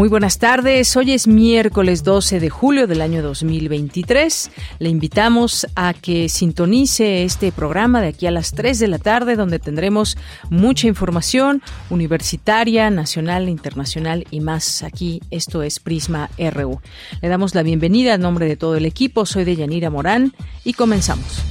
Muy 0.00 0.08
buenas 0.08 0.38
tardes, 0.38 0.96
hoy 0.96 1.12
es 1.12 1.28
miércoles 1.28 2.04
12 2.04 2.40
de 2.40 2.48
julio 2.48 2.86
del 2.86 3.02
año 3.02 3.20
2023. 3.22 4.50
Le 4.78 4.88
invitamos 4.88 5.66
a 5.76 5.92
que 5.92 6.30
sintonice 6.30 7.24
este 7.24 7.52
programa 7.52 8.00
de 8.00 8.08
aquí 8.08 8.26
a 8.26 8.30
las 8.30 8.52
3 8.52 8.78
de 8.78 8.88
la 8.88 8.98
tarde 8.98 9.36
donde 9.36 9.58
tendremos 9.58 10.16
mucha 10.48 10.86
información 10.86 11.60
universitaria, 11.90 12.88
nacional, 12.88 13.50
internacional 13.50 14.26
y 14.30 14.40
más. 14.40 14.82
Aquí 14.82 15.20
esto 15.30 15.62
es 15.62 15.80
Prisma 15.80 16.30
RU. 16.38 16.80
Le 17.20 17.28
damos 17.28 17.54
la 17.54 17.62
bienvenida 17.62 18.14
en 18.14 18.22
nombre 18.22 18.46
de 18.46 18.56
todo 18.56 18.76
el 18.76 18.86
equipo, 18.86 19.26
soy 19.26 19.44
de 19.44 19.56
Yanira 19.56 19.90
Morán 19.90 20.32
y 20.64 20.72
comenzamos. 20.72 21.42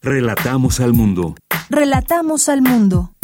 Relatamos 0.00 0.80
al 0.80 0.94
mundo. 0.94 1.34
Relatamos 1.68 2.48
al 2.48 2.62
mundo. 2.62 3.15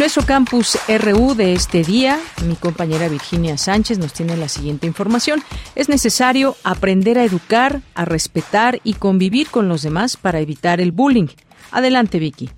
Nuestro 0.00 0.24
campus 0.24 0.78
RU 0.88 1.34
de 1.34 1.52
este 1.52 1.84
día, 1.84 2.18
mi 2.46 2.56
compañera 2.56 3.06
Virginia 3.08 3.58
Sánchez 3.58 3.98
nos 3.98 4.14
tiene 4.14 4.34
la 4.34 4.48
siguiente 4.48 4.86
información. 4.86 5.42
Es 5.74 5.90
necesario 5.90 6.56
aprender 6.64 7.18
a 7.18 7.24
educar, 7.24 7.82
a 7.94 8.06
respetar 8.06 8.80
y 8.82 8.94
convivir 8.94 9.50
con 9.50 9.68
los 9.68 9.82
demás 9.82 10.16
para 10.16 10.40
evitar 10.40 10.80
el 10.80 10.90
bullying. 10.90 11.26
Adelante, 11.70 12.18
Vicky. 12.18 12.48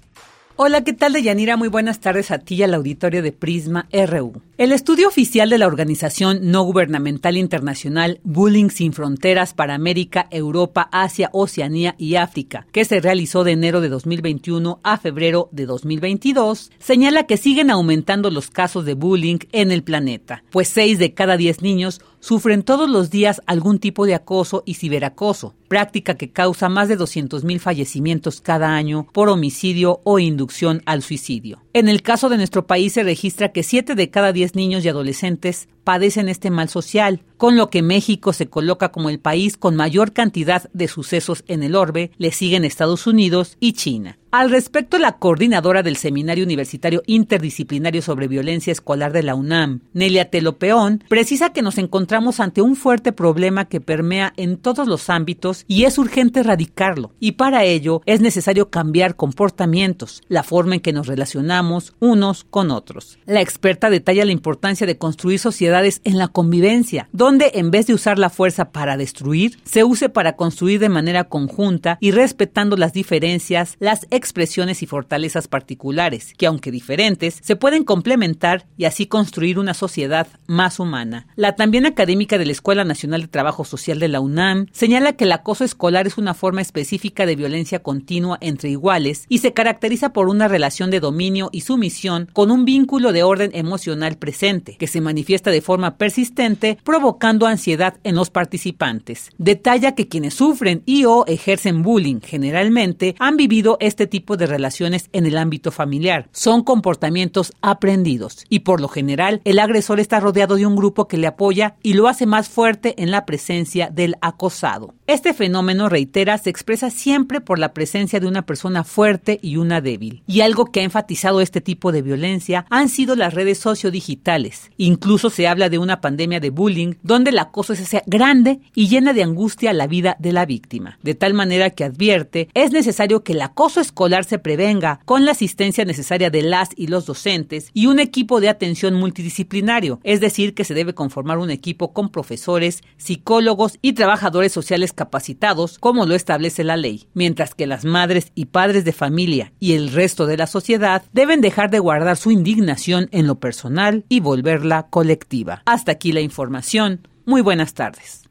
Hola, 0.57 0.85
¿qué 0.85 0.93
tal, 0.93 1.15
Deyanira? 1.15 1.57
Muy 1.57 1.69
buenas 1.69 2.01
tardes 2.01 2.31
a 2.31 2.39
ti 2.39 2.57
y 2.57 2.63
al 2.63 2.75
auditorio 2.75 3.23
de 3.23 3.33
Prisma 3.33 3.89
RU. 3.91 4.43
El 4.59 4.73
estudio 4.73 5.09
oficial 5.09 5.49
de 5.49 5.57
la 5.57 5.67
organización 5.67 6.51
no 6.51 6.63
gubernamental 6.63 7.39
internacional 7.39 8.21
Bullying 8.23 8.69
Sin 8.69 8.93
Fronteras 8.93 9.55
para 9.55 9.75
América, 9.75 10.29
Europa, 10.31 10.91
Asia, 10.93 11.31
Oceanía 11.33 11.95
y 11.97 12.17
África, 12.17 12.67
que 12.71 12.85
se 12.85 13.01
realizó 13.01 13.45
de 13.45 13.53
enero 13.53 13.81
de 13.81 13.89
2021 13.89 14.79
a 14.83 14.99
febrero 14.99 15.49
de 15.53 15.65
2022, 15.65 16.71
señala 16.79 17.25
que 17.27 17.39
siguen 17.39 17.71
aumentando 17.71 18.31
los 18.31 18.51
casos 18.51 18.85
de 18.85 18.93
bullying 18.93 19.39
en 19.53 19.73
el 19.73 19.83
planeta, 19.83 20.45
pues 20.51 20.69
6 20.69 20.99
de 20.99 21.15
cada 21.15 21.39
10 21.39 21.63
niños 21.63 22.03
sufren 22.23 22.63
todos 22.63 22.89
los 22.89 23.11
días 23.11 23.43
algún 23.47 23.81
tipo 23.81 24.07
de 24.07 24.15
acoso 24.15 24.63
y 24.65 24.75
ciberacoso, 24.75 25.55
práctica 25.69 26.15
que 26.15 26.31
causa 26.31 26.69
más 26.69 26.89
de 26.89 26.97
200.000 26.97 27.59
fallecimientos 27.59 28.41
cada 28.41 28.75
año 28.75 29.09
por 29.13 29.29
homicidio 29.29 30.01
o 30.05 30.21
inducción 30.21 30.83
al 30.87 31.03
suicidio. 31.03 31.62
En 31.75 31.89
el 31.89 32.03
caso 32.03 32.29
de 32.29 32.37
nuestro 32.37 32.67
país 32.67 32.93
se 32.93 33.03
registra 33.03 33.51
que 33.51 33.63
7 33.63 33.95
de 33.95 34.11
cada 34.11 34.35
10 34.35 34.57
niños 34.57 34.85
y 34.85 34.91
adolescentes 34.91 35.69
padecen 35.85 36.29
este 36.29 36.51
mal 36.51 36.69
social, 36.69 37.23
con 37.39 37.57
lo 37.57 37.71
que 37.71 37.83
México 37.83 38.35
se 38.35 38.47
coloca 38.47 38.93
como 38.93 39.09
el 39.09 39.19
país 39.19 39.57
con 39.57 39.75
mayor 39.75 40.13
cantidad 40.13 40.71
de 40.75 40.87
sucesos 40.87 41.43
en 41.49 41.63
el 41.63 41.75
orbe, 41.75 42.13
le 42.19 42.31
siguen 42.31 42.65
Estados 42.65 43.07
Unidos 43.07 43.57
y 43.59 43.73
China. 43.73 44.19
Al 44.31 44.49
respecto, 44.49 44.99
la 44.99 45.19
coordinadora 45.19 45.83
del 45.83 45.97
Seminario 45.97 46.45
Universitario 46.45 47.03
Interdisciplinario 47.07 48.01
sobre 48.01 48.29
Violencia 48.29 48.71
Escolar 48.71 49.13
de 49.13 49.23
la 49.23 49.35
UNAM, 49.35 49.81
Nelia 49.93 50.31
Telopeón, 50.31 51.03
precisa 51.09 51.53
que 51.53 51.63
nos 51.63 51.79
encontramos 51.79 52.39
ante 52.39 52.63
un 52.63 52.77
fuerte 52.77 53.13
problema 53.13 53.65
que 53.65 53.81
permea 53.81 54.33
en 54.37 54.57
todos 54.57 54.87
los 54.87 55.11
ámbitos 55.11 55.65
y 55.67 55.85
es 55.85 55.99
urgente 55.99 56.41
erradicarlo. 56.41 57.13
Y 57.19 57.33
para 57.33 57.65
ello 57.65 58.03
es 58.07 58.21
necesario 58.21 58.71
cambiar 58.71 59.17
comportamientos, 59.17 60.23
la 60.29 60.45
forma 60.45 60.77
en 60.77 60.81
que 60.81 60.93
nos 60.93 61.09
relacionamos 61.09 61.62
unos 62.01 62.45
con 62.45 62.71
otros. 62.71 63.19
La 63.27 63.41
experta 63.41 63.91
detalla 63.91 64.25
la 64.25 64.33
importancia 64.33 64.87
de 64.87 64.99
construir 64.99 65.39
sociedades 65.39 66.01
en 66.05 66.19
la 66.19 66.29
convivencia, 66.29 67.09
donde 67.13 67.53
en 67.55 67.71
vez 67.71 67.87
de 67.87 67.95
usar 67.95 68.19
la 68.19 68.31
fuerza 68.31 68.71
para 68.73 68.97
destruir, 68.97 69.59
se 69.65 69.85
use 69.85 70.09
para 70.09 70.37
construir 70.37 70.81
de 70.81 70.89
manera 70.89 71.25
conjunta 71.25 71.99
y 72.01 72.11
respetando 72.11 72.77
las 72.77 72.93
diferencias, 72.93 73.77
las 73.79 74.07
expresiones 74.11 74.83
y 74.83 74.87
fortalezas 74.87 75.49
particulares, 75.49 76.35
que 76.37 76.47
aunque 76.47 76.71
diferentes, 76.71 77.39
se 77.43 77.57
pueden 77.57 77.85
complementar 77.85 78.67
y 78.77 78.85
así 78.85 79.07
construir 79.07 79.59
una 79.59 79.75
sociedad 79.75 80.27
más 80.47 80.81
humana. 80.81 81.27
La 81.37 81.55
también 81.57 81.87
académica 81.87 82.39
de 82.39 82.47
la 82.47 82.53
Escuela 82.53 82.85
Nacional 82.85 83.23
de 83.23 83.29
Trabajo 83.29 83.65
Social 83.65 83.99
de 83.99 84.09
la 84.09 84.21
UNAM 84.21 84.67
señala 84.73 85.13
que 85.15 85.25
el 85.25 85.33
acoso 85.33 85.65
escolar 85.65 86.07
es 86.07 86.19
una 86.19 86.35
forma 86.35 86.61
específica 86.61 87.27
de 87.27 87.37
violencia 87.37 87.83
continua 87.83 88.39
entre 88.41 88.71
iguales 88.71 89.27
y 89.29 89.39
se 89.39 89.53
caracteriza 89.53 90.13
por 90.13 90.29
una 90.29 90.49
relación 90.49 90.91
de 90.91 91.01
dominio 91.01 91.51
y 91.53 91.61
sumisión 91.61 92.29
con 92.33 92.51
un 92.51 92.65
vínculo 92.65 93.13
de 93.13 93.23
orden 93.23 93.51
emocional 93.55 94.17
presente, 94.17 94.77
que 94.77 94.87
se 94.87 95.01
manifiesta 95.01 95.51
de 95.51 95.63
forma 95.63 95.97
persistente, 95.97 96.79
provocando 96.83 97.47
ansiedad 97.47 97.95
en 98.05 98.15
los 98.15 98.31
participantes. 98.31 99.31
Detalla 99.39 99.95
que 99.95 100.09
quienes 100.09 100.35
sufren 100.35 100.83
y 100.87 101.05
o 101.05 101.25
ejercen 101.27 101.83
bullying 101.83 102.21
generalmente 102.21 103.15
han 103.19 103.37
vivido 103.37 103.77
este 103.81 104.07
tipo 104.07 104.37
de 104.37 104.47
relaciones 104.47 105.09
en 105.13 105.27
el 105.27 105.39
ámbito 105.39 105.71
familiar. 105.71 106.29
Son 106.33 106.63
comportamientos 106.63 107.53
aprendidos 107.61 108.45
y 108.49 108.61
por 108.61 108.81
lo 108.81 108.89
general 108.89 109.41
el 109.45 109.59
agresor 109.59 110.01
está 110.01 110.21
rodeado 110.21 110.57
de 110.57 110.67
un 110.67 110.77
grupo 110.77 111.09
que 111.09 111.19
le 111.19 111.27
apoya 111.27 111.77
y 111.83 111.95
lo 111.95 112.09
hace 112.09 112.27
más 112.27 112.49
fuerte 112.49 112.95
en 113.03 113.11
la 113.11 113.27
presencia 113.27 113.91
del 113.91 114.17
acosado. 114.21 114.95
Este 115.07 115.35
fenómeno, 115.35 115.89
reitera, 115.89 116.39
se 116.39 116.51
expresa 116.51 116.91
siempre 116.91 117.41
por 117.41 117.59
la 117.59 117.75
presencia 117.75 118.19
de 118.19 118.27
una 118.27 118.47
persona 118.47 118.85
fuerte 118.85 119.39
y 119.43 119.57
una 119.57 119.81
débil. 119.81 120.23
Y 120.27 120.41
algo 120.41 120.67
que 120.67 120.81
ha 120.81 120.85
enfatizado 120.85 121.42
este 121.43 121.61
tipo 121.61 121.93
de 121.93 122.03
violencia 122.03 122.67
han 122.71 122.89
sido 122.89 123.17
las 123.17 123.35
redes 123.35 123.59
sociodigitales. 123.59 124.71
Incluso 124.77 125.31
se 125.31 125.47
habla 125.49 125.69
de 125.69 125.79
una 125.79 126.01
pandemia 126.01 126.41
de 126.41 126.51
bullying 126.51 126.95
donde 127.03 127.31
el 127.31 127.39
acoso 127.39 127.73
es 127.73 127.91
grande 128.07 128.61
y 128.75 128.89
llena 128.89 129.13
de 129.13 129.23
angustia 129.23 129.73
la 129.73 129.87
vida 129.87 130.17
de 130.19 130.33
la 130.33 130.47
víctima. 130.47 130.99
De 131.03 131.15
tal 131.15 131.35
manera 131.35 131.71
que 131.71 131.85
advierte, 131.85 132.49
es 132.55 132.73
necesario 132.73 133.23
que 133.23 133.33
el 133.33 133.43
acoso 133.43 133.81
escolar 133.81 134.25
se 134.25 134.39
prevenga 134.39 135.01
con 135.05 135.25
la 135.25 135.33
asistencia 135.33 135.85
necesaria 135.85 136.31
de 136.31 136.43
las 136.43 136.71
y 136.77 136.87
los 136.87 137.07
docentes 137.07 137.71
y 137.75 137.87
un 137.87 137.99
equipo 137.99 138.41
de 138.41 138.49
atención 138.49 138.95
multidisciplinario, 138.95 140.01
es 140.05 140.21
decir, 140.21 140.55
que 140.55 140.65
se 140.65 140.75
debe 140.75 140.95
conformar 140.95 141.39
un 141.39 141.51
equipo 141.51 141.93
con 141.93 142.11
profesores, 142.11 142.83
psicólogos 142.97 143.79
y 143.83 143.95
trabajadores 143.95 144.53
sociales 144.53 144.93
capacitados, 144.93 145.79
como 145.79 146.07
lo 146.07 146.15
establece 146.15 146.65
la 146.65 146.77
ley, 146.77 147.07
mientras 147.15 147.55
que 147.55 147.67
las 147.67 147.85
madres 147.85 148.33
y 148.35 148.47
padres 148.47 148.85
de 148.85 148.93
familia 148.93 149.53
y 149.59 149.73
el 149.73 149.93
resto 149.93 150.27
de 150.27 150.37
la 150.37 150.47
sociedad 150.47 151.03
deben 151.13 151.32
dejar 151.41 151.71
de 151.71 151.79
guardar 151.79 152.17
su 152.17 152.31
indignación 152.31 153.09
en 153.13 153.27
lo 153.27 153.37
personal 153.41 154.05
y 154.09 154.21
volverla 154.21 154.89
colectiva. 154.89 155.63
Hasta 155.67 155.93
aquí 155.93 156.13
la 156.13 156.21
información. 156.21 157.07
Muy 157.25 157.41
buenas 157.41 157.75
tardes. 157.75 158.23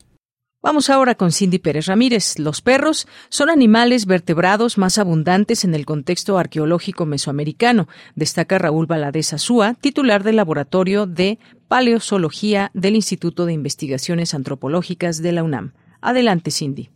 Vamos 0.63 0.91
ahora 0.91 1.15
con 1.15 1.31
Cindy 1.31 1.57
Pérez 1.57 1.87
Ramírez. 1.87 2.37
Los 2.37 2.61
perros 2.61 3.07
son 3.29 3.49
animales 3.49 4.05
vertebrados 4.05 4.77
más 4.77 4.99
abundantes 4.99 5.63
en 5.65 5.73
el 5.73 5.87
contexto 5.87 6.37
arqueológico 6.37 7.07
mesoamericano, 7.07 7.87
destaca 8.13 8.59
Raúl 8.59 8.85
Valadez 8.85 9.33
Azúa, 9.33 9.73
titular 9.81 10.23
del 10.23 10.35
Laboratorio 10.35 11.07
de 11.07 11.39
Paleozoología 11.67 12.69
del 12.75 12.95
Instituto 12.95 13.47
de 13.47 13.53
Investigaciones 13.53 14.35
Antropológicas 14.35 15.23
de 15.23 15.31
la 15.31 15.41
UNAM. 15.41 15.73
Adelante, 15.99 16.51
Cindy. 16.51 16.91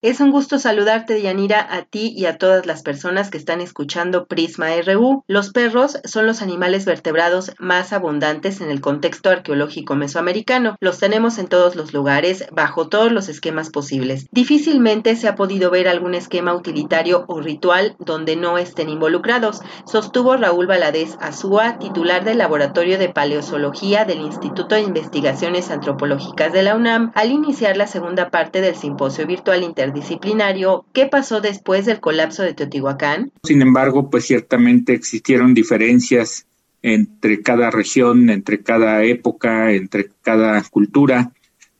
Es 0.00 0.20
un 0.20 0.30
gusto 0.30 0.60
saludarte, 0.60 1.20
Yanira, 1.20 1.66
a 1.74 1.82
ti 1.82 2.14
y 2.16 2.26
a 2.26 2.38
todas 2.38 2.66
las 2.66 2.84
personas 2.84 3.30
que 3.30 3.36
están 3.36 3.60
escuchando 3.60 4.28
Prisma 4.28 4.68
RU. 4.86 5.24
Los 5.26 5.50
perros 5.50 5.98
son 6.04 6.24
los 6.24 6.40
animales 6.40 6.84
vertebrados 6.84 7.50
más 7.58 7.92
abundantes 7.92 8.60
en 8.60 8.70
el 8.70 8.80
contexto 8.80 9.28
arqueológico 9.28 9.96
mesoamericano. 9.96 10.76
Los 10.78 11.00
tenemos 11.00 11.38
en 11.38 11.48
todos 11.48 11.74
los 11.74 11.92
lugares, 11.94 12.46
bajo 12.52 12.88
todos 12.88 13.10
los 13.10 13.28
esquemas 13.28 13.70
posibles. 13.70 14.28
Difícilmente 14.30 15.16
se 15.16 15.26
ha 15.26 15.34
podido 15.34 15.68
ver 15.72 15.88
algún 15.88 16.14
esquema 16.14 16.54
utilitario 16.54 17.24
o 17.26 17.40
ritual 17.40 17.96
donde 17.98 18.36
no 18.36 18.56
estén 18.56 18.90
involucrados, 18.90 19.62
sostuvo 19.84 20.36
Raúl 20.36 20.68
Valadez 20.68 21.16
Azúa, 21.20 21.80
titular 21.80 22.24
del 22.24 22.38
Laboratorio 22.38 22.98
de 22.98 23.08
Paleozoología 23.08 24.04
del 24.04 24.20
Instituto 24.20 24.76
de 24.76 24.82
Investigaciones 24.82 25.72
Antropológicas 25.72 26.52
de 26.52 26.62
la 26.62 26.76
UNAM, 26.76 27.10
al 27.16 27.32
iniciar 27.32 27.76
la 27.76 27.88
segunda 27.88 28.30
parte 28.30 28.60
del 28.60 28.76
simposio 28.76 29.26
virtual 29.26 29.64
inter 29.64 29.87
disciplinario, 29.92 30.84
¿qué 30.92 31.06
pasó 31.06 31.40
después 31.40 31.86
del 31.86 32.00
colapso 32.00 32.42
de 32.42 32.54
Teotihuacán? 32.54 33.32
Sin 33.42 33.62
embargo, 33.62 34.10
pues 34.10 34.26
ciertamente 34.26 34.92
existieron 34.92 35.54
diferencias 35.54 36.46
entre 36.82 37.42
cada 37.42 37.70
región, 37.70 38.30
entre 38.30 38.62
cada 38.62 39.02
época, 39.04 39.72
entre 39.72 40.10
cada 40.22 40.62
cultura. 40.62 41.32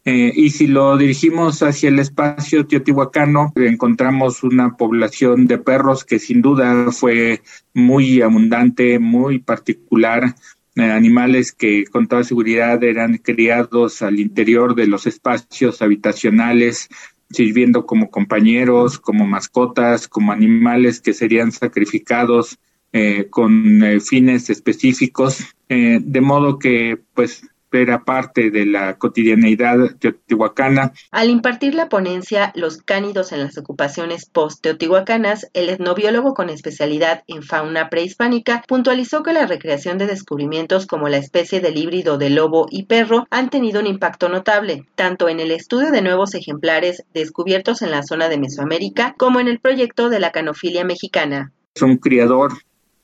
Eh, 0.04 0.32
y 0.34 0.50
si 0.50 0.66
lo 0.66 0.96
dirigimos 0.96 1.62
hacia 1.62 1.90
el 1.90 1.98
espacio 1.98 2.66
teotihuacano, 2.66 3.52
encontramos 3.56 4.42
una 4.42 4.76
población 4.76 5.46
de 5.46 5.58
perros 5.58 6.04
que 6.04 6.18
sin 6.18 6.40
duda 6.40 6.90
fue 6.92 7.42
muy 7.74 8.22
abundante, 8.22 8.98
muy 8.98 9.38
particular, 9.40 10.34
eh, 10.76 10.82
animales 10.82 11.52
que 11.52 11.84
con 11.86 12.06
toda 12.06 12.24
seguridad 12.24 12.82
eran 12.84 13.18
criados 13.18 14.00
al 14.00 14.18
interior 14.20 14.74
de 14.74 14.86
los 14.86 15.06
espacios 15.06 15.82
habitacionales 15.82 16.88
sirviendo 17.30 17.86
como 17.86 18.10
compañeros, 18.10 18.98
como 18.98 19.26
mascotas, 19.26 20.08
como 20.08 20.32
animales 20.32 21.00
que 21.00 21.12
serían 21.12 21.52
sacrificados 21.52 22.58
eh, 22.92 23.26
con 23.28 23.82
eh, 23.82 24.00
fines 24.00 24.48
específicos, 24.48 25.44
eh, 25.68 25.98
de 26.00 26.20
modo 26.20 26.58
que 26.58 26.98
pues 27.14 27.47
era 27.72 28.04
parte 28.04 28.50
de 28.50 28.66
la 28.66 28.96
cotidianeidad 28.96 29.96
teotihuacana. 29.98 30.92
Al 31.10 31.30
impartir 31.30 31.74
la 31.74 31.88
ponencia 31.88 32.52
Los 32.54 32.78
cánidos 32.78 33.32
en 33.32 33.40
las 33.40 33.58
ocupaciones 33.58 34.26
post-teotihuacanas, 34.26 35.50
el 35.52 35.68
etnobiólogo 35.68 36.34
con 36.34 36.50
especialidad 36.50 37.22
en 37.26 37.42
fauna 37.42 37.88
prehispánica 37.88 38.64
puntualizó 38.66 39.22
que 39.22 39.32
la 39.32 39.46
recreación 39.46 39.98
de 39.98 40.06
descubrimientos 40.06 40.86
como 40.86 41.08
la 41.08 41.18
especie 41.18 41.60
del 41.60 41.76
híbrido 41.76 42.18
de 42.18 42.30
lobo 42.30 42.66
y 42.70 42.84
perro 42.84 43.26
han 43.30 43.50
tenido 43.50 43.80
un 43.80 43.86
impacto 43.86 44.28
notable, 44.28 44.86
tanto 44.94 45.28
en 45.28 45.40
el 45.40 45.50
estudio 45.50 45.90
de 45.90 46.02
nuevos 46.02 46.34
ejemplares 46.34 47.04
descubiertos 47.12 47.82
en 47.82 47.90
la 47.90 48.02
zona 48.02 48.28
de 48.28 48.38
Mesoamérica 48.38 49.14
como 49.18 49.40
en 49.40 49.48
el 49.48 49.60
proyecto 49.60 50.08
de 50.08 50.20
la 50.20 50.32
canofilia 50.32 50.84
mexicana. 50.84 51.52
Un 51.80 51.96
criador 51.98 52.52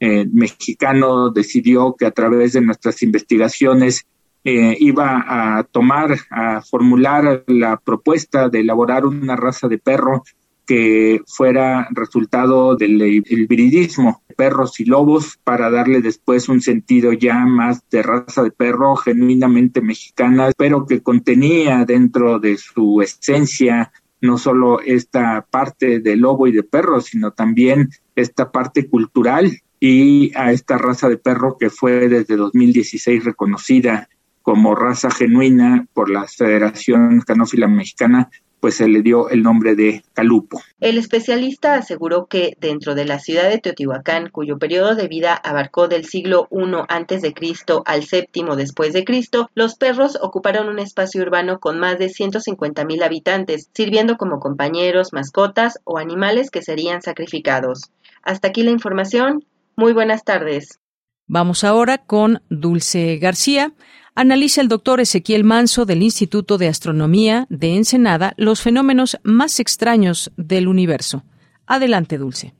eh, 0.00 0.26
mexicano 0.32 1.30
decidió 1.30 1.94
que 1.98 2.06
a 2.06 2.10
través 2.10 2.52
de 2.52 2.60
nuestras 2.60 3.02
investigaciones 3.02 4.06
eh, 4.44 4.76
iba 4.78 5.24
a 5.26 5.64
tomar, 5.64 6.16
a 6.30 6.60
formular 6.60 7.44
la 7.46 7.78
propuesta 7.78 8.48
de 8.48 8.60
elaborar 8.60 9.06
una 9.06 9.36
raza 9.36 9.68
de 9.68 9.78
perro 9.78 10.22
que 10.66 11.22
fuera 11.26 11.88
resultado 11.92 12.76
del 12.76 13.00
hibridismo 13.26 14.22
perros 14.36 14.80
y 14.80 14.84
lobos 14.84 15.38
para 15.44 15.70
darle 15.70 16.00
después 16.00 16.48
un 16.48 16.60
sentido 16.60 17.12
ya 17.12 17.44
más 17.46 17.82
de 17.90 18.02
raza 18.02 18.42
de 18.42 18.50
perro 18.50 18.96
genuinamente 18.96 19.80
mexicana, 19.80 20.50
pero 20.56 20.86
que 20.86 21.02
contenía 21.02 21.84
dentro 21.84 22.38
de 22.38 22.56
su 22.56 23.00
esencia 23.00 23.92
no 24.20 24.38
solo 24.38 24.80
esta 24.80 25.46
parte 25.48 26.00
de 26.00 26.16
lobo 26.16 26.46
y 26.46 26.52
de 26.52 26.62
perro, 26.62 27.00
sino 27.00 27.32
también 27.32 27.90
esta 28.16 28.50
parte 28.50 28.88
cultural 28.88 29.60
y 29.78 30.32
a 30.34 30.50
esta 30.52 30.78
raza 30.78 31.10
de 31.10 31.18
perro 31.18 31.58
que 31.58 31.68
fue 31.68 32.08
desde 32.08 32.36
2016 32.36 33.24
reconocida 33.24 34.08
como 34.44 34.74
raza 34.74 35.10
genuina 35.10 35.86
por 35.94 36.10
la 36.10 36.26
Federación 36.28 37.22
Canófila 37.22 37.66
Mexicana 37.66 38.28
pues 38.60 38.76
se 38.76 38.88
le 38.88 39.02
dio 39.02 39.28
el 39.28 39.42
nombre 39.42 39.74
de 39.74 40.02
Calupo. 40.14 40.58
El 40.80 40.96
especialista 40.96 41.74
aseguró 41.74 42.26
que 42.26 42.56
dentro 42.60 42.94
de 42.94 43.04
la 43.04 43.18
ciudad 43.18 43.50
de 43.50 43.58
Teotihuacán, 43.58 44.30
cuyo 44.30 44.58
periodo 44.58 44.94
de 44.94 45.06
vida 45.06 45.34
abarcó 45.34 45.86
del 45.86 46.06
siglo 46.06 46.48
I 46.50 46.76
antes 46.88 47.20
de 47.20 47.34
Cristo 47.34 47.82
al 47.84 48.04
séptimo 48.04 48.56
después 48.56 48.94
de 48.94 49.04
Cristo, 49.04 49.50
los 49.54 49.74
perros 49.74 50.18
ocuparon 50.18 50.68
un 50.68 50.78
espacio 50.78 51.20
urbano 51.20 51.60
con 51.60 51.78
más 51.78 51.98
de 51.98 52.08
150 52.08 52.86
mil 52.86 53.02
habitantes, 53.02 53.68
sirviendo 53.74 54.16
como 54.16 54.40
compañeros, 54.40 55.12
mascotas 55.12 55.78
o 55.84 55.98
animales 55.98 56.50
que 56.50 56.62
serían 56.62 57.02
sacrificados. 57.02 57.92
Hasta 58.22 58.48
aquí 58.48 58.62
la 58.62 58.70
información. 58.70 59.44
Muy 59.76 59.92
buenas 59.92 60.24
tardes. 60.24 60.80
Vamos 61.26 61.64
ahora 61.64 61.98
con 61.98 62.42
Dulce 62.48 63.18
García 63.18 63.74
analiza 64.14 64.60
el 64.60 64.68
doctor 64.68 65.00
Ezequiel 65.00 65.44
Manso 65.44 65.86
del 65.86 66.02
Instituto 66.02 66.58
de 66.58 66.68
Astronomía 66.68 67.46
de 67.50 67.76
Ensenada 67.76 68.34
los 68.36 68.60
fenómenos 68.60 69.18
más 69.22 69.60
extraños 69.60 70.32
del 70.36 70.68
universo. 70.68 71.24
Adelante, 71.66 72.18
Dulce. 72.18 72.54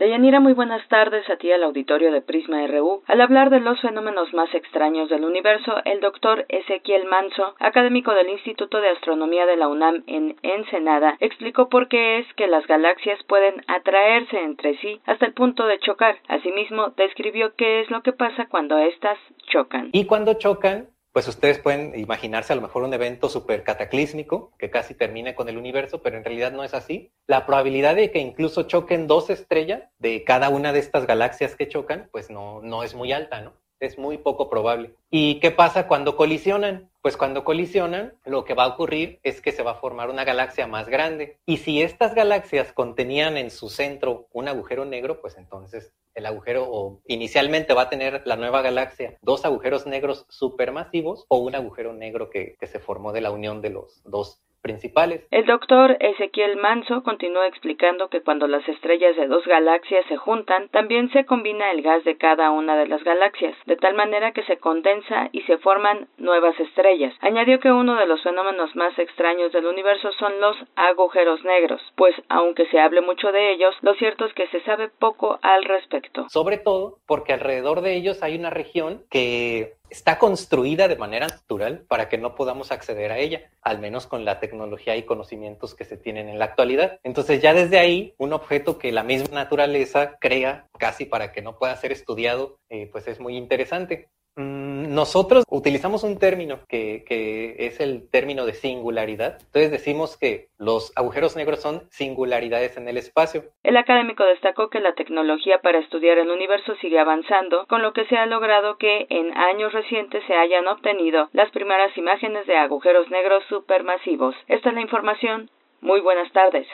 Deyanira, 0.00 0.40
muy 0.40 0.54
buenas 0.54 0.88
tardes 0.88 1.28
a 1.28 1.36
ti 1.36 1.52
al 1.52 1.62
auditorio 1.62 2.10
de 2.10 2.22
Prisma 2.22 2.66
RU. 2.66 3.02
Al 3.06 3.20
hablar 3.20 3.50
de 3.50 3.60
los 3.60 3.78
fenómenos 3.82 4.32
más 4.32 4.48
extraños 4.54 5.10
del 5.10 5.26
universo, 5.26 5.74
el 5.84 6.00
doctor 6.00 6.46
Ezequiel 6.48 7.04
Manso, 7.04 7.54
académico 7.58 8.14
del 8.14 8.30
Instituto 8.30 8.80
de 8.80 8.88
Astronomía 8.88 9.44
de 9.44 9.58
la 9.58 9.68
UNAM 9.68 10.02
en 10.06 10.36
Ensenada, 10.40 11.18
explicó 11.20 11.68
por 11.68 11.88
qué 11.88 12.16
es 12.16 12.26
que 12.36 12.46
las 12.46 12.66
galaxias 12.66 13.22
pueden 13.24 13.62
atraerse 13.66 14.40
entre 14.40 14.78
sí 14.78 15.02
hasta 15.04 15.26
el 15.26 15.34
punto 15.34 15.66
de 15.66 15.78
chocar. 15.80 16.16
Asimismo, 16.28 16.94
describió 16.96 17.54
qué 17.56 17.80
es 17.80 17.90
lo 17.90 18.00
que 18.00 18.14
pasa 18.14 18.46
cuando 18.48 18.78
éstas 18.78 19.18
chocan. 19.48 19.90
Y 19.92 20.06
cuando 20.06 20.32
chocan, 20.32 20.88
pues 21.12 21.26
ustedes 21.26 21.58
pueden 21.58 21.98
imaginarse 21.98 22.52
a 22.52 22.56
lo 22.56 22.62
mejor 22.62 22.84
un 22.84 22.94
evento 22.94 23.28
súper 23.28 23.64
cataclísmico 23.64 24.52
que 24.58 24.70
casi 24.70 24.94
termine 24.94 25.34
con 25.34 25.48
el 25.48 25.58
universo, 25.58 26.02
pero 26.02 26.16
en 26.16 26.24
realidad 26.24 26.52
no 26.52 26.62
es 26.62 26.74
así. 26.74 27.12
La 27.26 27.46
probabilidad 27.46 27.96
de 27.96 28.10
que 28.10 28.20
incluso 28.20 28.64
choquen 28.64 29.06
dos 29.06 29.30
estrellas 29.30 29.82
de 29.98 30.24
cada 30.24 30.48
una 30.50 30.72
de 30.72 30.78
estas 30.78 31.06
galaxias 31.06 31.56
que 31.56 31.68
chocan, 31.68 32.08
pues 32.12 32.30
no, 32.30 32.60
no 32.62 32.84
es 32.84 32.94
muy 32.94 33.12
alta, 33.12 33.40
¿no? 33.40 33.54
Es 33.80 33.98
muy 33.98 34.18
poco 34.18 34.50
probable. 34.50 34.94
¿Y 35.10 35.40
qué 35.40 35.50
pasa 35.50 35.88
cuando 35.88 36.16
colisionan? 36.16 36.90
Pues 37.02 37.16
cuando 37.16 37.44
colisionan, 37.44 38.12
lo 38.26 38.44
que 38.44 38.52
va 38.52 38.64
a 38.64 38.68
ocurrir 38.68 39.18
es 39.22 39.40
que 39.40 39.52
se 39.52 39.62
va 39.62 39.72
a 39.72 39.80
formar 39.80 40.10
una 40.10 40.24
galaxia 40.24 40.66
más 40.66 40.86
grande. 40.88 41.38
Y 41.46 41.56
si 41.56 41.80
estas 41.80 42.14
galaxias 42.14 42.72
contenían 42.74 43.38
en 43.38 43.50
su 43.50 43.70
centro 43.70 44.28
un 44.32 44.48
agujero 44.48 44.84
negro, 44.84 45.22
pues 45.22 45.38
entonces 45.38 45.94
el 46.14 46.26
agujero 46.26 46.66
o 46.70 47.00
inicialmente 47.06 47.72
va 47.72 47.82
a 47.82 47.88
tener 47.88 48.22
la 48.26 48.36
nueva 48.36 48.62
galaxia 48.62 49.16
dos 49.22 49.44
agujeros 49.44 49.86
negros 49.86 50.26
supermasivos 50.28 51.24
o 51.28 51.38
un 51.38 51.54
agujero 51.54 51.94
negro 51.94 52.28
que, 52.28 52.56
que 52.60 52.66
se 52.66 52.80
formó 52.80 53.12
de 53.12 53.22
la 53.22 53.30
unión 53.30 53.62
de 53.62 53.70
los 53.70 54.02
dos 54.04 54.42
principales. 54.60 55.26
El 55.30 55.46
doctor 55.46 55.96
Ezequiel 56.00 56.56
Manso 56.56 57.02
continuó 57.02 57.42
explicando 57.44 58.08
que 58.08 58.22
cuando 58.22 58.46
las 58.46 58.66
estrellas 58.68 59.16
de 59.16 59.26
dos 59.26 59.44
galaxias 59.46 60.04
se 60.06 60.16
juntan, 60.16 60.68
también 60.68 61.10
se 61.12 61.24
combina 61.24 61.70
el 61.70 61.82
gas 61.82 62.04
de 62.04 62.16
cada 62.16 62.50
una 62.50 62.76
de 62.76 62.86
las 62.86 63.02
galaxias, 63.04 63.56
de 63.66 63.76
tal 63.76 63.94
manera 63.94 64.32
que 64.32 64.44
se 64.44 64.58
condensa 64.58 65.28
y 65.32 65.42
se 65.42 65.58
forman 65.58 66.08
nuevas 66.18 66.58
estrellas. 66.60 67.14
Añadió 67.20 67.60
que 67.60 67.72
uno 67.72 67.96
de 67.96 68.06
los 68.06 68.22
fenómenos 68.22 68.74
más 68.76 68.98
extraños 68.98 69.52
del 69.52 69.66
universo 69.66 70.12
son 70.18 70.40
los 70.40 70.56
agujeros 70.76 71.44
negros, 71.44 71.80
pues 71.96 72.14
aunque 72.28 72.66
se 72.66 72.78
hable 72.78 73.00
mucho 73.00 73.32
de 73.32 73.52
ellos, 73.52 73.74
lo 73.82 73.94
cierto 73.94 74.24
es 74.26 74.34
que 74.34 74.46
se 74.48 74.60
sabe 74.62 74.88
poco 74.88 75.38
al 75.42 75.64
respecto. 75.64 76.26
Sobre 76.28 76.58
todo 76.58 76.98
porque 77.06 77.32
alrededor 77.32 77.80
de 77.80 77.96
ellos 77.96 78.22
hay 78.22 78.36
una 78.36 78.50
región 78.50 79.02
que 79.10 79.79
está 79.90 80.18
construida 80.18 80.88
de 80.88 80.96
manera 80.96 81.26
natural 81.26 81.84
para 81.88 82.08
que 82.08 82.18
no 82.18 82.34
podamos 82.34 82.72
acceder 82.72 83.12
a 83.12 83.18
ella, 83.18 83.50
al 83.60 83.78
menos 83.78 84.06
con 84.06 84.24
la 84.24 84.40
tecnología 84.40 84.96
y 84.96 85.02
conocimientos 85.02 85.74
que 85.74 85.84
se 85.84 85.96
tienen 85.96 86.28
en 86.28 86.38
la 86.38 86.46
actualidad. 86.46 86.98
Entonces 87.02 87.42
ya 87.42 87.52
desde 87.52 87.78
ahí, 87.78 88.14
un 88.18 88.32
objeto 88.32 88.78
que 88.78 88.92
la 88.92 89.02
misma 89.02 89.34
naturaleza 89.34 90.16
crea 90.20 90.66
casi 90.78 91.04
para 91.04 91.32
que 91.32 91.42
no 91.42 91.58
pueda 91.58 91.76
ser 91.76 91.92
estudiado, 91.92 92.58
eh, 92.68 92.88
pues 92.90 93.06
es 93.08 93.20
muy 93.20 93.36
interesante. 93.36 94.08
Mm, 94.36 94.94
nosotros 94.94 95.44
utilizamos 95.48 96.04
un 96.04 96.18
término 96.18 96.60
que, 96.68 97.04
que, 97.06 97.66
es 97.66 97.80
el 97.80 98.08
término 98.10 98.46
de 98.46 98.54
singularidad. 98.54 99.38
Entonces 99.40 99.70
decimos 99.70 100.16
que 100.16 100.48
los 100.58 100.92
agujeros 100.96 101.36
negros 101.36 101.60
son 101.60 101.82
singularidades 101.90 102.76
en 102.76 102.88
el 102.88 102.96
espacio. 102.96 103.44
El 103.62 103.76
académico 103.76 104.24
destacó 104.24 104.70
que 104.70 104.80
la 104.80 104.94
tecnología 104.94 105.60
para 105.60 105.78
estudiar 105.78 106.18
el 106.18 106.30
universo 106.30 106.74
sigue 106.76 106.98
avanzando, 106.98 107.66
con 107.66 107.82
lo 107.82 107.92
que 107.92 108.06
se 108.06 108.16
ha 108.16 108.26
logrado 108.26 108.76
que 108.78 109.06
en 109.10 109.36
años 109.36 109.72
recientes 109.72 110.22
se 110.26 110.34
hayan 110.34 110.66
obtenido 110.68 111.28
las 111.32 111.50
primeras 111.50 111.96
imágenes 111.96 112.46
de 112.46 112.56
agujeros 112.56 113.10
negros 113.10 113.44
supermasivos. 113.48 114.34
Esta 114.48 114.70
es 114.70 114.74
la 114.74 114.80
información. 114.80 115.50
Muy 115.80 116.00
buenas 116.00 116.30
tardes. 116.32 116.66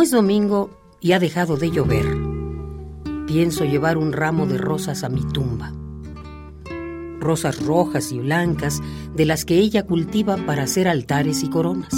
Es 0.03 0.13
domingo 0.13 0.71
y 0.99 1.13
ha 1.13 1.19
dejado 1.19 1.59
de 1.59 1.71
llover, 1.71 2.07
pienso 3.27 3.67
llevar 3.67 3.99
un 3.99 4.15
ramo 4.15 4.47
de 4.47 4.57
rosas 4.57 5.05
a 5.05 5.11
mi 5.11 5.23
tumba. 5.23 5.75
Rosas 7.21 7.63
rojas 7.63 8.11
y 8.11 8.19
blancas 8.19 8.81
de 9.15 9.27
las 9.27 9.45
que 9.45 9.59
ella 9.59 9.85
cultiva 9.85 10.39
para 10.47 10.63
hacer 10.63 10.89
altares 10.89 11.43
y 11.43 11.51
coronas. 11.51 11.93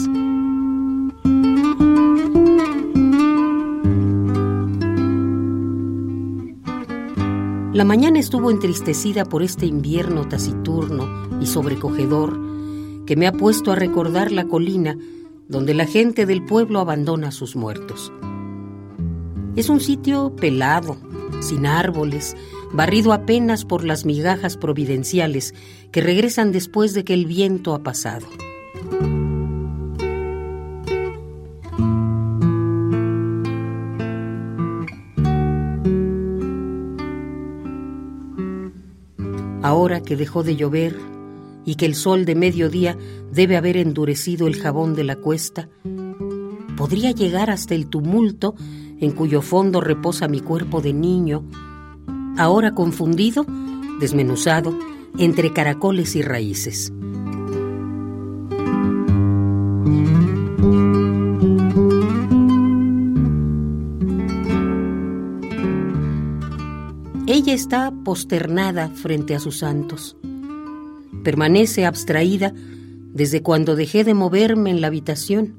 La 7.73 7.85
mañana 7.85 8.19
estuvo 8.19 8.51
entristecida 8.51 9.25
por 9.25 9.45
este 9.45 9.67
invierno 9.67 10.29
taciturno 10.29 11.41
y 11.41 11.47
sobrecogedor 11.47 12.37
que 13.07 13.15
me 13.15 13.29
ha 13.29 13.33
puesto 13.33 13.71
a 13.71 13.77
recordar 13.77 14.33
la 14.33 14.49
colina 14.49 14.99
donde 15.53 15.75
la 15.75 15.87
gente 15.87 16.25
del 16.25 16.43
pueblo 16.43 16.81
abandona 16.81 17.29
a 17.29 17.33
sus 17.33 17.55
muertos. 17.57 18.11
Es 19.55 19.69
un 19.69 19.81
sitio 19.81 20.35
pelado, 20.35 20.97
sin 21.41 21.67
árboles, 21.67 22.35
barrido 22.73 23.13
apenas 23.13 23.67
por 23.67 23.85
las 23.85 24.07
migajas 24.07 24.57
providenciales 24.57 25.55
que 25.93 26.01
regresan 26.01 26.53
después 26.53 26.95
de 26.95 27.05
que 27.05 27.13
el 27.13 27.27
viento 27.27 27.75
ha 27.75 27.83
pasado. 27.83 28.27
Ahora 39.63 40.01
que 40.01 40.17
dejó 40.17 40.43
de 40.43 40.57
llover, 40.57 40.97
y 41.65 41.77
que 41.77 41.87
el 41.87 41.95
sol 41.95 42.25
de 42.25 42.35
mediodía 42.35 42.97
debe 43.33 43.57
haber 43.57 43.77
endurecido 43.77 44.47
el 44.47 44.57
jabón 44.57 44.95
de 44.95 45.05
la 45.05 45.17
cuesta, 45.17 45.69
podría 46.77 47.13
llegar 47.13 47.51
hasta 47.51 47.75
el 47.75 47.87
tumulto 47.87 48.55
en 49.01 49.13
cuyo 49.13 49.43
fondo 49.43 49.81
reposa 49.81 50.29
mi 50.29 50.41
cuerpo 50.41 50.81
de 50.81 50.93
niño, 50.93 51.45
ahora 52.37 52.73
confundido, 52.73 53.47
desmenuzado, 54.01 54.77
entre 55.19 55.53
caracoles 55.53 56.17
y 56.17 56.23
raíces. 56.23 56.93
Ella 67.27 67.55
está 67.55 67.93
posternada 68.05 68.89
frente 68.89 69.35
a 69.35 69.39
sus 69.39 69.59
santos. 69.59 70.17
Permanece 71.23 71.87
abstraída 71.87 72.53
desde 73.13 73.43
cuando 73.43 73.77
dejé 73.77 74.05
de 74.05 74.15
moverme 74.15 74.71
en 74.71 74.81
la 74.81 74.87
habitación, 74.89 75.55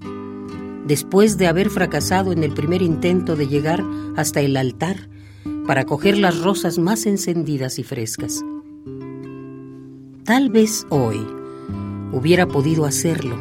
después 0.86 1.38
de 1.38 1.48
haber 1.48 1.70
fracasado 1.70 2.32
en 2.32 2.44
el 2.44 2.52
primer 2.52 2.82
intento 2.82 3.36
de 3.36 3.48
llegar 3.48 3.84
hasta 4.16 4.42
el 4.42 4.58
altar 4.58 5.10
para 5.66 5.86
coger 5.86 6.18
las 6.18 6.40
rosas 6.40 6.78
más 6.78 7.06
encendidas 7.06 7.80
y 7.80 7.84
frescas. 7.84 8.44
Tal 10.26 10.50
vez 10.50 10.86
hoy 10.90 11.26
hubiera 12.12 12.48
podido 12.48 12.86
hacerlo, 12.86 13.38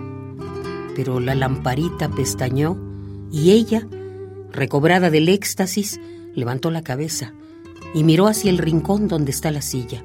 pero 0.95 1.21
la 1.21 1.35
lamparita 1.35 2.11
pestañó 2.11 2.77
y 3.31 3.53
ella, 3.53 3.87
recobrada 4.53 5.11
del 5.11 5.29
éxtasis, 5.29 6.01
levantó 6.35 6.71
la 6.71 6.83
cabeza 6.83 7.33
y 7.95 8.05
miró 8.05 8.27
hacia 8.27 8.51
el 8.51 8.59
rincón 8.59 9.09
donde 9.09 9.31
está 9.31 9.51
la 9.51 9.63
silla. 9.63 10.05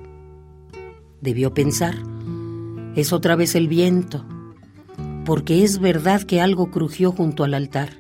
Debió 1.22 1.54
pensar, 1.54 1.96
es 2.96 3.12
otra 3.12 3.36
vez 3.36 3.56
el 3.56 3.68
viento, 3.68 4.26
porque 5.26 5.64
es 5.64 5.80
verdad 5.80 6.24
que 6.24 6.42
algo 6.42 6.72
crujió 6.72 7.12
junto 7.12 7.44
al 7.44 7.54
altar, 7.54 8.00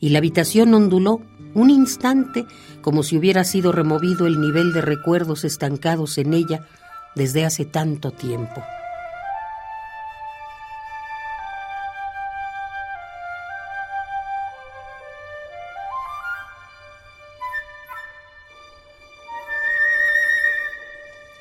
y 0.00 0.10
la 0.10 0.18
habitación 0.18 0.74
onduló 0.74 1.22
un 1.54 1.70
instante 1.70 2.44
como 2.82 3.02
si 3.02 3.16
hubiera 3.16 3.44
sido 3.44 3.72
removido 3.72 4.26
el 4.26 4.40
nivel 4.40 4.72
de 4.72 4.80
recuerdos 4.80 5.44
estancados 5.44 6.18
en 6.18 6.34
ella 6.34 6.66
desde 7.14 7.44
hace 7.44 7.64
tanto 7.64 8.10
tiempo. 8.10 8.62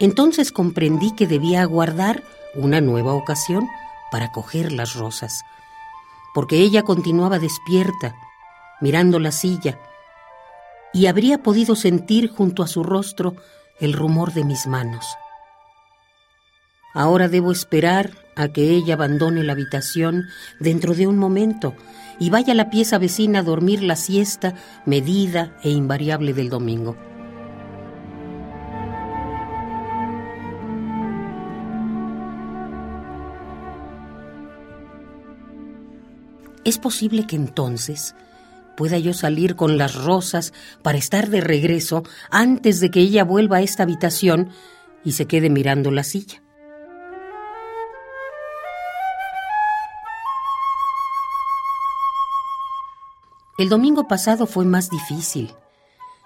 Entonces 0.04 0.52
comprendí 0.52 1.16
que 1.16 1.28
debía 1.28 1.62
aguardar 1.62 2.26
una 2.56 2.82
nueva 2.82 3.14
ocasión 3.14 3.70
para 4.12 4.34
coger 4.34 4.74
las 4.74 4.96
rosas, 4.96 5.46
porque 6.34 6.58
ella 6.58 6.84
continuaba 6.84 7.40
despierta, 7.40 8.14
mirando 8.82 9.18
la 9.18 9.32
silla, 9.32 9.80
y 10.92 11.06
habría 11.06 11.42
podido 11.42 11.78
sentir 11.78 12.30
junto 12.30 12.64
a 12.64 12.68
su 12.68 12.84
rostro 12.84 13.38
el 13.80 13.94
rumor 13.94 14.34
de 14.34 14.44
mis 14.44 14.68
manos. 14.68 15.06
Ahora 16.94 17.30
debo 17.30 17.54
esperar 17.54 18.12
a 18.36 18.50
que 18.50 18.72
ella 18.72 18.96
abandone 18.96 19.42
la 19.42 19.54
habitación 19.54 20.26
dentro 20.60 20.96
de 20.96 21.08
un 21.08 21.18
momento 21.18 21.76
y 22.20 22.30
vaya 22.30 22.52
a 22.52 22.58
la 22.58 22.70
pieza 22.70 22.98
vecina 22.98 23.40
a 23.40 23.44
dormir 23.44 23.82
la 23.82 23.96
siesta 23.96 24.54
medida 24.86 25.58
e 25.64 25.70
invariable 25.70 26.34
del 26.34 26.50
domingo. 26.50 27.13
¿Es 36.66 36.78
posible 36.78 37.28
que 37.28 37.36
entonces 37.36 38.16
pueda 38.78 38.98
yo 38.98 39.14
salir 39.14 39.56
con 39.56 39.78
las 39.78 39.96
rosas 39.96 40.54
para 40.82 40.98
estar 40.98 41.30
de 41.30 41.42
regreso 41.42 42.04
antes 42.32 42.80
de 42.80 42.90
que 42.90 43.02
ella 43.02 43.26
vuelva 43.26 43.58
a 43.58 43.62
esta 43.62 43.84
habitación 43.84 44.50
y 45.04 45.12
se 45.12 45.28
quede 45.28 45.50
mirando 45.50 45.92
la 45.92 46.04
silla? 46.04 46.42
El 53.58 53.70
domingo 53.70 54.08
pasado 54.08 54.48
fue 54.48 54.66
más 54.66 54.90
difícil. 54.90 55.54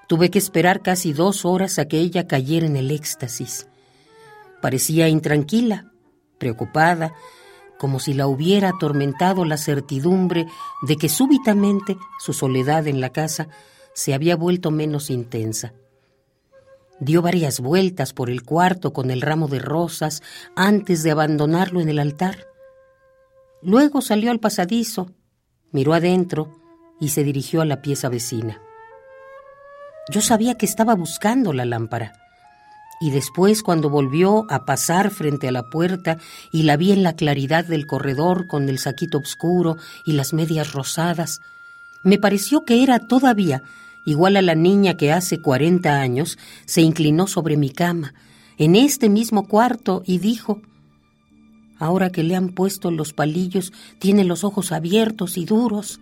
Tuve 0.07 0.29
que 0.29 0.39
esperar 0.39 0.81
casi 0.81 1.13
dos 1.13 1.45
horas 1.45 1.79
a 1.79 1.87
que 1.87 1.97
ella 1.97 2.27
cayera 2.27 2.65
en 2.65 2.77
el 2.77 2.91
éxtasis. 2.91 3.67
Parecía 4.61 5.09
intranquila, 5.09 5.91
preocupada, 6.37 7.13
como 7.77 7.99
si 7.99 8.13
la 8.13 8.27
hubiera 8.27 8.69
atormentado 8.69 9.45
la 9.45 9.57
certidumbre 9.57 10.47
de 10.81 10.97
que 10.97 11.09
súbitamente 11.09 11.97
su 12.19 12.33
soledad 12.33 12.87
en 12.87 13.01
la 13.01 13.11
casa 13.11 13.47
se 13.93 14.13
había 14.13 14.35
vuelto 14.35 14.71
menos 14.71 15.09
intensa. 15.09 15.73
Dio 16.99 17.21
varias 17.21 17.59
vueltas 17.59 18.13
por 18.13 18.29
el 18.29 18.43
cuarto 18.43 18.91
con 18.93 19.11
el 19.11 19.21
ramo 19.21 19.47
de 19.47 19.59
rosas 19.59 20.23
antes 20.55 21.03
de 21.03 21.11
abandonarlo 21.11 21.79
en 21.79 21.89
el 21.89 21.99
altar. 21.99 22.47
Luego 23.61 24.01
salió 24.01 24.31
al 24.31 24.39
pasadizo, 24.39 25.11
miró 25.71 25.93
adentro 25.93 26.59
y 26.99 27.09
se 27.09 27.23
dirigió 27.23 27.61
a 27.61 27.65
la 27.65 27.81
pieza 27.81 28.09
vecina. 28.09 28.61
Yo 30.09 30.21
sabía 30.21 30.55
que 30.55 30.65
estaba 30.65 30.95
buscando 30.95 31.53
la 31.53 31.65
lámpara 31.65 32.26
y 32.99 33.11
después 33.11 33.63
cuando 33.63 33.89
volvió 33.89 34.45
a 34.49 34.65
pasar 34.65 35.11
frente 35.11 35.47
a 35.47 35.51
la 35.51 35.69
puerta 35.69 36.17
y 36.51 36.63
la 36.63 36.77
vi 36.77 36.91
en 36.91 37.03
la 37.03 37.13
claridad 37.13 37.65
del 37.65 37.85
corredor 37.85 38.47
con 38.47 38.69
el 38.69 38.79
saquito 38.79 39.19
oscuro 39.19 39.77
y 40.05 40.13
las 40.13 40.33
medias 40.33 40.73
rosadas, 40.73 41.41
me 42.03 42.17
pareció 42.17 42.65
que 42.65 42.83
era 42.83 42.99
todavía 42.99 43.63
igual 44.05 44.37
a 44.37 44.41
la 44.41 44.55
niña 44.55 44.95
que 44.95 45.11
hace 45.11 45.41
cuarenta 45.41 45.99
años 45.99 46.37
se 46.65 46.81
inclinó 46.81 47.27
sobre 47.27 47.57
mi 47.57 47.69
cama, 47.69 48.13
en 48.57 48.75
este 48.75 49.09
mismo 49.09 49.47
cuarto, 49.47 50.01
y 50.05 50.17
dijo, 50.17 50.61
Ahora 51.79 52.09
que 52.09 52.23
le 52.23 52.35
han 52.35 52.49
puesto 52.49 52.89
los 52.89 53.13
palillos, 53.13 53.71
tiene 53.99 54.23
los 54.23 54.43
ojos 54.43 54.71
abiertos 54.71 55.37
y 55.37 55.45
duros. 55.45 55.99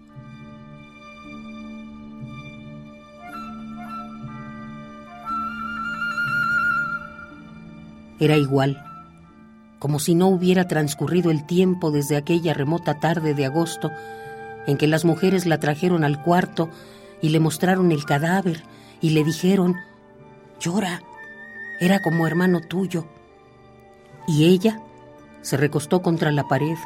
Era 8.19 8.37
igual, 8.37 8.83
como 9.79 9.99
si 9.99 10.15
no 10.15 10.27
hubiera 10.27 10.67
transcurrido 10.67 11.31
el 11.31 11.45
tiempo 11.45 11.91
desde 11.91 12.17
aquella 12.17 12.53
remota 12.53 12.99
tarde 12.99 13.33
de 13.33 13.45
agosto 13.45 13.91
en 14.67 14.77
que 14.77 14.87
las 14.87 15.05
mujeres 15.05 15.45
la 15.45 15.59
trajeron 15.59 16.03
al 16.03 16.21
cuarto 16.21 16.69
y 17.21 17.29
le 17.29 17.39
mostraron 17.39 17.91
el 17.91 18.05
cadáver 18.05 18.63
y 19.01 19.11
le 19.11 19.23
dijeron, 19.23 19.75
llora, 20.59 21.01
era 21.79 21.99
como 21.99 22.25
hermano 22.25 22.61
tuyo. 22.61 23.05
Y 24.27 24.45
ella 24.45 24.81
se 25.41 25.57
recostó 25.57 26.01
contra 26.01 26.31
la 26.31 26.47
pared, 26.47 26.77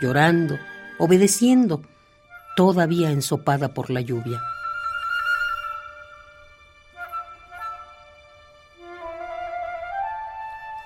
llorando, 0.00 0.58
obedeciendo, 0.98 1.82
todavía 2.56 3.10
ensopada 3.10 3.72
por 3.72 3.90
la 3.90 4.00
lluvia. 4.00 4.40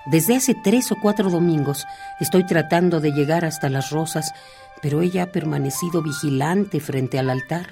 Desde 0.05 0.35
hace 0.35 0.55
tres 0.55 0.91
o 0.91 0.95
cuatro 0.99 1.29
domingos 1.29 1.85
estoy 2.19 2.45
tratando 2.45 2.99
de 2.99 3.11
llegar 3.11 3.45
hasta 3.45 3.69
las 3.69 3.91
rosas, 3.91 4.33
pero 4.81 5.01
ella 5.01 5.23
ha 5.23 5.31
permanecido 5.31 6.01
vigilante 6.01 6.79
frente 6.79 7.19
al 7.19 7.29
altar, 7.29 7.71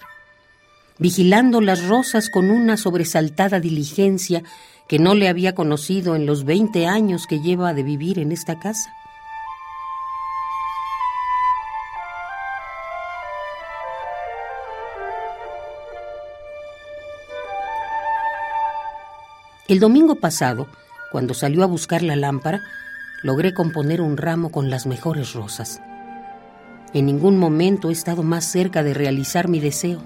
vigilando 1.00 1.60
las 1.60 1.88
rosas 1.88 2.30
con 2.30 2.52
una 2.52 2.78
sobresaltada 2.78 3.60
diligencia 3.60 4.44
que 4.88 5.00
no 5.00 5.16
le 5.16 5.28
había 5.28 5.56
conocido 5.56 6.16
en 6.16 6.28
los 6.28 6.46
veinte 6.46 6.86
años 6.86 7.26
que 7.28 7.40
lleva 7.40 7.74
de 7.74 7.84
vivir 7.84 8.20
en 8.20 8.32
esta 8.32 8.60
casa. 8.60 8.94
El 19.68 19.80
domingo 19.80 20.16
pasado, 20.16 20.68
cuando 21.12 21.34
salió 21.34 21.64
a 21.64 21.68
buscar 21.68 22.04
la 22.04 22.16
lámpara, 22.16 22.62
logré 23.24 23.54
componer 23.54 24.02
un 24.02 24.18
ramo 24.18 24.52
con 24.52 24.70
las 24.70 24.86
mejores 24.86 25.34
rosas. 25.34 25.82
En 26.94 27.06
ningún 27.06 27.38
momento 27.38 27.90
he 27.90 27.94
estado 27.94 28.24
más 28.24 28.46
cerca 28.46 28.84
de 28.84 28.94
realizar 28.94 29.48
mi 29.48 29.60
deseo. 29.60 30.02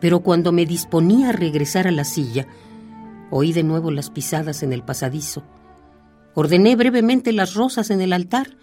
Pero 0.00 0.20
cuando 0.20 0.52
me 0.52 0.66
disponía 0.66 1.30
a 1.30 1.32
regresar 1.32 1.86
a 1.86 1.92
la 1.92 2.04
silla, 2.04 2.46
oí 3.30 3.52
de 3.52 3.62
nuevo 3.62 3.90
las 3.90 4.10
pisadas 4.10 4.62
en 4.62 4.72
el 4.72 4.82
pasadizo. 4.82 5.44
Ordené 6.34 6.76
brevemente 6.76 7.32
las 7.32 7.54
rosas 7.54 7.90
en 7.90 8.00
el 8.00 8.12
altar 8.12 8.56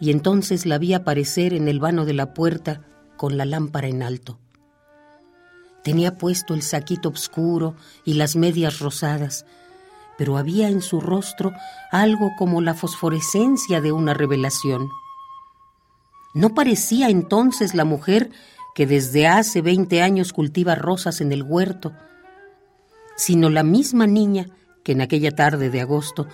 y 0.00 0.10
entonces 0.10 0.66
la 0.66 0.78
vi 0.78 0.94
aparecer 0.94 1.54
en 1.54 1.68
el 1.68 1.80
vano 1.80 2.04
de 2.04 2.14
la 2.14 2.34
puerta 2.34 2.82
con 3.16 3.36
la 3.36 3.44
lámpara 3.44 3.88
en 3.88 4.02
alto. 4.02 4.38
Tenía 5.82 6.16
puesto 6.16 6.54
el 6.54 6.62
saquito 6.62 7.10
oscuro 7.10 7.74
y 8.04 8.14
las 8.14 8.36
medias 8.36 8.78
rosadas, 8.78 9.44
pero 10.18 10.36
había 10.36 10.68
en 10.68 10.82
su 10.82 11.00
rostro 11.00 11.52
algo 11.90 12.30
como 12.38 12.60
la 12.60 12.74
fosforescencia 12.74 13.80
de 13.80 13.92
una 13.92 14.14
revelación. 14.14 14.88
No 16.34 16.54
parecía 16.54 17.08
entonces 17.10 17.74
la 17.74 17.84
mujer 17.84 18.30
que 18.74 18.86
desde 18.86 19.26
hace 19.26 19.62
veinte 19.62 20.02
años 20.02 20.32
cultiva 20.32 20.74
rosas 20.74 21.20
en 21.20 21.32
el 21.32 21.42
huerto, 21.42 21.92
sino 23.16 23.48
la 23.48 23.62
misma 23.62 24.06
niña 24.06 24.48
que 24.82 24.92
en 24.92 25.00
aquella 25.00 25.30
tarde 25.30 25.70
de 25.70 25.80
agosto 25.80 26.26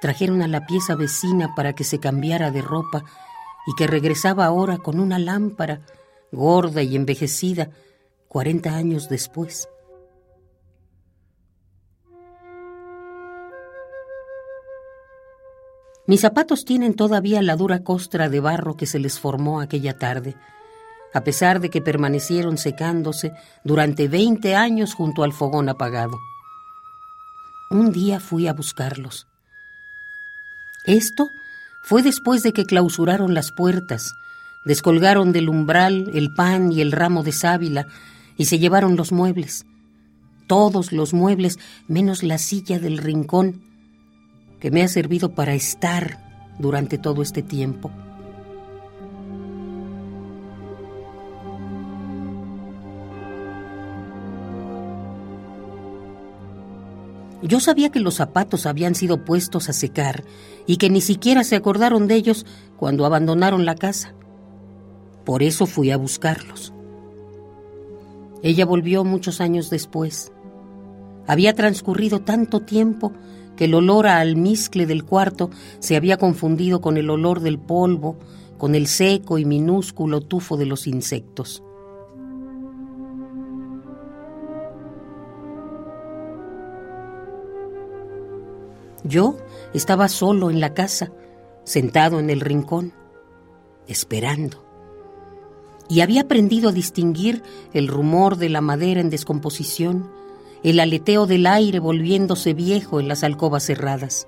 trajeron 0.00 0.42
a 0.42 0.48
la 0.48 0.66
pieza 0.66 0.94
vecina 0.94 1.54
para 1.56 1.72
que 1.72 1.84
se 1.84 1.98
cambiara 1.98 2.50
de 2.50 2.62
ropa 2.62 3.04
y 3.66 3.74
que 3.76 3.86
regresaba 3.86 4.46
ahora 4.46 4.78
con 4.78 5.00
una 5.00 5.18
lámpara, 5.18 5.82
gorda 6.30 6.82
y 6.82 6.94
envejecida, 6.94 7.70
cuarenta 8.28 8.76
años 8.76 9.08
después. 9.08 9.68
Mis 16.08 16.22
zapatos 16.22 16.64
tienen 16.64 16.94
todavía 16.94 17.42
la 17.42 17.54
dura 17.54 17.84
costra 17.84 18.30
de 18.30 18.40
barro 18.40 18.78
que 18.78 18.86
se 18.86 18.98
les 18.98 19.20
formó 19.20 19.60
aquella 19.60 19.98
tarde, 19.98 20.36
a 21.12 21.22
pesar 21.22 21.60
de 21.60 21.68
que 21.68 21.82
permanecieron 21.82 22.56
secándose 22.56 23.34
durante 23.62 24.08
veinte 24.08 24.56
años 24.56 24.94
junto 24.94 25.22
al 25.22 25.34
fogón 25.34 25.68
apagado. 25.68 26.18
Un 27.70 27.92
día 27.92 28.20
fui 28.20 28.46
a 28.46 28.54
buscarlos. 28.54 29.26
Esto 30.86 31.28
fue 31.82 32.02
después 32.02 32.42
de 32.42 32.54
que 32.54 32.64
clausuraron 32.64 33.34
las 33.34 33.52
puertas, 33.52 34.14
descolgaron 34.64 35.32
del 35.32 35.50
umbral 35.50 36.10
el 36.14 36.32
pan 36.32 36.72
y 36.72 36.80
el 36.80 36.92
ramo 36.92 37.22
de 37.22 37.32
sábila 37.32 37.86
y 38.38 38.46
se 38.46 38.58
llevaron 38.58 38.96
los 38.96 39.12
muebles. 39.12 39.66
Todos 40.46 40.90
los 40.90 41.12
muebles, 41.12 41.58
menos 41.86 42.22
la 42.22 42.38
silla 42.38 42.78
del 42.78 42.96
rincón, 42.96 43.67
que 44.60 44.70
me 44.70 44.82
ha 44.82 44.88
servido 44.88 45.34
para 45.34 45.54
estar 45.54 46.18
durante 46.58 46.98
todo 46.98 47.22
este 47.22 47.42
tiempo. 47.42 47.90
Yo 57.40 57.60
sabía 57.60 57.90
que 57.90 58.00
los 58.00 58.16
zapatos 58.16 58.66
habían 58.66 58.94
sido 58.94 59.24
puestos 59.24 59.68
a 59.68 59.72
secar 59.72 60.24
y 60.66 60.76
que 60.76 60.90
ni 60.90 61.00
siquiera 61.00 61.44
se 61.44 61.56
acordaron 61.56 62.08
de 62.08 62.16
ellos 62.16 62.44
cuando 62.76 63.06
abandonaron 63.06 63.64
la 63.64 63.76
casa. 63.76 64.12
Por 65.24 65.42
eso 65.42 65.66
fui 65.66 65.90
a 65.90 65.96
buscarlos. 65.96 66.72
Ella 68.42 68.66
volvió 68.66 69.04
muchos 69.04 69.40
años 69.40 69.70
después. 69.70 70.32
Había 71.26 71.54
transcurrido 71.54 72.20
tanto 72.20 72.60
tiempo 72.60 73.12
que 73.58 73.64
el 73.64 73.74
olor 73.74 74.06
a 74.06 74.20
almizcle 74.20 74.86
del 74.86 75.04
cuarto 75.04 75.50
se 75.80 75.96
había 75.96 76.16
confundido 76.16 76.80
con 76.80 76.96
el 76.96 77.10
olor 77.10 77.40
del 77.40 77.58
polvo, 77.58 78.16
con 78.56 78.76
el 78.76 78.86
seco 78.86 79.36
y 79.36 79.44
minúsculo 79.44 80.20
tufo 80.20 80.56
de 80.56 80.64
los 80.64 80.86
insectos. 80.86 81.64
Yo 89.02 89.36
estaba 89.74 90.06
solo 90.06 90.50
en 90.50 90.60
la 90.60 90.72
casa, 90.72 91.10
sentado 91.64 92.20
en 92.20 92.30
el 92.30 92.40
rincón, 92.40 92.92
esperando. 93.88 94.64
Y 95.88 96.02
había 96.02 96.22
aprendido 96.22 96.68
a 96.68 96.72
distinguir 96.72 97.42
el 97.72 97.88
rumor 97.88 98.36
de 98.36 98.50
la 98.50 98.60
madera 98.60 99.00
en 99.00 99.10
descomposición, 99.10 100.08
el 100.62 100.80
aleteo 100.80 101.26
del 101.26 101.46
aire 101.46 101.78
volviéndose 101.78 102.54
viejo 102.54 103.00
en 103.00 103.08
las 103.08 103.24
alcobas 103.24 103.64
cerradas. 103.64 104.26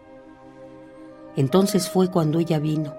Entonces 1.36 1.88
fue 1.88 2.10
cuando 2.10 2.38
ella 2.38 2.58
vino. 2.58 2.94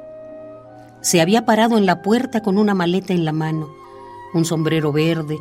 Se 1.02 1.22
había 1.22 1.46
parado 1.46 1.78
en 1.78 1.86
la 1.86 2.02
puerta 2.02 2.42
con 2.42 2.58
una 2.58 2.74
maleta 2.74 3.14
en 3.14 3.26
la 3.26 3.32
mano, 3.32 3.70
un 4.34 4.46
sombrero 4.46 4.92
verde 4.92 5.38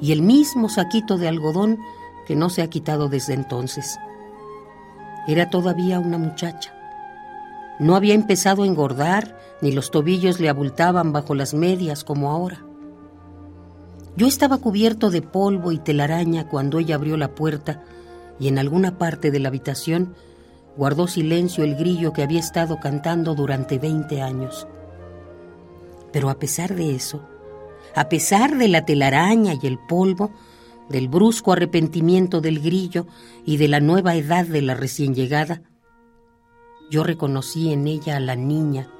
y 0.00 0.12
el 0.12 0.22
mismo 0.22 0.68
saquito 0.68 1.18
de 1.18 1.28
algodón 1.28 1.78
que 2.26 2.36
no 2.36 2.50
se 2.50 2.62
ha 2.62 2.68
quitado 2.68 3.08
desde 3.08 3.34
entonces. 3.34 3.98
Era 5.26 5.50
todavía 5.50 6.00
una 6.00 6.18
muchacha. 6.18 6.74
No 7.78 7.96
había 7.96 8.14
empezado 8.14 8.62
a 8.62 8.66
engordar, 8.66 9.38
ni 9.60 9.72
los 9.72 9.90
tobillos 9.90 10.40
le 10.40 10.48
abultaban 10.48 11.12
bajo 11.12 11.34
las 11.34 11.54
medias 11.54 12.04
como 12.04 12.30
ahora. 12.30 12.64
Yo 14.16 14.26
estaba 14.28 14.58
cubierto 14.58 15.10
de 15.10 15.22
polvo 15.22 15.72
y 15.72 15.78
telaraña 15.78 16.48
cuando 16.48 16.78
ella 16.78 16.94
abrió 16.94 17.16
la 17.16 17.34
puerta 17.34 17.82
y 18.38 18.48
en 18.48 18.58
alguna 18.58 18.96
parte 18.96 19.30
de 19.30 19.40
la 19.40 19.48
habitación 19.48 20.14
guardó 20.76 21.08
silencio 21.08 21.64
el 21.64 21.76
grillo 21.76 22.12
que 22.12 22.22
había 22.22 22.40
estado 22.40 22.78
cantando 22.80 23.34
durante 23.34 23.78
veinte 23.78 24.22
años. 24.22 24.68
Pero 26.12 26.30
a 26.30 26.38
pesar 26.38 26.74
de 26.74 26.94
eso, 26.94 27.28
a 27.94 28.08
pesar 28.08 28.56
de 28.56 28.68
la 28.68 28.84
telaraña 28.84 29.54
y 29.60 29.66
el 29.66 29.78
polvo, 29.78 30.30
del 30.88 31.08
brusco 31.08 31.52
arrepentimiento 31.52 32.40
del 32.40 32.60
grillo 32.60 33.06
y 33.44 33.56
de 33.56 33.68
la 33.68 33.80
nueva 33.80 34.14
edad 34.16 34.46
de 34.46 34.62
la 34.62 34.74
recién 34.74 35.14
llegada, 35.14 35.62
yo 36.90 37.02
reconocí 37.02 37.72
en 37.72 37.86
ella 37.86 38.16
a 38.16 38.20
la 38.20 38.36
niña 38.36 38.90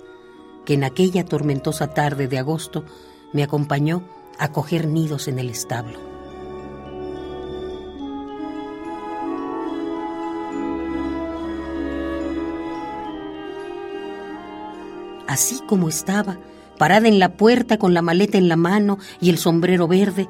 que 0.64 0.74
en 0.74 0.84
aquella 0.84 1.24
tormentosa 1.24 1.88
tarde 1.88 2.26
de 2.26 2.38
agosto 2.38 2.84
me 3.32 3.42
acompañó 3.42 4.02
a 4.38 4.52
coger 4.52 4.86
nidos 4.86 5.28
en 5.28 5.38
el 5.38 5.50
establo. 5.50 5.98
Así 15.26 15.60
como 15.66 15.88
estaba, 15.88 16.38
parada 16.78 17.08
en 17.08 17.18
la 17.18 17.36
puerta 17.36 17.78
con 17.78 17.94
la 17.94 18.02
maleta 18.02 18.38
en 18.38 18.48
la 18.48 18.56
mano 18.56 18.98
y 19.20 19.30
el 19.30 19.38
sombrero 19.38 19.88
verde, 19.88 20.28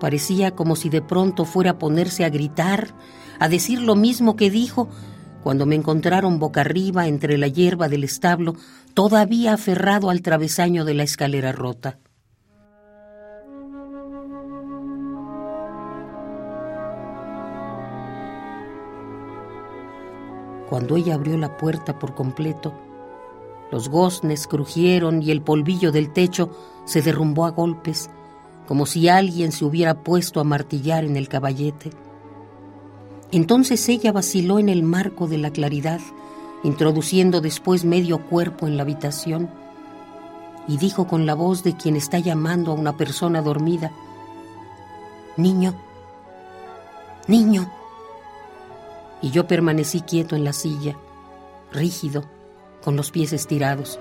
Parecía 0.00 0.52
como 0.52 0.76
si 0.76 0.88
de 0.88 1.02
pronto 1.02 1.44
fuera 1.44 1.72
a 1.72 1.78
ponerse 1.78 2.24
a 2.24 2.30
gritar, 2.30 2.94
a 3.38 3.48
decir 3.48 3.82
lo 3.82 3.94
mismo 3.94 4.34
que 4.34 4.50
dijo 4.50 4.88
cuando 5.42 5.66
me 5.66 5.74
encontraron 5.74 6.38
boca 6.38 6.62
arriba 6.62 7.06
entre 7.06 7.38
la 7.38 7.48
hierba 7.48 7.88
del 7.88 8.04
establo, 8.04 8.56
todavía 8.92 9.54
aferrado 9.54 10.10
al 10.10 10.20
travesaño 10.20 10.84
de 10.84 10.94
la 10.94 11.02
escalera 11.02 11.52
rota. 11.52 11.98
Cuando 20.70 20.96
ella 20.96 21.14
abrió 21.14 21.36
la 21.36 21.56
puerta 21.58 21.98
por 21.98 22.14
completo, 22.14 22.72
los 23.72 23.88
goznes 23.88 24.46
crujieron 24.46 25.20
y 25.20 25.32
el 25.32 25.42
polvillo 25.42 25.92
del 25.92 26.12
techo 26.12 26.50
se 26.84 27.02
derrumbó 27.02 27.44
a 27.44 27.50
golpes 27.50 28.08
como 28.66 28.86
si 28.86 29.08
alguien 29.08 29.50
se 29.50 29.64
hubiera 29.64 29.94
puesto 30.04 30.38
a 30.38 30.44
martillar 30.44 31.04
en 31.04 31.16
el 31.16 31.28
caballete. 31.28 31.90
Entonces 33.32 33.88
ella 33.88 34.12
vaciló 34.12 34.60
en 34.60 34.68
el 34.68 34.84
marco 34.84 35.26
de 35.26 35.38
la 35.38 35.50
claridad, 35.50 36.00
introduciendo 36.62 37.40
después 37.40 37.84
medio 37.84 38.24
cuerpo 38.28 38.68
en 38.68 38.76
la 38.76 38.84
habitación, 38.84 39.50
y 40.68 40.76
dijo 40.76 41.08
con 41.08 41.26
la 41.26 41.34
voz 41.34 41.64
de 41.64 41.76
quien 41.76 41.96
está 41.96 42.20
llamando 42.20 42.70
a 42.70 42.74
una 42.74 42.96
persona 42.96 43.42
dormida, 43.42 43.90
Niño, 45.36 45.74
niño. 47.26 47.79
Y 49.22 49.30
yo 49.30 49.46
permanecí 49.46 50.00
quieto 50.00 50.36
en 50.36 50.44
la 50.44 50.52
silla, 50.52 50.96
rígido, 51.72 52.24
con 52.82 52.96
los 52.96 53.10
pies 53.10 53.32
estirados. 53.32 54.00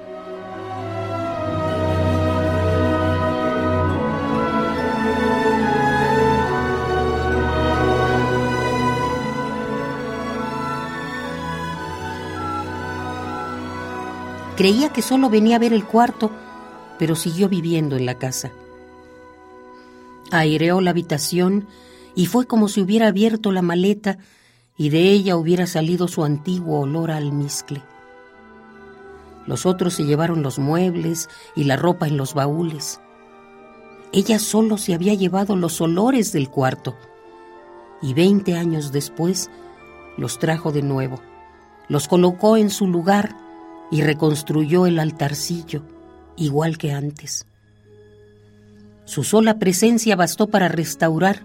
Creía 14.60 14.90
que 14.90 15.02
solo 15.02 15.30
venía 15.30 15.56
a 15.56 15.60
ver 15.60 15.72
el 15.72 15.86
cuarto, 15.86 16.32
pero 16.98 17.16
siguió 17.16 17.48
viviendo 17.48 17.96
en 17.96 18.06
la 18.06 18.16
casa. 18.16 18.52
Aireó 20.32 20.82
la 20.82 20.90
habitación 20.92 21.66
y 22.14 22.26
fue 22.26 22.46
como 22.46 22.68
si 22.68 22.82
hubiera 22.82 23.08
abierto 23.08 23.54
la 23.54 23.62
maleta 23.62 24.18
y 24.80 24.90
de 24.90 25.12
ella 25.12 25.36
hubiera 25.36 25.68
salido 25.68 26.08
su 26.08 26.24
antiguo 26.24 26.80
olor 26.80 27.12
a 27.12 27.18
almizcle. 27.18 27.84
Los 29.46 29.66
otros 29.66 29.94
se 29.94 30.06
llevaron 30.06 30.42
los 30.42 30.58
muebles 30.58 31.28
y 31.54 31.66
la 31.66 31.76
ropa 31.76 32.08
en 32.08 32.16
los 32.16 32.34
baúles. 32.34 33.02
Ella 34.14 34.40
solo 34.40 34.78
se 34.78 34.94
había 34.94 35.14
llevado 35.16 35.58
los 35.58 35.82
olores 35.82 36.32
del 36.32 36.50
cuarto 36.50 36.96
y 38.02 38.14
veinte 38.14 38.56
años 38.56 38.94
después 38.94 39.52
los 40.18 40.40
trajo 40.40 40.72
de 40.72 40.82
nuevo, 40.82 41.20
los 41.90 42.08
colocó 42.08 42.56
en 42.56 42.70
su 42.70 42.88
lugar 42.88 43.36
y 43.92 44.02
reconstruyó 44.02 44.86
el 44.86 44.98
altarcillo 44.98 45.84
igual 46.38 46.78
que 46.78 46.94
antes. 46.94 47.46
Su 49.04 49.26
sola 49.26 49.60
presencia 49.60 50.16
bastó 50.16 50.48
para 50.48 50.70
restaurar 50.70 51.44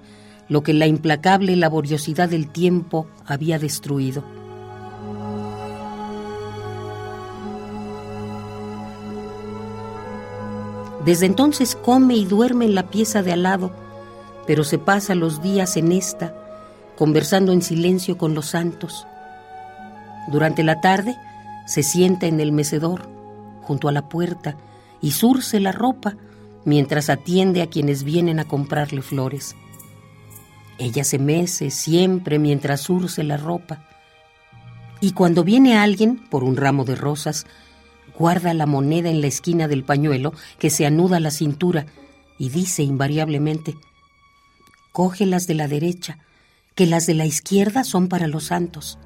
lo 0.49 0.63
que 0.63 0.75
la 0.75 0.87
implacable 0.87 1.57
laboriosidad 1.57 2.29
del 2.29 2.49
tiempo 2.49 3.07
había 3.27 3.59
destruido. 3.59 4.25
Desde 11.05 11.27
entonces 11.27 11.77
come 11.77 12.15
y 12.15 12.25
duerme 12.25 12.65
en 12.65 12.75
la 12.75 12.89
pieza 12.89 13.23
de 13.23 13.33
al 13.33 13.43
lado, 13.43 13.73
pero 14.47 14.65
se 14.65 14.79
pasa 14.79 15.15
los 15.15 15.43
días 15.43 15.77
en 15.77 15.93
esta, 15.93 16.35
conversando 16.97 17.53
en 17.53 17.61
silencio 17.61 18.17
con 18.17 18.35
los 18.35 18.47
santos. 18.47 19.07
Durante 20.31 20.63
la 20.63 20.81
tarde 20.81 21.15
se 21.67 21.83
sienta 21.83 22.27
en 22.27 22.41
el 22.41 22.53
mecedor, 22.53 23.09
junto 23.63 23.89
a 23.89 23.93
la 23.93 24.09
puerta, 24.09 24.57
y 25.03 25.11
surce 25.11 25.61
la 25.61 25.73
ropa 25.73 26.17
mientras 26.65 27.11
atiende 27.11 27.61
a 27.61 27.67
quienes 27.67 28.05
vienen 28.05 28.41
a 28.41 28.47
comprarle 28.47 29.03
flores. 29.03 29.55
Ella 30.79 31.05
se 31.05 31.19
mece 31.19 31.71
siempre 31.71 32.39
mientras 32.39 32.81
surce 32.83 33.23
la 33.23 33.37
ropa 33.37 33.87
Y 35.01 35.13
cuando 35.13 35.45
viene 35.45 35.79
alguien 35.79 36.17
por 36.17 36.43
un 36.45 36.57
ramo 36.57 36.85
de 36.85 36.97
rosas, 36.97 37.47
guarda 38.19 38.55
la 38.55 38.67
moneda 38.67 39.11
en 39.11 39.21
la 39.21 39.27
esquina 39.27 39.69
del 39.69 39.85
pañuelo 39.85 40.33
que 40.59 40.71
se 40.71 40.87
anuda 40.87 41.19
a 41.19 41.21
la 41.21 41.31
cintura 41.31 41.87
y 42.39 42.49
dice 42.49 42.83
invariablemente, 42.83 43.77
coge 44.93 45.27
las 45.27 45.47
de 45.47 45.55
la 45.55 45.69
derecha, 45.69 46.19
que 46.75 46.87
las 46.87 47.07
de 47.07 47.15
la 47.15 47.27
izquierda 47.27 47.85
son 47.85 48.09
para 48.09 48.27
los 48.27 48.45
santos. 48.45 48.99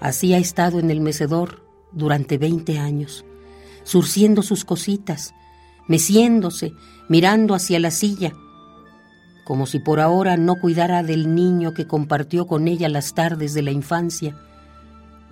Así 0.00 0.32
ha 0.32 0.38
estado 0.38 0.78
en 0.78 0.90
el 0.90 1.00
mecedor 1.00 1.62
durante 1.92 2.38
veinte 2.38 2.78
años, 2.78 3.24
surciendo 3.84 4.42
sus 4.42 4.64
cositas, 4.64 5.34
meciéndose, 5.88 6.72
mirando 7.08 7.54
hacia 7.54 7.80
la 7.80 7.90
silla, 7.90 8.32
como 9.44 9.66
si 9.66 9.80
por 9.80 9.98
ahora 9.98 10.36
no 10.36 10.56
cuidara 10.56 11.02
del 11.02 11.34
niño 11.34 11.74
que 11.74 11.86
compartió 11.86 12.46
con 12.46 12.68
ella 12.68 12.88
las 12.88 13.14
tardes 13.14 13.52
de 13.52 13.62
la 13.62 13.72
infancia, 13.72 14.36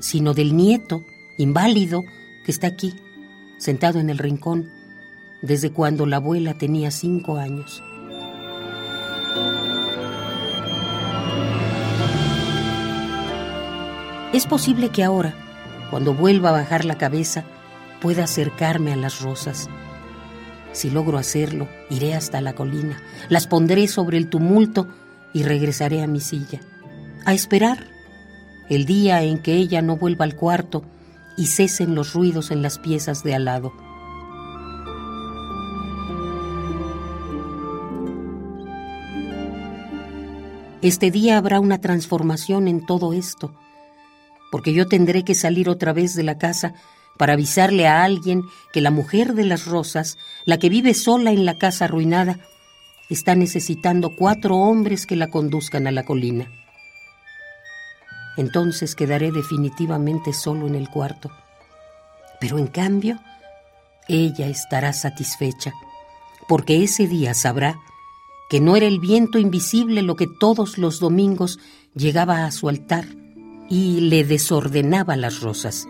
sino 0.01 0.35
del 0.35 0.57
nieto, 0.57 1.03
inválido, 1.39 2.03
que 2.45 2.51
está 2.51 2.67
aquí, 2.67 2.95
sentado 3.59 4.01
en 4.01 4.11
el 4.11 4.19
rincón, 4.19 4.71
desde 5.43 5.71
cuando 5.71 6.07
la 6.07 6.17
abuela 6.17 6.55
tenía 6.55 6.91
cinco 6.91 7.37
años. 7.37 7.83
Es 14.33 14.47
posible 14.47 14.91
que 14.91 15.05
ahora, 15.05 15.35
cuando 15.91 16.13
vuelva 16.13 16.51
a 16.51 16.53
bajar 16.53 16.85
la 16.85 16.99
cabeza, 16.99 17.45
pueda 18.01 18.25
acercarme 18.25 18.93
a 18.93 18.97
las 18.97 19.21
rosas. 19.21 19.69
Si 20.73 20.91
logro 20.91 21.19
hacerlo, 21.19 21.69
iré 21.91 22.15
hasta 22.15 22.41
la 22.41 22.55
colina, 22.55 23.03
las 23.29 23.47
pondré 23.47 23.89
sobre 23.89 24.19
el 24.19 24.29
tumulto 24.29 24.89
y 25.33 25.43
regresaré 25.43 26.03
a 26.03 26.07
mi 26.07 26.21
silla, 26.21 26.61
a 27.25 27.35
esperar 27.35 27.87
el 28.69 28.85
día 28.85 29.23
en 29.23 29.39
que 29.43 29.55
ella 29.55 29.83
no 29.83 29.97
vuelva 29.97 30.25
al 30.25 30.37
cuarto 30.37 30.85
y 31.37 31.47
cesen 31.47 31.95
los 31.95 32.13
ruidos 32.13 32.51
en 32.51 32.63
las 32.63 32.79
piezas 32.79 33.23
de 33.23 33.35
al 33.35 33.45
lado. 33.47 33.73
Este 40.81 41.11
día 41.11 41.39
habrá 41.39 41.59
una 41.59 41.81
transformación 41.81 42.69
en 42.69 42.87
todo 42.87 43.13
esto 43.13 43.53
porque 44.51 44.73
yo 44.73 44.87
tendré 44.87 45.25
que 45.25 45.35
salir 45.35 45.69
otra 45.69 45.93
vez 45.93 46.15
de 46.15 46.23
la 46.23 46.39
casa 46.39 46.75
para 47.19 47.35
avisarle 47.35 47.87
a 47.87 48.05
alguien 48.05 48.45
que 48.73 48.81
la 48.81 48.91
mujer 48.91 49.35
de 49.35 49.45
las 49.45 49.67
rosas, 49.67 50.17
la 50.45 50.59
que 50.59 50.69
vive 50.69 50.95
sola 50.95 51.33
en 51.33 51.45
la 51.45 51.59
casa 51.59 51.85
arruinada, 51.85 52.39
está 53.11 53.35
necesitando 53.35 54.15
cuatro 54.17 54.57
hombres 54.57 55.07
que 55.07 55.17
la 55.17 55.29
conduzcan 55.29 55.87
a 55.87 55.91
la 55.91 56.05
colina. 56.05 56.51
Entonces 58.37 58.95
quedaré 58.95 59.33
definitivamente 59.33 60.33
solo 60.33 60.67
en 60.67 60.77
el 60.77 60.89
cuarto. 60.89 61.31
Pero 62.41 62.59
en 62.59 62.69
cambio, 62.69 63.19
ella 64.07 64.47
estará 64.47 64.93
satisfecha, 64.93 65.73
porque 66.47 66.85
ese 66.85 67.09
día 67.09 67.35
sabrá 67.35 67.79
que 68.49 68.61
no 68.61 68.77
era 68.77 68.87
el 68.87 69.01
viento 69.01 69.39
invisible 69.39 70.03
lo 70.03 70.17
que 70.17 70.27
todos 70.27 70.79
los 70.79 71.01
domingos 71.01 71.59
llegaba 71.95 72.45
a 72.45 72.51
su 72.53 72.69
altar 72.69 73.07
y 73.69 74.01
le 74.03 74.25
desordenaba 74.25 75.17
las 75.17 75.41
rosas. 75.41 75.87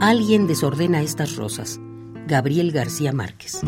Alguien 0.00 0.46
desordena 0.46 1.02
estas 1.02 1.36
rosas. 1.36 1.80
Gabriel 2.26 2.72
García 2.72 3.12
Márquez. 3.12 3.60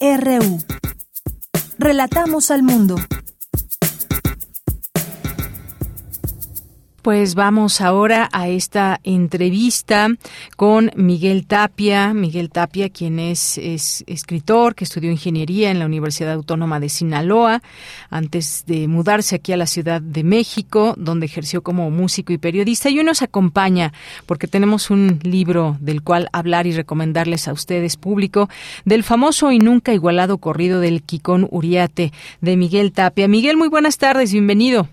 RU. 0.00 0.58
Relatamos 1.78 2.50
al 2.50 2.62
mundo. 2.62 2.96
Pues 7.04 7.34
vamos 7.34 7.82
ahora 7.82 8.30
a 8.32 8.48
esta 8.48 8.98
entrevista 9.04 10.08
con 10.56 10.90
Miguel 10.96 11.46
Tapia. 11.46 12.14
Miguel 12.14 12.48
Tapia, 12.48 12.88
quien 12.88 13.18
es, 13.18 13.58
escritor, 13.58 14.74
que 14.74 14.84
estudió 14.84 15.10
ingeniería 15.10 15.70
en 15.70 15.80
la 15.80 15.84
Universidad 15.84 16.32
Autónoma 16.32 16.80
de 16.80 16.88
Sinaloa, 16.88 17.60
antes 18.08 18.64
de 18.66 18.88
mudarse 18.88 19.34
aquí 19.34 19.52
a 19.52 19.58
la 19.58 19.66
Ciudad 19.66 20.00
de 20.00 20.24
México, 20.24 20.94
donde 20.96 21.26
ejerció 21.26 21.60
como 21.60 21.90
músico 21.90 22.32
y 22.32 22.38
periodista. 22.38 22.88
Y 22.88 22.98
hoy 22.98 23.04
nos 23.04 23.20
acompaña 23.20 23.92
porque 24.24 24.48
tenemos 24.48 24.88
un 24.88 25.18
libro 25.24 25.76
del 25.80 26.00
cual 26.00 26.30
hablar 26.32 26.66
y 26.66 26.72
recomendarles 26.72 27.48
a 27.48 27.52
ustedes, 27.52 27.98
público, 27.98 28.48
del 28.86 29.04
famoso 29.04 29.52
y 29.52 29.58
nunca 29.58 29.92
igualado 29.92 30.38
corrido 30.38 30.80
del 30.80 31.02
Quicón 31.02 31.48
Uriate 31.50 32.14
de 32.40 32.56
Miguel 32.56 32.92
Tapia. 32.92 33.28
Miguel, 33.28 33.58
muy 33.58 33.68
buenas 33.68 33.98
tardes, 33.98 34.32
bienvenido. 34.32 34.88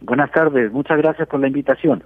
Buenas 0.00 0.30
tardes, 0.30 0.72
muchas 0.72 0.98
gracias 0.98 1.28
por 1.28 1.40
la 1.40 1.48
invitación. 1.48 2.04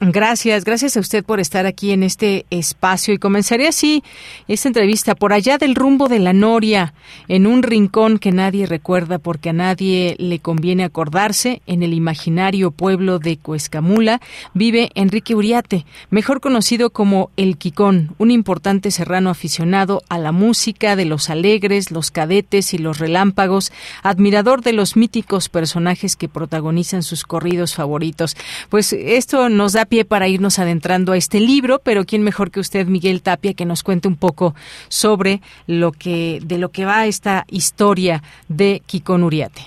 Gracias, 0.00 0.64
gracias 0.64 0.96
a 0.96 1.00
usted 1.00 1.24
por 1.24 1.38
estar 1.38 1.64
aquí 1.64 1.92
en 1.92 2.02
este 2.02 2.44
espacio 2.50 3.14
y 3.14 3.18
comenzaré 3.18 3.68
así 3.68 4.02
esta 4.48 4.68
entrevista 4.68 5.14
por 5.14 5.32
allá 5.32 5.58
del 5.58 5.76
rumbo 5.76 6.08
de 6.08 6.18
la 6.18 6.32
Noria, 6.32 6.92
en 7.28 7.46
un 7.46 7.62
rincón 7.62 8.18
que 8.18 8.32
nadie 8.32 8.66
recuerda 8.66 9.20
porque 9.20 9.50
a 9.50 9.52
nadie 9.52 10.16
le 10.18 10.40
conviene 10.40 10.82
acordarse, 10.82 11.62
en 11.68 11.84
el 11.84 11.94
imaginario 11.94 12.72
pueblo 12.72 13.20
de 13.20 13.36
Cuescamula, 13.36 14.20
vive 14.54 14.90
Enrique 14.96 15.36
Uriate, 15.36 15.86
mejor 16.10 16.40
conocido 16.40 16.90
como 16.90 17.30
El 17.36 17.56
Quicón, 17.56 18.16
un 18.18 18.32
importante 18.32 18.90
serrano 18.90 19.30
aficionado 19.30 20.02
a 20.08 20.18
la 20.18 20.32
música 20.32 20.96
de 20.96 21.04
los 21.04 21.30
alegres, 21.30 21.92
los 21.92 22.10
cadetes 22.10 22.74
y 22.74 22.78
los 22.78 22.98
relámpagos, 22.98 23.70
admirador 24.02 24.62
de 24.62 24.72
los 24.72 24.96
míticos 24.96 25.48
personajes 25.48 26.16
que 26.16 26.28
protagonizan 26.28 27.04
sus 27.04 27.22
corridos 27.22 27.74
favoritos. 27.74 28.36
Pues 28.68 28.92
esto 28.92 29.48
nos 29.48 29.74
da 29.74 29.81
para 30.08 30.28
irnos 30.28 30.58
adentrando 30.58 31.12
a 31.12 31.16
este 31.16 31.40
libro, 31.40 31.80
pero 31.82 32.04
quién 32.04 32.22
mejor 32.22 32.50
que 32.50 32.60
usted, 32.60 32.86
Miguel 32.86 33.22
Tapia, 33.22 33.54
que 33.54 33.64
nos 33.64 33.82
cuente 33.82 34.08
un 34.08 34.16
poco 34.16 34.54
sobre 34.88 35.40
lo 35.66 35.92
que 35.92 36.40
de 36.42 36.58
lo 36.58 36.70
que 36.70 36.84
va 36.84 37.06
esta 37.06 37.44
historia 37.48 38.22
de 38.48 38.82
Kikon 38.86 39.22
Uriate. 39.22 39.62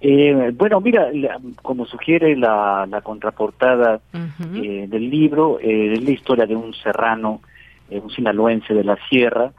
Eh, 0.00 0.52
bueno, 0.54 0.80
mira, 0.80 1.10
como 1.62 1.84
sugiere 1.86 2.36
la, 2.36 2.88
contraportada 3.02 4.00
eh, 4.54 4.86
del 4.88 5.10
libro, 5.10 5.58
eh, 5.60 5.94
es 5.94 6.04
la 6.04 6.10
historia 6.10 6.46
de 6.46 6.54
un 6.54 6.72
serrano, 6.74 7.40
un 7.90 8.10
sinaloense 8.10 8.74
de 8.74 8.84
la 8.84 8.96
sierra, 9.08 9.50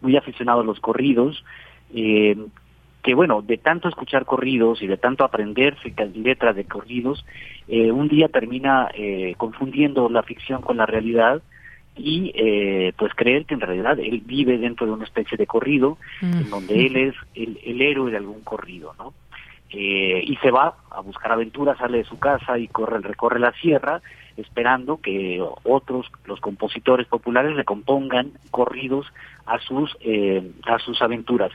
muy 0.00 0.16
aficionado 0.16 0.62
a 0.62 0.64
los 0.64 0.80
corridos, 0.80 1.44
que 3.02 3.14
bueno, 3.14 3.42
de 3.42 3.56
tanto 3.56 3.88
escuchar 3.88 4.24
corridos 4.24 4.82
y 4.82 4.86
de 4.86 4.96
tanto 4.96 5.24
aprenderse 5.24 5.94
letras 6.14 6.54
de 6.56 6.64
corridos, 6.64 7.24
eh, 7.68 7.90
un 7.90 8.08
día 8.08 8.28
termina 8.28 8.90
eh, 8.94 9.34
confundiendo 9.36 10.08
la 10.08 10.22
ficción 10.22 10.60
con 10.60 10.76
la 10.76 10.86
realidad 10.86 11.42
y 11.96 12.32
eh, 12.34 12.92
pues 12.96 13.12
creer 13.14 13.46
que 13.46 13.54
en 13.54 13.60
realidad 13.60 13.98
él 13.98 14.22
vive 14.24 14.58
dentro 14.58 14.86
de 14.86 14.92
una 14.92 15.04
especie 15.04 15.36
de 15.36 15.46
corrido 15.46 15.98
en 16.22 16.48
donde 16.48 16.86
él 16.86 16.96
es 16.96 17.14
el, 17.34 17.80
héroe 17.80 18.10
de 18.10 18.16
algún 18.16 18.40
corrido, 18.42 18.94
¿no? 18.98 19.12
y 19.72 20.36
se 20.42 20.50
va 20.50 20.74
a 20.90 21.00
buscar 21.00 21.30
aventuras, 21.30 21.78
sale 21.78 21.98
de 21.98 22.04
su 22.04 22.18
casa 22.18 22.58
y 22.58 22.66
corre, 22.66 22.98
recorre 22.98 23.38
la 23.38 23.52
sierra 23.52 24.02
esperando 24.36 25.00
que 25.00 25.40
otros, 25.62 26.10
los 26.24 26.40
compositores 26.40 27.06
populares 27.06 27.54
le 27.54 27.64
compongan 27.64 28.32
corridos 28.50 29.06
a 29.46 29.60
sus, 29.60 29.96
a 30.66 30.78
sus 30.80 31.00
aventuras. 31.00 31.52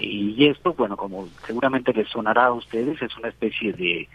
Y 0.00 0.46
esto, 0.46 0.74
bueno, 0.74 0.96
como 0.96 1.26
seguramente 1.46 1.92
les 1.92 2.08
sonará 2.08 2.46
a 2.46 2.52
ustedes, 2.52 3.00
es 3.02 3.16
una 3.16 3.28
especie 3.28 3.72
de, 3.72 4.08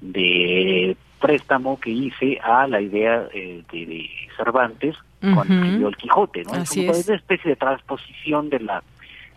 de 0.00 0.96
préstamo 1.20 1.80
que 1.80 1.90
hice 1.90 2.38
a 2.42 2.66
la 2.66 2.80
idea 2.80 3.28
eh, 3.32 3.62
de, 3.72 4.10
Cervantes 4.36 4.96
cuando 5.20 5.88
el 5.88 5.96
Quijote, 5.96 6.42
¿no? 6.42 6.54
es, 6.54 6.76
una 6.76 6.90
especie 7.16 7.48
de 7.48 7.56
transposición 7.56 8.50
de 8.50 8.60
la, 8.60 8.82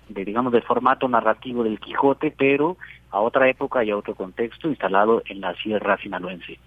de, 0.10 0.26
digamos, 0.26 0.52
del 0.52 0.64
formato 0.64 1.08
narrativo 1.08 1.64
del 1.64 1.80
Quijote, 1.80 2.34
pero 2.38 2.76
a 3.12 3.22
otra 3.22 3.48
época 3.50 3.86
y 3.86 3.92
a 3.92 3.96
otro 3.96 4.16
contexto 4.16 4.68
instalado 4.68 5.24
en 5.28 5.40
la 5.40 5.54
Sierra 5.56 5.98
Sinaloense. 5.98 6.60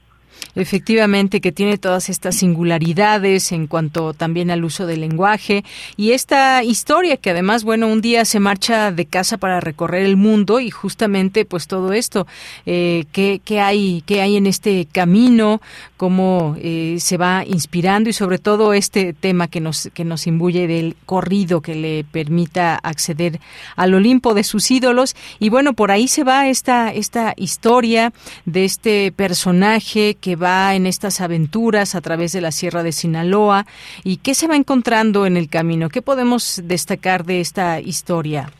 Efectivamente, 0.54 1.40
que 1.40 1.52
tiene 1.52 1.78
todas 1.78 2.08
estas 2.08 2.36
singularidades 2.36 3.52
en 3.52 3.66
cuanto 3.66 4.14
también 4.14 4.50
al 4.50 4.64
uso 4.64 4.86
del 4.86 5.00
lenguaje 5.00 5.64
y 5.96 6.12
esta 6.12 6.64
historia 6.64 7.16
que 7.16 7.30
además, 7.30 7.64
bueno, 7.64 7.86
un 7.86 8.00
día 8.00 8.24
se 8.24 8.40
marcha 8.40 8.90
de 8.90 9.06
casa 9.06 9.38
para 9.38 9.60
recorrer 9.60 10.04
el 10.04 10.16
mundo 10.16 10.60
y 10.60 10.70
justamente 10.70 11.44
pues 11.44 11.66
todo 11.66 11.92
esto, 11.92 12.26
eh, 12.66 13.04
¿qué, 13.12 13.40
hay, 13.60 14.02
qué 14.06 14.22
hay 14.22 14.36
en 14.36 14.46
este 14.46 14.86
camino, 14.90 15.60
cómo 15.96 16.56
eh, 16.58 16.96
se 16.98 17.16
va 17.16 17.44
inspirando 17.46 18.10
y 18.10 18.12
sobre 18.12 18.38
todo 18.38 18.72
este 18.72 19.12
tema 19.12 19.48
que 19.48 19.60
nos, 19.60 19.90
que 19.92 20.04
nos 20.04 20.26
imbuye 20.26 20.66
del 20.66 20.96
corrido 21.06 21.60
que 21.60 21.74
le 21.74 22.04
permita 22.04 22.76
acceder 22.76 23.40
al 23.76 23.94
Olimpo 23.94 24.34
de 24.34 24.44
sus 24.44 24.70
ídolos. 24.70 25.14
Y 25.38 25.48
bueno, 25.48 25.74
por 25.74 25.90
ahí 25.90 26.08
se 26.08 26.24
va 26.24 26.48
esta, 26.48 26.92
esta 26.92 27.34
historia 27.36 28.12
de 28.44 28.64
este 28.64 29.12
personaje 29.12 30.16
que 30.20 30.36
va 30.36 30.74
en 30.74 30.86
estas 30.86 31.20
aventuras 31.20 31.94
a 31.94 32.00
través 32.00 32.32
de 32.32 32.40
la 32.40 32.52
Sierra 32.52 32.82
de 32.82 32.92
Sinaloa 32.92 33.64
y 34.04 34.18
qué 34.18 34.34
se 34.34 34.46
va 34.46 34.56
encontrando 34.56 35.26
en 35.26 35.36
el 35.36 35.48
camino. 35.48 35.88
¿Qué 35.88 36.02
podemos 36.02 36.62
destacar 36.64 37.24
de 37.24 37.40
esta 37.40 37.80
historia, 37.80 38.50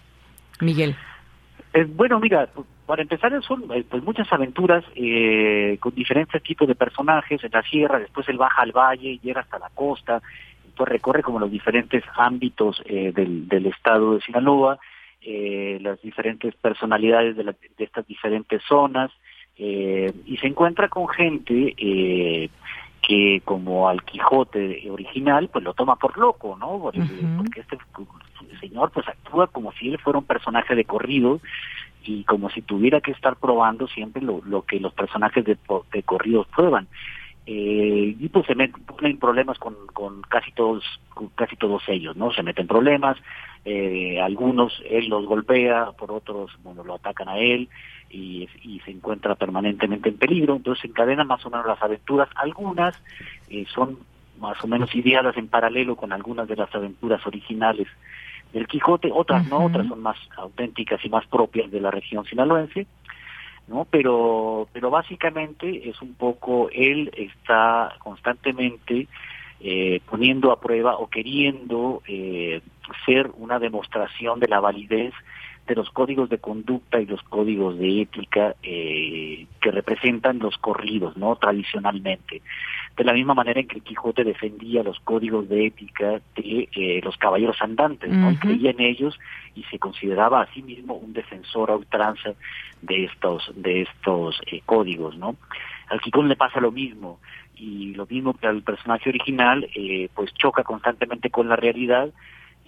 Miguel? 0.61 0.97
Eh, 1.73 1.85
bueno, 1.85 2.19
mira, 2.19 2.49
para 2.87 3.03
empezar 3.03 3.33
son 3.43 3.65
eh, 3.73 3.85
pues 3.89 4.03
muchas 4.03 4.33
aventuras 4.33 4.85
eh, 4.97 5.77
con 5.79 5.95
diferentes 5.95 6.43
tipos 6.43 6.67
de 6.67 6.75
personajes 6.75 7.43
en 7.45 7.51
la 7.53 7.63
sierra, 7.63 8.01
después 8.01 8.29
él 8.29 8.39
baja 8.39 8.63
al 8.63 8.73
valle, 8.73 9.19
llega 9.23 9.43
hasta 9.43 9.59
la 9.59 9.71
costa, 9.71 10.21
pues 10.77 10.89
recorre 10.89 11.23
como 11.23 11.39
los 11.39 11.51
diferentes 11.51 12.03
ámbitos 12.17 12.83
del, 12.87 13.47
del 13.49 13.67
estado 13.67 14.15
de 14.15 14.21
Sinaloa, 14.23 14.79
las 15.81 16.01
diferentes 16.01 16.55
personalidades 16.55 17.37
de, 17.37 17.45
de 17.45 17.85
estas 17.85 18.07
diferentes 18.07 18.63
zonas, 18.67 19.11
eh, 19.63 20.11
y 20.25 20.39
se 20.39 20.47
encuentra 20.47 20.89
con 20.89 21.07
gente 21.07 21.75
eh, 21.77 22.49
que 23.07 23.43
como 23.45 23.91
al 23.91 24.03
Quijote 24.05 24.89
original 24.91 25.51
pues 25.53 25.63
lo 25.63 25.75
toma 25.75 25.97
por 25.97 26.17
loco, 26.17 26.57
¿no? 26.59 26.79
Porque, 26.79 27.03
este 27.61 27.77
señor 28.59 28.91
pues 28.91 29.07
actúa 29.07 29.49
como 29.49 29.71
si 29.73 29.91
él 29.91 29.99
fuera 29.99 30.19
un 30.19 30.25
personaje 30.25 30.75
de 30.75 30.87
corrido 30.87 31.43
y 32.03 32.25
como 32.25 32.49
si 32.49 32.63
tuviera 32.63 33.03
que 33.03 33.11
estar 33.11 33.37
probando 33.37 33.87
siempre 33.87 34.23
lo, 34.23 34.41
lo 34.47 34.63
que 34.63 34.81
los 34.81 34.95
personajes 34.95 35.45
de, 35.45 35.59
de 35.93 36.03
corridos 36.05 36.47
prueban. 36.49 36.89
Eh, 37.45 38.17
y 38.19 38.29
pues 38.31 38.47
se 38.47 38.55
meten 38.55 38.83
en 39.03 39.19
problemas 39.19 39.59
con, 39.59 39.75
con 39.93 40.23
casi 40.23 40.53
todos 40.53 40.85
casi 41.35 41.57
todos 41.57 41.83
ellos 41.89 42.15
no 42.15 42.31
se 42.33 42.43
meten 42.43 42.67
problemas 42.67 43.17
eh, 43.65 44.21
algunos 44.21 44.83
él 44.89 45.09
los 45.09 45.25
golpea 45.25 45.93
por 45.99 46.13
otros 46.13 46.51
bueno 46.63 46.85
lo 46.85 46.95
atacan 46.95 47.29
a 47.31 47.39
él 47.39 47.69
y, 48.11 48.49
se 48.85 48.91
encuentra 48.91 49.35
permanentemente 49.35 50.09
en 50.09 50.17
peligro, 50.17 50.57
entonces 50.57 50.85
encadena 50.85 51.25
más 51.25 51.45
o 51.47 51.51
menos 51.51 51.67
las 51.67 51.83
aventuras. 51.83 52.29
Algunas 52.35 52.95
eh, 53.49 53.67
son 53.73 53.99
más 54.39 54.63
o 54.65 54.67
menos 54.67 54.95
ideadas 54.95 55.37
en 55.37 55.49
paralelo 55.49 55.97
con 55.97 56.13
algunas 56.13 56.49
de 56.49 56.57
las 56.57 56.75
aventuras 56.75 57.25
originales 57.27 57.87
del 58.53 58.67
Quijote, 58.67 59.11
otras 59.13 59.47
no, 59.49 59.67
otras 59.67 59.87
son 59.87 60.03
más 60.03 60.17
auténticas 60.37 61.05
y 61.05 61.09
más 61.09 61.27
propias 61.27 61.71
de 61.71 61.81
la 61.81 61.91
región 61.91 62.25
sinaloense, 62.25 62.87
¿no? 63.69 63.87
Pero, 63.89 64.67
pero 64.73 64.91
básicamente 64.91 65.89
es 65.89 66.03
un 66.03 66.15
poco, 66.15 66.69
él 66.73 67.13
está 67.17 67.95
constantemente 68.01 69.07
eh, 69.61 70.01
poniendo 70.09 70.51
a 70.51 70.61
prueba 70.61 70.97
o 70.97 71.09
queriendo 71.09 72.03
eh, 72.09 72.61
ser 73.07 73.31
una 73.37 73.59
demostración 73.59 74.41
de 74.41 74.49
la 74.49 74.59
validez 74.59 75.13
los 75.75 75.91
códigos 75.91 76.29
de 76.29 76.39
conducta 76.39 77.01
y 77.01 77.07
los 77.07 77.23
códigos 77.23 77.79
de 77.79 78.03
ética 78.03 78.55
eh, 78.63 79.47
que 79.61 79.71
representan 79.71 80.39
los 80.39 80.57
corridos, 80.59 81.17
¿no? 81.17 81.37
Tradicionalmente. 81.37 82.43
De 82.97 83.05
la 83.05 83.13
misma 83.13 83.35
manera 83.35 83.61
en 83.61 83.69
que 83.69 83.77
el 83.77 83.83
Quijote 83.83 84.25
defendía 84.25 84.83
los 84.83 85.01
códigos 85.01 85.49
de 85.49 85.67
ética 85.67 86.21
de 86.37 86.69
eh, 86.75 87.01
los 87.03 87.17
caballeros 87.17 87.57
andantes, 87.61 88.11
¿no? 88.11 88.35
Creía 88.39 88.71
en 88.71 88.81
ellos 88.81 89.19
y 89.55 89.63
se 89.65 89.79
consideraba 89.79 90.43
a 90.43 90.53
sí 90.53 90.63
mismo 90.63 90.95
un 90.95 91.13
defensor 91.13 91.71
a 91.71 91.77
ultranza 91.77 92.35
de 92.83 93.05
estos, 93.05 93.51
de 93.55 93.83
estos 93.83 94.41
eh, 94.51 94.63
códigos, 94.67 95.17
¿no? 95.17 95.37
Al 95.89 96.01
Quijote 96.01 96.29
le 96.29 96.37
pasa 96.37 96.61
lo 96.61 96.71
mismo 96.71 97.21
y 97.57 97.95
lo 97.95 98.07
mismo 98.07 98.35
que 98.35 98.47
al 98.47 98.63
personaje 98.63 99.11
original, 99.11 99.69
pues 100.15 100.33
choca 100.35 100.63
constantemente 100.63 101.31
con 101.31 101.49
la 101.49 101.57
realidad 101.57 102.11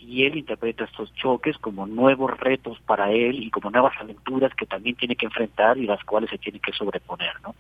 y 0.02 0.24
él 0.24 0.36
interpreta 0.36 0.84
estos 0.84 1.14
choques 1.14 1.56
como 1.58 1.86
nuevos 1.86 2.38
retos 2.38 2.78
para 2.86 3.10
él 3.10 3.42
y 3.42 3.50
como 3.50 3.70
nuevas 3.70 3.94
aventuras 4.00 4.52
que 4.54 4.66
también 4.66 4.96
tiene 4.96 5.16
que 5.16 5.26
enfrentar 5.26 5.78
y 5.78 5.86
las 5.86 6.02
cuales 6.04 6.30
se 6.30 6.38
tiene 6.38 6.58
que 6.58 6.72
sobreponer, 6.72 7.32
¿no? 7.42 7.54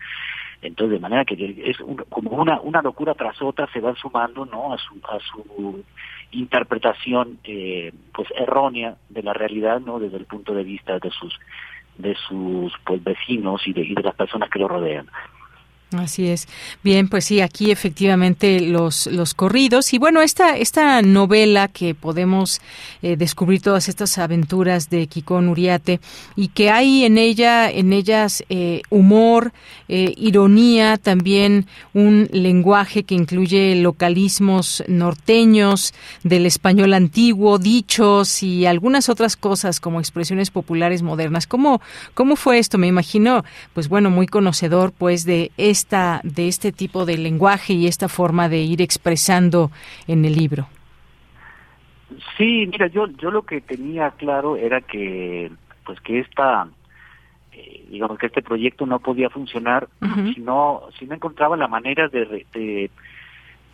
Entonces, 0.60 0.92
de 0.92 1.00
manera 1.00 1.24
que 1.24 1.62
es 1.64 1.76
como 2.08 2.30
una, 2.30 2.60
una 2.60 2.82
locura 2.82 3.14
tras 3.14 3.40
otra 3.42 3.66
se 3.72 3.80
va 3.80 3.94
sumando, 3.96 4.46
¿no? 4.46 4.72
A 4.72 4.78
su, 4.78 4.94
a 5.08 5.18
su 5.18 5.84
interpretación, 6.30 7.38
eh, 7.44 7.92
pues, 8.14 8.28
errónea 8.36 8.96
de 9.08 9.22
la 9.22 9.32
realidad, 9.32 9.80
¿no? 9.80 9.98
Desde 9.98 10.18
el 10.18 10.26
punto 10.26 10.54
de 10.54 10.62
vista 10.62 10.98
de 10.98 11.10
sus, 11.10 11.36
de 11.98 12.14
sus, 12.14 12.72
pues, 12.84 13.02
vecinos 13.02 13.66
y 13.66 13.72
de, 13.72 13.82
y 13.82 13.94
de 13.94 14.02
las 14.02 14.14
personas 14.14 14.50
que 14.50 14.60
lo 14.60 14.68
rodean. 14.68 15.08
Así 15.98 16.26
es. 16.26 16.48
Bien, 16.82 17.08
pues 17.08 17.24
sí, 17.24 17.40
aquí 17.40 17.70
efectivamente 17.70 18.60
los, 18.60 19.06
los 19.06 19.34
corridos. 19.34 19.92
Y 19.92 19.98
bueno, 19.98 20.22
esta, 20.22 20.56
esta 20.56 21.02
novela 21.02 21.68
que 21.68 21.94
podemos 21.94 22.60
eh, 23.02 23.16
descubrir 23.16 23.60
todas 23.60 23.88
estas 23.88 24.18
aventuras 24.18 24.90
de 24.90 25.06
Kikón 25.06 25.48
Uriate 25.48 26.00
y 26.36 26.48
que 26.48 26.70
hay 26.70 27.04
en 27.04 27.18
ella, 27.18 27.70
en 27.70 27.92
ellas 27.92 28.44
eh, 28.48 28.82
humor, 28.90 29.52
eh, 29.88 30.14
ironía, 30.16 30.96
también 30.96 31.66
un 31.92 32.28
lenguaje 32.32 33.04
que 33.04 33.14
incluye 33.14 33.74
localismos 33.76 34.82
norteños 34.88 35.94
del 36.22 36.46
español 36.46 36.94
antiguo, 36.94 37.58
dichos 37.58 38.42
y 38.42 38.66
algunas 38.66 39.08
otras 39.08 39.36
cosas 39.36 39.80
como 39.80 40.00
expresiones 40.00 40.50
populares 40.50 41.02
modernas. 41.02 41.46
¿Cómo, 41.46 41.80
cómo 42.14 42.36
fue 42.36 42.58
esto? 42.58 42.78
Me 42.78 42.86
imagino, 42.86 43.44
pues 43.74 43.88
bueno, 43.88 44.10
muy 44.10 44.26
conocedor 44.26 44.92
pues 44.92 45.24
de 45.24 45.50
este 45.56 45.81
de 46.22 46.48
este 46.48 46.72
tipo 46.72 47.04
de 47.04 47.18
lenguaje 47.18 47.72
y 47.74 47.86
esta 47.86 48.08
forma 48.08 48.48
de 48.48 48.58
ir 48.58 48.80
expresando 48.82 49.70
en 50.06 50.24
el 50.24 50.34
libro? 50.34 50.68
Sí, 52.36 52.66
mira, 52.70 52.86
yo 52.88 53.06
yo 53.06 53.30
lo 53.30 53.42
que 53.42 53.60
tenía 53.60 54.10
claro 54.12 54.56
era 54.56 54.80
que 54.80 55.50
pues 55.84 56.00
que 56.00 56.20
esta 56.20 56.68
eh, 57.52 57.84
digamos 57.90 58.18
que 58.18 58.26
este 58.26 58.42
proyecto 58.42 58.86
no 58.86 58.98
podía 59.00 59.30
funcionar 59.30 59.88
si 60.34 60.40
no 60.40 60.82
si 60.98 61.06
no 61.06 61.14
encontraba 61.14 61.56
la 61.56 61.68
manera 61.68 62.08
de, 62.08 62.46
de 62.52 62.90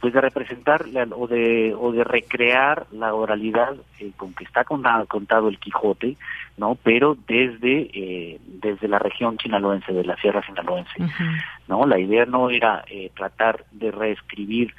pues 0.00 0.12
de 0.14 0.20
representar 0.20 0.84
o 1.16 1.26
de 1.26 1.74
o 1.78 1.92
de 1.92 2.04
recrear 2.04 2.86
la 2.92 3.14
oralidad 3.14 3.74
eh, 3.98 4.12
con 4.16 4.32
que 4.32 4.44
está 4.44 4.64
contado 4.64 5.48
el 5.48 5.58
Quijote 5.58 6.16
no 6.56 6.76
pero 6.82 7.16
desde 7.26 7.90
eh, 7.92 8.40
desde 8.46 8.88
la 8.88 8.98
región 8.98 9.38
sinaloense 9.38 9.92
de 9.92 10.04
la 10.04 10.16
sierra 10.16 10.44
sinaloense 10.46 10.94
no 11.66 11.86
la 11.86 11.98
idea 11.98 12.26
no 12.26 12.50
era 12.50 12.84
eh, 12.88 13.10
tratar 13.14 13.64
de 13.72 13.90
reescribir 13.90 14.74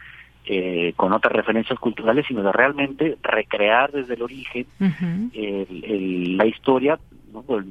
con 0.96 1.14
otras 1.14 1.32
referencias 1.32 1.78
culturales 1.78 2.26
sino 2.28 2.42
de 2.42 2.52
realmente 2.52 3.18
recrear 3.22 3.92
desde 3.92 4.16
el 4.16 4.24
origen 4.24 4.66
la 4.80 6.46
historia 6.48 6.98
¿no? 7.32 7.44
Pues, 7.44 7.66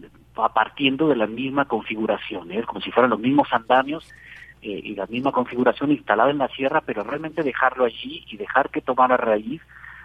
partiendo 0.55 1.09
de 1.09 1.17
la 1.17 1.27
misma 1.27 1.65
configuración 1.65 2.49
como 2.67 2.81
si 2.81 2.93
fueran 2.93 3.11
los 3.11 3.19
mismos 3.19 3.49
andamios 3.51 4.09
eh, 4.63 4.81
y 4.85 4.95
la 4.95 5.07
misma 5.07 5.33
configuración 5.33 5.93
instalada 5.93 6.31
en 6.31 6.39
la 6.39 6.49
sierra, 6.49 6.81
pero 6.81 7.05
realmente 7.05 7.43
dejarlo 7.43 7.85
allí 7.85 8.25
y 8.31 8.37
dejar 8.37 8.71
que 8.71 8.81
tomara 8.81 9.17
raíz 9.17 9.63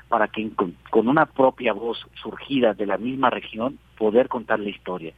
para 0.08 0.28
que 0.28 0.48
con, 0.52 1.08
una 1.08 1.26
propia 1.26 1.74
voz 1.74 2.06
surgida 2.22 2.74
de 2.74 2.86
la 2.86 2.98
misma 2.98 3.30
región 3.30 3.80
poder 3.98 4.28
contar 4.28 4.60
la 4.60 4.70
historia. 4.70 5.14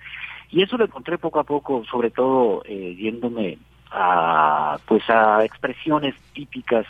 Y 0.51 0.61
eso 0.61 0.77
lo 0.77 0.85
encontré 0.85 1.17
poco 1.17 1.39
a 1.39 1.43
poco, 1.43 1.83
sobre 1.85 2.11
todo 2.11 2.63
eh, 2.65 2.95
yéndome 2.97 3.57
a, 3.91 4.77
pues 4.85 5.03
a 5.09 5.43
expresiones 5.43 6.15
típicas 6.33 6.85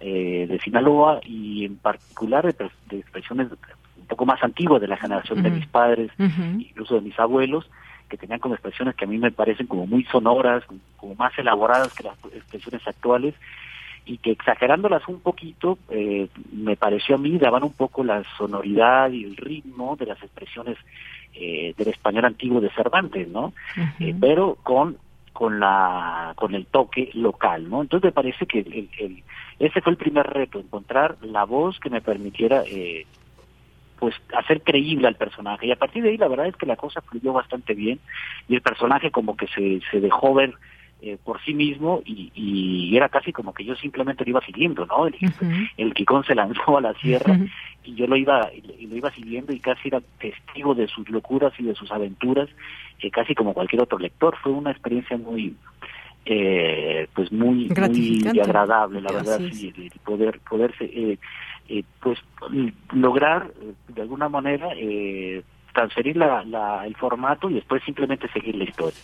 eh, 0.00 0.46
de 0.48 0.58
Sinaloa 0.60 1.20
y 1.24 1.64
en 1.64 1.76
particular 1.76 2.52
de, 2.52 2.98
expresiones 2.98 3.48
un 3.52 4.06
poco 4.06 4.26
más 4.26 4.42
antiguas 4.42 4.80
de 4.80 4.88
la 4.88 4.96
generación 4.96 5.42
de 5.42 5.50
mis 5.50 5.66
padres, 5.66 6.10
incluso 6.18 6.96
de 6.96 7.00
mis 7.02 7.18
abuelos, 7.18 7.70
que 8.08 8.16
tenían 8.16 8.40
como 8.40 8.54
expresiones 8.54 8.94
que 8.94 9.04
a 9.04 9.08
mí 9.08 9.18
me 9.18 9.30
parecen 9.30 9.66
como 9.66 9.86
muy 9.86 10.04
sonoras, 10.04 10.64
como 10.96 11.14
más 11.14 11.36
elaboradas 11.38 11.94
que 11.94 12.04
las 12.04 12.16
expresiones 12.32 12.86
actuales, 12.86 13.34
y 14.06 14.18
que 14.18 14.32
exagerándolas 14.32 15.06
un 15.08 15.20
poquito, 15.20 15.78
eh, 15.88 16.28
me 16.52 16.76
pareció 16.76 17.14
a 17.14 17.18
mí, 17.18 17.38
daban 17.38 17.62
un 17.62 17.72
poco 17.72 18.04
la 18.04 18.22
sonoridad 18.36 19.10
y 19.10 19.24
el 19.24 19.36
ritmo 19.36 19.96
de 19.96 20.06
las 20.06 20.22
expresiones 20.22 20.76
eh, 21.34 21.74
del 21.76 21.88
español 21.88 22.26
antiguo 22.26 22.60
de 22.60 22.70
Cervantes, 22.70 23.26
¿no? 23.28 23.52
Eh, 23.98 24.14
pero 24.20 24.56
con 24.62 24.98
con 25.32 25.58
la 25.58 26.32
con 26.36 26.54
el 26.54 26.66
toque 26.66 27.10
local, 27.14 27.68
¿no? 27.68 27.82
Entonces 27.82 28.08
me 28.08 28.12
parece 28.12 28.46
que 28.46 28.60
el, 28.60 29.22
ese 29.58 29.80
fue 29.80 29.92
el 29.92 29.98
primer 29.98 30.26
reto, 30.26 30.60
encontrar 30.60 31.16
la 31.22 31.44
voz 31.44 31.80
que 31.80 31.90
me 31.90 32.00
permitiera 32.00 32.62
eh, 32.66 33.04
pues 34.04 34.14
hacer 34.36 34.60
creíble 34.60 35.08
al 35.08 35.14
personaje 35.14 35.66
y 35.66 35.72
a 35.72 35.76
partir 35.76 36.02
de 36.02 36.10
ahí 36.10 36.18
la 36.18 36.28
verdad 36.28 36.46
es 36.46 36.56
que 36.56 36.66
la 36.66 36.76
cosa 36.76 37.00
fluyó 37.00 37.32
bastante 37.32 37.72
bien 37.72 38.00
y 38.48 38.54
el 38.54 38.60
personaje 38.60 39.10
como 39.10 39.34
que 39.34 39.46
se, 39.46 39.80
se 39.90 39.98
dejó 39.98 40.34
ver 40.34 40.52
eh, 41.00 41.16
por 41.24 41.42
sí 41.42 41.54
mismo 41.54 42.02
y, 42.04 42.30
y, 42.34 42.94
era 42.94 43.08
casi 43.08 43.32
como 43.32 43.54
que 43.54 43.64
yo 43.64 43.74
simplemente 43.76 44.22
lo 44.22 44.28
iba 44.28 44.40
siguiendo, 44.42 44.84
¿no? 44.84 45.06
El, 45.06 45.14
el 45.78 45.94
Kikón 45.94 46.22
se 46.24 46.34
lanzó 46.34 46.76
a 46.76 46.82
la 46.82 46.92
sierra 47.00 47.38
y 47.82 47.94
yo 47.94 48.06
lo 48.06 48.16
iba 48.16 48.50
lo 48.82 48.94
iba 48.94 49.10
siguiendo 49.12 49.54
y 49.54 49.60
casi 49.60 49.88
era 49.88 50.02
testigo 50.18 50.74
de 50.74 50.86
sus 50.86 51.08
locuras 51.08 51.54
y 51.58 51.62
de 51.62 51.74
sus 51.74 51.90
aventuras, 51.90 52.50
eh, 53.00 53.10
casi 53.10 53.34
como 53.34 53.54
cualquier 53.54 53.80
otro 53.80 53.98
lector. 53.98 54.36
Fue 54.42 54.52
una 54.52 54.70
experiencia 54.70 55.16
muy 55.16 55.56
eh, 56.26 57.06
pues 57.14 57.30
muy, 57.32 57.68
muy 57.68 58.40
agradable, 58.40 59.00
la 59.00 59.12
verdad, 59.12 59.40
sí, 59.52 59.72
poder 60.04 60.40
poderse 60.40 60.84
eh, 60.84 61.18
eh, 61.68 61.84
pues 62.00 62.18
lograr 62.92 63.52
de 63.88 64.02
alguna 64.02 64.28
manera 64.28 64.68
eh, 64.76 65.42
transferir 65.72 66.16
la, 66.16 66.44
la, 66.44 66.86
el 66.86 66.94
formato 66.96 67.50
y 67.50 67.54
después 67.54 67.82
simplemente 67.84 68.28
seguir 68.32 68.54
la 68.54 68.64
historia. 68.64 69.00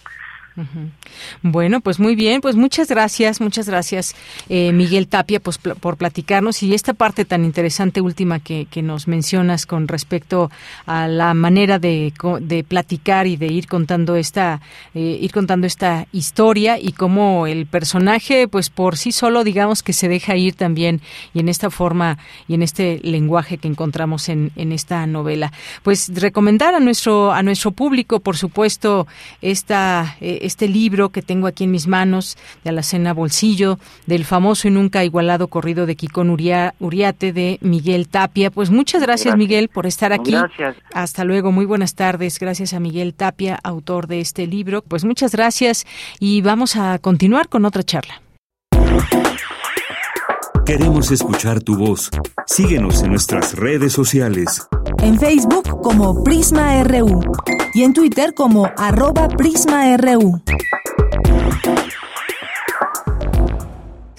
Bueno, 1.43 1.81
pues 1.81 1.99
muy 2.01 2.17
bien, 2.17 2.41
pues 2.41 2.57
muchas 2.57 2.89
gracias, 2.89 3.41
muchas 3.41 3.69
gracias 3.69 4.15
eh, 4.49 4.73
Miguel 4.73 5.09
Tapia 5.09 5.41
pues, 5.41 5.59
por 5.59 5.97
platicarnos 5.97 6.63
y 6.63 6.75
esta 6.75 6.93
parte 6.95 7.25
tan 7.25 7.45
interesante 7.45 8.01
última 8.01 8.41
que, 8.41 8.67
nos 8.81 9.09
mencionas 9.09 9.67
con 9.67 9.89
respecto 9.89 10.51
a 10.87 11.07
la 11.07 11.35
manera 11.35 11.79
de, 11.79 12.15
de 12.41 12.65
platicar 12.65 13.27
y 13.27 13.37
de 13.37 13.47
ir 13.47 13.69
contando 13.69 14.17
esta 14.17 14.61
eh, 14.95 15.19
ir 15.21 15.33
contando 15.33 15.67
esta 15.67 16.07
historia 16.13 16.79
y 16.79 16.93
cómo 16.93 17.47
el 17.47 17.67
personaje 17.67 18.49
pues 18.49 18.71
por 18.71 18.97
sí 18.97 19.13
solo 19.13 19.45
digamos 19.45 19.83
que 19.83 19.93
se 19.93 20.09
deja 20.09 20.35
ir 20.37 20.55
también 20.55 21.03
y 21.35 21.41
en 21.41 21.51
esta 21.51 21.71
forma 21.71 22.17
y 22.49 22.55
en 22.55 22.63
este 22.63 23.01
lenguaje 23.03 23.59
que 23.59 23.69
encontramos 23.69 24.29
en, 24.31 24.51
en 24.57 24.73
esta 24.73 25.07
novela. 25.07 25.53
Pues 25.83 26.11
recomendar 26.15 26.75
a 26.75 26.81
nuestro 26.81 27.33
a 27.33 27.43
nuestro 27.43 27.73
público 27.73 28.21
por 28.21 28.37
supuesto 28.37 29.07
esta 29.43 30.17
eh, 30.21 30.40
este 30.41 30.69
libro 30.69 31.11
que 31.11 31.23
tengo 31.23 31.47
aquí 31.47 31.65
en 31.65 31.71
mis 31.71 31.87
manos 31.87 32.37
de 32.65 32.71
Alacena 32.71 33.15
Bolsillo, 33.15 33.79
del 34.07 34.25
famoso 34.25 34.69
y 34.69 34.71
nunca 34.71 35.05
igualado 35.05 35.49
corrido 35.49 35.87
de 35.87 35.97
Kikón 35.97 36.31
Uriate 36.31 37.33
de 37.33 37.59
Miguel 37.61 38.09
Tapia. 38.09 38.51
Pues 38.51 38.71
muchas 38.71 39.03
gracias, 39.03 39.37
Miguel 39.37 39.69
por 39.69 39.87
estar 39.87 40.13
aquí. 40.13 40.33
Gracias. 40.33 40.77
Hasta 40.93 41.25
luego, 41.25 41.53
muy 41.53 41.65
buenas 41.65 41.95
tardes. 41.95 42.39
Gracias 42.39 42.75
a 42.75 42.81
Miguel 42.81 43.15
Tapia, 43.15 43.59
autor 43.63 44.07
de 44.07 44.21
este 44.21 44.47
libro. 44.47 44.83
Pues 44.83 45.05
muchas 45.05 45.33
gracias 45.33 45.87
y 46.19 46.41
vamos 46.43 46.77
a 46.77 46.99
continuar 46.99 47.49
con 47.49 47.65
otra 47.65 47.83
charla. 47.83 48.23
Queremos 50.65 51.11
escuchar 51.11 51.61
tu 51.61 51.77
voz. 51.77 52.11
Síguenos 52.47 53.03
en 53.03 53.11
nuestras 53.11 53.55
redes 53.55 53.93
sociales. 53.93 54.69
En 55.03 55.19
Facebook 55.19 55.81
como 55.83 56.23
Prisma 56.23 56.83
RU 56.85 57.21
y 57.75 57.85
en 57.85 57.93
Twitter 57.93 58.35
como 58.35 58.71
arroba 58.77 59.29
PrismaRU. 59.29 60.41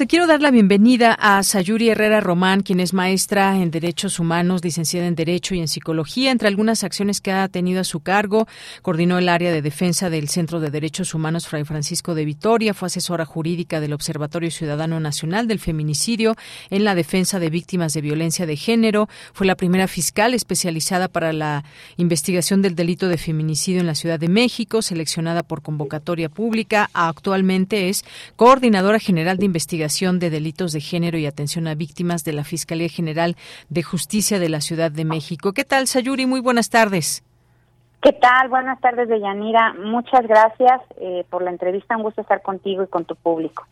Te 0.02 0.08
quiero 0.08 0.26
dar 0.26 0.42
la 0.42 0.50
bienvenida 0.50 1.14
a 1.14 1.44
Sayuri 1.44 1.90
Herrera 1.90 2.22
Román, 2.22 2.64
quien 2.64 2.80
es 2.80 2.92
maestra 2.92 3.56
en 3.58 3.70
Derechos 3.70 4.18
Humanos, 4.18 4.64
licenciada 4.64 5.06
en 5.06 5.14
Derecho 5.14 5.54
y 5.54 5.60
en 5.60 5.68
Psicología. 5.68 6.32
Entre 6.32 6.48
algunas 6.48 6.84
acciones 6.84 7.22
que 7.22 7.32
ha 7.32 7.48
tenido 7.50 7.82
a 7.82 7.84
su 7.84 8.00
cargo, 8.00 8.48
coordinó 8.82 9.20
el 9.20 9.30
área 9.30 9.52
de 9.52 9.62
defensa 9.62 10.10
del 10.10 10.28
Centro 10.28 10.60
de 10.60 10.72
Derechos 10.72 11.14
Humanos 11.14 11.48
Fray 11.48 11.66
Francisco 11.66 12.16
de 12.16 12.26
Vitoria, 12.26 12.74
fue 12.74 12.88
asesora 12.88 13.26
jurídica 13.26 13.80
del 13.80 13.94
Observatorio 13.94 14.50
Ciudadano 14.50 15.00
Nacional 15.00 15.48
del 15.48 15.60
Feminicidio 15.60 16.36
en 16.72 16.84
la 16.84 16.96
defensa 16.96 17.38
de 17.38 17.52
víctimas 17.52 17.94
de 17.94 18.02
violencia 18.02 18.48
de 18.48 18.56
género, 18.56 19.08
fue 19.34 19.46
la 19.46 19.54
primera 19.54 19.88
fiscal 19.88 20.34
especializada 20.34 21.10
para 21.10 21.32
la 21.32 21.64
investigación 21.98 22.64
del 22.64 22.74
delito 22.74 23.08
de 23.08 23.20
feminicidio 23.20 23.82
en 23.82 23.86
la 23.86 23.94
Ciudad 23.94 24.20
de 24.20 24.30
México, 24.30 24.82
seleccionada 24.82 25.44
por 25.44 25.62
convocatoria 25.62 26.28
pública. 26.28 26.90
Actualmente 26.94 27.90
es 27.90 28.04
coordinadora 28.36 28.98
general 28.98 29.38
de 29.38 29.46
de 29.92 30.30
Delitos 30.30 30.72
de 30.72 30.80
Género 30.80 31.18
y 31.18 31.26
Atención 31.26 31.68
a 31.68 31.76
Víctimas 31.76 32.24
de 32.24 32.32
la 32.32 32.46
Fiscalía 32.46 32.88
General 32.88 33.36
de 33.70 33.84
Justicia 33.84 34.40
de 34.40 34.48
la 34.48 34.62
Ciudad 34.62 34.90
de 34.90 35.04
México. 35.04 35.52
¿Qué 35.52 35.66
tal, 35.66 35.86
Sayuri? 35.86 36.26
Muy 36.26 36.40
buenas 36.40 36.70
tardes. 36.70 37.26
¿Qué 38.02 38.14
tal? 38.14 38.48
Buenas 38.48 38.80
tardes, 38.80 39.10
Deyanira. 39.10 39.74
Muchas 39.74 40.26
gracias 40.26 40.82
eh, 41.02 41.26
por 41.30 41.44
la 41.44 41.52
entrevista. 41.52 41.98
Un 41.98 42.04
gusto 42.04 42.22
estar 42.22 42.42
contigo 42.42 42.84
y 42.84 42.88
con 42.88 43.04
tu 43.04 43.16
público. 43.18 43.68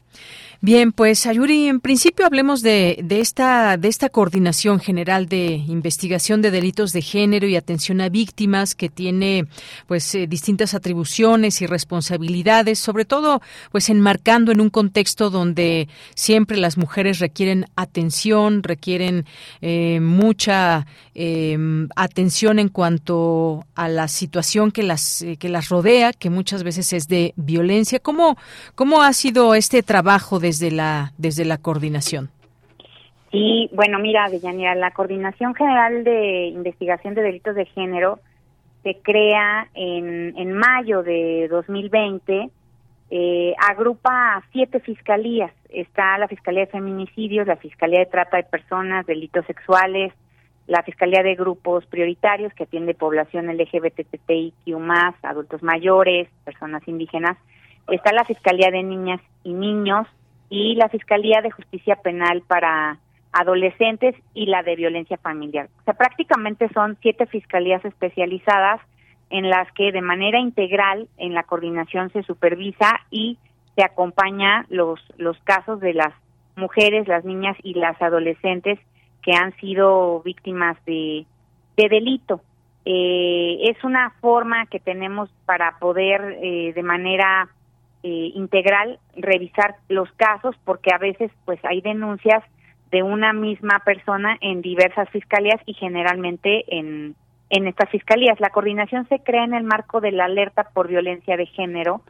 Bien, 0.62 0.92
pues 0.92 1.26
Ayuri, 1.26 1.70
en 1.70 1.80
principio 1.80 2.26
hablemos 2.26 2.62
de, 2.62 3.00
de, 3.02 3.22
esta, 3.22 3.78
de 3.78 3.88
esta 3.88 4.10
coordinación 4.10 4.82
general 4.82 5.28
de 5.28 5.64
investigación 5.68 6.42
de 6.42 6.52
delitos 6.52 6.92
de 6.92 7.02
género 7.02 7.48
y 7.48 7.56
atención 7.56 8.02
a 8.02 8.10
víctimas 8.10 8.76
que 8.76 8.90
tiene 8.90 9.46
pues 9.88 10.14
eh, 10.16 10.28
distintas 10.28 10.74
atribuciones 10.74 11.62
y 11.62 11.66
responsabilidades, 11.66 12.78
sobre 12.78 13.06
todo 13.06 13.42
pues 13.72 13.90
enmarcando 13.90 14.52
en 14.52 14.60
un 14.60 14.70
contexto 14.70 15.30
donde 15.30 15.88
siempre 16.14 16.58
las 16.58 16.78
mujeres 16.78 17.20
requieren 17.20 17.66
atención, 17.78 18.62
requieren 18.62 19.26
eh, 19.62 20.02
mucha 20.02 20.86
em, 21.14 21.88
atención 21.96 22.60
en 22.60 22.68
cuanto 22.68 23.66
a 23.76 23.88
la 23.88 24.10
situación 24.10 24.72
que 24.72 24.84
las, 24.84 25.22
eh, 25.22 25.38
que 25.38 25.48
las 25.48 25.70
rodea, 25.70 26.12
que 26.12 26.30
muchas 26.30 26.64
veces 26.64 26.92
es 26.92 27.08
de 27.08 27.34
violencia. 27.38 28.00
¿Cómo, 28.00 28.38
cómo 28.76 29.04
ha 29.04 29.14
sido 29.14 29.56
este 29.56 29.84
trabajo 29.84 30.40
de 30.40 30.49
desde 30.50 30.72
la, 30.72 31.12
desde 31.20 31.46
la 31.46 31.60
coordinación? 31.60 32.32
Sí, 33.32 33.70
bueno, 33.72 34.00
mira, 34.00 34.28
Deyanira, 34.30 34.74
la 34.74 34.90
Coordinación 34.90 35.54
General 35.54 36.04
de 36.04 36.48
Investigación 36.48 37.14
de 37.14 37.22
Delitos 37.22 37.54
de 37.54 37.66
Género 37.66 38.20
se 38.82 38.96
crea 38.96 39.68
en, 39.76 40.36
en 40.36 40.54
mayo 40.54 41.04
de 41.04 41.48
2020, 41.50 42.50
eh, 43.12 43.54
agrupa 43.70 44.38
a 44.38 44.44
siete 44.52 44.80
fiscalías. 44.80 45.52
Está 45.70 46.18
la 46.18 46.28
Fiscalía 46.28 46.62
de 46.62 46.72
Feminicidios, 46.72 47.46
la 47.46 47.58
Fiscalía 47.58 48.00
de 48.00 48.08
Trata 48.08 48.38
de 48.38 48.44
Personas, 48.44 49.06
Delitos 49.06 49.46
Sexuales, 49.46 50.12
la 50.66 50.82
Fiscalía 50.82 51.22
de 51.22 51.36
Grupos 51.36 51.86
Prioritarios, 51.86 52.52
que 52.54 52.64
atiende 52.64 52.96
población 52.96 53.56
LGBTTIQ+, 53.56 54.74
adultos 55.22 55.62
mayores, 55.62 56.28
personas 56.44 56.82
indígenas. 56.88 57.38
Está 57.88 58.12
la 58.14 58.26
Fiscalía 58.26 58.72
de 58.72 58.82
Niñas 58.82 59.22
y 59.44 59.54
Niños, 59.54 60.08
y 60.50 60.76
la 60.76 60.90
Fiscalía 60.90 61.42
de 61.42 61.52
Justicia 61.52 61.96
Penal 61.98 62.42
para 62.48 62.98
adolescentes 63.32 64.16
y 64.34 64.48
la 64.48 64.64
de 64.64 64.76
violencia 64.76 65.18
familiar. 65.18 65.70
O 65.82 65.84
sea, 65.84 65.94
prácticamente 65.94 66.68
son 66.74 66.98
siete 67.02 67.28
fiscalías 67.28 67.84
especializadas 67.86 68.82
en 69.30 69.50
las 69.50 69.72
que 69.74 69.92
de 69.92 70.02
manera 70.02 70.40
integral 70.40 71.08
en 71.18 71.34
la 71.34 71.44
coordinación 71.44 72.12
se 72.12 72.24
supervisa 72.24 73.00
y 73.12 73.38
se 73.76 73.84
acompaña 73.84 74.66
los, 74.70 75.00
los 75.18 75.38
casos 75.44 75.80
de 75.80 75.94
las 75.94 76.14
mujeres, 76.56 77.08
las 77.08 77.24
niñas 77.24 77.56
y 77.64 77.76
las 77.76 78.02
adolescentes 78.02 78.80
que 79.22 79.34
han 79.34 79.56
sido 79.58 80.22
víctimas 80.22 80.78
de, 80.86 81.26
de 81.78 81.90
delito. 81.90 82.42
Eh, 82.86 83.70
es 83.70 83.84
una 83.84 84.12
forma 84.22 84.66
que 84.66 84.80
tenemos 84.80 85.30
para 85.46 85.78
poder 85.80 86.40
eh, 86.42 86.74
de 86.74 86.84
manera 86.84 87.50
eh, 88.04 88.32
integral 88.34 89.00
revisar 89.16 89.76
los 89.90 90.12
casos 90.14 90.56
porque 90.64 90.92
a 90.94 90.98
veces 90.98 91.32
pues 91.46 91.60
hay 91.66 91.82
denuncias 91.82 92.44
de 92.92 93.04
una 93.04 93.34
misma 93.34 93.80
persona 93.86 94.38
en 94.42 94.62
diversas 94.62 95.10
fiscalías 95.10 95.62
y 95.66 95.74
generalmente 95.74 96.64
en, 96.68 97.16
en 97.50 97.68
estas 97.68 97.90
fiscalías. 97.90 98.40
La 98.40 98.50
coordinación 98.50 99.08
se 99.10 99.20
crea 99.20 99.44
en 99.44 99.54
el 99.54 99.64
marco 99.64 100.02
de 100.02 100.12
la 100.12 100.26
alerta 100.26 100.70
por 100.74 100.88
violencia 100.88 101.36
de 101.38 101.46
género 101.46 102.02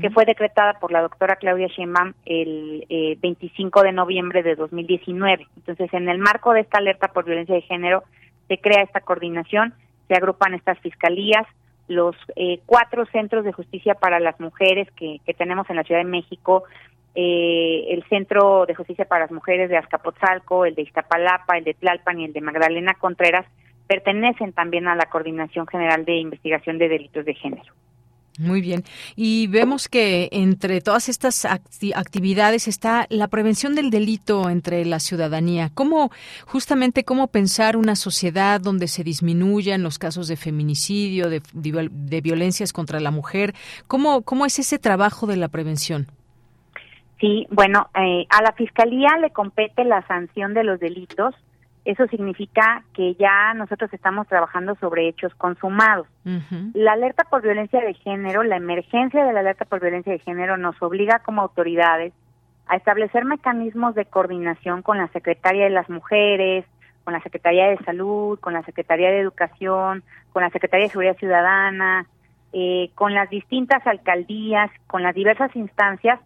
que 0.00 0.10
fue 0.10 0.24
decretada 0.24 0.74
por 0.80 0.90
la 0.92 1.02
doctora 1.02 1.36
Claudia 1.36 1.68
Sheinbaum 1.68 2.14
el 2.26 3.16
25 3.20 3.80
eh, 3.80 3.86
de 3.86 3.92
noviembre 3.92 4.42
de 4.42 4.56
2019. 4.56 5.46
Entonces, 5.56 5.92
en 5.92 6.08
el 6.08 6.18
marco 6.18 6.52
de 6.52 6.60
esta 6.60 6.78
alerta 6.78 7.08
por 7.08 7.24
violencia 7.24 7.54
de 7.54 7.62
género 7.62 8.02
se 8.48 8.58
crea 8.58 8.82
esta 8.82 9.00
coordinación, 9.00 9.74
se 10.08 10.14
agrupan 10.14 10.54
estas 10.54 10.78
fiscalías, 10.80 11.46
los 11.88 12.14
eh, 12.36 12.60
cuatro 12.66 13.06
centros 13.06 13.44
de 13.44 13.52
justicia 13.52 13.94
para 13.94 14.20
las 14.20 14.38
mujeres 14.38 14.88
que, 14.92 15.20
tenemos 15.36 15.68
en 15.70 15.76
la 15.76 15.84
Ciudad 15.84 16.00
de 16.00 16.08
México, 16.08 16.64
eh, 17.14 17.86
el 17.88 18.04
Centro 18.08 18.66
de 18.66 18.74
Justicia 18.74 19.06
para 19.06 19.22
las 19.22 19.32
Mujeres 19.32 19.70
de 19.70 19.76
Azcapotzalco, 19.76 20.64
el 20.64 20.74
de 20.74 20.82
Iztapalapa, 20.82 21.56
el 21.58 21.64
de 21.64 21.74
Tlalpan 21.74 22.20
y 22.20 22.26
el 22.26 22.32
de 22.32 22.40
Magdalena 22.40 22.94
Contreras, 22.94 23.46
pertenecen 23.86 24.52
también 24.52 24.86
a 24.86 24.94
la 24.94 25.06
Coordinación 25.06 25.66
General 25.66 26.04
de 26.04 26.16
Investigación 26.16 26.78
de 26.78 26.88
Delitos 26.88 27.24
de 27.24 27.34
Género. 27.34 27.72
Muy 28.38 28.60
bien. 28.60 28.84
Y 29.16 29.48
vemos 29.48 29.88
que 29.88 30.28
entre 30.30 30.80
todas 30.80 31.08
estas 31.08 31.44
actividades 31.44 32.68
está 32.68 33.06
la 33.10 33.26
prevención 33.26 33.74
del 33.74 33.90
delito 33.90 34.48
entre 34.48 34.84
la 34.84 35.00
ciudadanía. 35.00 35.70
¿Cómo, 35.74 36.12
justamente, 36.46 37.02
cómo 37.02 37.26
pensar 37.26 37.76
una 37.76 37.96
sociedad 37.96 38.60
donde 38.60 38.86
se 38.86 39.02
disminuyan 39.02 39.82
los 39.82 39.98
casos 39.98 40.28
de 40.28 40.36
feminicidio, 40.36 41.28
de, 41.28 42.20
violencias 42.20 42.72
contra 42.72 43.00
la 43.00 43.10
mujer? 43.10 43.54
¿Cómo, 43.88 44.22
¿Cómo 44.22 44.46
es 44.46 44.60
ese 44.60 44.78
trabajo 44.78 45.26
de 45.26 45.36
la 45.36 45.48
prevención? 45.48 46.06
Sí, 47.20 47.48
bueno, 47.50 47.88
eh, 47.96 48.24
a 48.30 48.42
la 48.42 48.52
Fiscalía 48.52 49.16
le 49.20 49.30
compete 49.30 49.82
la 49.82 50.06
sanción 50.06 50.54
de 50.54 50.62
los 50.62 50.78
delitos 50.78 51.34
Eso 51.88 52.06
significa 52.08 52.84
que 52.92 53.14
ya 53.14 53.54
nosotros 53.54 53.90
estamos 53.94 54.28
trabajando 54.28 54.74
sobre 54.74 55.08
hechos 55.08 55.34
consumados. 55.36 56.06
La 56.74 56.92
alerta 56.92 57.24
por 57.24 57.40
violencia 57.40 57.80
de 57.80 57.94
género, 57.94 58.42
la 58.42 58.56
emergencia 58.58 59.24
de 59.24 59.32
la 59.32 59.40
alerta 59.40 59.64
por 59.64 59.80
violencia 59.80 60.12
de 60.12 60.18
género 60.18 60.58
nos 60.58 60.76
obliga 60.82 61.20
como 61.20 61.40
autoridades 61.40 62.12
a 62.66 62.76
establecer 62.76 63.24
mecanismos 63.24 63.94
de 63.94 64.04
coordinación 64.04 64.82
con 64.82 64.98
la 64.98 65.08
Secretaría 65.08 65.64
de 65.64 65.70
las 65.70 65.88
Mujeres, 65.88 66.66
con 67.04 67.14
la 67.14 67.22
Secretaría 67.22 67.68
de 67.68 67.78
Salud, 67.78 68.38
con 68.38 68.52
la 68.52 68.62
Secretaría 68.64 69.08
de 69.08 69.20
Educación, 69.20 70.02
con 70.34 70.42
la 70.42 70.50
Secretaría 70.50 70.88
de 70.88 70.90
Seguridad 70.90 71.16
Ciudadana, 71.16 72.06
eh, 72.52 72.90
con 72.96 73.14
las 73.14 73.30
distintas 73.30 73.86
alcaldías, 73.86 74.70
con 74.88 75.02
las 75.02 75.14
diversas 75.14 75.56
instancias 75.56 76.20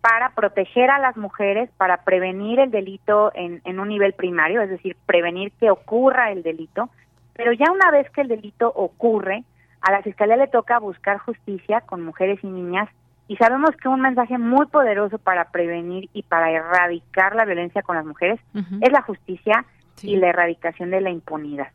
para 0.00 0.30
proteger 0.30 0.90
a 0.90 0.98
las 0.98 1.16
mujeres, 1.16 1.70
para 1.76 2.04
prevenir 2.04 2.58
el 2.58 2.70
delito 2.70 3.32
en, 3.34 3.60
en 3.64 3.80
un 3.80 3.88
nivel 3.88 4.14
primario, 4.14 4.62
es 4.62 4.70
decir, 4.70 4.96
prevenir 5.06 5.52
que 5.52 5.70
ocurra 5.70 6.32
el 6.32 6.42
delito, 6.42 6.88
pero 7.34 7.52
ya 7.52 7.70
una 7.70 7.90
vez 7.90 8.08
que 8.10 8.22
el 8.22 8.28
delito 8.28 8.72
ocurre, 8.74 9.44
a 9.80 9.92
la 9.92 10.02
Fiscalía 10.02 10.36
le 10.36 10.48
toca 10.48 10.78
buscar 10.78 11.18
justicia 11.18 11.80
con 11.82 12.02
mujeres 12.02 12.38
y 12.42 12.48
niñas. 12.48 12.88
Y 13.28 13.36
sabemos 13.36 13.70
que 13.76 13.88
un 13.88 14.00
mensaje 14.00 14.38
muy 14.38 14.66
poderoso 14.66 15.18
para 15.18 15.50
prevenir 15.50 16.10
y 16.12 16.22
para 16.22 16.50
erradicar 16.50 17.36
la 17.36 17.44
violencia 17.44 17.82
con 17.82 17.96
las 17.96 18.04
mujeres 18.04 18.40
es 18.80 18.92
la 18.92 19.02
justicia 19.02 19.64
y 20.02 20.16
la 20.16 20.28
erradicación 20.28 20.90
de 20.90 21.00
la 21.00 21.10
impunidad. 21.10 21.68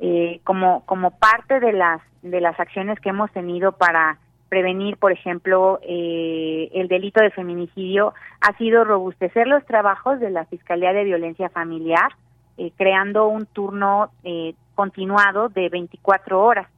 Eh, 0.00 0.40
como 0.44 0.84
como 0.86 1.12
parte 1.12 1.60
de 1.60 1.72
las 1.72 2.00
de 2.22 2.40
las 2.40 2.58
acciones 2.58 2.98
que 3.00 3.10
hemos 3.10 3.30
tenido 3.30 3.72
para 3.72 4.18
prevenir, 4.48 4.96
por 4.96 5.12
ejemplo, 5.12 5.78
eh, 5.82 6.70
el 6.74 6.88
delito 6.88 7.20
de 7.20 7.30
feminicidio, 7.30 8.14
ha 8.40 8.56
sido 8.56 8.84
robustecer 8.84 9.46
los 9.46 9.64
trabajos 9.66 10.20
de 10.20 10.30
la 10.30 10.44
Fiscalía 10.46 10.92
de 10.92 11.04
Violencia 11.04 11.48
Familiar, 11.50 12.12
eh, 12.56 12.72
creando 12.76 13.28
un 13.28 13.46
turno 13.46 14.10
eh, 14.24 14.54
continuado 14.74 15.48
de 15.48 15.68
24 15.68 16.42
horas. 16.42 16.68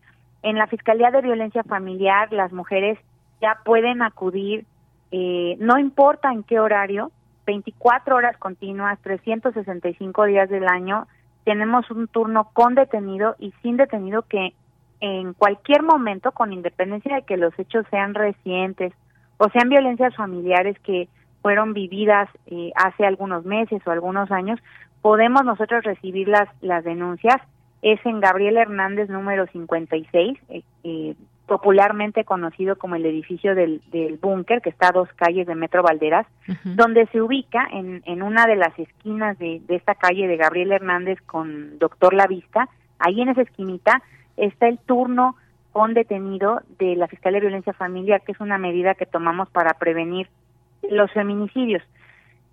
En 0.42 0.56
la 0.56 0.66
Fiscalía 0.66 1.10
de 1.10 1.22
Violencia 1.22 1.62
Familiar, 1.62 2.32
las 2.32 2.52
mujeres 2.52 2.98
ya 3.40 3.58
pueden 3.64 4.02
acudir, 4.02 4.64
no 5.12 5.78
importa 5.78 6.32
en 6.32 6.44
qué 6.44 6.60
horario, 6.60 7.10
24 7.46 8.14
horas 8.14 8.36
continuas, 8.38 8.98
365 9.02 10.24
días 10.24 10.48
del 10.48 10.68
año, 10.68 11.06
tenemos 11.44 11.90
un 11.90 12.06
turno 12.06 12.48
con 12.52 12.74
detenido 12.74 13.34
y 13.38 13.52
sin 13.62 13.76
detenido 13.76 14.22
que 14.22 14.54
en 15.00 15.32
cualquier 15.32 15.82
momento, 15.82 16.32
con 16.32 16.52
independencia 16.52 17.14
de 17.14 17.22
que 17.22 17.36
los 17.36 17.58
hechos 17.58 17.86
sean 17.90 18.14
recientes 18.14 18.92
o 19.38 19.48
sean 19.48 19.68
violencias 19.68 20.14
familiares 20.14 20.78
que 20.80 21.08
fueron 21.42 21.72
vividas 21.72 22.28
eh, 22.46 22.70
hace 22.74 23.06
algunos 23.06 23.44
meses 23.44 23.80
o 23.86 23.90
algunos 23.90 24.30
años, 24.30 24.60
podemos 25.00 25.44
nosotros 25.44 25.84
recibir 25.84 26.28
las, 26.28 26.48
las 26.60 26.84
denuncias. 26.84 27.36
Es 27.82 28.04
en 28.04 28.20
Gabriel 28.20 28.58
Hernández 28.58 29.08
número 29.08 29.46
56, 29.46 30.38
eh, 30.50 30.62
eh, 30.84 31.14
popularmente 31.46 32.24
conocido 32.24 32.76
como 32.76 32.94
el 32.96 33.06
edificio 33.06 33.54
del, 33.54 33.80
del 33.90 34.18
búnker, 34.18 34.60
que 34.60 34.68
está 34.68 34.88
a 34.88 34.92
dos 34.92 35.08
calles 35.16 35.46
de 35.46 35.54
Metro 35.54 35.82
Valderas, 35.82 36.26
donde 36.64 37.06
se 37.06 37.20
ubica 37.20 37.66
en, 37.72 38.02
en 38.04 38.22
una 38.22 38.46
de 38.46 38.54
las 38.54 38.78
esquinas 38.78 39.36
de, 39.38 39.60
de 39.66 39.74
esta 39.74 39.96
calle 39.96 40.28
de 40.28 40.36
Gabriel 40.36 40.70
Hernández 40.70 41.18
con 41.22 41.78
Doctor 41.78 42.14
La 42.14 42.28
Vista. 42.28 42.68
Ahí 43.00 43.20
en 43.20 43.30
esa 43.30 43.42
esquinita 43.42 44.00
está 44.40 44.68
el 44.68 44.78
turno 44.78 45.36
con 45.72 45.94
detenido 45.94 46.62
de 46.78 46.96
la 46.96 47.06
Fiscalía 47.06 47.40
de 47.40 47.46
Violencia 47.46 47.72
Familiar, 47.72 48.22
que 48.22 48.32
es 48.32 48.40
una 48.40 48.58
medida 48.58 48.94
que 48.94 49.06
tomamos 49.06 49.48
para 49.50 49.74
prevenir 49.74 50.28
los 50.90 51.12
feminicidios. 51.12 51.82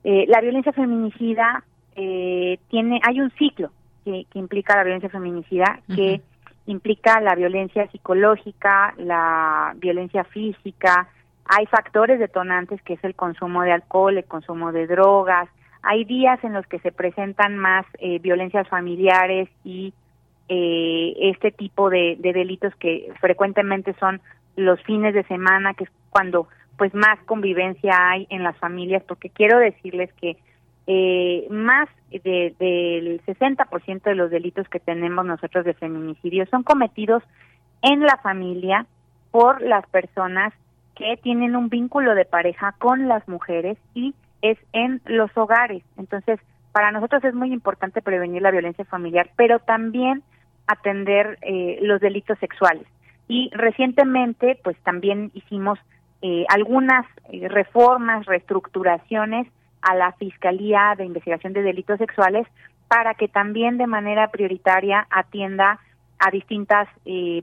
Eh, 0.04 0.26
la 0.28 0.42
violencia 0.42 0.72
feminicida 0.72 1.64
eh, 1.96 2.60
tiene, 2.70 3.00
hay 3.04 3.20
un 3.20 3.32
ciclo 3.32 3.72
que, 4.06 4.26
implica 4.36 4.76
la 4.76 4.84
violencia 4.84 5.10
feminicida, 5.10 5.80
que 5.94 6.22
implica 6.68 7.20
la 7.22 7.36
violencia 7.36 7.90
psicológica, 7.92 8.94
la 8.98 9.74
violencia 9.78 10.24
física, 10.26 11.10
hay 11.46 11.66
factores 11.66 12.20
detonantes 12.20 12.82
que 12.84 12.94
es 12.94 13.04
el 13.04 13.16
consumo 13.16 13.64
de 13.64 13.72
alcohol, 13.72 14.18
el 14.18 14.26
consumo 14.26 14.72
de 14.72 14.86
drogas, 14.86 15.50
hay 15.82 16.04
días 16.04 16.44
en 16.44 16.54
los 16.54 16.66
que 16.68 16.80
se 16.80 16.92
presentan 16.92 17.58
más 17.58 17.86
eh, 18.00 18.20
violencias 18.20 18.68
familiares 18.68 19.50
y 19.64 19.94
eh, 20.50 21.14
este 21.20 21.52
tipo 21.52 21.90
de, 21.90 22.18
delitos 22.20 22.74
que 22.76 23.12
frecuentemente 23.20 23.94
son 24.00 24.22
los 24.56 24.82
fines 24.84 25.14
de 25.14 25.24
semana, 25.24 25.74
que 25.74 25.86
es 25.86 25.90
cuando 26.10 26.48
pues 26.78 26.94
más 26.94 27.20
convivencia 27.26 27.94
hay 28.12 28.28
en 28.30 28.44
las 28.44 28.56
familias, 28.58 29.04
porque 29.08 29.30
quiero 29.30 29.60
decirles 29.60 30.12
que 30.14 30.38
eh, 30.86 31.48
más 31.50 31.90
de, 32.12 32.56
del 32.60 33.22
60% 33.26 34.02
de 34.04 34.16
los 34.16 34.30
delitos 34.30 34.70
que 34.70 34.80
tenemos 34.80 35.26
nosotros 35.26 35.66
de 35.66 35.74
feminicidio 35.74 36.46
son 36.46 36.64
cometidos 36.64 37.24
en 37.82 38.02
la 38.02 38.18
familia 38.18 38.86
por 39.32 39.62
las 39.62 39.86
personas 39.88 40.54
que 40.96 41.18
tienen 41.18 41.56
un 41.56 41.70
vínculo 41.70 42.16
de 42.16 42.26
pareja 42.26 42.74
con 42.80 43.08
las 43.08 43.28
mujeres 43.28 43.78
y 43.94 44.16
es 44.42 44.58
en 44.74 45.02
los 45.06 45.36
hogares. 45.36 45.84
Entonces, 45.98 46.40
para 46.72 46.92
nosotros 46.92 47.24
es 47.24 47.34
muy 47.34 47.52
importante 47.54 48.02
prevenir 48.02 48.42
la 48.42 48.52
violencia 48.52 48.86
familiar, 48.86 49.30
pero 49.36 49.60
también 49.60 50.24
atender 50.68 51.38
eh, 51.42 51.80
los 51.82 52.00
delitos 52.00 52.38
sexuales. 52.40 52.86
Y 53.28 53.50
recientemente, 53.54 54.60
pues 54.64 54.78
también 54.84 55.32
hicimos 55.34 55.80
eh, 56.22 56.46
algunas 56.50 57.06
eh, 57.32 57.48
reformas, 57.48 58.26
reestructuraciones 58.26 59.48
a 59.82 59.96
la 59.96 60.12
Fiscalía 60.14 60.94
de 60.98 61.06
Investigación 61.06 61.54
de 61.54 61.62
Delitos 61.62 61.98
Sexuales 61.98 62.48
para 62.88 63.14
que 63.16 63.28
también 63.28 63.78
de 63.78 63.88
manera 63.88 64.30
prioritaria 64.30 65.08
atienda 65.10 65.80
a 66.20 66.32
distintas 66.32 66.88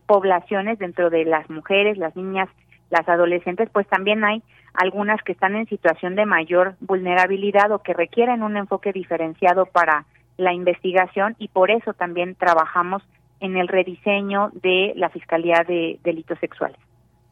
poblaciones 0.06 0.80
dentro 0.80 1.08
de 1.08 1.24
las 1.24 1.48
mujeres, 1.48 1.96
las 1.96 2.16
niñas, 2.16 2.48
las 2.90 3.08
adolescentes, 3.08 3.68
pues 3.70 3.86
también 3.86 4.24
hay 4.24 4.42
algunas 4.72 5.22
que 5.22 5.30
están 5.30 5.54
en 5.54 5.68
situación 5.68 6.16
de 6.16 6.26
mayor 6.26 6.74
vulnerabilidad 6.80 7.70
o 7.70 7.82
que 7.82 7.92
requieren 7.94 8.42
un 8.42 8.56
enfoque 8.56 8.92
diferenciado 8.92 9.66
para 9.66 10.06
la 10.36 10.52
investigación 10.52 11.36
y 11.38 11.48
por 11.48 11.70
eso 11.70 11.92
también 11.92 12.34
trabajamos 12.34 13.02
en 13.40 13.56
el 13.56 13.68
rediseño 13.68 14.50
de 14.54 14.92
la 14.96 15.10
Fiscalía 15.10 15.64
de 15.66 15.98
Delitos 16.02 16.38
Sexuales. 16.38 16.78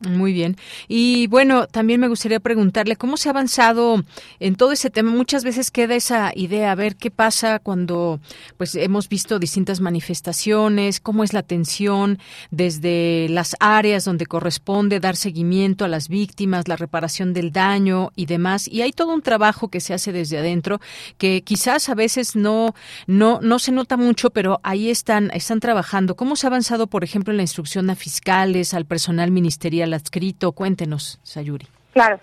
Muy 0.08 0.32
bien. 0.32 0.56
Y 0.88 1.28
bueno, 1.28 1.68
también 1.68 2.00
me 2.00 2.08
gustaría 2.08 2.40
preguntarle 2.40 2.96
cómo 2.96 3.16
se 3.16 3.28
ha 3.28 3.32
avanzado 3.32 4.02
en 4.40 4.56
todo 4.56 4.72
ese 4.72 4.90
tema. 4.90 5.12
Muchas 5.12 5.44
veces 5.44 5.70
queda 5.70 5.94
esa 5.94 6.32
idea, 6.34 6.72
a 6.72 6.74
ver 6.74 6.96
qué 6.96 7.10
pasa 7.10 7.60
cuando 7.60 8.20
pues 8.56 8.74
hemos 8.74 9.08
visto 9.08 9.38
distintas 9.38 9.80
manifestaciones, 9.80 10.98
cómo 10.98 11.22
es 11.22 11.32
la 11.32 11.40
atención 11.40 12.18
desde 12.50 13.28
las 13.28 13.54
áreas 13.60 14.04
donde 14.04 14.26
corresponde 14.26 14.98
dar 14.98 15.14
seguimiento 15.14 15.84
a 15.84 15.88
las 15.88 16.08
víctimas, 16.08 16.66
la 16.66 16.76
reparación 16.76 17.32
del 17.32 17.52
daño 17.52 18.10
y 18.16 18.26
demás. 18.26 18.66
Y 18.66 18.82
hay 18.82 18.92
todo 18.92 19.14
un 19.14 19.22
trabajo 19.22 19.68
que 19.68 19.80
se 19.80 19.94
hace 19.94 20.10
desde 20.10 20.38
adentro 20.38 20.80
que 21.16 21.42
quizás 21.42 21.88
a 21.88 21.94
veces 21.94 22.34
no 22.34 22.74
no 23.06 23.40
no 23.40 23.60
se 23.60 23.70
nota 23.70 23.96
mucho, 23.96 24.30
pero 24.30 24.58
ahí 24.64 24.90
están 24.90 25.30
están 25.32 25.60
trabajando. 25.60 26.16
¿Cómo 26.16 26.34
se 26.34 26.46
ha 26.46 26.48
avanzado, 26.48 26.88
por 26.88 27.04
ejemplo, 27.04 27.32
en 27.32 27.36
la 27.36 27.44
instrucción 27.44 27.88
a 27.88 27.94
fiscales, 27.94 28.74
al 28.74 28.84
personal 28.84 29.30
ministerial 29.30 29.91
adscrito? 29.94 30.52
Cuéntenos, 30.52 31.20
Sayuri. 31.22 31.66
Claro. 31.92 32.20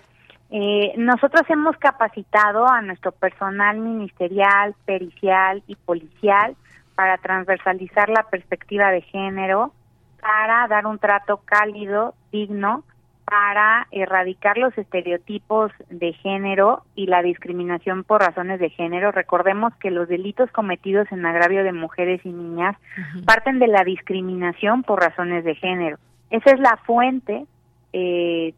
Eh, 0.50 0.94
nosotros 0.96 1.42
hemos 1.48 1.76
capacitado 1.76 2.66
a 2.66 2.82
nuestro 2.82 3.12
personal 3.12 3.78
ministerial, 3.78 4.74
pericial 4.84 5.62
y 5.68 5.76
policial 5.76 6.56
para 6.96 7.18
transversalizar 7.18 8.08
la 8.08 8.24
perspectiva 8.24 8.90
de 8.90 9.00
género, 9.02 9.72
para 10.20 10.66
dar 10.66 10.86
un 10.86 10.98
trato 10.98 11.40
cálido, 11.44 12.14
digno, 12.32 12.84
para 13.30 13.86
erradicar 13.92 14.58
los 14.58 14.76
estereotipos 14.76 15.70
de 15.88 16.12
género 16.14 16.82
y 16.96 17.06
la 17.06 17.22
discriminación 17.22 18.02
por 18.02 18.20
razones 18.20 18.58
de 18.58 18.70
género. 18.70 19.12
Recordemos 19.12 19.72
que 19.76 19.92
los 19.92 20.08
delitos 20.08 20.50
cometidos 20.50 21.06
en 21.12 21.24
agravio 21.24 21.62
de 21.62 21.72
mujeres 21.72 22.20
y 22.24 22.30
niñas 22.30 22.76
parten 23.24 23.60
de 23.60 23.68
la 23.68 23.84
discriminación 23.84 24.82
por 24.82 25.00
razones 25.00 25.44
de 25.44 25.54
género. 25.54 25.96
Esa 26.30 26.50
es 26.50 26.58
la 26.58 26.76
fuente 26.84 27.46
eh, 27.92 28.54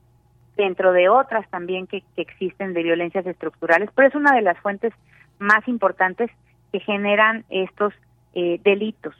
dentro 0.56 0.92
de 0.92 1.08
otras 1.08 1.48
también 1.50 1.86
que, 1.86 2.02
existen 2.16 2.74
de 2.74 2.82
violencias 2.82 3.26
estructurales, 3.26 3.90
pero 3.94 4.08
es 4.08 4.14
una 4.14 4.34
de 4.34 4.42
las 4.42 4.58
fuentes 4.58 4.92
más 5.38 5.66
importantes 5.66 6.30
que 6.70 6.80
generan 6.80 7.44
estos 7.48 7.92
eh, 8.34 8.60
delitos. 8.62 9.14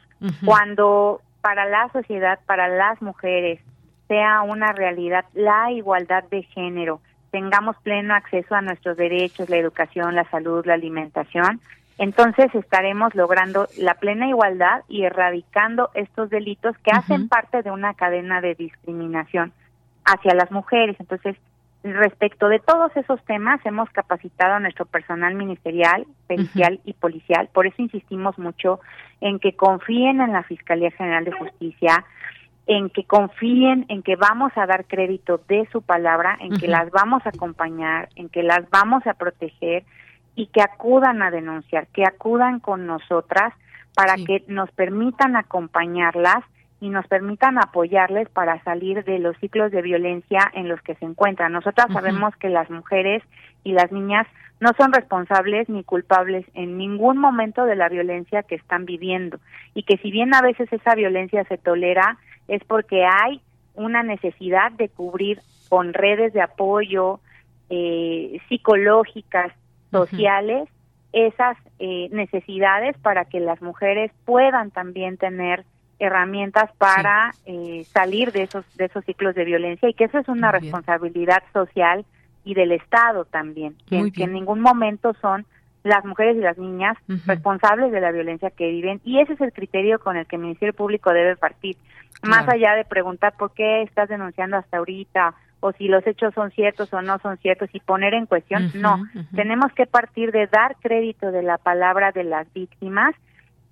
Cuando 0.45 1.19
para 1.41 1.65
la 1.65 1.89
sociedad, 1.91 2.39
para 2.45 2.69
las 2.69 3.01
mujeres, 3.01 3.59
sea 4.07 4.41
una 4.43 4.71
realidad 4.71 5.25
la 5.33 5.69
igualdad 5.71 6.23
de 6.29 6.43
género, 6.43 7.01
tengamos 7.31 7.75
pleno 7.83 8.15
acceso 8.15 8.55
a 8.55 8.61
nuestros 8.61 8.95
derechos, 8.95 9.49
la 9.49 9.57
educación, 9.57 10.15
la 10.15 10.23
salud, 10.29 10.65
la 10.65 10.75
alimentación, 10.75 11.59
entonces 11.97 12.53
estaremos 12.55 13.13
logrando 13.15 13.67
la 13.77 13.95
plena 13.95 14.27
igualdad 14.27 14.83
y 14.87 15.03
erradicando 15.03 15.89
estos 15.93 16.29
delitos 16.29 16.77
que 16.79 16.91
hacen 16.91 17.27
parte 17.27 17.61
de 17.61 17.71
una 17.71 17.93
cadena 17.93 18.39
de 18.39 18.55
discriminación 18.55 19.51
hacia 20.05 20.33
las 20.35 20.51
mujeres. 20.51 20.95
Entonces, 20.99 21.35
respecto 21.83 22.47
de 22.47 22.59
todos 22.59 22.95
esos 22.95 23.23
temas 23.25 23.59
hemos 23.65 23.89
capacitado 23.89 24.53
a 24.53 24.59
nuestro 24.59 24.85
personal 24.85 25.35
ministerial, 25.35 26.07
pericial 26.27 26.79
y 26.85 26.93
policial. 26.93 27.49
Por 27.53 27.67
eso 27.67 27.81
insistimos 27.81 28.37
mucho 28.39 28.79
en 29.19 29.39
que 29.39 29.55
confíen 29.55 30.21
en 30.21 30.31
la 30.31 30.43
Fiscalía 30.43 30.91
General 30.91 31.25
de 31.25 31.33
Justicia, 31.33 32.05
en 32.65 32.89
que 32.89 33.03
confíen 33.03 33.85
en 33.89 34.01
que 34.01 34.15
vamos 34.15 34.53
a 34.55 34.65
dar 34.65 34.85
crédito 34.85 35.41
de 35.49 35.67
su 35.71 35.81
palabra, 35.81 36.37
en 36.39 36.57
que 36.57 36.69
las 36.69 36.89
vamos 36.91 37.25
a 37.25 37.29
acompañar, 37.29 38.07
en 38.15 38.29
que 38.29 38.43
las 38.43 38.69
vamos 38.69 39.05
a 39.05 39.15
proteger 39.15 39.83
y 40.35 40.47
que 40.47 40.61
acudan 40.61 41.21
a 41.21 41.31
denunciar, 41.31 41.87
que 41.87 42.05
acudan 42.05 42.61
con 42.61 42.87
nosotras 42.87 43.53
para 43.93 44.15
que 44.15 44.43
nos 44.47 44.71
permitan 44.71 45.35
acompañarlas 45.35 46.43
y 46.83 46.89
nos 46.89 47.07
permitan 47.07 47.57
apoyarles 47.59 48.27
para 48.27 48.61
salir 48.65 49.05
de 49.05 49.17
los 49.17 49.37
ciclos 49.37 49.71
de 49.71 49.81
violencia 49.81 50.51
en 50.53 50.67
los 50.67 50.81
que 50.81 50.95
se 50.95 51.05
encuentran. 51.05 51.53
Nosotras 51.53 51.87
sabemos 51.93 52.35
que 52.35 52.49
las 52.49 52.69
mujeres 52.69 53.23
y 53.63 53.71
las 53.71 53.89
niñas 53.93 54.27
no 54.59 54.71
son 54.77 54.91
responsables 54.91 55.69
ni 55.69 55.85
culpables 55.85 56.45
en 56.55 56.77
ningún 56.77 57.19
momento 57.19 57.63
de 57.63 57.77
la 57.77 57.87
violencia 57.87 58.43
que 58.43 58.55
están 58.55 58.83
viviendo. 58.83 59.39
Y 59.73 59.83
que 59.83 59.95
si 59.99 60.11
bien 60.11 60.33
a 60.33 60.41
veces 60.41 60.67
esa 60.73 60.93
violencia 60.93 61.45
se 61.45 61.57
tolera 61.57 62.17
es 62.49 62.61
porque 62.65 63.05
hay 63.05 63.39
una 63.75 64.03
necesidad 64.03 64.73
de 64.73 64.89
cubrir 64.89 65.39
con 65.69 65.93
redes 65.93 66.33
de 66.33 66.41
apoyo 66.41 67.21
eh, 67.69 68.41
psicológicas, 68.49 69.53
sociales, 69.89 70.67
esas 71.13 71.55
eh, 71.79 72.09
necesidades 72.11 72.97
para 72.97 73.23
que 73.23 73.39
las 73.39 73.61
mujeres 73.61 74.11
puedan 74.25 74.69
también 74.71 75.15
tener 75.15 75.63
herramientas 76.03 76.69
para 76.77 77.33
eh, 77.45 77.85
salir 77.91 78.31
de 78.31 78.43
esos 78.43 78.65
de 78.77 78.85
esos 78.85 79.03
ciclos 79.05 79.35
de 79.35 79.45
violencia 79.45 79.89
y 79.89 79.93
que 79.93 80.05
eso 80.05 80.19
es 80.19 80.27
una 80.27 80.51
responsabilidad 80.51 81.43
social 81.51 82.05
y 82.43 82.53
del 82.53 82.73
Estado 82.73 83.25
también, 83.25 83.75
que, 83.87 84.11
en 84.15 84.33
ningún 84.33 84.59
momento 84.59 85.13
son 85.21 85.45
las 85.83 86.05
mujeres 86.05 86.37
y 86.37 86.41
las 86.41 86.57
niñas 86.57 86.97
responsables 87.25 87.91
de 87.91 88.01
la 88.01 88.11
violencia 88.11 88.51
que 88.51 88.69
viven 88.69 89.01
y 89.03 89.19
ese 89.19 89.33
es 89.33 89.41
el 89.41 89.53
criterio 89.53 89.99
con 89.99 90.17
el 90.17 90.25
que 90.25 90.35
el 90.35 90.41
Ministerio 90.41 90.73
Público 90.73 91.11
debe 91.11 91.35
partir, 91.35 91.77
más 92.21 92.47
allá 92.47 92.73
de 92.75 92.85
preguntar 92.85 93.33
por 93.37 93.53
qué 93.53 93.81
estás 93.81 94.09
denunciando 94.09 94.57
hasta 94.57 94.77
ahorita 94.77 95.35
o 95.59 95.71
si 95.71 95.87
los 95.87 96.05
hechos 96.05 96.33
son 96.33 96.51
ciertos 96.51 96.93
o 96.93 97.01
no 97.01 97.19
son 97.19 97.37
ciertos 97.37 97.69
y 97.73 97.79
poner 97.79 98.13
en 98.13 98.25
cuestión, 98.25 98.69
no, 98.75 99.01
tenemos 99.33 99.71
que 99.73 99.85
partir 99.85 100.31
de 100.33 100.47
dar 100.47 100.75
crédito 100.81 101.31
de 101.31 101.41
la 101.41 101.57
palabra 101.57 102.11
de 102.11 102.25
las 102.25 102.51
víctimas 102.53 103.15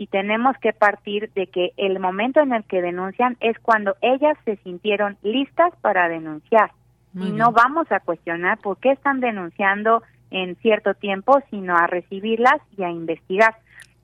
y 0.02 0.08
tenemos 0.08 0.58
que 0.58 0.74
partir 0.74 1.32
de 1.36 1.46
que 1.46 1.74
el 1.78 2.00
momento 2.00 2.40
en 2.40 2.54
el 2.54 2.64
que 2.64 2.82
denuncian 2.82 3.38
es 3.40 3.60
cuando 3.60 3.96
ellas 4.02 4.36
se 4.46 4.56
sintieron 4.64 5.16
listas 5.22 5.76
para 5.82 6.10
denunciar. 6.10 6.72
y 7.14 7.30
no 7.30 7.52
vamos 7.52 7.92
a 7.92 8.00
cuestionar 8.00 8.58
por 8.58 8.78
qué 8.78 8.94
están 8.94 9.20
denunciando 9.20 10.02
en 10.32 10.56
cierto 10.56 10.96
tiempo, 10.96 11.40
sino 11.52 11.78
a 11.78 11.86
recibirlas 11.86 12.56
y 12.76 12.82
a 12.82 12.90
investigar. 12.90 13.58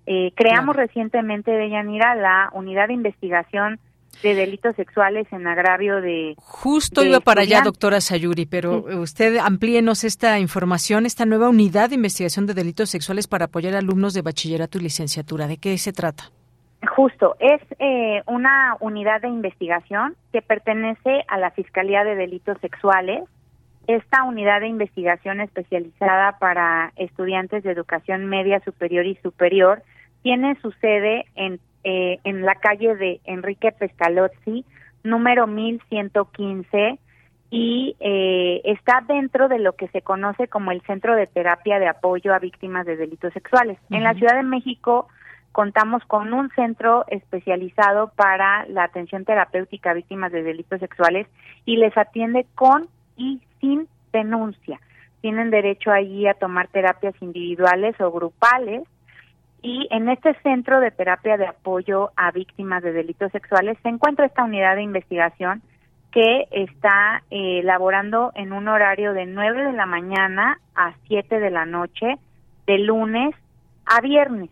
Eh, 0.06 0.34
creamos 0.36 0.76
recientemente, 0.76 1.50
de 1.50 1.72
Yanira, 1.72 2.14
la 2.14 2.52
unidad 2.54 2.90
de 2.90 2.94
investigación 2.94 3.80
de 4.24 4.36
delitos 4.36 4.76
sexuales 4.76 5.28
en 5.32 5.48
agravio 5.48 6.02
de... 6.02 6.36
Justo 6.38 7.04
iba 7.04 7.20
para 7.20 7.42
allá, 7.42 7.62
doctora 7.62 8.02
Sayuri, 8.02 8.46
pero 8.46 8.86
usted 9.00 9.38
amplíenos 9.38 10.04
esta 10.04 10.40
información, 10.40 11.06
esta 11.06 11.26
nueva 11.26 11.50
unidad 11.50 11.90
de 11.90 11.96
investigación 11.96 12.46
de 12.46 12.54
delitos 12.54 12.90
sexuales 12.90 13.28
para 13.28 13.46
apoyar 13.46 13.76
a 13.76 13.80
alumnos 13.80 14.14
de 14.14 14.22
bachillerato 14.22 14.78
y 14.78 14.82
licenciatura. 14.82 15.48
¿De 15.48 15.58
qué 15.58 15.78
se 15.78 15.94
trata? 15.94 16.32
Justo, 16.96 17.36
es 17.40 17.62
eh, 17.80 18.22
una 18.28 18.76
unidad 18.80 19.22
de 19.22 19.28
investigación 19.28 20.16
que 20.32 20.42
pertenece 20.42 21.24
a 21.28 21.38
la 21.38 21.52
Fiscalía 21.52 22.04
de 22.04 22.16
Delitos 22.16 22.58
Sexuales. 22.62 23.24
Esta 23.88 24.24
unidad 24.24 24.60
de 24.62 24.68
investigación 24.68 25.42
especializada 25.42 26.38
para 26.40 26.92
estudiantes 26.96 27.64
de 27.64 27.72
educación 27.72 28.26
media 28.26 28.60
superior 28.60 29.06
y 29.06 29.16
superior 29.24 29.82
tiene 30.22 30.56
su 30.62 30.72
sede 30.74 31.26
en 31.36 31.60
eh, 31.90 32.20
en 32.26 32.42
la 32.42 32.56
calle 32.56 32.98
de 32.98 33.22
Enrique 33.24 33.72
Pestalozzi, 33.72 34.66
número 35.06 35.48
1115, 35.48 37.00
y 37.50 37.96
eh, 38.02 38.60
está 38.66 39.06
dentro 39.08 39.48
de 39.48 39.60
lo 39.60 39.72
que 39.78 39.88
se 39.88 40.02
conoce 40.02 40.50
como 40.50 40.72
el 40.72 40.82
Centro 40.82 41.16
de 41.16 41.28
Terapia 41.28 41.80
de 41.80 41.88
Apoyo 41.88 42.34
a 42.34 42.40
Víctimas 42.40 42.86
de 42.86 42.98
Delitos 42.98 43.32
Sexuales. 43.32 43.78
En 43.90 44.04
la 44.04 44.16
Ciudad 44.16 44.36
de 44.36 44.44
México 44.44 45.08
contamos 45.54 46.04
con 46.08 46.34
un 46.34 46.50
centro 46.50 47.06
especializado 47.08 48.12
para 48.18 48.66
la 48.66 48.84
atención 48.84 49.24
terapéutica 49.24 49.92
a 49.92 49.94
víctimas 49.94 50.34
de 50.34 50.44
delitos 50.44 50.82
sexuales 50.82 51.26
y 51.64 51.78
les 51.78 51.98
atiende 51.98 52.46
con 52.54 52.90
y 53.16 53.40
sin 53.62 53.88
denuncia. 54.12 54.82
Tienen 55.22 55.52
derecho 55.52 55.92
allí 55.92 56.28
a 56.28 56.34
tomar 56.34 56.68
terapias 56.68 57.16
individuales 57.22 57.96
o 58.02 58.12
grupales 58.12 58.84
y 59.62 59.88
en 59.92 60.10
este 60.10 60.34
centro 60.44 60.80
de 60.80 60.92
terapia 60.92 61.38
de 61.38 61.48
apoyo 61.48 62.12
a 62.16 62.32
víctimas 62.32 62.84
de 62.84 62.94
delitos 62.94 63.32
sexuales 63.32 63.78
se 63.82 63.90
encuentra 63.90 64.26
esta 64.26 64.44
unidad 64.44 64.76
de 64.76 64.84
investigación 64.84 65.62
que 66.12 66.48
está 66.52 67.24
eh, 67.32 67.62
laborando 67.64 68.32
en 68.36 68.54
un 68.54 68.68
horario 68.68 69.14
de 69.14 69.26
9 69.26 69.66
de 69.66 69.74
la 69.74 69.86
mañana 69.86 70.60
a 70.76 70.94
7 71.08 71.40
de 71.40 71.50
la 71.50 71.66
noche, 71.66 72.18
de 72.66 72.80
lunes 72.80 73.36
a 73.86 74.02
viernes. 74.02 74.50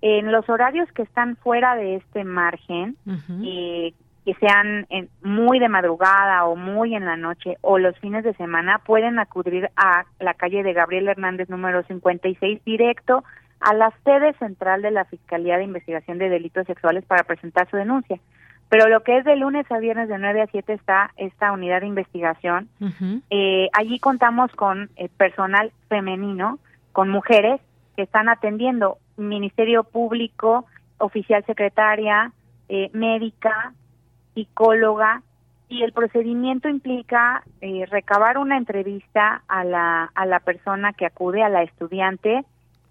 En 0.00 0.30
los 0.30 0.48
horarios 0.48 0.90
que 0.92 1.02
están 1.02 1.36
fuera 1.36 1.74
de 1.74 1.96
este 1.96 2.22
margen, 2.24 2.96
eh, 3.44 3.92
que 4.24 4.34
sean 4.34 4.86
muy 5.22 5.58
de 5.58 5.68
madrugada 5.68 6.44
o 6.44 6.56
muy 6.56 6.94
en 6.94 7.04
la 7.04 7.16
noche 7.16 7.56
o 7.62 7.78
los 7.78 7.98
fines 7.98 8.22
de 8.22 8.34
semana, 8.34 8.78
pueden 8.78 9.18
acudir 9.18 9.70
a 9.76 10.04
la 10.20 10.34
calle 10.34 10.62
de 10.62 10.72
Gabriel 10.72 11.08
Hernández 11.08 11.48
número 11.48 11.82
56 11.84 12.62
directo 12.64 13.24
a 13.66 13.74
la 13.74 13.92
sede 14.04 14.32
central 14.34 14.80
de 14.80 14.92
la 14.92 15.04
Fiscalía 15.06 15.58
de 15.58 15.64
Investigación 15.64 16.18
de 16.18 16.28
Delitos 16.28 16.68
Sexuales 16.68 17.04
para 17.04 17.24
presentar 17.24 17.68
su 17.68 17.76
denuncia. 17.76 18.20
Pero 18.68 18.88
lo 18.88 19.02
que 19.02 19.18
es 19.18 19.24
de 19.24 19.34
lunes 19.34 19.68
a 19.72 19.78
viernes 19.80 20.08
de 20.08 20.18
9 20.18 20.42
a 20.42 20.46
7 20.46 20.72
está 20.72 21.10
esta 21.16 21.50
unidad 21.50 21.80
de 21.80 21.88
investigación. 21.88 22.68
eh, 23.30 23.68
allí 23.72 23.98
contamos 23.98 24.52
con 24.52 24.88
eh, 24.94 25.08
personal 25.08 25.72
femenino, 25.88 26.60
con 26.92 27.08
mujeres 27.08 27.60
que 27.96 28.02
están 28.02 28.28
atendiendo 28.28 28.98
Ministerio 29.16 29.82
Público, 29.82 30.66
oficial 30.98 31.44
secretaria, 31.44 32.30
eh, 32.68 32.88
médica, 32.92 33.72
psicóloga, 34.34 35.22
y 35.68 35.82
el 35.82 35.90
procedimiento 35.90 36.68
implica 36.68 37.42
eh, 37.60 37.84
recabar 37.86 38.38
una 38.38 38.58
entrevista 38.58 39.42
a 39.48 39.64
la, 39.64 40.04
a 40.14 40.24
la 40.24 40.38
persona 40.38 40.92
que 40.92 41.06
acude, 41.06 41.42
a 41.42 41.48
la 41.48 41.64
estudiante, 41.64 42.44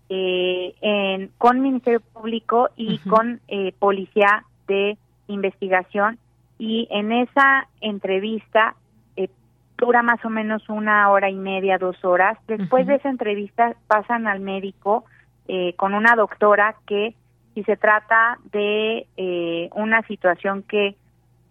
eh, 0.09 0.73
en, 0.81 1.31
con 1.37 1.61
Ministerio 1.61 2.01
Público 2.01 2.69
y 2.75 2.99
con 2.99 3.41
eh, 3.47 3.73
Policía 3.79 4.45
de 4.67 4.97
Investigación. 5.27 6.19
Y 6.57 6.87
en 6.91 7.11
esa 7.11 7.67
entrevista 7.81 8.75
eh, 9.15 9.29
dura 9.77 10.03
más 10.03 10.23
o 10.23 10.29
menos 10.29 10.67
una 10.69 11.09
hora 11.09 11.29
y 11.29 11.35
media, 11.35 11.77
dos 11.77 12.03
horas. 12.05 12.37
Después 12.47 12.87
de 12.87 12.95
esa 12.95 13.09
entrevista 13.09 13.75
pasan 13.87 14.27
al 14.27 14.39
médico 14.39 15.05
eh, 15.47 15.73
con 15.75 15.93
una 15.93 16.15
doctora 16.15 16.75
que 16.87 17.15
si 17.53 17.63
se 17.63 17.77
trata 17.77 18.37
de 18.51 19.07
eh, 19.15 19.69
una 19.73 20.01
situación 20.03 20.63
que 20.63 20.95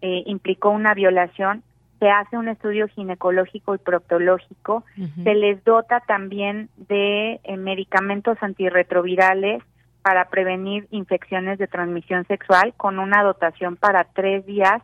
eh, 0.01 0.23
implicó 0.27 0.69
una 0.69 0.93
violación, 0.93 1.63
se 2.05 2.11
hace 2.11 2.37
un 2.37 2.49
estudio 2.49 2.87
ginecológico 2.87 3.73
y 3.73 3.79
proctológico, 3.79 4.83
se 5.23 5.33
les 5.33 5.63
dota 5.63 6.01
también 6.01 6.69
de 6.77 7.39
eh, 7.43 7.57
medicamentos 7.57 8.37
antirretrovirales 8.41 9.63
para 10.03 10.29
prevenir 10.29 10.87
infecciones 10.91 11.57
de 11.57 11.65
transmisión 11.65 12.23
sexual 12.27 12.75
con 12.77 12.99
una 12.99 13.23
dotación 13.23 13.75
para 13.75 14.03
tres 14.03 14.45
días 14.45 14.83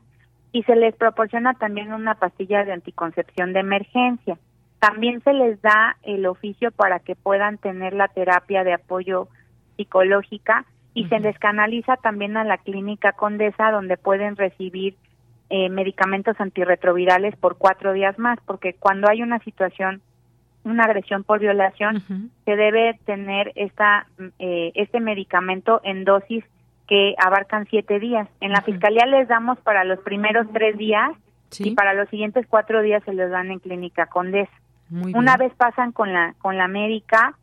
y 0.51 0.63
se 0.63 0.75
les 0.75 0.95
proporciona 0.95 1.53
también 1.53 1.93
una 1.93 2.15
pastilla 2.15 2.65
de 2.65 2.71
anticoncepción 2.71 3.53
de 3.53 3.59
emergencia. 3.59 4.39
También 4.79 5.21
se 5.21 5.33
les 5.33 5.61
da 5.61 5.97
el 6.01 6.25
oficio 6.25 6.71
para 6.71 7.01
que 7.01 7.15
puedan 7.15 7.59
tener 7.59 7.93
la 7.93 8.07
terapia 8.07 8.63
de 8.63 8.73
apoyo 8.73 9.27
psicológica 9.77 10.65
y 10.95 11.05
se 11.05 11.19
les 11.19 11.37
canaliza 11.37 11.97
también 11.97 12.35
a 12.35 12.43
la 12.43 12.57
clínica 12.57 13.11
Condesa 13.11 13.69
donde 13.69 13.97
pueden 13.97 14.37
recibir 14.37 14.95
eh, 15.53 15.67
medicamentos 15.67 16.39
antirretrovirales 16.39 17.35
por 17.35 17.57
cuatro 17.57 17.91
días 17.91 18.17
más, 18.17 18.39
porque 18.45 18.73
cuando 18.73 19.09
hay 19.09 19.21
una 19.21 19.37
situación, 19.39 20.01
una 20.63 20.85
agresión 20.85 21.25
por 21.25 21.39
violación, 21.39 22.01
se 22.45 22.55
debe 22.55 22.97
tener 23.05 23.51
esta, 23.55 24.07
eh, 24.39 24.71
este 24.75 25.01
medicamento 25.01 25.81
en 25.83 26.05
dosis 26.05 26.45
que 26.87 27.15
abarcan 27.17 27.67
siete 27.69 27.99
días. 27.99 28.29
En 28.39 28.53
la 28.53 28.61
fiscalía 28.61 29.05
les 29.05 29.27
damos 29.27 29.59
para 29.59 29.83
los 29.83 29.99
primeros 29.99 30.47
tres 30.53 30.77
días 30.77 31.11
y 31.59 31.71
para 31.71 31.93
los 31.95 32.07
siguientes 32.07 32.47
cuatro 32.47 32.81
días 32.81 33.03
se 33.03 33.13
los 33.13 33.29
dan 33.29 33.51
en 33.51 33.59
clínica 33.59 34.05
Condesa. 34.05 34.53
Una 34.89 35.35
vez 35.35 35.53
pasan 35.55 35.91
con 35.91 36.13
la 36.13 36.33
con 36.39 36.57
la 36.57 36.69
médica, 36.69 37.35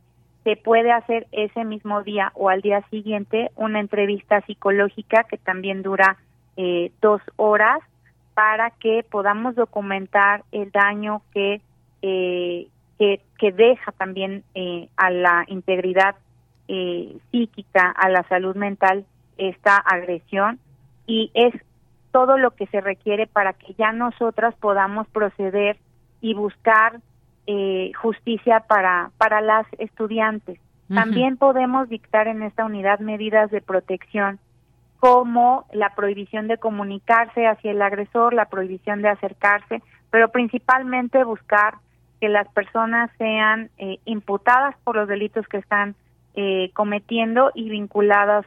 se 0.44 0.56
puede 0.56 0.92
hacer 0.92 1.26
ese 1.32 1.62
mismo 1.64 2.02
día 2.02 2.32
o 2.34 2.48
al 2.48 2.62
día 2.62 2.80
siguiente 2.88 3.50
una 3.54 3.80
entrevista 3.80 4.40
psicológica 4.46 5.24
que 5.24 5.36
también 5.36 5.82
dura 5.82 6.16
eh, 6.56 6.90
dos 7.02 7.20
horas 7.36 7.80
para 8.38 8.70
que 8.70 9.04
podamos 9.10 9.56
documentar 9.56 10.44
el 10.52 10.70
daño 10.70 11.22
que 11.34 11.60
eh, 12.02 12.68
que, 12.96 13.20
que, 13.36 13.50
deja 13.50 13.90
también 13.90 14.44
eh, 14.54 14.88
a 14.96 15.10
la 15.10 15.44
integridad 15.48 16.14
eh, 16.68 17.16
psíquica, 17.32 17.90
a 17.90 18.08
la 18.08 18.22
salud 18.28 18.54
mental, 18.54 19.04
esta 19.38 19.76
agresión 19.76 20.60
y 21.04 21.32
es 21.34 21.52
todo 22.12 22.38
lo 22.38 22.52
que 22.52 22.68
se 22.68 22.80
requiere 22.80 23.26
para 23.26 23.54
que 23.54 23.74
ya 23.74 23.90
nosotras 23.90 24.54
podamos 24.60 25.08
proceder 25.08 25.76
y 26.20 26.34
buscar 26.34 27.00
eh, 27.48 27.90
justicia 28.00 28.60
para, 28.68 29.10
para 29.18 29.40
las 29.40 29.66
estudiantes. 29.78 30.60
También 30.94 31.38
podemos 31.38 31.88
dictar 31.88 32.28
en 32.28 32.44
esta 32.44 32.64
unidad 32.64 33.00
medidas 33.00 33.50
de 33.50 33.60
protección 33.60 34.38
como 34.98 35.66
la 35.72 35.94
prohibición 35.94 36.48
de 36.48 36.58
comunicarse 36.58 37.46
hacia 37.46 37.70
el 37.70 37.82
agresor, 37.82 38.34
la 38.34 38.46
prohibición 38.46 39.02
de 39.02 39.08
acercarse, 39.08 39.82
pero 40.10 40.30
principalmente 40.30 41.22
buscar 41.24 41.74
que 42.20 42.28
las 42.28 42.48
personas 42.48 43.10
sean 43.16 43.70
eh, 43.78 43.98
imputadas 44.04 44.74
por 44.84 44.96
los 44.96 45.08
delitos 45.08 45.46
que 45.46 45.58
están 45.58 45.94
eh, 46.34 46.70
cometiendo 46.74 47.52
y 47.54 47.68
vinculadas 47.70 48.44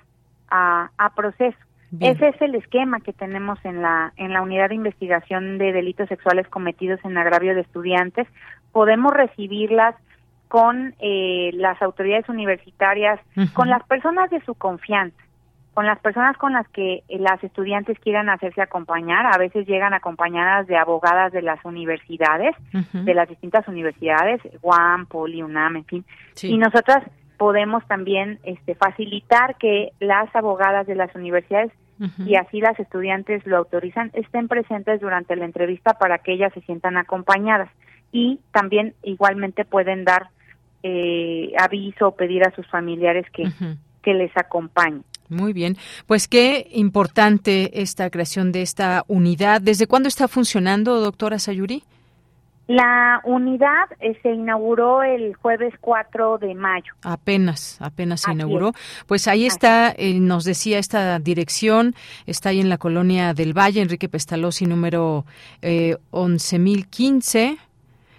a, 0.49 0.91
a 0.97 1.15
proceso. 1.15 1.57
Ese 1.99 2.29
es 2.29 2.41
el 2.41 2.55
esquema 2.55 3.01
que 3.01 3.11
tenemos 3.11 3.59
en 3.65 3.81
la 3.81 4.13
en 4.15 4.31
la 4.31 4.41
unidad 4.41 4.69
de 4.69 4.75
investigación 4.75 5.57
de 5.57 5.73
delitos 5.73 6.07
sexuales 6.07 6.47
cometidos 6.47 7.01
en 7.03 7.17
agravio 7.17 7.53
de 7.53 7.61
estudiantes. 7.61 8.29
Podemos 8.71 9.11
recibirlas 9.13 9.95
con 10.47 10.95
eh, 10.99 11.51
las 11.53 11.81
autoridades 11.81 12.29
universitarias, 12.29 13.19
con 13.53 13.69
las 13.69 13.83
personas 13.83 14.29
de 14.29 14.39
su 14.45 14.55
confianza, 14.55 15.17
con 15.73 15.85
las 15.85 15.99
personas 15.99 16.37
con 16.37 16.53
las 16.53 16.67
que 16.69 17.03
eh, 17.07 17.19
las 17.19 17.41
estudiantes 17.43 17.97
quieran 17.99 18.29
hacerse 18.29 18.61
acompañar. 18.61 19.25
A 19.25 19.37
veces 19.37 19.65
llegan 19.67 19.93
acompañadas 19.93 20.67
de 20.67 20.77
abogadas 20.77 21.31
de 21.31 21.41
las 21.41 21.63
universidades, 21.63 22.55
de 22.93 23.13
las 23.13 23.29
distintas 23.29 23.67
universidades, 23.67 24.41
UAM, 24.61 25.05
Poli, 25.05 25.41
UNAM, 25.41 25.77
en 25.77 25.85
fin. 25.85 26.05
Y 26.43 26.57
nosotras 26.57 27.03
podemos 27.37 27.85
también 27.87 28.39
este, 28.43 28.75
facilitar 28.75 29.55
que 29.55 29.93
las 29.99 30.33
abogadas 30.35 30.87
de 30.87 30.95
las 30.95 31.13
universidades 31.15 31.71
y 32.25 32.35
así 32.35 32.59
las 32.59 32.79
estudiantes 32.79 33.45
lo 33.45 33.57
autorizan, 33.57 34.09
estén 34.13 34.47
presentes 34.47 34.99
durante 35.01 35.35
la 35.35 35.45
entrevista 35.45 35.93
para 35.93 36.17
que 36.17 36.33
ellas 36.33 36.51
se 36.53 36.61
sientan 36.61 36.97
acompañadas 36.97 37.69
y 38.11 38.39
también 38.51 38.95
igualmente 39.03 39.65
pueden 39.65 40.03
dar 40.03 40.29
eh, 40.81 41.53
aviso 41.59 42.07
o 42.07 42.15
pedir 42.15 42.43
a 42.43 42.55
sus 42.55 42.67
familiares 42.67 43.27
que, 43.31 43.43
que 44.01 44.13
les 44.15 44.35
acompañen. 44.35 45.03
Muy 45.31 45.53
bien, 45.53 45.77
pues 46.07 46.27
qué 46.27 46.67
importante 46.73 47.81
esta 47.81 48.09
creación 48.09 48.51
de 48.51 48.61
esta 48.61 49.05
unidad. 49.07 49.61
¿Desde 49.61 49.87
cuándo 49.87 50.09
está 50.09 50.27
funcionando, 50.27 50.99
doctora 50.99 51.39
Sayuri? 51.39 51.83
La 52.67 53.21
unidad 53.23 53.89
eh, 53.99 54.17
se 54.21 54.31
inauguró 54.31 55.03
el 55.03 55.33
jueves 55.35 55.73
4 55.81 56.37
de 56.37 56.53
mayo. 56.53 56.93
Apenas, 57.01 57.77
apenas 57.81 58.21
se 58.21 58.31
inauguró. 58.31 58.73
Pues 59.07 59.27
ahí 59.27 59.45
está, 59.45 59.93
eh, 59.97 60.19
nos 60.19 60.43
decía 60.43 60.79
esta 60.79 61.19
dirección, 61.19 61.95
está 62.25 62.49
ahí 62.49 62.59
en 62.59 62.69
la 62.69 62.77
colonia 62.77 63.33
del 63.33 63.57
Valle, 63.57 63.81
Enrique 63.81 64.09
Pestalozzi, 64.09 64.65
número 64.65 65.25
eh, 65.61 65.97
11.015 66.11 67.57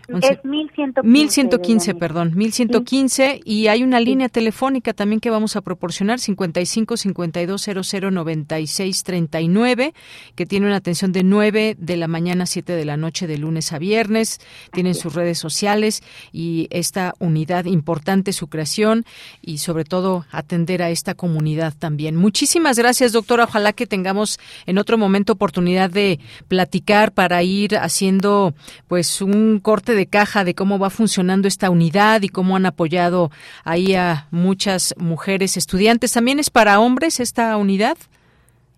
es 0.08 0.44
1115. 0.44 1.02
1115, 1.08 1.94
perdón, 1.94 2.32
1115 2.34 3.40
y 3.44 3.68
hay 3.68 3.82
una 3.82 4.00
línea 4.00 4.28
telefónica 4.28 4.92
también 4.92 5.20
que 5.20 5.30
vamos 5.30 5.56
a 5.56 5.60
proporcionar 5.60 6.18
55 6.18 6.96
52 6.96 7.68
00 7.82 8.10
96 8.10 9.04
39 9.04 9.94
que 10.34 10.46
tiene 10.46 10.66
una 10.66 10.76
atención 10.76 11.12
de 11.12 11.22
9 11.22 11.76
de 11.78 11.96
la 11.96 12.08
mañana 12.08 12.44
a 12.44 12.46
7 12.46 12.72
de 12.72 12.84
la 12.84 12.96
noche 12.96 13.26
de 13.26 13.38
lunes 13.38 13.72
a 13.72 13.78
viernes. 13.78 14.40
Tienen 14.72 14.94
sus 14.94 15.14
redes 15.14 15.38
sociales 15.38 16.02
y 16.32 16.68
esta 16.70 17.14
unidad 17.18 17.64
importante 17.66 18.32
su 18.32 18.48
creación 18.48 19.04
y 19.40 19.58
sobre 19.58 19.84
todo 19.84 20.26
atender 20.30 20.82
a 20.82 20.90
esta 20.90 21.14
comunidad 21.14 21.74
también. 21.78 22.16
Muchísimas 22.16 22.78
gracias, 22.78 23.12
doctora. 23.12 23.44
Ojalá 23.44 23.72
que 23.72 23.86
tengamos 23.86 24.38
en 24.66 24.78
otro 24.78 24.98
momento 24.98 25.32
oportunidad 25.32 25.90
de 25.90 26.20
platicar 26.48 27.12
para 27.12 27.42
ir 27.42 27.76
haciendo 27.76 28.54
pues 28.88 29.20
un 29.20 29.60
corte 29.60 29.91
de 29.94 30.06
caja 30.06 30.44
de 30.44 30.54
cómo 30.54 30.78
va 30.78 30.90
funcionando 30.90 31.48
esta 31.48 31.70
unidad 31.70 32.22
y 32.22 32.28
cómo 32.28 32.56
han 32.56 32.66
apoyado 32.66 33.30
ahí 33.64 33.94
a 33.94 34.26
muchas 34.30 34.94
mujeres 34.98 35.56
estudiantes. 35.56 36.12
¿También 36.12 36.38
es 36.38 36.50
para 36.50 36.80
hombres 36.80 37.20
esta 37.20 37.56
unidad 37.56 37.96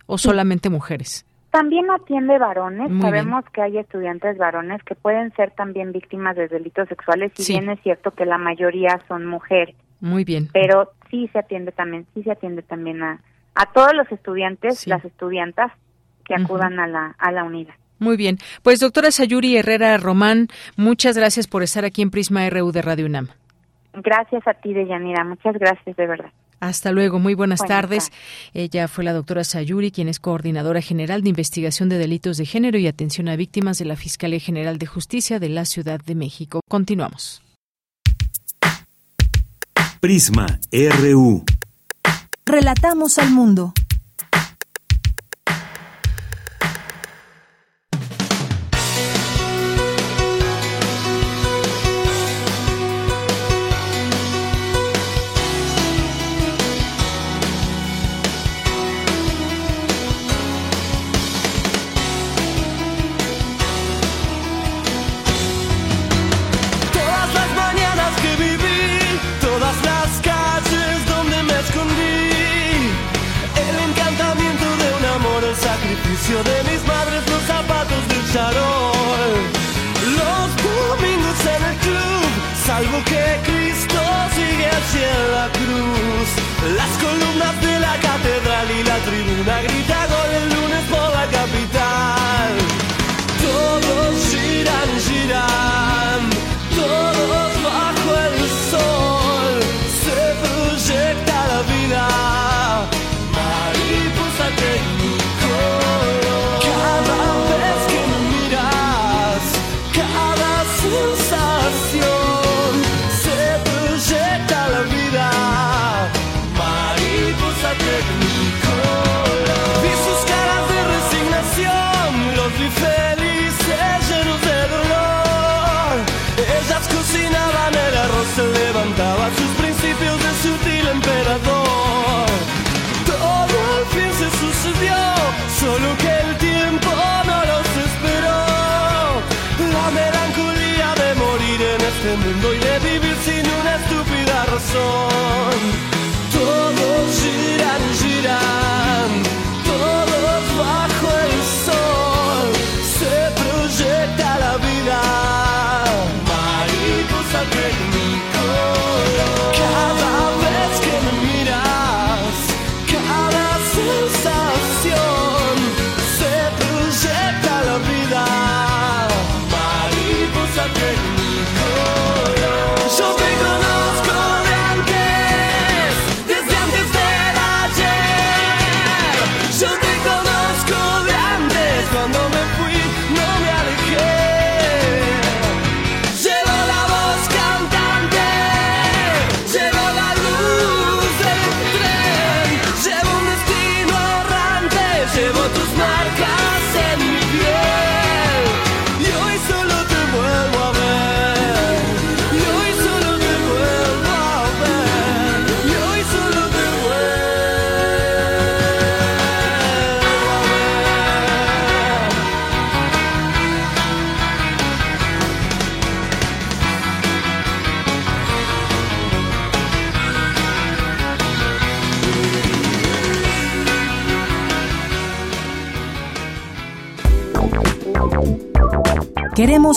o 0.07 0.19
solamente 0.19 0.71
mujeres? 0.71 1.25
También 1.51 1.89
atiende 1.89 2.37
varones. 2.39 2.91
Sabemos 3.01 3.45
que 3.53 3.63
hay 3.63 3.79
estudiantes 3.79 4.37
varones 4.39 4.83
que 4.83 4.97
pueden 4.97 5.33
ser 5.35 5.53
también 5.53 5.93
víctimas 5.93 6.35
de 6.35 6.49
delitos 6.49 6.89
sexuales, 6.89 7.31
si 7.37 7.53
bien 7.53 7.69
es 7.71 7.81
cierto 7.83 8.11
que 8.11 8.27
la 8.27 8.39
mayoría 8.39 9.01
son 9.07 9.25
mujeres. 9.25 9.77
Muy 10.01 10.25
bien. 10.25 10.49
Pero 10.53 10.91
sí 11.11 11.31
se 11.33 11.39
atiende 11.39 11.71
también, 11.71 12.07
sí 12.13 12.25
se 12.25 12.33
atiende 12.33 12.63
también 12.63 13.05
a, 13.05 13.21
a 13.55 13.67
todos 13.73 13.95
los 13.95 14.11
estudiantes, 14.11 14.85
las 14.89 15.05
estudiantas 15.05 15.71
que 16.25 16.35
acudan 16.35 16.81
a 16.81 16.89
la 16.89 17.15
a 17.19 17.31
la 17.31 17.45
unidad. 17.45 17.75
Muy 17.99 18.17
bien. 18.17 18.39
Pues 18.63 18.81
doctora 18.81 19.11
Sayuri 19.11 19.57
Herrera 19.57 19.97
Román, 19.99 20.49
muchas 20.77 21.17
gracias 21.17 21.47
por 21.47 21.63
estar 21.63 21.85
aquí 21.85 22.03
en 22.03 22.11
Prisma 22.11 22.49
RU 22.51 22.73
de 22.73 22.83
Radio 22.83 23.07
UNAM. 23.07 23.29
Gracias 23.95 24.47
a 24.47 24.55
ti, 24.55 24.73
Deyanira. 24.73 25.25
Muchas 25.25 25.55
gracias, 25.55 25.97
de 25.97 26.07
verdad. 26.07 26.33
Hasta 26.61 26.93
luego, 26.93 27.19
muy 27.19 27.35
buenas, 27.35 27.61
tardes. 27.61 28.11
Ella 28.55 28.89
fue 28.89 29.05
la 29.05 29.13
doctora 29.13 29.45
Sayuri, 29.45 29.91
quien 29.91 30.09
es 30.09 30.19
coordinadora 30.19 30.81
general 30.81 31.23
de 31.23 31.29
investigación 31.29 31.89
de 31.89 31.99
delitos 31.99 32.39
de 32.39 32.47
género 32.47 32.79
y 32.79 32.87
atención 32.87 33.29
a 33.29 33.37
víctimas 33.37 33.79
de 33.79 33.85
la 33.85 33.97
Fiscalía 33.97 34.41
General 34.41 34.79
de 34.79 34.87
Justicia 34.87 35.39
de 35.39 35.51
la 35.51 35.67
Ciudad 35.67 36.01
de 36.01 36.15
México. 36.15 36.61
Continuamos. 36.69 37.43
Prisma 40.01 40.47
RU. 40.73 41.45
Relatamos 42.47 43.19
al 43.19 43.31
mundo. 43.31 43.73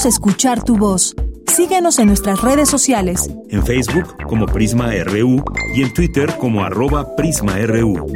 Escuchar 0.06 0.64
tu 0.64 0.78
voz. 0.78 1.16
Síguenos 1.48 1.98
en 2.00 2.08
nuestras 2.08 2.42
redes 2.42 2.70
sociales. 2.70 3.30
En 3.50 3.66
Facebook 3.66 4.16
como 4.28 4.46
Prisma 4.46 4.92
RU 5.04 5.44
y 5.76 5.82
en 5.82 5.94
Twitter 5.94 6.38
como 6.38 6.64
arroba 6.64 7.14
PrismaRU. 7.16 8.08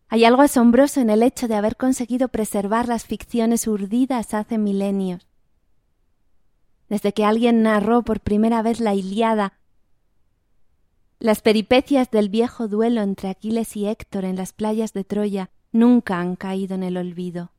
Hay 0.09 0.25
algo 0.25 0.41
asombroso 0.41 0.99
en 0.99 1.09
el 1.09 1.23
hecho 1.23 1.47
de 1.47 1.55
haber 1.55 1.77
conseguido 1.77 2.27
preservar 2.27 2.87
las 2.87 3.05
ficciones 3.05 3.67
urdidas 3.67 4.33
hace 4.33 4.57
milenios. 4.57 5.27
Desde 6.89 7.13
que 7.13 7.25
alguien 7.25 7.63
narró 7.63 8.03
por 8.03 8.21
primera 8.21 8.61
vez 8.61 8.79
la 8.79 8.95
Iliada, 8.95 9.59
las 11.19 11.41
peripecias 11.41 12.11
del 12.11 12.29
viejo 12.29 12.67
duelo 12.67 13.01
entre 13.01 13.29
Aquiles 13.29 13.75
y 13.75 13.87
Héctor 13.87 14.23
en 14.23 14.35
las 14.35 14.53
playas 14.53 14.93
de 14.93 15.03
Troya 15.03 15.49
nunca 15.71 16.19
han 16.19 16.35
caído 16.35 16.75
en 16.75 16.83
el 16.83 16.97
olvido. 16.97 17.51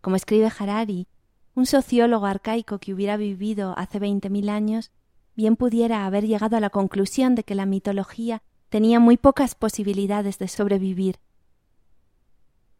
Como 0.00 0.16
escribe 0.16 0.50
Harari, 0.58 1.08
un 1.54 1.66
sociólogo 1.66 2.26
arcaico 2.26 2.78
que 2.78 2.92
hubiera 2.92 3.16
vivido 3.16 3.74
hace 3.76 3.98
veinte 3.98 4.30
mil 4.30 4.48
años 4.48 4.92
bien 5.34 5.56
pudiera 5.56 6.06
haber 6.06 6.26
llegado 6.26 6.56
a 6.56 6.60
la 6.60 6.70
conclusión 6.70 7.34
de 7.34 7.44
que 7.44 7.54
la 7.54 7.66
mitología 7.66 8.42
tenía 8.68 9.00
muy 9.00 9.16
pocas 9.16 9.54
posibilidades 9.54 10.38
de 10.38 10.48
sobrevivir. 10.48 11.18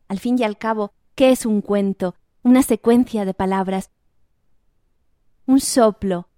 Al 0.08 0.18
fin 0.18 0.38
y 0.38 0.44
al 0.44 0.56
cabo, 0.56 0.92
¿qué 1.14 1.30
es 1.30 1.46
un 1.46 1.60
cuento? 1.60 2.14
Una 2.42 2.62
secuencia 2.62 3.24
de 3.24 3.34
palabras, 3.34 3.90
un 5.46 5.60
soplo, 5.60 6.28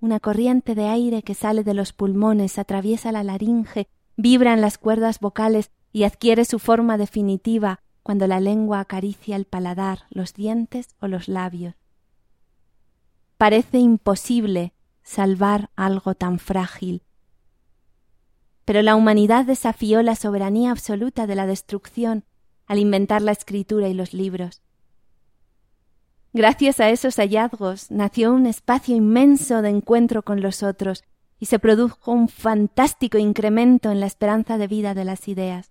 una 0.00 0.20
corriente 0.20 0.74
de 0.74 0.88
aire 0.88 1.22
que 1.22 1.34
sale 1.34 1.64
de 1.64 1.74
los 1.74 1.92
pulmones, 1.92 2.58
atraviesa 2.58 3.12
la 3.12 3.22
laringe, 3.22 3.88
vibran 4.16 4.60
las 4.60 4.78
cuerdas 4.78 5.20
vocales 5.20 5.70
y 5.96 6.04
adquiere 6.04 6.44
su 6.44 6.58
forma 6.58 6.98
definitiva 6.98 7.80
cuando 8.02 8.26
la 8.26 8.38
lengua 8.38 8.80
acaricia 8.80 9.34
el 9.34 9.46
paladar, 9.46 10.00
los 10.10 10.34
dientes 10.34 10.88
o 11.00 11.08
los 11.08 11.26
labios. 11.26 11.74
Parece 13.38 13.78
imposible 13.78 14.74
salvar 15.02 15.70
algo 15.74 16.14
tan 16.14 16.38
frágil. 16.38 17.02
Pero 18.66 18.82
la 18.82 18.94
humanidad 18.94 19.46
desafió 19.46 20.02
la 20.02 20.16
soberanía 20.16 20.70
absoluta 20.70 21.26
de 21.26 21.34
la 21.34 21.46
destrucción 21.46 22.24
al 22.66 22.78
inventar 22.78 23.22
la 23.22 23.32
escritura 23.32 23.88
y 23.88 23.94
los 23.94 24.12
libros. 24.12 24.60
Gracias 26.34 26.78
a 26.78 26.90
esos 26.90 27.16
hallazgos 27.16 27.90
nació 27.90 28.34
un 28.34 28.44
espacio 28.44 28.94
inmenso 28.94 29.62
de 29.62 29.70
encuentro 29.70 30.22
con 30.22 30.42
los 30.42 30.62
otros 30.62 31.04
y 31.40 31.46
se 31.46 31.58
produjo 31.58 32.12
un 32.12 32.28
fantástico 32.28 33.16
incremento 33.16 33.90
en 33.90 34.00
la 34.00 34.06
esperanza 34.06 34.58
de 34.58 34.66
vida 34.66 34.92
de 34.92 35.06
las 35.06 35.26
ideas. 35.26 35.70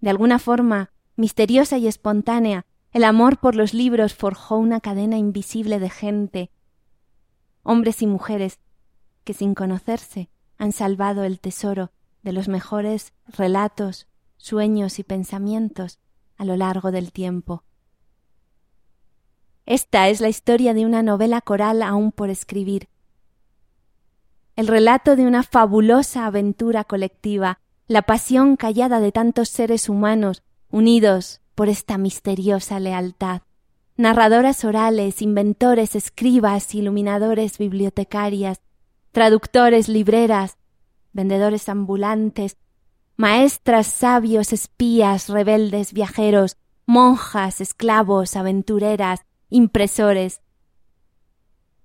De 0.00 0.10
alguna 0.10 0.38
forma, 0.38 0.90
misteriosa 1.16 1.78
y 1.78 1.86
espontánea, 1.86 2.66
el 2.92 3.04
amor 3.04 3.38
por 3.38 3.54
los 3.54 3.74
libros 3.74 4.14
forjó 4.14 4.56
una 4.56 4.80
cadena 4.80 5.18
invisible 5.18 5.78
de 5.78 5.90
gente, 5.90 6.50
hombres 7.62 8.02
y 8.02 8.06
mujeres, 8.06 8.60
que 9.24 9.34
sin 9.34 9.54
conocerse 9.54 10.30
han 10.56 10.72
salvado 10.72 11.24
el 11.24 11.40
tesoro 11.40 11.92
de 12.22 12.32
los 12.32 12.48
mejores 12.48 13.12
relatos, 13.26 14.06
sueños 14.36 14.98
y 14.98 15.04
pensamientos 15.04 15.98
a 16.36 16.44
lo 16.44 16.56
largo 16.56 16.90
del 16.90 17.12
tiempo. 17.12 17.64
Esta 19.66 20.08
es 20.08 20.20
la 20.20 20.28
historia 20.28 20.72
de 20.72 20.86
una 20.86 21.02
novela 21.02 21.42
coral 21.42 21.82
aún 21.82 22.10
por 22.10 22.30
escribir, 22.30 22.88
el 24.58 24.66
relato 24.66 25.14
de 25.14 25.24
una 25.24 25.44
fabulosa 25.44 26.26
aventura 26.26 26.82
colectiva 26.82 27.60
la 27.88 28.02
pasión 28.02 28.56
callada 28.56 29.00
de 29.00 29.12
tantos 29.12 29.48
seres 29.48 29.88
humanos 29.88 30.42
unidos 30.70 31.40
por 31.54 31.70
esta 31.70 31.96
misteriosa 31.96 32.78
lealtad. 32.78 33.40
Narradoras 33.96 34.64
orales, 34.64 35.22
inventores, 35.22 35.96
escribas, 35.96 36.74
iluminadores, 36.74 37.56
bibliotecarias, 37.56 38.60
traductores, 39.10 39.88
libreras, 39.88 40.58
vendedores 41.14 41.68
ambulantes, 41.70 42.58
maestras, 43.16 43.86
sabios, 43.86 44.52
espías, 44.52 45.30
rebeldes, 45.30 45.94
viajeros, 45.94 46.58
monjas, 46.86 47.62
esclavos, 47.62 48.36
aventureras, 48.36 49.24
impresores, 49.48 50.42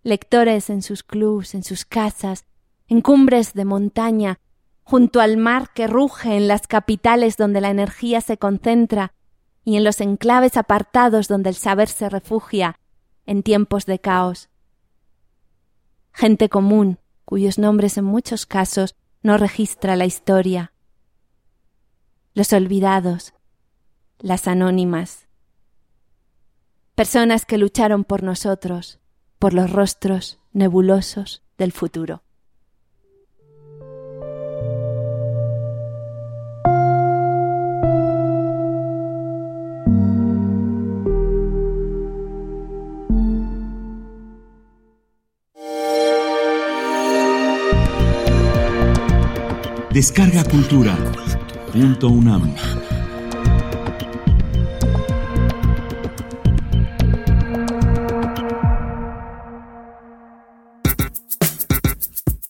lectores 0.04 0.70
en 0.70 0.82
sus 0.82 1.02
clubs, 1.02 1.56
en 1.56 1.64
sus 1.64 1.86
casas, 1.86 2.46
en 2.88 3.00
cumbres 3.00 3.54
de 3.54 3.64
montaña, 3.64 4.40
junto 4.84 5.22
al 5.22 5.38
mar 5.38 5.72
que 5.74 5.88
ruge 5.88 6.36
en 6.36 6.48
las 6.48 6.68
capitales 6.68 7.38
donde 7.38 7.62
la 7.62 7.70
energía 7.70 8.22
se 8.22 8.38
concentra 8.38 9.14
y 9.64 9.78
en 9.78 9.84
los 9.84 10.02
enclaves 10.02 10.58
apartados 10.58 11.28
donde 11.28 11.50
el 11.50 11.56
saber 11.56 11.88
se 11.88 12.10
refugia 12.10 12.80
en 13.26 13.44
tiempos 13.44 13.86
de 13.86 14.00
caos. 14.00 14.50
Gente 16.12 16.50
común, 16.50 17.00
cuyos 17.26 17.58
nombres 17.58 17.98
en 17.98 18.06
muchos 18.06 18.46
casos 18.46 18.96
no 19.22 19.38
registra 19.38 19.96
la 19.96 20.06
historia. 20.06 20.74
Los 22.34 22.52
olvidados, 22.52 23.34
las 24.20 24.48
anónimas. 24.48 25.28
Personas 26.96 27.46
que 27.46 27.58
lucharon 27.58 28.04
por 28.04 28.22
nosotros, 28.22 29.00
por 29.40 29.54
los 29.54 29.72
rostros 29.72 30.40
nebulosos 30.52 31.42
del 31.58 31.72
futuro. 31.72 32.22
Descarga 49.94 50.44
Cultura. 50.44 50.98
Punto 51.72 52.08
UNAM. 52.10 52.56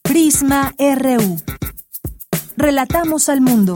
Prisma 0.03 0.73
RU. 0.79 1.37
Relatamos 2.55 3.27
al 3.27 3.41
mundo. 3.41 3.73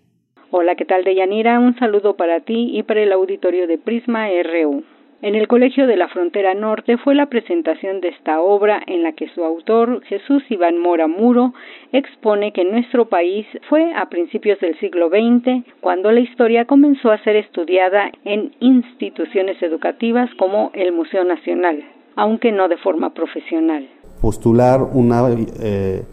Hola, 0.51 0.78
¿qué 0.78 0.86
tal, 0.86 1.03
Deyanira? 1.03 1.60
Un 1.60 1.78
saludo 1.78 2.16
para 2.16 2.39
ti 2.39 2.78
y 2.78 2.84
para 2.84 3.03
el 3.03 3.12
auditorio 3.12 3.68
de 3.68 3.78
Prisma 3.78 4.30
RU. 4.30 4.86
En 5.24 5.34
el 5.34 5.47
Colegio 5.47 5.88
de 5.88 5.95
la 5.95 6.09
Frontera 6.09 6.53
Norte 6.53 6.95
fue 6.97 7.15
la 7.15 7.26
presentación 7.26 8.01
de 8.01 8.09
esta 8.09 8.39
obra 8.39 8.80
en 8.86 9.01
la 9.01 9.13
que 9.13 9.28
su 9.30 9.43
autor, 9.43 10.03
Jesús 10.03 10.43
Iván 10.47 10.78
Mora 10.78 11.07
Muro, 11.07 11.55
expone 11.91 12.53
que 12.53 12.63
nuestro 12.63 13.09
país 13.09 13.47
fue 13.68 13.95
a 13.95 14.09
principios 14.09 14.59
del 14.59 14.78
siglo 14.80 15.09
XX 15.09 15.65
cuando 15.82 16.11
la 16.11 16.20
historia 16.20 16.65
comenzó 16.65 17.09
a 17.09 17.24
ser 17.24 17.36
estudiada 17.36 18.11
en 18.26 18.53
instituciones 18.59 19.59
educativas 19.63 20.30
como 20.38 20.70
el 20.76 20.91
Museo 20.91 21.24
Nacional, 21.24 21.84
aunque 22.15 22.51
no 22.51 22.68
de 22.68 22.78
forma 22.78 23.15
profesional. 23.15 23.89
Postular 24.22 24.82
una 24.84 25.24
eh, 25.63 26.03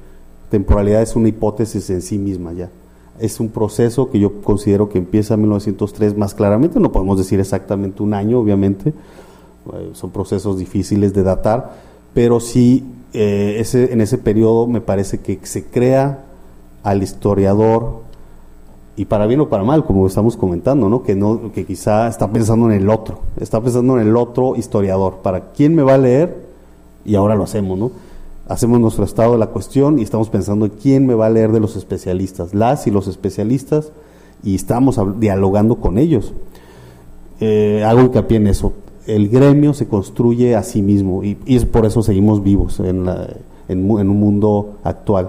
temporalidad 0.51 1.03
es 1.03 1.15
una 1.15 1.29
hipótesis 1.29 1.91
en 1.91 2.01
sí 2.01 2.17
misma 2.17 2.55
ya 2.55 2.71
es 3.19 3.41
un 3.41 3.49
proceso 3.49 4.11
que 4.11 4.19
yo 4.19 4.41
considero 4.43 4.89
que 4.89 4.99
empieza 4.99 5.35
en 5.35 5.43
1903 5.43 6.17
más 6.17 6.35
claramente, 6.35 6.81
no 6.81 6.93
podemos 6.93 7.19
decir 7.19 7.41
exactamente 7.41 8.03
un 8.03 8.15
año, 8.15 8.41
obviamente, 8.41 8.91
eh, 8.91 9.91
son 9.93 10.11
procesos 10.11 10.59
difíciles 10.59 11.15
de 11.15 11.23
datar, 11.23 11.75
pero 12.13 12.41
sí 12.41 12.85
eh, 13.13 13.57
ese, 13.61 13.93
en 13.93 14.01
ese 14.01 14.19
periodo 14.19 14.67
me 14.67 14.81
parece 14.81 15.21
que 15.21 15.39
se 15.43 15.65
crea 15.65 16.25
al 16.83 17.03
historiador, 17.03 18.03
y 18.97 19.07
para 19.07 19.27
bien 19.27 19.41
o 19.41 19.49
para 19.49 19.65
mal, 19.65 19.85
como 19.85 20.07
estamos 20.07 20.37
comentando, 20.37 20.89
¿no? 20.89 21.03
Que, 21.03 21.17
no, 21.17 21.53
que 21.53 21.65
quizá 21.65 22.07
está 22.09 22.31
pensando 22.31 22.71
en 22.71 22.81
el 22.81 22.89
otro, 22.89 23.21
está 23.41 23.61
pensando 23.61 23.99
en 23.99 24.07
el 24.07 24.17
otro 24.17 24.55
historiador, 24.57 25.17
para 25.23 25.53
quién 25.53 25.75
me 25.75 25.83
va 25.83 25.95
a 25.95 25.99
leer, 25.99 26.45
y 27.05 27.15
ahora 27.17 27.35
lo 27.35 27.45
hacemos, 27.45 27.79
¿no? 27.79 27.91
Hacemos 28.49 28.81
nuestro 28.81 29.05
estado 29.05 29.33
de 29.33 29.39
la 29.39 29.49
cuestión 29.49 29.99
y 29.99 30.03
estamos 30.03 30.31
pensando 30.31 30.71
quién 30.71 31.07
me 31.07 31.15
va 31.15 31.27
a 31.27 31.31
leer 31.31 31.51
de 31.51 31.61
los 31.61 31.77
especialistas, 31.77 32.55
las 32.55 32.87
y 32.87 32.91
los 32.91 33.09
especialistas, 33.09 33.93
y 34.43 34.55
estamos 34.55 35.01
dialogando 35.21 35.77
con 35.77 35.99
ellos. 35.99 36.35
Eh, 37.41 37.83
hago 37.85 38.01
hincapié 38.01 38.37
en 38.37 38.47
eso. 38.47 38.75
El 39.07 39.29
gremio 39.29 39.75
se 39.75 39.89
construye 39.89 40.55
a 40.55 40.63
sí 40.63 40.83
mismo 40.83 41.25
y, 41.25 41.37
es 41.47 41.65
por 41.67 41.85
eso 41.87 42.03
seguimos 42.03 42.43
vivos 42.43 42.81
en, 42.81 43.07
en 43.69 43.91
un 43.91 44.21
mundo 44.21 44.79
actual. 44.85 45.29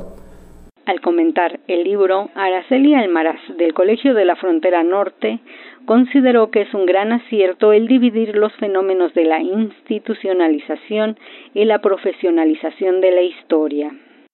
Al 0.86 1.02
comentar 1.02 1.60
el 1.68 1.84
libro, 1.84 2.30
Araceli 2.36 2.94
Almaraz 2.94 3.40
del 3.58 3.74
Colegio 3.74 4.14
de 4.14 4.24
la 4.24 4.36
Frontera 4.36 4.84
Norte 4.84 5.40
consideró 5.86 6.52
que 6.52 6.62
es 6.62 6.74
un 6.74 6.86
gran 6.86 7.12
acierto 7.12 7.72
el 7.72 7.88
dividir 7.88 8.36
los 8.36 8.54
fenómenos 8.60 9.14
de 9.14 9.26
la 9.26 9.42
institucionalización 9.42 11.18
y 11.54 11.66
la 11.66 11.82
profesionalización 11.82 13.02
de 13.02 13.12
la 13.12 13.22
historia. 13.22 13.92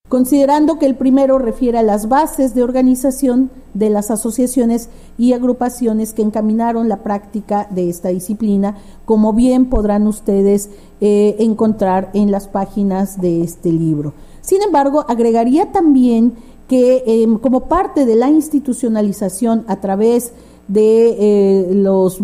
Considerando 0.10 0.78
que 0.78 0.88
el 0.88 0.96
primero 0.96 1.38
refiere 1.38 1.78
a 1.78 1.84
las 1.84 2.10
bases 2.10 2.54
de 2.54 2.64
organización 2.64 3.50
de 3.74 3.90
las 3.90 4.12
asociaciones 4.12 4.90
y 5.18 5.32
agrupaciones 5.32 6.14
que 6.14 6.22
encaminaron 6.22 6.90
la 6.90 7.02
práctica 7.02 7.68
de 7.70 7.90
esta 7.90 8.10
disciplina, 8.10 8.76
como 9.06 9.32
bien 9.32 9.70
podrán 9.70 10.08
ustedes 10.08 10.70
eh, 11.00 11.38
encontrar 11.40 12.10
en 12.14 12.30
las 12.30 12.50
páginas 12.50 13.22
de 13.22 13.42
este 13.42 13.72
libro. 13.72 14.14
Sin 14.42 14.62
embargo, 14.62 15.06
agregaría 15.08 15.72
también 15.72 16.34
que 16.68 17.04
em, 17.06 17.38
como 17.38 17.70
parte 17.70 18.06
de 18.06 18.16
la 18.16 18.30
institucionalización 18.30 19.64
a 19.68 19.80
través 19.80 20.34
de 20.34 20.51
eh, 20.74 21.70
los 21.74 22.20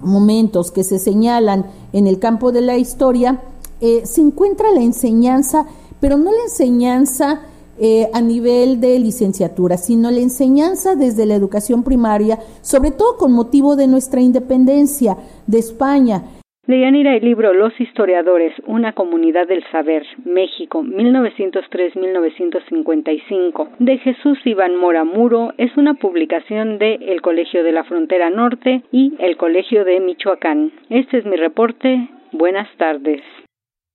momentos 0.00 0.70
que 0.70 0.84
se 0.84 0.98
señalan 0.98 1.66
en 1.92 2.06
el 2.06 2.18
campo 2.18 2.52
de 2.52 2.60
la 2.60 2.76
historia, 2.78 3.42
eh, 3.80 4.02
se 4.04 4.20
encuentra 4.20 4.70
la 4.72 4.82
enseñanza, 4.82 5.66
pero 6.00 6.16
no 6.16 6.30
la 6.30 6.42
enseñanza 6.44 7.42
eh, 7.78 8.10
a 8.12 8.20
nivel 8.20 8.78
de 8.80 8.98
licenciatura, 8.98 9.78
sino 9.78 10.10
la 10.10 10.20
enseñanza 10.20 10.96
desde 10.96 11.24
la 11.24 11.34
educación 11.34 11.82
primaria, 11.82 12.38
sobre 12.60 12.90
todo 12.90 13.16
con 13.16 13.32
motivo 13.32 13.74
de 13.74 13.86
nuestra 13.86 14.20
independencia 14.20 15.16
de 15.46 15.58
España. 15.58 16.39
Deyanira, 16.70 17.16
el 17.16 17.24
libro 17.24 17.52
Los 17.52 17.80
Historiadores, 17.80 18.52
una 18.64 18.92
comunidad 18.92 19.48
del 19.48 19.64
saber, 19.72 20.06
México, 20.24 20.84
1903-1955, 20.84 23.70
de 23.80 23.98
Jesús 23.98 24.38
Iván 24.44 24.76
Mora 24.76 25.02
Muro, 25.02 25.52
es 25.58 25.76
una 25.76 25.94
publicación 25.94 26.78
de 26.78 26.94
El 26.94 27.22
Colegio 27.22 27.64
de 27.64 27.72
la 27.72 27.82
Frontera 27.82 28.30
Norte 28.30 28.82
y 28.92 29.14
El 29.18 29.36
Colegio 29.36 29.84
de 29.84 29.98
Michoacán. 29.98 30.70
Este 30.90 31.18
es 31.18 31.24
mi 31.24 31.34
reporte. 31.34 32.08
Buenas 32.30 32.68
tardes. 32.76 33.20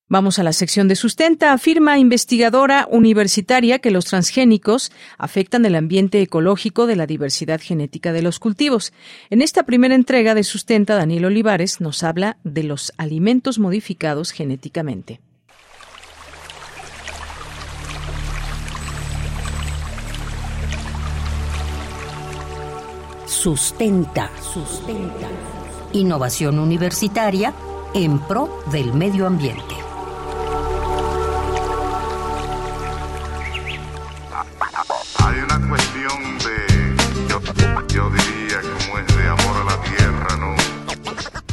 Vamos 0.07 0.37
a 0.37 0.43
la 0.43 0.53
sección 0.53 0.87
de 0.87 0.95
sustenta. 0.95 1.51
Afirma 1.51 1.97
investigadora 1.97 2.87
universitaria 2.91 3.79
que 3.79 3.89
los 3.89 4.05
transgénicos 4.05 4.91
afectan 5.17 5.65
el 5.65 5.73
ambiente 5.73 6.21
ecológico 6.21 6.85
de 6.85 6.95
la 6.95 7.07
diversidad 7.07 7.59
genética 7.59 8.13
de 8.13 8.21
los 8.21 8.37
cultivos. 8.37 8.93
En 9.31 9.41
esta 9.41 9.63
primera 9.63 9.95
entrega 9.95 10.35
de 10.35 10.43
sustenta, 10.43 10.95
Daniel 10.95 11.25
Olivares 11.25 11.81
nos 11.81 12.03
habla 12.03 12.37
de 12.43 12.61
los 12.61 12.93
alimentos 12.97 13.57
modificados 13.57 14.29
genéticamente. 14.29 15.21
Sustenta, 23.25 24.29
sustenta. 24.39 25.29
Innovación 25.93 26.59
universitaria 26.59 27.55
en 27.95 28.19
pro 28.19 28.63
del 28.71 28.93
medio 28.93 29.25
ambiente. 29.25 29.84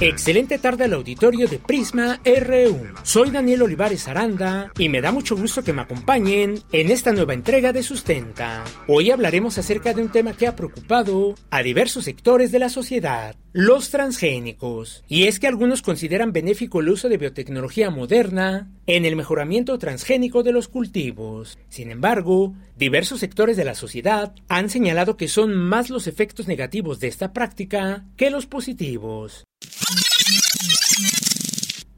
Excelente 0.04 0.58
tarde 0.58 0.86
al 0.86 0.94
auditorio 0.94 1.46
de 1.46 1.60
Prisma 1.60 2.20
RU. 2.24 2.88
Soy 3.04 3.30
Daniel 3.30 3.62
Olivares 3.62 4.08
Aranda 4.08 4.72
y 4.76 4.88
me 4.88 5.00
da 5.00 5.12
mucho 5.12 5.36
gusto 5.36 5.62
que 5.62 5.72
me 5.72 5.82
acompañen 5.82 6.58
en 6.72 6.90
esta 6.90 7.12
nueva 7.12 7.34
entrega 7.34 7.72
de 7.72 7.84
Sustenta. 7.84 8.64
Hoy 8.88 9.12
hablaremos 9.12 9.58
acerca 9.58 9.94
de 9.94 10.02
un 10.02 10.08
tema 10.08 10.32
que 10.32 10.48
ha 10.48 10.56
preocupado 10.56 11.36
a 11.50 11.62
diversos 11.62 12.02
sectores 12.02 12.50
de 12.50 12.58
la 12.58 12.68
sociedad, 12.68 13.36
los 13.52 13.90
transgénicos. 13.90 15.04
Y 15.08 15.24
es 15.24 15.38
que 15.38 15.46
algunos 15.46 15.82
consideran 15.82 16.32
benéfico 16.32 16.80
el 16.80 16.88
uso 16.88 17.08
de 17.08 17.18
biotecnología 17.18 17.90
moderna 17.90 18.70
en 18.86 19.04
el 19.04 19.16
mejoramiento 19.16 19.78
transgénico 19.78 20.42
de 20.42 20.52
los 20.52 20.68
cultivos. 20.68 21.58
Sin 21.68 21.90
embargo, 21.90 22.54
diversos 22.76 23.20
sectores 23.20 23.56
de 23.56 23.64
la 23.64 23.74
sociedad 23.74 24.34
han 24.48 24.70
señalado 24.70 25.16
que 25.16 25.28
son 25.28 25.54
más 25.54 25.90
los 25.90 26.06
efectos 26.06 26.48
negativos 26.48 27.00
de 27.00 27.08
esta 27.08 27.32
práctica 27.32 28.06
que 28.16 28.30
los 28.30 28.46
positivos. 28.46 29.44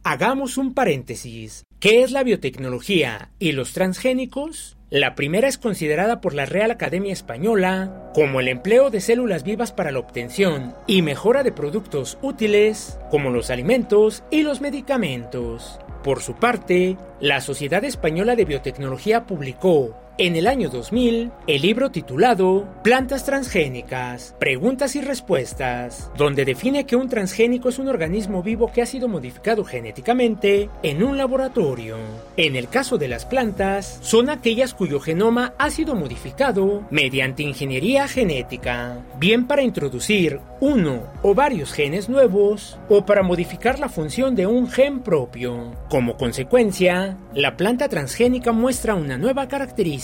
Hagamos 0.06 0.58
un 0.58 0.74
paréntesis. 0.74 1.64
¿Qué 1.80 2.02
es 2.02 2.10
la 2.10 2.22
biotecnología 2.22 3.30
y 3.38 3.52
los 3.52 3.72
transgénicos? 3.72 4.76
La 4.90 5.14
primera 5.14 5.48
es 5.48 5.56
considerada 5.56 6.20
por 6.20 6.34
la 6.34 6.44
Real 6.44 6.70
Academia 6.70 7.10
Española 7.14 8.10
como 8.14 8.38
el 8.38 8.48
empleo 8.48 8.90
de 8.90 9.00
células 9.00 9.44
vivas 9.44 9.72
para 9.72 9.92
la 9.92 10.00
obtención 10.00 10.74
y 10.86 11.00
mejora 11.00 11.42
de 11.42 11.52
productos 11.52 12.18
útiles 12.20 12.98
como 13.10 13.30
los 13.30 13.48
alimentos 13.48 14.24
y 14.30 14.42
los 14.42 14.60
medicamentos. 14.60 15.80
Por 16.02 16.20
su 16.20 16.34
parte, 16.34 16.98
la 17.18 17.40
Sociedad 17.40 17.82
Española 17.82 18.36
de 18.36 18.44
Biotecnología 18.44 19.24
publicó 19.24 19.98
en 20.16 20.36
el 20.36 20.46
año 20.46 20.68
2000, 20.68 21.32
el 21.48 21.62
libro 21.62 21.90
titulado 21.90 22.68
Plantas 22.84 23.24
transgénicas, 23.24 24.36
preguntas 24.38 24.94
y 24.94 25.00
respuestas, 25.00 26.10
donde 26.16 26.44
define 26.44 26.86
que 26.86 26.94
un 26.94 27.08
transgénico 27.08 27.68
es 27.68 27.80
un 27.80 27.88
organismo 27.88 28.42
vivo 28.42 28.70
que 28.72 28.82
ha 28.82 28.86
sido 28.86 29.08
modificado 29.08 29.64
genéticamente 29.64 30.70
en 30.84 31.02
un 31.02 31.18
laboratorio. 31.18 31.96
En 32.36 32.54
el 32.54 32.68
caso 32.68 32.96
de 32.96 33.08
las 33.08 33.26
plantas, 33.26 33.98
son 34.02 34.30
aquellas 34.30 34.72
cuyo 34.72 35.00
genoma 35.00 35.54
ha 35.58 35.70
sido 35.70 35.96
modificado 35.96 36.86
mediante 36.90 37.42
ingeniería 37.42 38.06
genética, 38.06 38.98
bien 39.18 39.46
para 39.46 39.62
introducir 39.62 40.38
uno 40.60 41.12
o 41.22 41.34
varios 41.34 41.72
genes 41.72 42.08
nuevos 42.08 42.78
o 42.88 43.04
para 43.04 43.22
modificar 43.22 43.80
la 43.80 43.88
función 43.88 44.36
de 44.36 44.46
un 44.46 44.68
gen 44.70 45.00
propio. 45.00 45.72
Como 45.88 46.16
consecuencia, 46.16 47.18
la 47.34 47.56
planta 47.56 47.88
transgénica 47.88 48.52
muestra 48.52 48.94
una 48.94 49.18
nueva 49.18 49.48
característica 49.48 50.03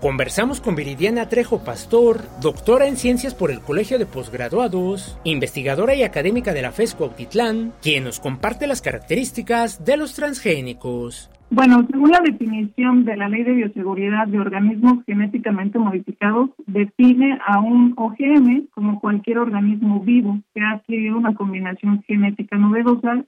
Conversamos 0.00 0.60
con 0.60 0.74
Viridiana 0.74 1.28
Trejo 1.28 1.60
Pastor, 1.60 2.22
doctora 2.40 2.86
en 2.86 2.96
ciencias 2.96 3.34
por 3.34 3.50
el 3.50 3.60
Colegio 3.60 3.98
de 3.98 4.06
Postgraduados, 4.06 5.18
investigadora 5.24 5.94
y 5.94 6.02
académica 6.02 6.54
de 6.54 6.62
la 6.62 6.72
FESCO 6.72 7.04
Autitlán, 7.04 7.72
quien 7.82 8.04
nos 8.04 8.20
comparte 8.20 8.66
las 8.66 8.80
características 8.80 9.84
de 9.84 9.96
los 9.96 10.14
transgénicos. 10.14 11.30
Bueno, 11.50 11.86
según 11.90 12.10
la 12.10 12.20
definición 12.20 13.06
de 13.06 13.16
la 13.16 13.28
Ley 13.28 13.42
de 13.42 13.52
Bioseguridad 13.52 14.26
de 14.28 14.38
Organismos 14.38 15.02
Genéticamente 15.06 15.78
Modificados, 15.78 16.50
define 16.66 17.38
a 17.46 17.58
un 17.60 17.94
OGM 17.96 18.66
como 18.70 19.00
cualquier 19.00 19.38
organismo 19.38 20.00
vivo 20.00 20.40
que 20.54 20.60
ha 20.60 20.72
adquirido 20.72 21.16
una 21.16 21.34
combinación 21.34 22.02
genética 22.02 22.58
novedosa 22.58 23.24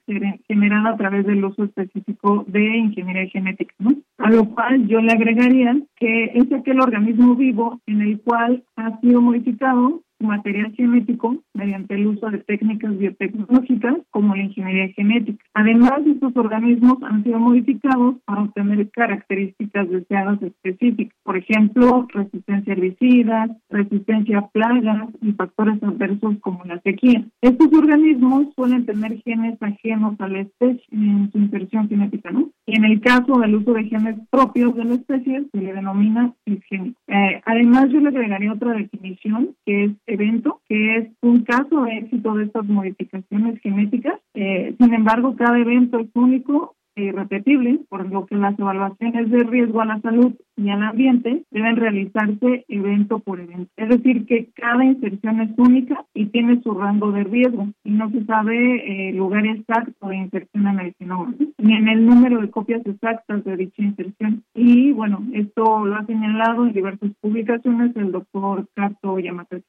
generada 0.46 0.90
a 0.90 0.96
través 0.98 1.24
del 1.26 1.44
uso 1.44 1.64
específico 1.64 2.44
de 2.46 2.76
ingeniería 2.76 3.30
genética, 3.30 3.74
¿no? 3.78 3.94
A 4.18 4.30
lo 4.30 4.44
cual 4.50 4.86
yo 4.86 5.00
le 5.00 5.12
agregaría 5.12 5.80
que 5.96 6.24
es 6.34 6.52
aquel 6.52 6.80
organismo 6.80 7.34
vivo 7.36 7.80
en 7.86 8.02
el 8.02 8.20
cual 8.20 8.64
ha 8.76 9.00
sido 9.00 9.22
modificado 9.22 10.02
material 10.26 10.72
genético 10.74 11.36
mediante 11.54 11.94
el 11.94 12.06
uso 12.06 12.30
de 12.30 12.38
técnicas 12.38 12.96
biotecnológicas 12.98 13.96
como 14.10 14.34
la 14.34 14.42
ingeniería 14.42 14.92
genética. 14.94 15.44
Además, 15.54 16.00
estos 16.06 16.36
organismos 16.36 17.02
han 17.02 17.22
sido 17.24 17.38
modificados 17.38 18.16
para 18.24 18.42
obtener 18.42 18.90
características 18.90 19.88
deseadas 19.88 20.42
específicas, 20.42 21.16
por 21.22 21.36
ejemplo, 21.36 22.06
resistencia 22.12 22.72
a 22.72 22.76
herbicidas, 22.76 23.50
resistencia 23.68 24.38
a 24.38 24.48
plagas 24.48 25.08
y 25.22 25.32
factores 25.32 25.82
adversos 25.82 26.36
como 26.40 26.64
la 26.64 26.80
sequía. 26.80 27.24
Estos 27.40 27.72
organismos 27.72 28.48
suelen 28.54 28.86
tener 28.86 29.20
genes 29.22 29.60
ajenos 29.62 30.20
a 30.20 30.28
la 30.28 30.40
especie 30.40 30.82
en 30.92 31.30
su 31.32 31.38
inserción 31.38 31.88
genética, 31.88 32.30
¿no? 32.30 32.50
Y 32.66 32.76
en 32.76 32.84
el 32.84 33.00
caso 33.00 33.38
del 33.40 33.56
uso 33.56 33.72
de 33.72 33.84
genes 33.84 34.16
propios 34.30 34.74
de 34.76 34.84
la 34.84 34.94
especie, 34.94 35.44
se 35.52 35.60
le 35.60 35.72
denomina 35.72 36.32
cisgénico. 36.44 36.98
Eh, 37.08 37.40
además, 37.44 37.88
yo 37.90 38.00
le 38.00 38.08
agregaría 38.08 38.52
otra 38.52 38.74
definición, 38.74 39.50
que 39.64 39.84
es 39.84 39.90
evento, 40.12 40.61
que 40.68 40.96
es 40.96 41.08
un 41.22 41.44
caso 41.44 41.82
de 41.82 41.98
éxito 41.98 42.34
de 42.34 42.44
estas 42.44 42.66
modificaciones 42.66 43.61
genéticas. 43.61 44.20
Eh, 44.34 44.74
sin 44.78 44.94
embargo, 44.94 45.36
cada 45.36 45.59
evento 45.59 45.98
es 45.98 46.09
único 46.14 46.76
irrepetible, 46.97 47.80
por 47.89 48.10
lo 48.10 48.26
que 48.26 48.36
las 48.36 48.59
evaluaciones 48.59 49.30
de 49.30 49.44
riesgo 49.44 49.80
a 49.80 49.86
la 49.86 50.01
salud 50.01 50.35
y 50.56 50.68
al 50.70 50.82
ambiente 50.82 51.44
deben 51.51 51.76
realizarse 51.76 52.64
evento 52.68 53.20
por 53.20 53.40
evento. 53.40 53.70
Es 53.76 53.89
decir, 53.89 54.26
que 54.26 54.51
cada 54.55 54.85
inserción 54.85 55.40
es 55.40 55.51
única 55.56 56.05
y 56.14 56.26
tiene 56.26 56.60
su 56.62 56.74
rango 56.74 57.12
de 57.12 57.24
riesgo 57.24 57.68
y 57.85 57.90
no 57.93 58.10
se 58.10 58.24
sabe 58.24 59.09
el 59.09 59.14
eh, 59.14 59.18
lugar 59.18 59.47
exacto 59.47 60.09
de 60.09 60.16
inserción 60.16 60.66
en 60.66 60.80
el 60.80 60.94
genoma, 60.98 61.35
ni 61.59 61.74
en 61.74 61.89
el 61.89 62.05
número 62.05 62.40
de 62.40 62.51
copias 62.51 62.85
exactas 62.85 63.44
de 63.44 63.56
dicha 63.56 63.82
inserción. 63.82 64.44
Y 64.55 64.93
bueno, 64.93 65.22
esto 65.32 65.85
lo 65.86 65.94
ha 65.97 66.05
señalado 66.06 66.66
en 66.66 66.72
diversas 66.72 67.10
publicaciones 67.20 67.94
el 67.97 68.12
doctor 68.12 68.66
Cato 68.74 69.18
Yamazaki. 69.18 69.64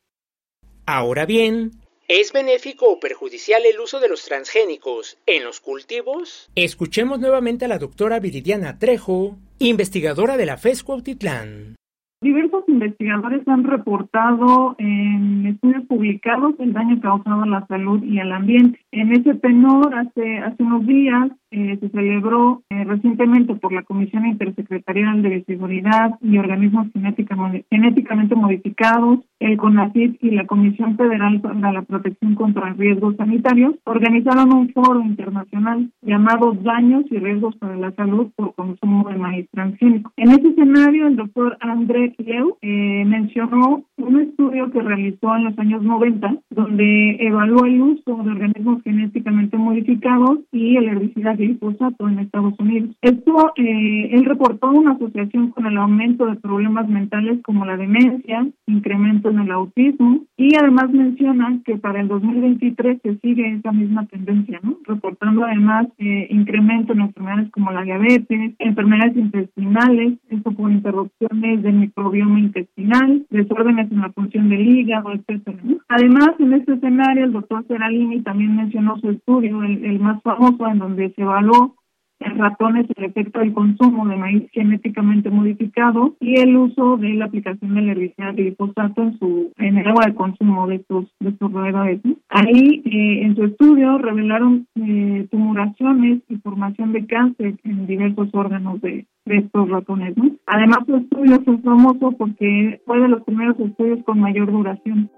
Ahora 0.94 1.26
bien, 1.26 1.72
¿Es 2.10 2.34
benéfico 2.34 2.92
o 2.92 3.00
perjudicial 3.00 3.62
el 3.66 3.80
uso 3.80 4.02
de 4.02 4.10
los 4.10 4.26
transgénicos 4.26 5.18
en 5.26 5.46
los 5.46 5.62
cultivos? 5.62 6.52
Escuchemos 6.56 7.22
nuevamente 7.22 7.64
a 7.64 7.70
la 7.70 7.78
doctora 7.78 8.20
Viridiana 8.20 8.78
Trejo, 8.78 9.38
investigadora 9.60 10.36
de 10.36 10.46
la 10.46 10.58
FESCO 10.58 10.92
Autitlán. 10.92 11.78
Diversos 12.20 12.66
investigadores 12.68 13.48
han 13.48 13.64
reportado 13.64 14.76
en 14.80 15.48
estudios 15.48 15.86
publicados 15.88 16.56
el 16.60 16.74
daño 16.74 17.00
causado 17.00 17.44
a 17.44 17.48
la 17.48 17.66
salud 17.68 18.04
y 18.04 18.20
al 18.20 18.34
ambiente. 18.34 18.82
En 18.92 19.14
ese 19.14 19.34
tenor, 19.36 19.96
hace, 19.96 20.40
hace 20.40 20.62
unos 20.62 20.86
días 20.86 21.32
eh, 21.52 21.78
se 21.80 21.90
celebró 21.90 22.64
eh, 22.70 22.84
recientemente 22.86 23.56
por 23.56 23.74
la 23.74 23.84
Comisión 23.84 24.26
Intersecretarial 24.26 25.22
de 25.22 25.30
Bioseguridad 25.30 26.18
y 26.22 26.38
Organismos 26.38 26.88
Genéticamente 26.94 28.36
Modificados, 28.36 29.20
el 29.40 29.58
CONACYT 29.58 30.24
y 30.24 30.32
la 30.32 30.46
Comisión 30.46 30.96
Federal 30.98 31.42
para 31.42 31.74
la 31.74 31.82
Protección 31.82 32.36
contra 32.36 32.74
Riesgos 32.74 33.16
Sanitarios, 33.18 33.76
organizaron 33.84 34.54
un 34.54 34.70
foro 34.70 35.02
internacional 35.02 35.92
llamado 36.02 36.54
Daños 36.54 37.06
y 37.12 37.18
Riesgos 37.18 37.56
para 37.58 37.76
la 37.76 37.92
Salud 37.92 38.32
por 38.36 38.56
Consumo 38.56 39.10
de 39.10 39.18
Maíz 39.18 39.48
Transgénico. 39.52 40.12
En 40.18 40.32
ese 40.32 40.48
escenario, 40.48 41.08
el 41.08 41.16
doctor 41.16 41.58
André 41.60 42.16
Leu 42.18 42.58
eh, 42.62 43.04
mencionó 43.06 43.84
un 43.98 44.20
estudio 44.22 44.72
que 44.72 44.82
realizó 44.82 45.36
en 45.36 45.46
los 45.46 45.60
años 45.60 45.84
90, 45.84 46.38
donde 46.50 47.18
evaluó 47.20 47.66
el 47.66 47.82
uso 47.82 48.24
de 48.24 48.32
organismos 48.32 48.82
genéticamente 48.84 49.58
modificados 49.58 50.40
y 50.52 50.78
el 50.78 50.88
herbicida 50.88 51.36
glifosato 51.42 52.08
en 52.08 52.20
Estados 52.20 52.54
Unidos. 52.60 52.96
Esto, 53.02 53.54
eh, 53.56 54.10
él 54.12 54.26
reportó 54.26 54.72
una 54.72 54.92
asociación 54.92 55.52
con 55.52 55.66
el 55.66 55.78
aumento 55.78 56.26
de 56.26 56.36
problemas 56.36 56.88
mentales 56.88 57.40
como 57.44 57.66
la 57.66 57.78
demencia, 57.78 58.48
incremento 58.68 59.30
en 59.30 59.40
el 59.40 59.52
autismo 59.52 60.22
y 60.38 60.56
además 60.56 60.92
menciona 60.92 61.60
que 61.66 61.78
para 61.78 62.02
el 62.02 62.08
2023 62.08 63.00
se 63.02 63.18
sigue 63.18 63.54
esa 63.54 63.72
misma 63.72 64.06
tendencia, 64.08 64.60
¿no? 64.64 64.78
Reportando 64.86 65.44
además 65.46 65.88
eh, 65.98 66.28
incremento 66.30 66.94
en 66.94 67.02
enfermedades 67.02 67.52
como 67.52 67.72
la 67.72 67.84
diabetes, 67.84 68.56
enfermedades 68.60 69.18
intestinales, 69.18 70.14
esto 70.30 70.52
por 70.52 70.72
interrupciones 70.72 71.64
del 71.64 71.74
microbioma 71.74 72.40
intestinal, 72.40 73.26
desórdenes 73.30 73.92
en 73.92 74.02
la 74.02 74.12
función 74.12 74.50
del 74.50 74.68
hígado, 74.68 75.12
etcétera. 75.14 75.58
Además, 75.90 76.30
en 76.40 76.54
este 76.54 76.74
escenario, 76.74 77.26
el 77.26 77.34
doctor 77.34 77.66
Seralini 77.68 78.22
también 78.22 78.56
mencionó 78.56 78.98
su 78.98 79.10
estudio, 79.10 79.64
el, 79.64 79.84
el 79.84 80.00
más 80.00 80.22
famoso, 80.24 80.68
en 80.68 80.80
donde 80.80 81.12
se 81.14 81.24
evaluó 81.32 81.76
en 82.22 82.38
ratones 82.38 82.86
el 82.96 83.06
efecto 83.06 83.40
del 83.40 83.54
consumo 83.54 84.08
de 84.08 84.16
maíz 84.16 84.44
genéticamente 84.52 85.30
modificado 85.30 86.16
y 86.20 86.40
el 86.40 86.56
uso 86.56 86.98
de 86.98 87.16
la 87.16 87.26
aplicación 87.26 87.74
del 87.74 87.90
herbicida 87.90 88.32
glifosato 88.32 89.02
en 89.02 89.18
su 89.18 89.52
en 89.58 89.78
el 89.78 89.88
agua 89.88 90.06
de 90.06 90.14
consumo 90.14 90.68
de 90.68 90.76
estos 90.76 91.06
de 91.20 91.30
estos 91.30 91.52
roedores. 91.52 92.00
Ahí 92.30 92.82
eh, 92.86 93.24
en 93.24 93.36
su 93.36 93.46
estudio 93.46 93.98
revelaron 93.98 94.68
eh, 94.76 95.28
y 96.30 96.36
formación 96.38 96.94
de 96.94 97.06
cáncer 97.06 97.56
en 97.64 97.88
diversos 97.88 98.30
órganos 98.34 98.82
de, 98.82 99.06
de 99.26 99.38
estos 99.38 99.70
ratones. 99.70 100.16
¿no? 100.16 100.32
Además 100.46 100.80
su 100.86 100.96
estudio 100.98 101.42
fue 101.44 101.58
famoso 101.60 102.12
porque 102.18 102.82
fue 102.86 103.00
de 103.00 103.08
los 103.08 103.24
primeros 103.24 103.60
estudios 103.60 104.04
con 104.06 104.20
mayor 104.20 104.52
duración. 104.52 105.10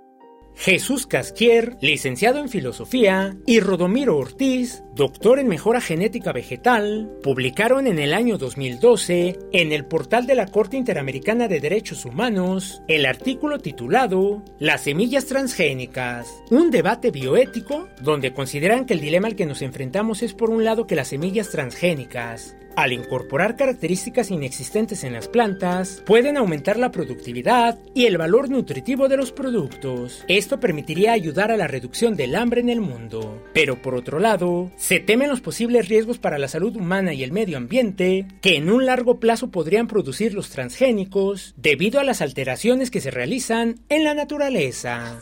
Jesús 0.56 1.08
Casquier, 1.08 1.78
licenciado 1.82 2.40
en 2.40 2.50
Filosofía, 2.50 3.36
y 3.46 3.60
Rodomiro 3.60 4.18
Ortiz, 4.18 4.84
doctor 4.96 5.40
en 5.40 5.48
Mejora 5.48 5.82
Genética 5.82 6.32
Vegetal, 6.32 7.12
publicaron 7.24 7.88
en 7.88 8.00
el 8.00 8.14
año 8.14 8.38
2012 8.38 9.40
en 9.52 9.72
el 9.72 9.86
portal 9.86 10.28
de 10.28 10.36
la 10.36 10.48
Corte 10.48 10.78
Interamericana 10.78 11.48
de 11.48 11.60
Derechos 11.60 12.06
Humanos 12.06 12.82
el 12.88 13.06
artículo 13.06 13.60
titulado 13.60 14.44
Las 14.60 14.82
semillas 14.82 15.26
transgénicas, 15.26 16.28
un 16.50 16.72
debate 16.72 17.12
bioético 17.12 17.90
donde 18.02 18.34
consideran 18.34 18.86
que 18.86 18.94
el 18.94 19.02
dilema 19.02 19.28
al 19.28 19.36
que 19.36 19.46
nos 19.46 19.62
enfrentamos 19.62 20.24
es 20.24 20.34
por 20.34 20.50
un 20.50 20.64
lado 20.64 20.88
que 20.88 20.96
las 20.96 21.10
semillas 21.10 21.50
transgénicas 21.50 22.56
al 22.76 22.92
incorporar 22.92 23.56
características 23.56 24.32
inexistentes 24.32 25.04
en 25.04 25.14
las 25.14 25.28
plantas, 25.28 26.02
pueden 26.06 26.38
aumentar 26.38 26.78
la 26.78 26.92
productividad 26.92 27.78
y 27.94 28.06
el 28.06 28.18
valor 28.18 28.50
nutritivo 28.50 29.08
de 29.08 29.18
los 29.18 29.32
productos. 29.32 30.24
Esto 30.28 30.60
permitiría 30.60 31.14
ayudar 31.14 31.52
a 31.52 31.58
la 31.58 31.68
reducción 31.68 32.16
del 32.16 32.36
hambre 32.36 32.62
en 32.62 32.70
el 32.70 32.82
mundo. 32.82 33.44
Pero 33.54 33.82
por 33.82 33.96
otro 33.96 34.20
lado, 34.20 34.72
se 34.76 35.00
temen 35.00 35.30
los 35.30 35.42
posibles 35.42 35.88
riesgos 35.90 36.18
para 36.18 36.38
la 36.38 36.48
salud 36.48 36.76
humana 36.76 37.14
y 37.14 37.24
el 37.24 37.32
medio 37.32 37.58
ambiente 37.58 38.28
que 38.42 38.56
en 38.56 38.70
un 38.70 38.86
largo 38.86 39.20
plazo 39.20 39.52
podrían 39.52 39.88
producir 39.88 40.34
los 40.34 40.50
transgénicos 40.50 41.54
debido 41.58 42.00
a 42.00 42.04
las 42.04 42.22
alteraciones 42.22 42.92
que 42.92 43.02
se 43.02 43.12
realizan 43.12 43.80
en 43.90 44.04
la 44.04 44.14
naturaleza. 44.14 45.20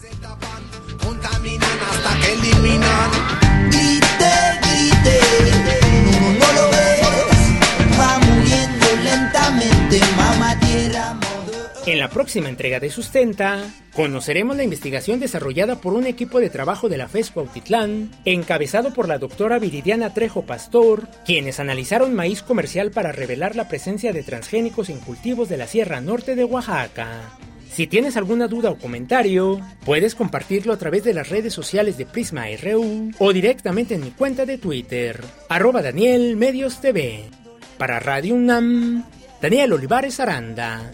En 11.87 11.99
la 11.99 12.09
próxima 12.09 12.47
entrega 12.47 12.79
de 12.79 12.89
Sustenta, 12.89 13.63
conoceremos 13.93 14.55
la 14.55 14.63
investigación 14.63 15.19
desarrollada 15.19 15.81
por 15.81 15.93
un 15.93 16.05
equipo 16.05 16.39
de 16.39 16.49
trabajo 16.49 16.89
de 16.89 16.97
la 16.97 17.07
FESCO 17.07 17.41
Autitlán, 17.41 18.11
encabezado 18.23 18.93
por 18.93 19.07
la 19.07 19.17
doctora 19.17 19.57
Viridiana 19.59 20.13
Trejo 20.13 20.43
Pastor, 20.43 21.07
quienes 21.25 21.59
analizaron 21.59 22.13
maíz 22.13 22.43
comercial 22.43 22.91
para 22.91 23.11
revelar 23.11 23.55
la 23.55 23.67
presencia 23.67 24.13
de 24.13 24.23
transgénicos 24.23 24.89
en 24.89 24.99
cultivos 24.99 25.49
de 25.49 25.57
la 25.57 25.67
Sierra 25.67 26.01
Norte 26.01 26.35
de 26.35 26.43
Oaxaca. 26.43 27.37
Si 27.73 27.87
tienes 27.87 28.15
alguna 28.15 28.47
duda 28.47 28.69
o 28.69 28.77
comentario, 28.77 29.59
puedes 29.83 30.13
compartirlo 30.13 30.73
a 30.73 30.77
través 30.77 31.03
de 31.03 31.13
las 31.13 31.29
redes 31.29 31.53
sociales 31.53 31.97
de 31.97 32.05
Prisma 32.05 32.45
RU 32.61 33.11
o 33.17 33.33
directamente 33.33 33.95
en 33.95 34.01
mi 34.01 34.11
cuenta 34.11 34.45
de 34.45 34.57
Twitter, 34.57 35.19
arroba 35.49 35.81
Daniel 35.81 36.37
Medios 36.37 36.79
TV. 36.79 37.29
Para 37.77 37.99
Radio 37.99 38.35
UNAM, 38.35 39.03
Daniel 39.41 39.73
Olivares 39.73 40.19
Aranda. 40.19 40.91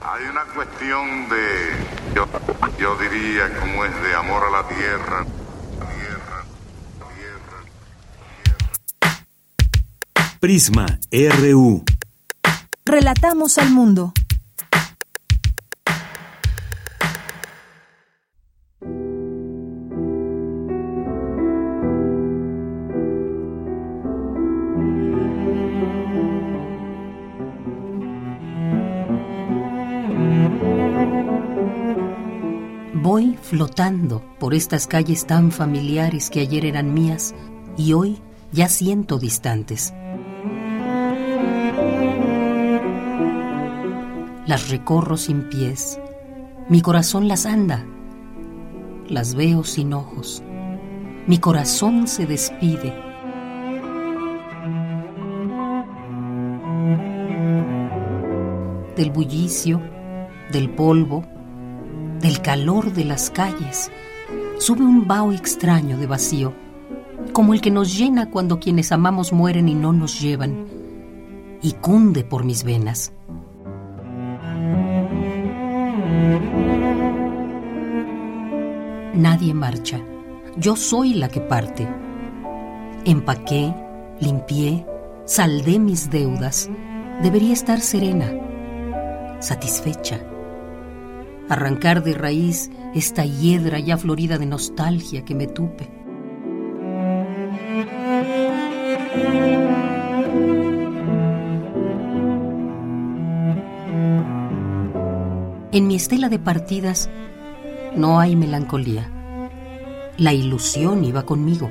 Hay 0.00 0.24
una 0.24 0.44
cuestión 0.56 1.28
de, 1.28 2.14
yo, 2.16 2.26
yo 2.80 2.96
diría, 2.96 3.48
como 3.60 3.84
es 3.84 4.02
de 4.02 4.14
amor 4.14 4.42
a 4.42 4.50
la 4.50 4.68
tierra. 4.68 5.24
Tierra, 5.78 6.44
tierra, 7.14 7.62
tierra. 8.42 10.36
Prisma 10.40 10.86
RU. 11.12 11.84
Relatamos 12.84 13.58
al 13.58 13.70
mundo. 13.70 14.12
Flotando 33.44 34.22
por 34.38 34.54
estas 34.54 34.86
calles 34.86 35.26
tan 35.26 35.52
familiares 35.52 36.30
que 36.30 36.40
ayer 36.40 36.64
eran 36.64 36.94
mías 36.94 37.34
y 37.76 37.92
hoy 37.92 38.18
ya 38.52 38.68
siento 38.68 39.18
distantes. 39.18 39.92
Las 44.46 44.70
recorro 44.70 45.16
sin 45.16 45.48
pies, 45.48 46.00
Mi 46.70 46.80
corazón 46.80 47.28
las 47.28 47.44
anda, 47.44 47.84
las 49.06 49.34
veo 49.34 49.64
sin 49.64 49.92
ojos. 49.92 50.42
Mi 51.26 51.36
corazón 51.36 52.08
se 52.08 52.24
despide. 52.24 52.94
Del 58.96 59.10
bullicio, 59.10 59.82
del 60.50 60.70
polvo, 60.70 61.33
del 62.24 62.40
calor 62.40 62.90
de 62.94 63.04
las 63.04 63.28
calles, 63.28 63.92
sube 64.58 64.82
un 64.82 65.06
vaho 65.06 65.32
extraño 65.32 65.98
de 65.98 66.06
vacío, 66.06 66.54
como 67.34 67.52
el 67.52 67.60
que 67.60 67.70
nos 67.70 67.98
llena 67.98 68.30
cuando 68.30 68.58
quienes 68.58 68.92
amamos 68.92 69.30
mueren 69.30 69.68
y 69.68 69.74
no 69.74 69.92
nos 69.92 70.22
llevan, 70.22 70.66
y 71.60 71.72
cunde 71.72 72.24
por 72.24 72.44
mis 72.44 72.64
venas. 72.64 73.12
Nadie 79.12 79.52
marcha. 79.52 80.00
Yo 80.56 80.76
soy 80.76 81.12
la 81.12 81.28
que 81.28 81.42
parte. 81.42 81.86
Empaqué, 83.04 83.74
limpié, 84.20 84.86
saldé 85.26 85.78
mis 85.78 86.08
deudas. 86.08 86.70
Debería 87.22 87.52
estar 87.52 87.82
serena, 87.82 88.32
satisfecha. 89.40 90.20
Arrancar 91.48 92.02
de 92.02 92.14
raíz 92.14 92.70
esta 92.94 93.24
hiedra 93.24 93.78
ya 93.78 93.96
florida 93.96 94.38
de 94.38 94.46
nostalgia 94.46 95.24
que 95.24 95.34
me 95.34 95.46
tupe. 95.46 95.90
En 105.72 105.88
mi 105.88 105.96
estela 105.96 106.28
de 106.28 106.38
partidas 106.38 107.10
no 107.96 108.20
hay 108.20 108.36
melancolía. 108.36 109.10
La 110.16 110.32
ilusión 110.32 111.04
iba 111.04 111.26
conmigo. 111.26 111.68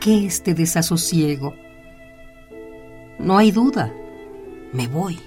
Qué 0.00 0.26
este 0.26 0.54
desasosiego? 0.54 1.54
No 3.18 3.38
hay 3.38 3.50
duda, 3.50 3.92
me 4.72 4.86
voy. 4.86 5.18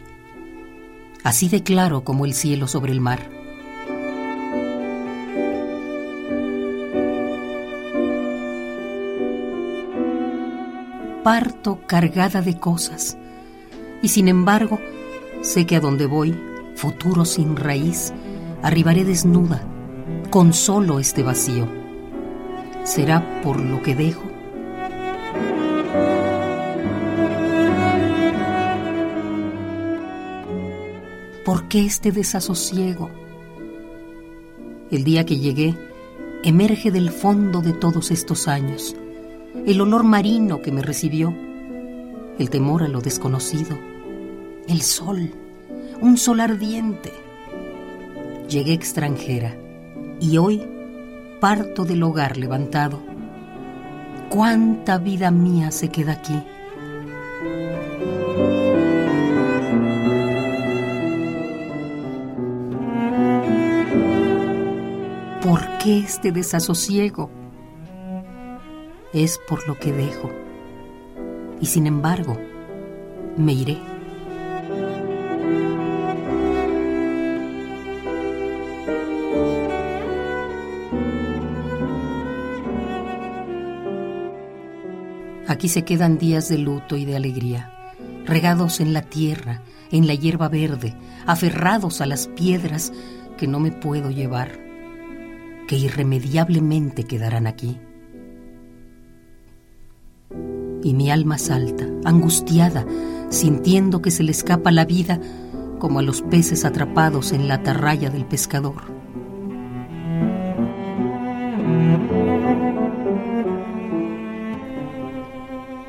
Así 1.23 1.49
de 1.49 1.63
claro 1.63 2.03
como 2.03 2.25
el 2.25 2.33
cielo 2.33 2.67
sobre 2.67 2.91
el 2.91 3.01
mar. 3.01 3.41
parto 11.23 11.79
cargada 11.85 12.41
de 12.41 12.59
cosas. 12.59 13.17
Y 14.01 14.09
sin 14.09 14.27
embargo, 14.27 14.79
sé 15.41 15.65
que 15.65 15.75
a 15.75 15.79
donde 15.79 16.05
voy, 16.05 16.35
futuro 16.75 17.25
sin 17.25 17.55
raíz, 17.55 18.13
arribaré 18.61 19.03
desnuda, 19.03 19.61
con 20.29 20.53
solo 20.53 20.99
este 20.99 21.23
vacío. 21.23 21.67
¿Será 22.83 23.41
por 23.41 23.59
lo 23.59 23.81
que 23.83 23.95
dejo? 23.95 24.30
¿Por 31.71 31.79
qué 31.79 31.85
este 31.85 32.11
desasosiego? 32.11 33.09
El 34.91 35.05
día 35.05 35.25
que 35.25 35.37
llegué, 35.37 35.73
emerge 36.43 36.91
del 36.91 37.11
fondo 37.11 37.61
de 37.61 37.71
todos 37.71 38.11
estos 38.11 38.49
años 38.49 38.93
el 39.65 39.79
olor 39.79 40.03
marino 40.03 40.61
que 40.61 40.73
me 40.73 40.81
recibió, 40.81 41.33
el 42.37 42.49
temor 42.49 42.83
a 42.83 42.89
lo 42.89 42.99
desconocido, 42.99 43.77
el 44.67 44.81
sol, 44.81 45.31
un 46.01 46.17
sol 46.17 46.41
ardiente. 46.41 47.13
Llegué 48.49 48.73
extranjera 48.73 49.55
y 50.19 50.35
hoy 50.39 50.61
parto 51.39 51.85
del 51.85 52.03
hogar 52.03 52.35
levantado. 52.35 53.01
¿Cuánta 54.27 54.97
vida 54.97 55.31
mía 55.31 55.71
se 55.71 55.87
queda 55.87 56.11
aquí? 56.11 56.37
¿Por 65.51 65.67
qué 65.79 65.97
este 65.97 66.31
desasosiego? 66.31 67.29
es 69.11 69.37
por 69.49 69.67
lo 69.67 69.77
que 69.77 69.91
dejo. 69.91 70.31
Y 71.59 71.65
sin 71.65 71.87
embargo, 71.87 72.37
me 73.35 73.51
iré. 73.51 73.77
Aquí 85.49 85.67
se 85.67 85.83
quedan 85.83 86.17
días 86.17 86.47
de 86.47 86.59
luto 86.59 86.95
y 86.95 87.03
de 87.03 87.17
alegría, 87.17 87.93
regados 88.23 88.79
en 88.79 88.93
la 88.93 89.01
tierra, 89.01 89.63
en 89.91 90.07
la 90.07 90.13
hierba 90.13 90.47
verde, 90.47 90.95
aferrados 91.25 91.99
a 91.99 92.05
las 92.05 92.29
piedras 92.29 92.93
que 93.37 93.47
no 93.47 93.59
me 93.59 93.73
puedo 93.73 94.11
llevar, 94.11 94.70
que 95.71 95.77
irremediablemente 95.77 97.05
quedarán 97.05 97.47
aquí 97.47 97.79
y 100.83 100.93
mi 100.93 101.09
alma 101.09 101.37
salta, 101.37 101.87
angustiada, 102.03 102.85
sintiendo 103.29 104.01
que 104.01 104.11
se 104.11 104.23
le 104.23 104.31
escapa 104.31 104.69
la 104.71 104.83
vida 104.83 105.21
como 105.79 105.99
a 105.99 106.01
los 106.01 106.23
peces 106.23 106.65
atrapados 106.65 107.31
en 107.31 107.47
la 107.47 107.53
atarraya 107.53 108.09
del 108.09 108.25
pescador. 108.25 108.81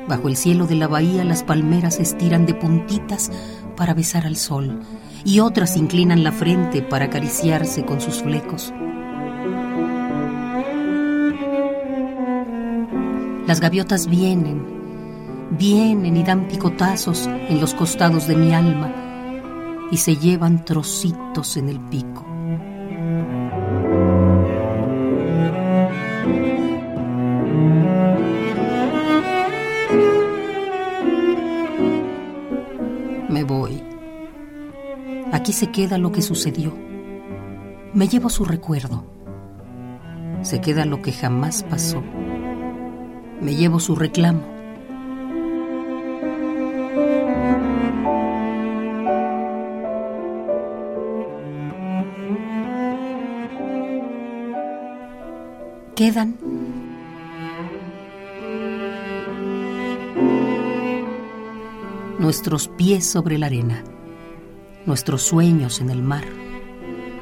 Bajo 0.07 0.29
el 0.29 0.37
cielo 0.37 0.65
de 0.65 0.75
la 0.75 0.87
bahía 0.87 1.25
las 1.25 1.43
palmeras 1.43 1.95
se 1.95 2.03
estiran 2.03 2.45
de 2.45 2.53
puntitas 2.53 3.33
para 3.75 3.93
besar 3.93 4.25
al 4.27 4.37
sol 4.37 4.79
y 5.25 5.41
otras 5.41 5.75
inclinan 5.75 6.23
la 6.23 6.31
frente 6.31 6.81
para 6.81 7.07
acariciarse 7.07 7.83
con 7.83 7.99
sus 7.99 8.23
flecos. 8.23 8.73
Las 13.47 13.59
gaviotas 13.59 14.07
vienen, 14.07 14.63
vienen 15.51 16.15
y 16.15 16.23
dan 16.23 16.47
picotazos 16.47 17.27
en 17.27 17.59
los 17.59 17.73
costados 17.73 18.27
de 18.27 18.37
mi 18.37 18.53
alma 18.53 18.93
y 19.91 19.97
se 19.97 20.15
llevan 20.15 20.63
trocitos 20.63 21.57
en 21.57 21.67
el 21.69 21.79
pico. 21.79 22.25
Me 33.29 33.43
voy. 33.43 33.83
Aquí 35.33 35.51
se 35.51 35.67
queda 35.67 35.97
lo 35.97 36.11
que 36.11 36.21
sucedió. 36.21 36.73
Me 37.93 38.07
llevo 38.07 38.29
su 38.29 38.45
recuerdo. 38.45 39.03
Se 40.43 40.61
queda 40.61 40.85
lo 40.85 41.01
que 41.01 41.11
jamás 41.11 41.63
pasó. 41.63 42.01
Me 43.41 43.55
llevo 43.55 43.79
su 43.79 43.95
reclamo. 43.95 44.53
Quedan. 55.95 56.37
Nuestros 62.17 62.67
pies 62.67 63.05
sobre 63.05 63.37
la 63.37 63.45
arena, 63.45 63.83
nuestros 64.85 65.21
sueños 65.21 65.81
en 65.81 65.89
el 65.89 66.01
mar, 66.01 66.23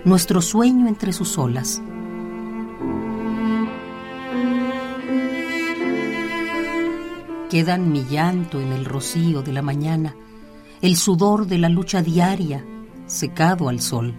nuestro 0.05 0.41
sueño 0.41 0.87
entre 0.87 1.11
sus 1.11 1.37
olas. 1.37 1.81
Quedan 7.51 7.91
mi 7.91 8.05
llanto 8.05 8.61
en 8.61 8.71
el 8.71 8.85
rocío 8.85 9.41
de 9.41 9.51
la 9.51 9.61
mañana, 9.61 10.15
el 10.81 10.95
sudor 10.95 11.47
de 11.47 11.57
la 11.57 11.67
lucha 11.67 12.01
diaria 12.01 12.65
secado 13.07 13.67
al 13.67 13.81
sol. 13.81 14.13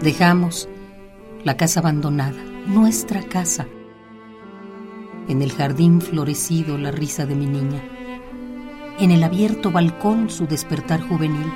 Dejamos 0.00 0.68
la 1.42 1.56
casa 1.56 1.80
abandonada, 1.80 2.40
nuestra 2.68 3.20
casa. 3.24 3.66
En 5.26 5.42
el 5.42 5.50
jardín 5.50 6.00
florecido 6.00 6.78
la 6.78 6.92
risa 6.92 7.26
de 7.26 7.34
mi 7.34 7.46
niña. 7.46 7.82
En 9.00 9.10
el 9.10 9.24
abierto 9.24 9.72
balcón 9.72 10.30
su 10.30 10.46
despertar 10.46 11.00
juvenil. 11.00 11.52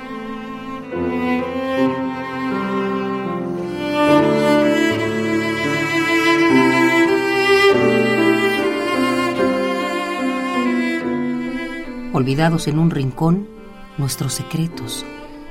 Olvidados 12.15 12.69
en 12.69 12.79
un 12.79 12.91
rincón 12.91 13.45
nuestros 13.97 14.33
secretos 14.33 15.05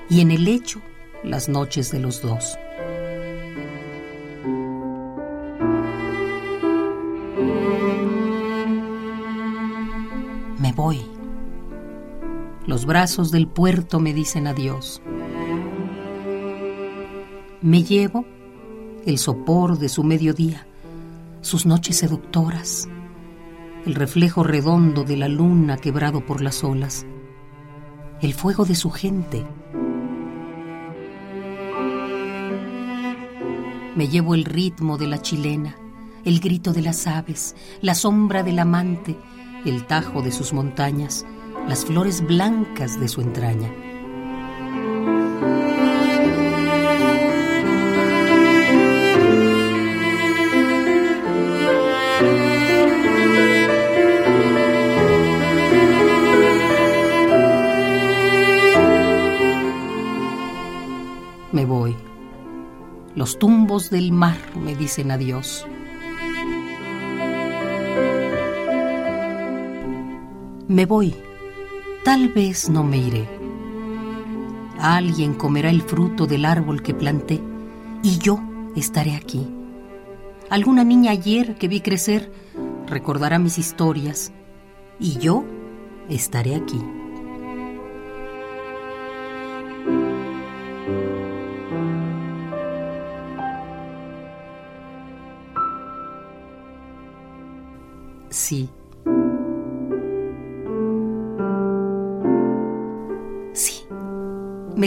y 0.08 0.20
en 0.20 0.30
el 0.30 0.44
lecho 0.44 0.80
las 1.22 1.48
noches 1.48 1.90
de 1.90 2.00
los 2.00 2.22
dos. 2.22 2.58
Me 10.58 10.72
voy. 10.72 11.02
Los 12.66 12.86
brazos 12.86 13.30
del 13.30 13.46
puerto 13.46 14.00
me 14.00 14.14
dicen 14.14 14.46
adiós. 14.46 15.02
Me 17.60 17.82
llevo 17.82 18.24
el 19.04 19.18
sopor 19.18 19.78
de 19.78 19.90
su 19.90 20.02
mediodía, 20.02 20.66
sus 21.42 21.66
noches 21.66 21.96
seductoras, 21.98 22.88
el 23.86 23.94
reflejo 23.94 24.42
redondo 24.42 25.04
de 25.04 25.16
la 25.16 25.28
luna 25.28 25.76
quebrado 25.76 26.24
por 26.24 26.40
las 26.40 26.64
olas, 26.64 27.04
el 28.22 28.32
fuego 28.32 28.64
de 28.64 28.74
su 28.74 28.90
gente. 28.90 29.44
Me 33.94 34.08
llevo 34.08 34.34
el 34.34 34.44
ritmo 34.44 34.96
de 34.96 35.06
la 35.06 35.20
chilena, 35.20 35.76
el 36.24 36.40
grito 36.40 36.72
de 36.72 36.80
las 36.80 37.06
aves, 37.06 37.54
la 37.82 37.94
sombra 37.94 38.42
del 38.42 38.58
amante, 38.58 39.16
el 39.66 39.86
tajo 39.86 40.22
de 40.22 40.32
sus 40.32 40.54
montañas, 40.54 41.26
las 41.68 41.84
flores 41.84 42.26
blancas 42.26 42.98
de 42.98 43.08
su 43.08 43.20
entraña. 43.20 43.70
Los 63.24 63.38
tumbos 63.38 63.88
del 63.88 64.12
mar 64.12 64.36
me 64.54 64.76
dicen 64.76 65.10
adiós. 65.10 65.66
Me 70.68 70.84
voy. 70.84 71.14
Tal 72.04 72.28
vez 72.28 72.68
no 72.68 72.84
me 72.84 72.98
iré. 72.98 73.26
Alguien 74.78 75.32
comerá 75.32 75.70
el 75.70 75.80
fruto 75.80 76.26
del 76.26 76.44
árbol 76.44 76.82
que 76.82 76.92
planté 76.92 77.40
y 78.02 78.18
yo 78.18 78.40
estaré 78.76 79.16
aquí. 79.16 79.48
Alguna 80.50 80.84
niña 80.84 81.12
ayer 81.12 81.54
que 81.54 81.66
vi 81.66 81.80
crecer 81.80 82.30
recordará 82.86 83.38
mis 83.38 83.56
historias 83.56 84.32
y 85.00 85.16
yo 85.16 85.46
estaré 86.10 86.56
aquí. 86.56 86.78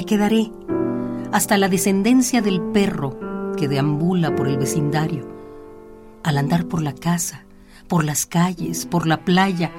Quedaré 0.08 0.52
hasta 1.32 1.60
la 1.60 1.70
descendencia 1.70 2.42
del 2.42 2.60
perro 2.60 3.54
que 3.56 3.68
deambula 3.68 4.36
por 4.36 4.48
el 4.48 4.58
vecindario, 4.58 5.28
al 6.24 6.40
andar 6.40 6.66
por 6.66 6.82
la 6.82 6.94
casa, 6.94 7.46
por 7.88 8.04
las 8.04 8.26
calles, 8.26 8.88
por 8.88 9.06
la 9.06 9.24
playa, 9.24 9.72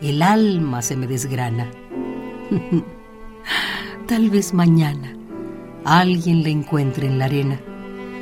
el 0.00 0.22
alma 0.22 0.80
se 0.80 0.96
me 0.96 1.06
desgrana. 1.06 1.70
Tal 4.06 4.30
vez 4.30 4.54
mañana 4.54 5.14
alguien 5.84 6.42
le 6.42 6.50
encuentre 6.50 7.06
en 7.06 7.18
la 7.18 7.26
arena 7.26 7.60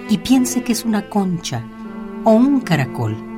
y 0.08 0.18
piense 0.18 0.64
que 0.64 0.72
es 0.72 0.84
una 0.84 1.08
concha 1.08 1.62
o 2.24 2.32
un 2.32 2.60
caracol 2.60 3.34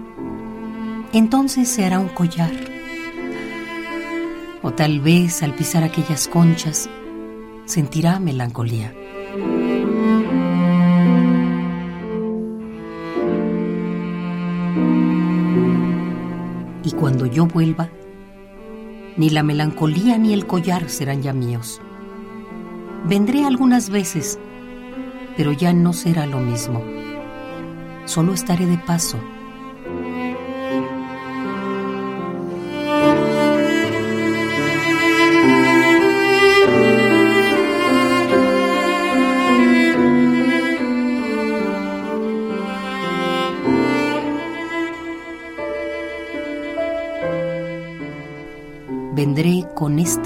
entonces 1.13 1.69
se 1.69 1.85
hará 1.85 1.99
un 1.99 2.09
collar. 2.09 2.53
O 4.63 4.73
tal 4.73 5.01
vez 5.01 5.43
al 5.43 5.55
pisar 5.55 5.85
aquellas 5.85 6.29
conchas 6.29 6.91
sentirá 7.67 8.19
melancolía. 8.19 8.95
Y 16.83 16.93
cuando 16.93 17.27
yo 17.27 17.47
vuelva, 17.47 17.91
ni 19.17 19.29
la 19.31 19.43
melancolía 19.43 20.17
ni 20.17 20.33
el 20.33 20.47
collar 20.47 20.89
serán 20.89 21.23
ya 21.23 21.33
míos. 21.33 21.83
Vendré 23.05 23.45
algunas 23.45 23.91
veces, 23.91 24.39
pero 25.37 25.53
ya 25.53 25.73
no 25.73 25.93
será 25.93 26.27
lo 26.27 26.39
mismo. 26.39 26.83
Solo 28.05 28.33
estaré 28.33 28.67
de 28.67 28.79
paso 28.79 29.19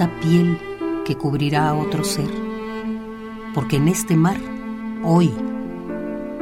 piel 0.09 0.59
que 1.05 1.17
cubrirá 1.17 1.69
a 1.69 1.75
otro 1.75 2.05
ser, 2.05 2.31
porque 3.55 3.77
en 3.77 3.89
este 3.89 4.17
mar 4.17 4.37
hoy 5.05 5.31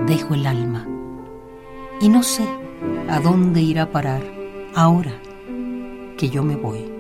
dejo 0.07 0.35
el 0.35 0.47
alma 0.47 0.87
y 2.01 2.09
no 2.09 2.23
sé 2.23 2.47
a 3.09 3.21
dónde 3.21 3.61
irá 3.63 3.85
a 3.85 3.91
parar 3.91 4.23
ahora 4.75 5.21
que 6.17 6.29
yo 6.29 6.43
me 6.43 6.57
voy. 6.57 6.98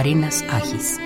Arenas 0.00 0.42
Agis. 0.48 0.99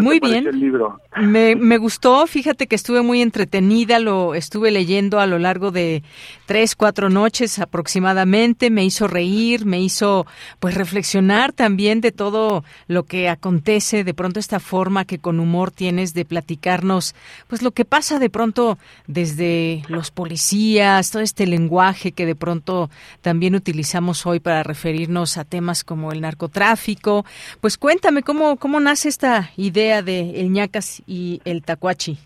muy 0.00 0.18
bien. 0.18 0.46
El 0.48 0.58
libro? 0.58 1.00
Me, 1.16 1.54
me 1.54 1.78
gustó, 1.78 2.26
fíjate 2.26 2.66
que 2.66 2.74
estuve 2.74 3.00
muy 3.00 3.22
entretenida, 3.22 4.00
lo 4.00 4.34
estuve 4.34 4.72
leyendo 4.72 5.20
a 5.20 5.26
lo 5.26 5.38
largo 5.38 5.70
de 5.70 6.02
tres, 6.46 6.74
cuatro 6.74 7.10
noches 7.10 7.60
aproximadamente, 7.60 8.70
me 8.70 8.84
hizo 8.84 9.06
reír, 9.06 9.66
me 9.66 9.80
hizo 9.80 10.26
pues 10.58 10.74
reflexionar 10.74 11.52
también 11.52 12.00
de 12.00 12.10
todo 12.10 12.64
lo 12.88 13.04
que 13.04 13.28
acontece, 13.28 14.02
de 14.02 14.14
pronto 14.14 14.40
esta 14.40 14.58
forma 14.58 15.04
que 15.04 15.18
con 15.18 15.38
humor 15.38 15.70
tienes 15.70 16.12
de 16.12 16.24
platicarnos, 16.24 17.14
pues 17.46 17.62
lo 17.62 17.70
que 17.70 17.84
pasa 17.84 18.18
de 18.18 18.30
pronto 18.30 18.78
desde 19.06 19.84
los 19.86 20.10
policías, 20.10 21.10
todo 21.10 21.22
este 21.22 21.46
lenguaje 21.46 22.10
que 22.12 22.26
de 22.26 22.34
pronto 22.34 22.90
también 23.20 23.54
utilizamos 23.54 24.26
hoy 24.26 24.40
para 24.40 24.64
referirnos 24.64 25.38
a 25.38 25.44
temas 25.44 25.84
como 25.84 26.10
el 26.12 26.20
narcotráfico. 26.20 27.24
Pues 27.60 27.76
cuéntame 28.00 28.22
cómo 28.22 28.56
¿Cómo, 28.56 28.80
nace 28.80 29.10
esta 29.10 29.50
idea 29.58 30.00
de 30.00 30.40
el 30.40 30.50
ñacas 30.50 31.02
y 31.06 31.42
el 31.44 31.62
tacuachi? 31.62 32.18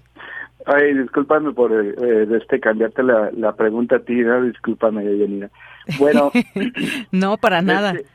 Ay, 0.66 0.94
discúlpame 0.94 1.52
por 1.52 1.72
eh, 1.72 2.28
este 2.40 2.60
cambiarte 2.60 3.02
la, 3.02 3.30
la, 3.32 3.56
pregunta 3.56 3.96
a 3.96 3.98
ti, 3.98 4.14
¿no? 4.14 4.40
discúlpame, 4.44 5.02
Yanina. 5.04 5.50
Bueno. 5.98 6.30
no, 7.10 7.36
para 7.38 7.60
nada. 7.60 7.90
Este, 7.90 8.06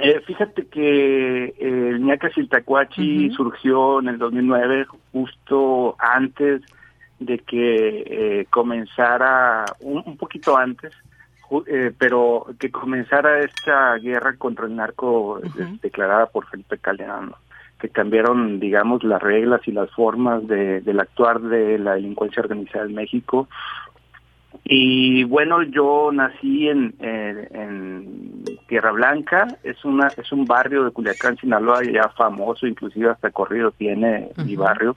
eh, 0.00 0.20
fíjate 0.26 0.66
que 0.66 1.54
el 1.60 2.04
ñacas 2.04 2.32
y 2.36 2.40
el 2.40 2.48
tacuachi 2.48 3.30
surgió 3.30 4.00
en 4.00 4.08
el 4.08 4.18
2009, 4.18 4.86
justo 5.12 5.94
antes 6.00 6.62
de 7.20 7.38
que 7.38 8.40
eh, 8.40 8.46
comenzara, 8.50 9.66
un, 9.78 10.02
un 10.04 10.16
poquito 10.16 10.56
antes, 10.56 10.92
eh, 11.66 11.92
pero 11.98 12.46
que 12.58 12.70
comenzara 12.70 13.40
esta 13.40 13.96
guerra 13.96 14.36
contra 14.36 14.66
el 14.66 14.76
narco 14.76 15.40
declarada 15.82 16.26
por 16.26 16.46
Felipe 16.46 16.78
Calderón, 16.78 17.34
que 17.80 17.88
cambiaron, 17.88 18.60
digamos, 18.60 19.02
las 19.02 19.20
reglas 19.20 19.60
y 19.66 19.72
las 19.72 19.90
formas 19.90 20.46
de, 20.46 20.80
del 20.80 21.00
actuar 21.00 21.40
de 21.40 21.78
la 21.78 21.94
delincuencia 21.94 22.42
organizada 22.42 22.84
en 22.84 22.94
México. 22.94 23.48
Y 24.64 25.24
bueno, 25.24 25.62
yo 25.62 26.10
nací 26.12 26.68
en, 26.68 26.94
en, 27.00 28.44
Tierra 28.68 28.92
Blanca, 28.92 29.48
es 29.64 29.84
una 29.84 30.08
es 30.08 30.30
un 30.30 30.44
barrio 30.44 30.84
de 30.84 30.92
Culiacán, 30.92 31.36
Sinaloa, 31.36 31.82
ya 31.82 32.08
famoso, 32.10 32.68
inclusive 32.68 33.10
hasta 33.10 33.30
corrido 33.30 33.72
tiene 33.72 34.28
mi 34.44 34.54
barrio. 34.54 34.96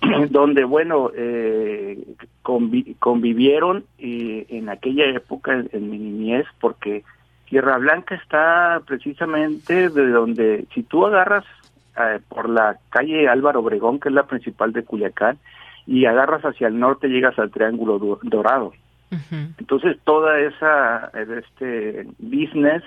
donde, 0.30 0.64
bueno, 0.64 1.10
eh, 1.14 1.98
convivieron 2.42 3.84
eh, 3.98 4.46
en 4.48 4.68
aquella 4.68 5.06
época, 5.06 5.64
en, 5.72 5.90
mi 5.90 5.98
niñez, 5.98 6.46
porque 6.60 7.04
Tierra 7.48 7.78
Blanca 7.78 8.14
está 8.14 8.80
precisamente 8.86 9.88
de 9.88 10.08
donde, 10.10 10.66
si 10.74 10.82
tú 10.82 11.06
agarras 11.06 11.44
eh, 11.96 12.20
por 12.28 12.48
la 12.48 12.78
calle 12.90 13.28
Álvaro 13.28 13.60
Obregón, 13.60 13.98
que 13.98 14.08
es 14.08 14.14
la 14.14 14.26
principal 14.26 14.72
de 14.72 14.84
Culiacán, 14.84 15.38
y 15.86 16.04
agarras 16.04 16.42
hacia 16.42 16.68
el 16.68 16.78
norte, 16.78 17.08
llegas 17.08 17.38
al 17.38 17.50
Triángulo 17.50 18.18
Dorado. 18.22 18.72
Entonces, 19.58 19.96
toda 20.04 20.38
esa, 20.38 21.10
este 21.14 22.06
business 22.18 22.82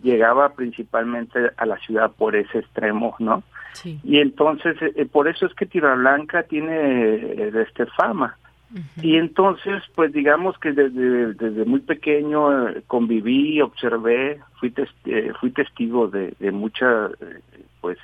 llegaba 0.00 0.50
principalmente 0.50 1.50
a 1.56 1.66
la 1.66 1.76
ciudad 1.78 2.12
por 2.16 2.36
ese 2.36 2.60
extremo, 2.60 3.16
¿no? 3.18 3.42
Y 4.02 4.18
entonces, 4.18 4.80
eh, 4.80 4.92
eh, 4.96 5.06
por 5.06 5.28
eso 5.28 5.46
es 5.46 5.54
que 5.54 5.66
Tierra 5.66 5.94
Blanca 5.94 6.42
tiene 6.44 6.74
eh, 6.74 7.52
este 7.66 7.86
fama. 7.86 8.36
Y 9.00 9.16
entonces, 9.16 9.82
pues 9.94 10.12
digamos 10.12 10.58
que 10.58 10.72
desde, 10.72 11.34
desde 11.34 11.64
muy 11.64 11.80
pequeño 11.80 12.48
conviví, 12.88 13.60
observé, 13.62 14.40
fui, 14.58 14.74
fui 15.40 15.50
testigo 15.52 16.08
de, 16.08 16.34
de 16.40 16.50
mucha, 16.50 17.08
pues, 17.80 17.96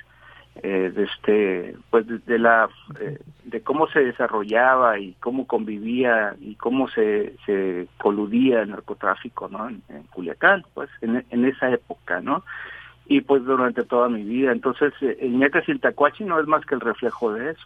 de 0.63 1.03
este, 1.03 1.75
pues 1.89 2.05
de, 2.25 2.39
la, 2.39 2.69
de 3.43 3.61
cómo 3.61 3.87
se 3.87 3.99
desarrollaba 3.99 4.97
y 4.99 5.13
cómo 5.19 5.45
convivía 5.45 6.33
y 6.39 6.55
cómo 6.55 6.87
se, 6.87 7.35
se 7.45 7.87
coludía 7.97 8.61
el 8.61 8.69
narcotráfico, 8.69 9.49
¿no? 9.49 9.67
En, 9.67 9.81
en 9.89 10.03
Culiacán, 10.03 10.63
pues, 10.73 10.89
en, 11.01 11.25
en 11.29 11.45
esa 11.45 11.69
época, 11.71 12.21
¿no? 12.21 12.43
Y 13.05 13.21
pues 13.21 13.43
durante 13.43 13.83
toda 13.83 14.09
mi 14.09 14.23
vida. 14.23 14.51
Entonces, 14.51 14.93
eh, 15.01 15.17
el 15.21 15.37
ñacas 15.37 15.67
y 15.67 15.71
el 15.71 15.79
tacuachi 15.79 16.23
no 16.23 16.39
es 16.39 16.47
más 16.47 16.65
que 16.65 16.75
el 16.75 16.81
reflejo 16.81 17.33
de 17.33 17.51
eso. 17.51 17.65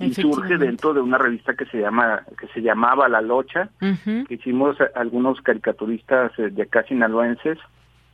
y 0.00 0.14
surge 0.14 0.56
dentro 0.56 0.94
de 0.94 1.00
una 1.00 1.18
revista 1.18 1.54
que 1.54 1.66
se 1.66 1.80
llama 1.80 2.22
que 2.38 2.46
se 2.48 2.62
llamaba 2.62 3.08
La 3.08 3.20
Locha, 3.20 3.68
que 3.78 4.34
hicimos 4.34 4.76
algunos 4.94 5.40
caricaturistas 5.42 6.32
eh, 6.38 6.50
de 6.50 6.62
acá 6.62 6.84
sinaloenses 6.84 7.58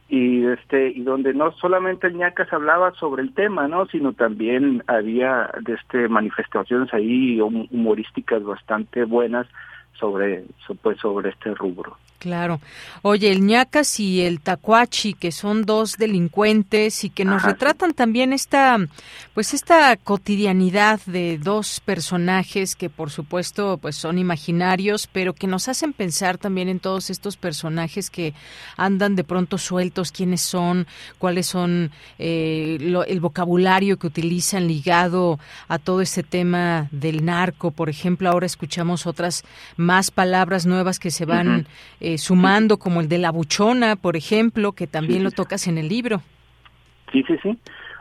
y 0.09 0.45
este 0.45 0.89
y 0.89 1.03
donde 1.03 1.33
no 1.35 1.53
solamente 1.53 2.09
el 2.09 2.17
ñacas 2.17 2.53
hablaba 2.53 2.93
sobre 2.95 3.23
el 3.23 3.33
tema, 3.33 3.69
¿no? 3.69 3.87
sino 3.87 4.13
también 4.13 4.83
había 4.89 5.51
de 5.61 5.75
este 5.75 6.09
manifestaciones 6.09 6.93
ahí 6.93 7.41
humorísticas 7.41 8.43
bastante 8.43 9.05
buenas 9.05 9.47
sobre 9.93 10.45
pues 10.83 10.99
sobre 10.99 11.31
este 11.31 11.55
rubro. 11.55 11.97
Claro. 12.21 12.61
Oye, 13.01 13.33
el 13.33 13.47
ñacas 13.47 13.99
y 13.99 14.21
el 14.21 14.43
tacuachi, 14.43 15.15
que 15.15 15.33
son 15.33 15.65
dos 15.65 15.97
delincuentes 15.97 17.03
y 17.03 17.09
que 17.09 17.25
nos 17.25 17.43
retratan 17.43 17.95
también 17.95 18.35
esta, 18.35 18.77
pues 19.33 19.55
esta 19.55 19.97
cotidianidad 19.97 21.01
de 21.07 21.39
dos 21.39 21.81
personajes 21.81 22.77
que 22.77 22.91
por 22.91 23.11
supuesto 23.11 23.79
pues 23.79 23.97
son 23.97 24.19
imaginarios, 24.19 25.07
pero 25.07 25.33
que 25.33 25.47
nos 25.47 25.69
hacen 25.69 25.95
pensar 25.95 26.37
también 26.37 26.69
en 26.69 26.79
todos 26.79 27.09
estos 27.09 27.39
personajes 27.39 28.11
que 28.11 28.35
andan 28.77 29.17
de 29.17 29.25
pronto 29.25 29.57
sueltos, 29.57 30.13
quiénes 30.13 30.43
son, 30.43 30.87
cuáles 31.17 31.47
son 31.47 31.91
eh, 32.19 32.77
el 33.09 33.21
vocabulario 33.21 33.99
que 33.99 34.09
utilizan 34.09 34.69
ligado 34.69 35.41
a 35.69 35.79
todo 35.79 36.03
este 36.03 36.23
tema 36.23 36.87
del 36.91 37.25
narco. 37.25 37.71
Por 37.71 37.89
ejemplo, 37.89 38.29
ahora 38.29 38.45
escuchamos 38.45 39.07
otras 39.07 39.43
más 39.79 40.11
palabras 40.11 40.67
nuevas 40.67 40.99
que 40.99 41.11
se 41.11 41.25
van 41.25 41.67
eh, 42.01 42.10
sumando, 42.19 42.79
como 42.79 43.01
el 43.01 43.09
de 43.09 43.19
la 43.19 43.31
buchona, 43.31 43.97
por 43.97 44.17
ejemplo, 44.17 44.73
que 44.73 44.87
también 44.87 45.25
lo 45.25 45.31
tocas 45.31 45.67
en 45.67 45.79
el 45.79 45.89
libro. 45.89 46.23
Sí, 47.13 47.25
sí, 47.27 47.37
sí. 47.43 47.59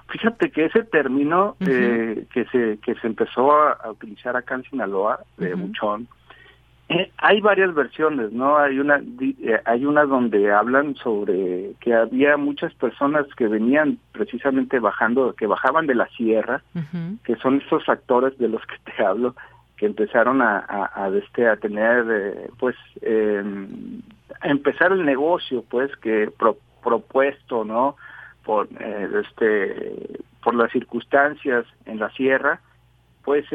Fíjate 0.10 0.52
que 0.52 0.65
ese 0.65 0.84
término 0.84 1.56
eh, 1.60 2.26
que 2.34 2.45
se 2.45 2.80
que 2.84 2.95
se 2.95 3.07
empezó 3.07 3.52
a, 3.52 3.91
utilizar 3.91 4.36
acá 4.36 4.56
en 4.56 4.64
Sinaloa, 4.64 5.19
de 5.38 5.53
buchón, 5.53 6.07
eh, 6.90 7.11
hay 7.18 7.40
varias 7.41 7.76
versiones, 7.76 8.31
¿no? 8.31 8.57
Hay 8.57 8.80
una 8.80 8.99
hay 9.65 9.86
una 9.86 10.06
donde 10.06 10.52
hablan 10.52 10.95
sobre 10.95 11.73
que 11.80 11.94
había 11.94 12.38
muchas 12.38 12.73
personas 12.73 13.27
que 13.38 13.48
venían 13.48 13.99
precisamente 14.11 14.80
bajando, 14.80 15.34
que 15.34 15.45
bajaban 15.45 15.86
de 15.86 15.94
la 15.94 16.07
sierra, 16.10 16.64
que 17.23 17.36
son 17.36 17.61
estos 17.61 17.88
actores 17.88 18.36
de 18.40 18.49
los 18.49 18.65
que 18.65 18.91
te 18.91 19.03
hablo, 19.03 19.36
que 19.80 19.85
empezaron 19.85 20.41
a, 20.41 21.10
este, 21.15 21.56
tener, 21.57 22.06
eh, 22.10 22.49
pues, 22.60 22.76
eh, 23.01 23.41
a 24.41 24.49
empezar 24.49 24.91
el 24.91 25.06
negocio, 25.06 25.64
pues, 25.69 25.95
que 25.97 26.30
propuesto, 26.84 27.64
¿no? 27.64 27.95
Por, 28.43 28.68
eh, 28.77 29.07
este, 29.23 30.19
por 30.43 30.53
las 30.56 30.69
circunstancias 30.73 31.65
en 31.85 31.97
la 31.97 32.10
sierra, 32.11 32.60
pues, 33.23 33.45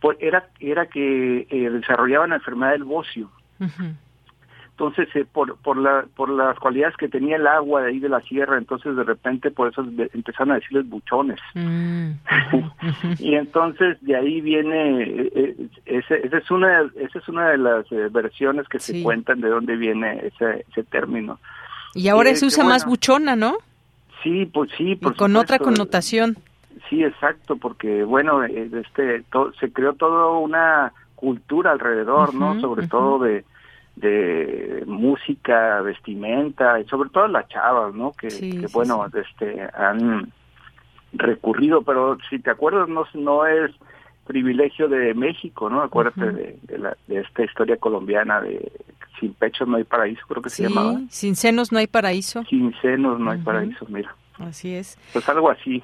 pues 0.00 0.18
era, 0.20 0.48
era 0.60 0.86
que 0.86 1.46
desarrollaban 1.50 2.30
la 2.30 2.36
enfermedad 2.36 2.72
del 2.72 2.84
bocio. 2.84 3.28
Entonces 4.78 5.08
eh, 5.16 5.26
por 5.30 5.56
por 5.56 5.76
la 5.76 6.06
por 6.14 6.30
las 6.30 6.56
cualidades 6.60 6.96
que 6.96 7.08
tenía 7.08 7.34
el 7.34 7.48
agua 7.48 7.82
de 7.82 7.88
ahí 7.88 7.98
de 7.98 8.08
la 8.08 8.20
sierra 8.20 8.56
entonces 8.56 8.94
de 8.94 9.02
repente 9.02 9.50
por 9.50 9.72
eso 9.72 9.84
empezaron 10.14 10.52
a 10.52 10.54
decirles 10.54 10.88
buchones. 10.88 11.40
Mm. 11.54 12.12
y 13.18 13.34
entonces 13.34 13.98
de 14.02 14.14
ahí 14.14 14.40
viene 14.40 15.02
eh, 15.02 15.32
eh, 15.34 15.68
ese, 15.84 16.24
esa 16.24 16.38
es 16.38 16.50
una 16.52 16.82
esa 16.94 17.18
es 17.18 17.28
una 17.28 17.50
de 17.50 17.58
las 17.58 17.86
versiones 18.12 18.68
que 18.68 18.78
se 18.78 19.02
cuentan 19.02 19.40
de 19.40 19.48
dónde 19.48 19.74
viene 19.74 20.20
ese 20.24 20.64
ese 20.70 20.84
término. 20.84 21.40
Y 21.94 22.06
ahora 22.06 22.32
se 22.36 22.46
usa 22.46 22.62
más 22.62 22.86
buchona 22.86 23.34
no 23.34 23.56
sí 24.22 24.46
pues 24.46 24.70
sí 24.78 24.94
por 24.94 25.16
con 25.16 25.34
otra 25.34 25.58
connotación. 25.58 26.36
Sí 26.88 27.02
exacto 27.02 27.56
porque 27.56 28.04
bueno 28.04 28.44
este 28.44 29.24
se 29.58 29.72
creó 29.72 29.94
toda 29.94 30.38
una 30.38 30.92
cultura 31.16 31.72
alrededor 31.72 32.32
no 32.32 32.60
sobre 32.60 32.86
todo 32.86 33.18
de 33.18 33.44
de 33.98 34.84
música, 34.86 35.80
vestimenta 35.82 36.80
y 36.80 36.84
sobre 36.86 37.10
todo 37.10 37.28
las 37.28 37.48
chavas, 37.48 37.94
¿no? 37.94 38.12
Que, 38.12 38.66
bueno, 38.72 39.06
este 39.14 39.68
han 39.74 40.32
recurrido, 41.12 41.82
pero 41.82 42.18
si 42.28 42.38
te 42.38 42.50
acuerdas 42.50 42.88
no 42.88 43.04
no 43.14 43.46
es 43.46 43.70
privilegio 44.26 44.88
de 44.88 45.14
México, 45.14 45.70
¿no? 45.70 45.82
Acuérdate 45.82 46.32
de, 46.32 46.58
de, 47.06 47.20
esta 47.20 47.44
historia 47.44 47.78
colombiana 47.78 48.40
de 48.40 48.70
sin 49.18 49.34
pechos 49.34 49.66
no 49.66 49.76
hay 49.76 49.84
paraíso, 49.84 50.20
creo 50.28 50.42
que 50.42 50.50
se 50.50 50.64
llamaba. 50.64 51.00
Sin 51.08 51.34
senos 51.34 51.72
no 51.72 51.78
hay 51.78 51.86
paraíso. 51.86 52.44
Sin 52.44 52.72
senos 52.80 53.18
no 53.18 53.30
hay 53.30 53.38
paraíso, 53.38 53.86
mira. 53.88 54.14
Así 54.38 54.74
es. 54.74 54.98
Pues 55.12 55.28
algo 55.28 55.50
así. 55.50 55.82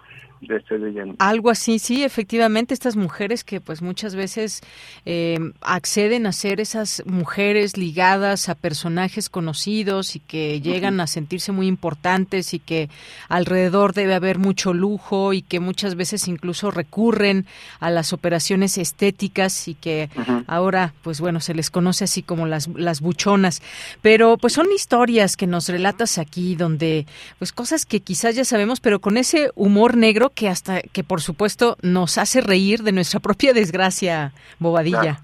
Algo 1.18 1.50
así, 1.50 1.78
sí, 1.78 2.04
efectivamente, 2.04 2.74
estas 2.74 2.96
mujeres 2.96 3.44
que 3.44 3.60
pues 3.60 3.82
muchas 3.82 4.14
veces 4.14 4.62
eh, 5.06 5.38
acceden 5.60 6.26
a 6.26 6.32
ser 6.32 6.60
esas 6.60 7.02
mujeres 7.06 7.76
ligadas 7.76 8.48
a 8.48 8.54
personajes 8.54 9.28
conocidos 9.28 10.16
y 10.16 10.20
que 10.20 10.60
llegan 10.60 11.00
a 11.00 11.06
sentirse 11.06 11.52
muy 11.52 11.66
importantes 11.66 12.54
y 12.54 12.58
que 12.58 12.88
alrededor 13.28 13.94
debe 13.94 14.14
haber 14.14 14.38
mucho 14.38 14.72
lujo 14.72 15.32
y 15.32 15.42
que 15.42 15.60
muchas 15.60 15.94
veces 15.94 16.28
incluso 16.28 16.70
recurren 16.70 17.46
a 17.80 17.90
las 17.90 18.12
operaciones 18.12 18.78
estéticas 18.78 19.68
y 19.68 19.74
que 19.74 20.10
ahora 20.46 20.94
pues 21.02 21.20
bueno 21.20 21.40
se 21.40 21.54
les 21.54 21.70
conoce 21.70 22.04
así 22.04 22.22
como 22.22 22.46
las, 22.46 22.68
las 22.68 23.00
buchonas. 23.00 23.62
Pero 24.02 24.36
pues 24.36 24.52
son 24.52 24.66
historias 24.72 25.36
que 25.36 25.46
nos 25.46 25.68
relatas 25.68 26.18
aquí 26.18 26.56
donde 26.56 27.06
pues 27.38 27.52
cosas 27.52 27.86
que 27.86 28.00
quizás 28.00 28.34
ya 28.34 28.44
sabemos 28.44 28.80
pero 28.80 29.00
con 29.00 29.16
ese 29.16 29.50
humor 29.54 29.96
negro 29.96 30.30
que 30.34 30.48
hasta 30.48 30.82
que 30.82 31.04
por 31.04 31.20
supuesto 31.20 31.76
nos 31.82 32.18
hace 32.18 32.40
reír 32.40 32.82
de 32.82 32.92
nuestra 32.92 33.20
propia 33.28 33.52
desgracia, 33.52 34.32
Bobadilla. 34.58 35.20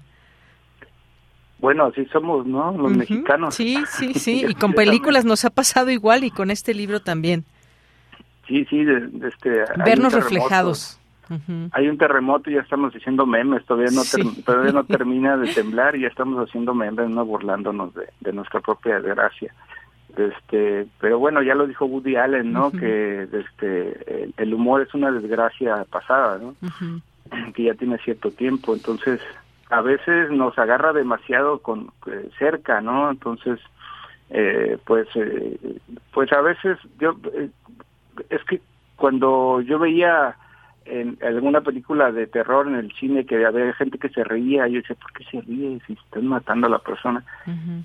Bueno, 1.59 1.85
así 1.85 2.05
somos, 2.05 2.47
¿no? 2.47 2.75
Los 2.75 2.91
mexicanos. 2.97 3.53
Sí, 3.53 3.77
sí, 3.87 4.13
sí. 4.15 4.45
Y 4.49 4.55
con 4.55 4.73
películas 4.73 5.25
nos 5.25 5.45
ha 5.45 5.51
pasado 5.51 5.91
igual 5.91 6.23
y 6.23 6.31
con 6.31 6.49
este 6.49 6.73
libro 6.73 7.01
también. 7.01 7.45
Sí, 8.47 8.65
sí, 8.65 8.83
de, 8.83 9.27
este. 9.27 9.63
Vernos 9.85 10.13
reflejados. 10.13 10.97
Hay 11.71 11.87
un 11.87 11.97
terremoto 11.97 12.49
y 12.49 12.55
ya 12.55 12.59
estamos 12.59 12.93
haciendo 12.93 13.25
memes, 13.25 13.63
todavía 13.65 13.91
no, 13.91 14.01
todavía 14.43 14.73
no 14.73 14.83
termina 14.97 15.37
de 15.37 15.53
temblar 15.53 15.95
y 15.95 16.01
ya 16.01 16.09
estamos 16.09 16.45
haciendo 16.45 16.73
memes, 16.73 17.09
no 17.09 17.23
burlándonos 17.23 17.93
de, 17.93 18.09
de 18.19 18.33
nuestra 18.33 18.59
propia 18.59 18.99
desgracia 18.99 19.53
este 20.17 20.87
pero 20.99 21.19
bueno 21.19 21.41
ya 21.41 21.55
lo 21.55 21.67
dijo 21.67 21.85
Woody 21.85 22.15
Allen 22.15 22.51
no 22.51 22.71
que 22.71 23.27
este 23.31 24.31
el, 24.37 24.53
humor 24.53 24.81
es 24.81 24.93
una 24.93 25.11
desgracia 25.11 25.85
pasada 25.89 26.39
no 26.39 26.55
que 27.53 27.63
ya 27.63 27.73
tiene 27.75 27.97
cierto 27.99 28.31
tiempo. 28.31 28.73
Entonces 28.73 29.21
a 29.69 29.81
veces 29.81 30.29
nos 30.31 30.57
agarra 30.57 30.93
demasiado 30.93 31.59
con 31.59 31.91
eh, 32.07 32.29
cerca 32.37 32.81
no 32.81 33.09
entonces 33.09 33.59
eh, 34.29 34.77
pues 34.85 35.07
eh, 35.15 35.57
pues 36.13 36.31
a 36.33 36.41
veces 36.41 36.77
yo 36.99 37.15
es 38.29 38.43
que 38.45 38.61
cuando 38.97 39.61
yo 39.61 39.79
veía 39.79 40.35
en 40.85 41.17
alguna 41.21 41.61
película 41.61 42.11
de 42.11 42.27
terror 42.27 42.67
en 42.67 42.75
el 42.75 42.91
cine 42.93 43.25
que 43.25 43.45
había 43.45 43.73
gente 43.73 43.97
que 43.97 44.09
se 44.09 44.23
reía, 44.23 44.67
yo 44.67 44.81
decía, 44.81 44.95
¿por 44.95 45.13
qué 45.13 45.23
se 45.25 45.41
ríe 45.41 45.79
si 45.85 45.93
están 45.93 46.27
matando 46.27 46.67
a 46.67 46.71
la 46.71 46.79
persona? 46.79 47.23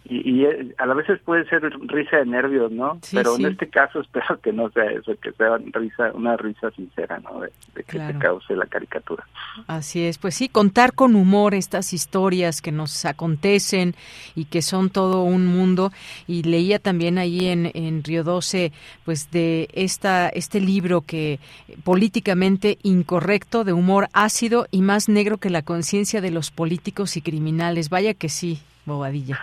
y, 0.04 0.42
y, 0.42 0.72
a 0.78 0.86
la 0.86 0.94
veces 0.94 1.20
puede 1.24 1.46
ser 1.48 1.62
risa 1.88 2.16
de 2.18 2.26
nervios, 2.26 2.72
¿no? 2.72 2.98
Pero 3.12 3.36
en 3.36 3.46
este 3.46 3.68
caso 3.68 4.00
espero 4.16 4.40
que 4.40 4.52
no 4.52 4.70
sea 4.70 4.90
eso, 4.90 5.14
que 5.20 5.32
sea 5.32 5.58
risa, 5.72 6.10
una 6.14 6.36
risa 6.36 6.70
sincera, 6.70 7.18
¿no? 7.20 7.40
De, 7.40 7.52
que 7.84 7.98
se 7.98 8.18
cause 8.18 8.56
la 8.56 8.66
caricatura. 8.66 9.24
Así 9.66 10.02
es, 10.02 10.18
pues 10.18 10.34
sí, 10.34 10.48
contar 10.48 10.94
con 10.94 11.14
humor 11.14 11.54
estas 11.54 11.92
historias 11.92 12.62
que 12.62 12.72
nos 12.72 13.04
acontecen 13.04 13.94
y 14.34 14.46
que 14.46 14.62
son 14.62 14.90
todo 14.90 15.22
un 15.22 15.46
mundo. 15.46 15.92
Y 16.26 16.42
leía 16.42 16.78
también 16.78 17.18
ahí 17.18 17.48
en, 17.48 17.70
en 17.74 18.02
Río 18.02 18.24
12, 18.24 18.72
pues 19.04 19.30
de 19.30 19.68
esta, 19.72 20.28
este 20.30 20.60
libro 20.60 21.02
que 21.02 21.38
políticamente 21.84 22.78
incorrecto, 22.86 23.64
de 23.64 23.72
humor 23.72 24.08
ácido 24.12 24.66
y 24.70 24.82
más 24.82 25.08
negro 25.08 25.38
que 25.38 25.50
la 25.50 25.62
conciencia 25.62 26.20
de 26.20 26.30
los 26.30 26.50
políticos 26.50 27.16
y 27.16 27.22
criminales. 27.22 27.90
Vaya 27.90 28.14
que 28.14 28.28
sí, 28.28 28.60
Bobadilla. 28.86 29.38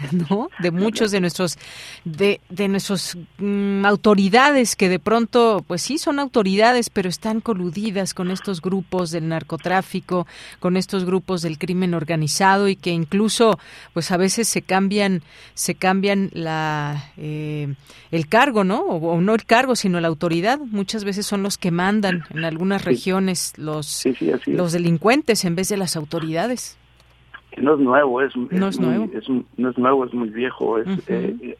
¿no? 0.30 0.48
De 0.58 0.70
muchos 0.70 1.10
de 1.10 1.20
nuestros 1.20 1.58
de, 2.04 2.40
de 2.48 2.68
nuestros 2.68 3.16
mm, 3.38 3.84
autoridades 3.84 4.76
que 4.76 4.88
de 4.88 4.98
pronto 4.98 5.64
pues 5.66 5.82
sí 5.82 5.98
son 5.98 6.18
autoridades, 6.18 6.90
pero 6.90 7.08
están 7.08 7.40
coludidas 7.40 8.14
con 8.14 8.30
estos 8.30 8.60
grupos 8.60 9.10
del 9.10 9.28
narcotráfico, 9.28 10.26
con 10.58 10.76
estos 10.76 11.04
grupos 11.04 11.42
del 11.42 11.58
crimen 11.58 11.94
organizado 11.94 12.68
y 12.68 12.76
que 12.76 12.90
incluso 12.90 13.58
pues 13.92 14.10
a 14.10 14.16
veces 14.16 14.48
se 14.48 14.62
cambian 14.62 15.22
se 15.54 15.74
cambian 15.74 16.30
la 16.32 17.10
eh, 17.16 17.74
el 18.10 18.28
cargo, 18.28 18.64
¿no? 18.64 18.80
O, 18.80 19.20
no 19.20 19.34
el 19.34 19.44
cargo, 19.44 19.76
sino 19.76 20.00
la 20.00 20.08
autoridad. 20.08 20.58
Muchas 20.58 21.04
veces 21.04 21.26
son 21.26 21.42
los 21.42 21.58
que 21.58 21.70
mandan 21.70 22.24
en 22.30 22.44
algunas 22.44 22.84
regiones 22.84 23.52
los 23.56 24.04
los 24.46 24.72
delincuentes 24.72 25.44
en 25.44 25.54
vez 25.54 25.68
de 25.68 25.76
las 25.76 25.96
autoridades 25.96 26.79
no 27.58 27.74
es 27.74 27.80
nuevo, 27.80 28.22
es, 28.22 28.36
no 28.36 28.68
es, 28.68 28.80
nuevo. 28.80 29.08
no 29.56 29.70
es 29.70 29.78
nuevo, 29.78 30.04
es 30.04 30.14
muy 30.14 30.30
viejo. 30.30 30.78
Es, 30.78 31.08
eh, 31.08 31.56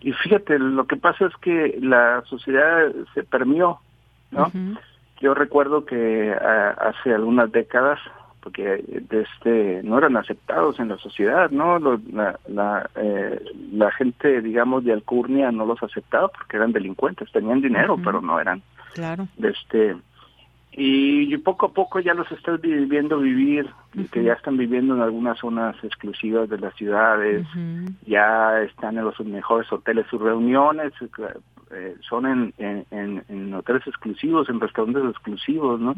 y 0.00 0.12
fíjate, 0.12 0.58
lo 0.58 0.86
que 0.86 0.96
pasa 0.96 1.26
es 1.26 1.36
que 1.36 1.78
la 1.80 2.22
sociedad 2.26 2.92
se 3.14 3.24
permió, 3.24 3.78
¿no? 4.30 4.50
Yo 5.20 5.34
recuerdo 5.34 5.84
que 5.84 6.32
hace 6.32 7.14
algunas 7.14 7.50
décadas, 7.50 7.98
porque 8.40 8.84
este, 9.10 9.80
no 9.84 9.96
eran 9.96 10.16
aceptados 10.16 10.78
en 10.78 10.88
la 10.88 10.98
sociedad, 10.98 11.50
¿no? 11.50 11.78
la, 11.78 12.38
la, 12.46 12.90
eh, 12.96 13.42
la 13.72 13.90
gente, 13.92 14.42
digamos, 14.42 14.84
de 14.84 14.92
Alcurnia 14.92 15.50
no 15.50 15.64
los 15.64 15.82
aceptaba 15.82 16.28
porque 16.28 16.58
eran 16.58 16.72
delincuentes, 16.72 17.32
tenían 17.32 17.62
dinero, 17.62 17.96
pero 18.04 18.20
no 18.20 18.38
eran. 18.38 18.62
Claro. 18.92 19.28
Este, 19.42 19.96
y 20.76 21.36
poco 21.38 21.66
a 21.66 21.72
poco 21.72 22.00
ya 22.00 22.14
los 22.14 22.30
estás 22.32 22.60
viviendo 22.60 23.18
vivir, 23.18 23.70
que 24.10 24.24
ya 24.24 24.32
están 24.32 24.56
viviendo 24.56 24.94
en 24.96 25.02
algunas 25.02 25.38
zonas 25.38 25.76
exclusivas 25.84 26.48
de 26.48 26.58
las 26.58 26.74
ciudades, 26.74 27.46
ya 28.06 28.60
están 28.62 28.98
en 28.98 29.04
los 29.04 29.18
mejores 29.20 29.70
hoteles, 29.72 30.06
sus 30.08 30.20
reuniones 30.20 30.92
eh, 31.70 31.96
son 32.08 32.26
en, 32.26 32.54
en, 32.58 33.24
en, 33.28 33.54
hoteles 33.54 33.86
exclusivos, 33.86 34.48
en 34.48 34.60
restaurantes 34.60 35.04
exclusivos, 35.10 35.80
¿no? 35.80 35.94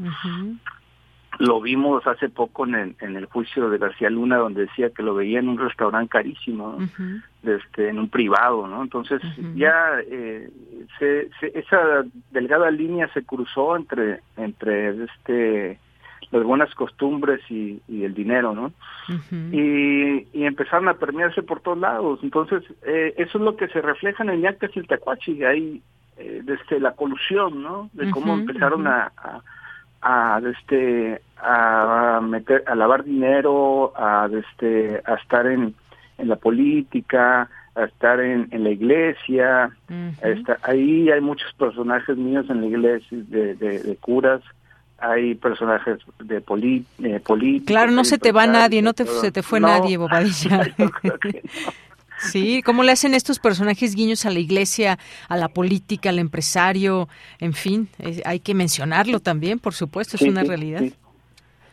Lo 1.38 1.60
vimos 1.60 2.06
hace 2.06 2.28
poco 2.28 2.66
en 2.66 2.74
el, 2.74 2.96
en 3.00 3.16
el 3.16 3.26
juicio 3.26 3.68
de 3.68 3.78
García 3.78 4.10
Luna, 4.10 4.36
donde 4.36 4.62
decía 4.62 4.90
que 4.90 5.02
lo 5.02 5.14
veía 5.14 5.38
en 5.38 5.48
un 5.48 5.58
restaurante 5.58 6.10
carísimo, 6.10 6.78
este, 7.42 7.88
en 7.88 7.98
un 7.98 8.08
privado, 8.08 8.66
¿no? 8.66 8.82
Entonces 8.82 9.20
ya 9.54 9.98
eh, 10.06 10.50
se, 10.98 11.30
esa 11.54 12.04
delgada 12.30 12.70
línea 12.70 13.08
se 13.12 13.24
cruzó 13.24 13.76
entre 13.76 14.20
entre 14.36 15.04
este 15.04 15.78
las 16.30 16.42
buenas 16.42 16.74
costumbres 16.74 17.40
y, 17.50 17.80
el 17.88 18.14
dinero, 18.14 18.52
¿no? 18.52 18.72
y, 19.52 20.26
y, 20.32 20.44
empezaron 20.44 20.88
a 20.88 20.94
permearse 20.94 21.42
por 21.42 21.60
todos 21.60 21.78
lados. 21.78 22.18
Entonces, 22.22 22.64
eh, 22.84 23.14
eso 23.16 23.38
es 23.38 23.44
lo 23.44 23.56
que 23.56 23.68
se 23.68 23.80
refleja 23.80 24.24
en 24.24 24.30
el 24.30 24.40
Ñacas 24.40 24.70
y 24.74 24.80
el 24.80 24.88
Tacuachi, 24.88 25.44
ahí, 25.44 25.80
eh, 26.16 26.42
desde 26.44 26.80
la 26.80 26.92
colusión, 26.92 27.62
¿no? 27.62 27.90
De 27.92 28.10
cómo 28.10 28.34
empezaron 28.34 28.86
a, 28.86 29.12
a, 29.16 29.40
este 30.52 31.20
a 31.38 32.20
meter 32.22 32.64
a 32.66 32.74
lavar 32.74 33.04
dinero 33.04 33.92
a 33.96 34.28
este 34.32 35.02
a 35.04 35.14
estar 35.14 35.46
en 35.46 35.74
en 36.18 36.28
la 36.28 36.36
política 36.36 37.48
a 37.76 37.84
estar 37.84 38.20
en, 38.20 38.48
en 38.50 38.64
la 38.64 38.70
iglesia. 38.70 39.70
Ahí 40.62 41.10
hay 41.10 41.20
muchos 41.20 41.52
personajes 41.54 42.16
míos 42.16 42.46
en 42.48 42.62
la 42.62 42.66
iglesia 42.66 43.18
de, 43.28 43.54
de, 43.54 43.96
curas. 43.96 44.40
Hay 44.98 45.34
personajes 45.34 45.98
de 46.20 46.40
poli, 46.40 46.86
eh, 47.02 47.20
políticos 47.20 47.66
claro 47.66 47.92
no 47.92 48.02
se 48.02 48.16
te 48.16 48.32
va 48.32 48.46
nadie 48.46 48.80
no 48.80 48.94
te, 48.94 49.04
se 49.04 49.30
te 49.30 49.42
fue 49.42 49.60
nadie 49.60 49.98
Bobadilla 49.98 50.62
Sí, 52.18 52.62
¿cómo 52.62 52.82
le 52.82 52.92
hacen 52.92 53.14
estos 53.14 53.38
personajes 53.38 53.94
guiños 53.94 54.24
a 54.26 54.30
la 54.30 54.38
iglesia, 54.38 54.98
a 55.28 55.36
la 55.36 55.48
política, 55.48 56.10
al 56.10 56.18
empresario? 56.18 57.08
En 57.38 57.52
fin, 57.52 57.88
hay 58.24 58.40
que 58.40 58.54
mencionarlo 58.54 59.20
también, 59.20 59.58
por 59.58 59.74
supuesto, 59.74 60.16
es 60.16 60.22
una 60.22 60.42
realidad. 60.42 60.82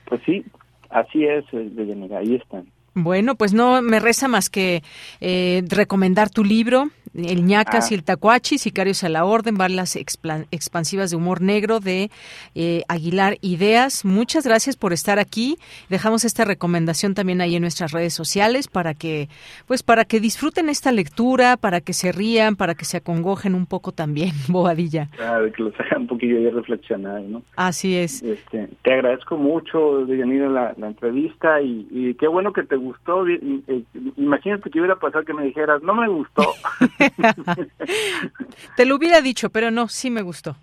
Pues 0.06 0.22
sí, 0.26 0.44
así 0.90 1.24
es, 1.26 1.46
eh, 1.54 1.70
Deyanira, 1.72 2.20
ahí 2.20 2.36
están. 2.36 2.66
Bueno, 2.96 3.34
pues 3.36 3.54
no 3.54 3.82
me 3.82 4.00
resta 4.00 4.28
más 4.28 4.52
que 4.52 4.84
eh, 5.20 5.64
recomendar 5.68 6.30
tu 6.30 6.44
libro, 6.44 6.90
El 7.16 7.44
ñacas 7.44 7.92
y 7.92 7.96
el 7.96 8.04
tacuachi, 8.04 8.60
Sicarios 8.60 9.04
a 9.04 9.10
la 9.10 9.26
Orden, 9.26 9.56
balas 9.56 9.96
expansivas 9.96 11.10
de 11.10 11.18
humor 11.18 11.42
negro 11.42 11.80
de 11.80 12.12
eh, 12.54 12.84
Aguilar 12.88 13.38
Ideas. 13.42 14.06
Muchas 14.06 14.46
gracias 14.46 14.78
por 14.78 14.94
estar 14.94 15.18
aquí. 15.18 15.58
Dejamos 15.90 16.24
esta 16.24 16.46
recomendación 16.46 17.16
también 17.16 17.42
ahí 17.42 17.56
en 17.56 17.64
nuestras 17.64 17.94
redes 17.94 18.14
sociales 18.14 18.68
para 18.68 18.94
que, 18.94 19.28
pues, 19.66 19.82
para 19.82 20.06
que 20.06 20.20
disfruten 20.20 20.70
esta 20.70 20.92
lectura, 20.92 21.58
para 21.58 21.82
que 21.82 21.94
se 21.94 22.12
rían, 22.12 22.56
para 22.56 22.76
que 22.76 22.86
se 22.86 22.98
acongojen 22.98 23.56
un 23.56 23.66
poco 23.66 23.92
también, 23.92 24.34
Bobadilla. 24.50 25.10
Claro, 25.16 25.52
que 25.52 25.64
los 25.64 25.74
hagan 25.80 26.02
un 26.02 26.08
poquillo 26.08 26.52
reflexionar, 26.52 27.22
¿no? 27.24 27.42
Así 27.56 27.96
es. 27.96 28.22
Este, 28.22 28.70
te 28.84 28.94
agradezco 28.94 29.36
mucho, 29.36 30.06
Deyanira, 30.06 30.48
la, 30.48 30.76
la 30.78 30.88
entrevista 30.88 31.60
y, 31.60 31.88
y 31.90 32.14
qué 32.16 32.28
bueno 32.28 32.54
que 32.54 32.62
te 32.62 32.83
gustó. 32.84 33.28
Eh, 33.28 33.84
imagínate 34.18 34.70
que 34.70 34.80
hubiera 34.80 34.96
pasado 34.96 35.24
que 35.24 35.34
me 35.34 35.44
dijeras, 35.44 35.82
no 35.82 35.96
me 35.96 36.08
gustó. 36.08 36.54
te 38.78 38.86
lo 38.86 38.96
hubiera 38.96 39.22
dicho, 39.22 39.50
pero 39.50 39.72
no, 39.72 39.88
sí 39.88 40.10
me 40.10 40.22
gustó. 40.22 40.56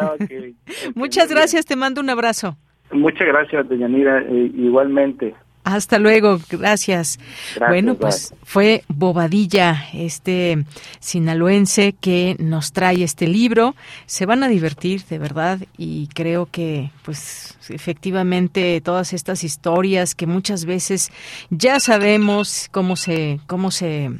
Ah, 0.00 0.14
Muchas 0.94 1.30
gracias, 1.30 1.66
te 1.66 1.76
mando 1.76 2.00
un 2.00 2.10
abrazo. 2.10 2.56
Muchas 2.92 3.26
gracias, 3.26 3.68
Deyanira, 3.68 4.20
eh, 4.20 4.50
igualmente. 4.54 5.34
Hasta 5.64 5.98
luego, 5.98 6.38
gracias. 6.50 7.18
bueno, 7.58 7.94
pues 7.94 8.34
fue 8.42 8.84
Bobadilla, 8.88 9.86
este 9.94 10.62
sinaloense 11.00 11.94
que 11.98 12.36
nos 12.38 12.72
trae 12.72 13.02
este 13.02 13.26
libro. 13.26 13.74
Se 14.04 14.26
van 14.26 14.42
a 14.42 14.48
divertir, 14.48 15.04
de 15.06 15.18
verdad, 15.18 15.60
y 15.78 16.08
creo 16.08 16.50
que, 16.50 16.90
pues, 17.02 17.56
efectivamente, 17.70 18.82
todas 18.82 19.14
estas 19.14 19.42
historias 19.42 20.14
que 20.14 20.26
muchas 20.26 20.66
veces 20.66 21.10
ya 21.48 21.80
sabemos 21.80 22.68
cómo 22.70 22.94
se, 22.94 23.40
cómo 23.46 23.70
se, 23.70 24.10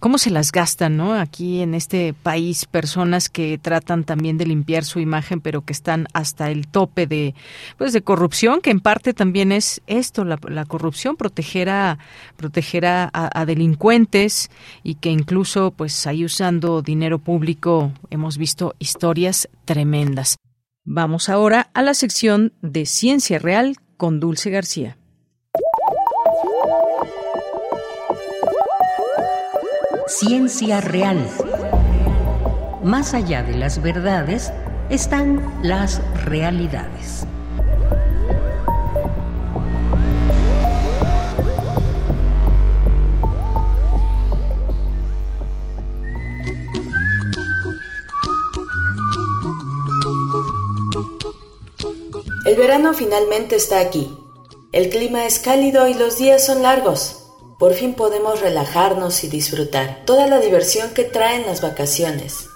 cómo 0.00 0.18
se 0.18 0.28
las 0.28 0.52
gastan, 0.52 0.98
¿no? 0.98 1.14
Aquí 1.14 1.62
en 1.62 1.74
este 1.74 2.12
país, 2.12 2.66
personas 2.66 3.30
que 3.30 3.56
tratan 3.56 4.04
también 4.04 4.36
de 4.36 4.44
limpiar 4.44 4.84
su 4.84 5.00
imagen, 5.00 5.40
pero 5.40 5.62
que 5.62 5.72
están 5.72 6.08
hasta 6.12 6.50
el 6.50 6.68
tope 6.68 7.06
de, 7.06 7.34
pues, 7.78 7.94
de 7.94 8.02
corrupción, 8.02 8.60
que 8.60 8.70
en 8.70 8.80
parte 8.80 9.14
también 9.14 9.50
es 9.50 9.80
esto, 9.86 10.26
la, 10.26 10.38
la 10.46 10.66
corrupción 10.66 10.89
proteger 11.16 11.68
a 11.68 11.98
a, 13.12 13.44
delincuentes 13.46 14.50
y 14.82 14.96
que 14.96 15.10
incluso 15.10 15.72
pues 15.72 16.06
ahí 16.06 16.24
usando 16.24 16.82
dinero 16.82 17.18
público 17.18 17.92
hemos 18.10 18.38
visto 18.38 18.74
historias 18.78 19.48
tremendas. 19.64 20.36
Vamos 20.84 21.28
ahora 21.28 21.70
a 21.74 21.82
la 21.82 21.94
sección 21.94 22.52
de 22.62 22.86
Ciencia 22.86 23.38
Real 23.38 23.76
con 23.96 24.20
Dulce 24.20 24.50
García. 24.50 24.96
Ciencia 30.06 30.80
Real. 30.80 31.24
Más 32.82 33.14
allá 33.14 33.42
de 33.42 33.56
las 33.56 33.82
verdades 33.82 34.52
están 34.88 35.40
las 35.62 36.02
realidades. 36.24 37.26
El 52.50 52.56
verano 52.56 52.94
finalmente 52.94 53.54
está 53.54 53.78
aquí. 53.78 54.12
El 54.72 54.90
clima 54.90 55.24
es 55.24 55.38
cálido 55.38 55.86
y 55.86 55.94
los 55.94 56.18
días 56.18 56.44
son 56.44 56.64
largos. 56.64 57.26
Por 57.60 57.74
fin 57.74 57.94
podemos 57.94 58.40
relajarnos 58.40 59.22
y 59.22 59.28
disfrutar 59.28 60.02
toda 60.04 60.26
la 60.26 60.40
diversión 60.40 60.90
que 60.90 61.04
traen 61.04 61.46
las 61.46 61.60
vacaciones. 61.60 62.48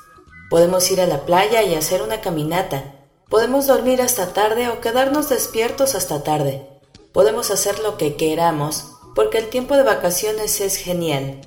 Podemos 0.50 0.90
ir 0.90 1.00
a 1.00 1.06
la 1.06 1.24
playa 1.24 1.62
y 1.62 1.76
hacer 1.76 2.02
una 2.02 2.20
caminata. 2.20 3.06
Podemos 3.30 3.68
dormir 3.68 4.02
hasta 4.02 4.32
tarde 4.32 4.68
o 4.68 4.80
quedarnos 4.80 5.28
despiertos 5.28 5.94
hasta 5.94 6.24
tarde. 6.24 6.66
Podemos 7.12 7.52
hacer 7.52 7.78
lo 7.78 7.96
que 7.96 8.16
queramos 8.16 8.96
porque 9.14 9.38
el 9.38 9.48
tiempo 9.48 9.76
de 9.76 9.84
vacaciones 9.84 10.60
es 10.60 10.74
genial. 10.74 11.40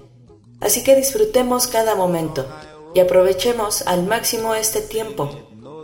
Así 0.62 0.86
que 0.86 0.96
disfrutemos 0.96 1.68
cada 1.68 1.96
momento 1.96 2.48
y 2.96 3.02
aprovechemos 3.02 3.82
al 3.82 4.04
máximo 4.04 4.56
este 4.56 4.80
tiempo. 4.80 5.30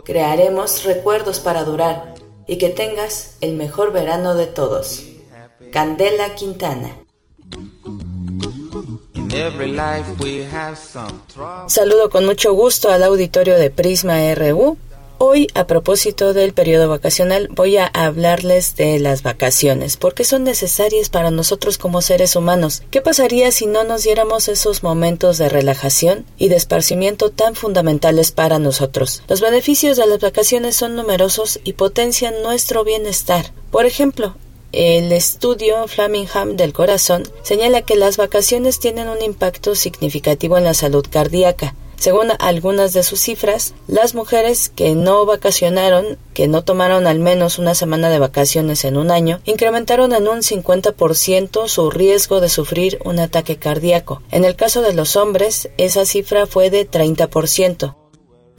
Crearemos 0.06 0.84
recuerdos 0.84 1.40
para 1.40 1.64
durar 1.64 2.13
y 2.46 2.58
que 2.58 2.70
tengas 2.70 3.36
el 3.40 3.54
mejor 3.54 3.92
verano 3.92 4.34
de 4.34 4.46
todos. 4.46 5.04
Candela 5.72 6.34
Quintana. 6.34 6.96
Saludo 11.66 12.10
con 12.10 12.24
mucho 12.24 12.52
gusto 12.52 12.90
al 12.90 13.02
auditorio 13.02 13.58
de 13.58 13.70
Prisma 13.70 14.34
RU 14.34 14.76
Hoy, 15.18 15.46
a 15.54 15.66
propósito 15.68 16.34
del 16.34 16.52
periodo 16.52 16.88
vacacional, 16.88 17.48
voy 17.52 17.76
a 17.76 17.86
hablarles 17.86 18.74
de 18.74 18.98
las 18.98 19.22
vacaciones, 19.22 19.96
porque 19.96 20.24
son 20.24 20.42
necesarias 20.42 21.08
para 21.08 21.30
nosotros 21.30 21.78
como 21.78 22.02
seres 22.02 22.34
humanos. 22.34 22.82
¿Qué 22.90 23.00
pasaría 23.00 23.52
si 23.52 23.66
no 23.66 23.84
nos 23.84 24.02
diéramos 24.02 24.48
esos 24.48 24.82
momentos 24.82 25.38
de 25.38 25.48
relajación 25.48 26.26
y 26.36 26.48
de 26.48 26.56
esparcimiento 26.56 27.30
tan 27.30 27.54
fundamentales 27.54 28.32
para 28.32 28.58
nosotros? 28.58 29.22
Los 29.28 29.40
beneficios 29.40 29.96
de 29.96 30.06
las 30.08 30.18
vacaciones 30.18 30.74
son 30.74 30.96
numerosos 30.96 31.60
y 31.62 31.74
potencian 31.74 32.42
nuestro 32.42 32.82
bienestar. 32.82 33.52
Por 33.70 33.86
ejemplo, 33.86 34.34
el 34.72 35.12
estudio 35.12 35.86
Flamingham 35.86 36.56
del 36.56 36.72
corazón 36.72 37.22
señala 37.44 37.82
que 37.82 37.94
las 37.94 38.16
vacaciones 38.16 38.80
tienen 38.80 39.08
un 39.08 39.22
impacto 39.22 39.76
significativo 39.76 40.58
en 40.58 40.64
la 40.64 40.74
salud 40.74 41.06
cardíaca. 41.08 41.76
Según 42.04 42.32
algunas 42.38 42.92
de 42.92 43.02
sus 43.02 43.18
cifras, 43.18 43.72
las 43.86 44.14
mujeres 44.14 44.68
que 44.68 44.94
no 44.94 45.24
vacacionaron, 45.24 46.18
que 46.34 46.48
no 46.48 46.62
tomaron 46.62 47.06
al 47.06 47.18
menos 47.18 47.58
una 47.58 47.74
semana 47.74 48.10
de 48.10 48.18
vacaciones 48.18 48.84
en 48.84 48.98
un 48.98 49.10
año, 49.10 49.40
incrementaron 49.46 50.12
en 50.12 50.28
un 50.28 50.40
50% 50.40 51.66
su 51.66 51.90
riesgo 51.90 52.42
de 52.42 52.50
sufrir 52.50 52.98
un 53.06 53.20
ataque 53.20 53.56
cardíaco. 53.56 54.20
En 54.30 54.44
el 54.44 54.54
caso 54.54 54.82
de 54.82 54.92
los 54.92 55.16
hombres, 55.16 55.70
esa 55.78 56.04
cifra 56.04 56.44
fue 56.44 56.68
de 56.68 56.86
30% 56.86 57.96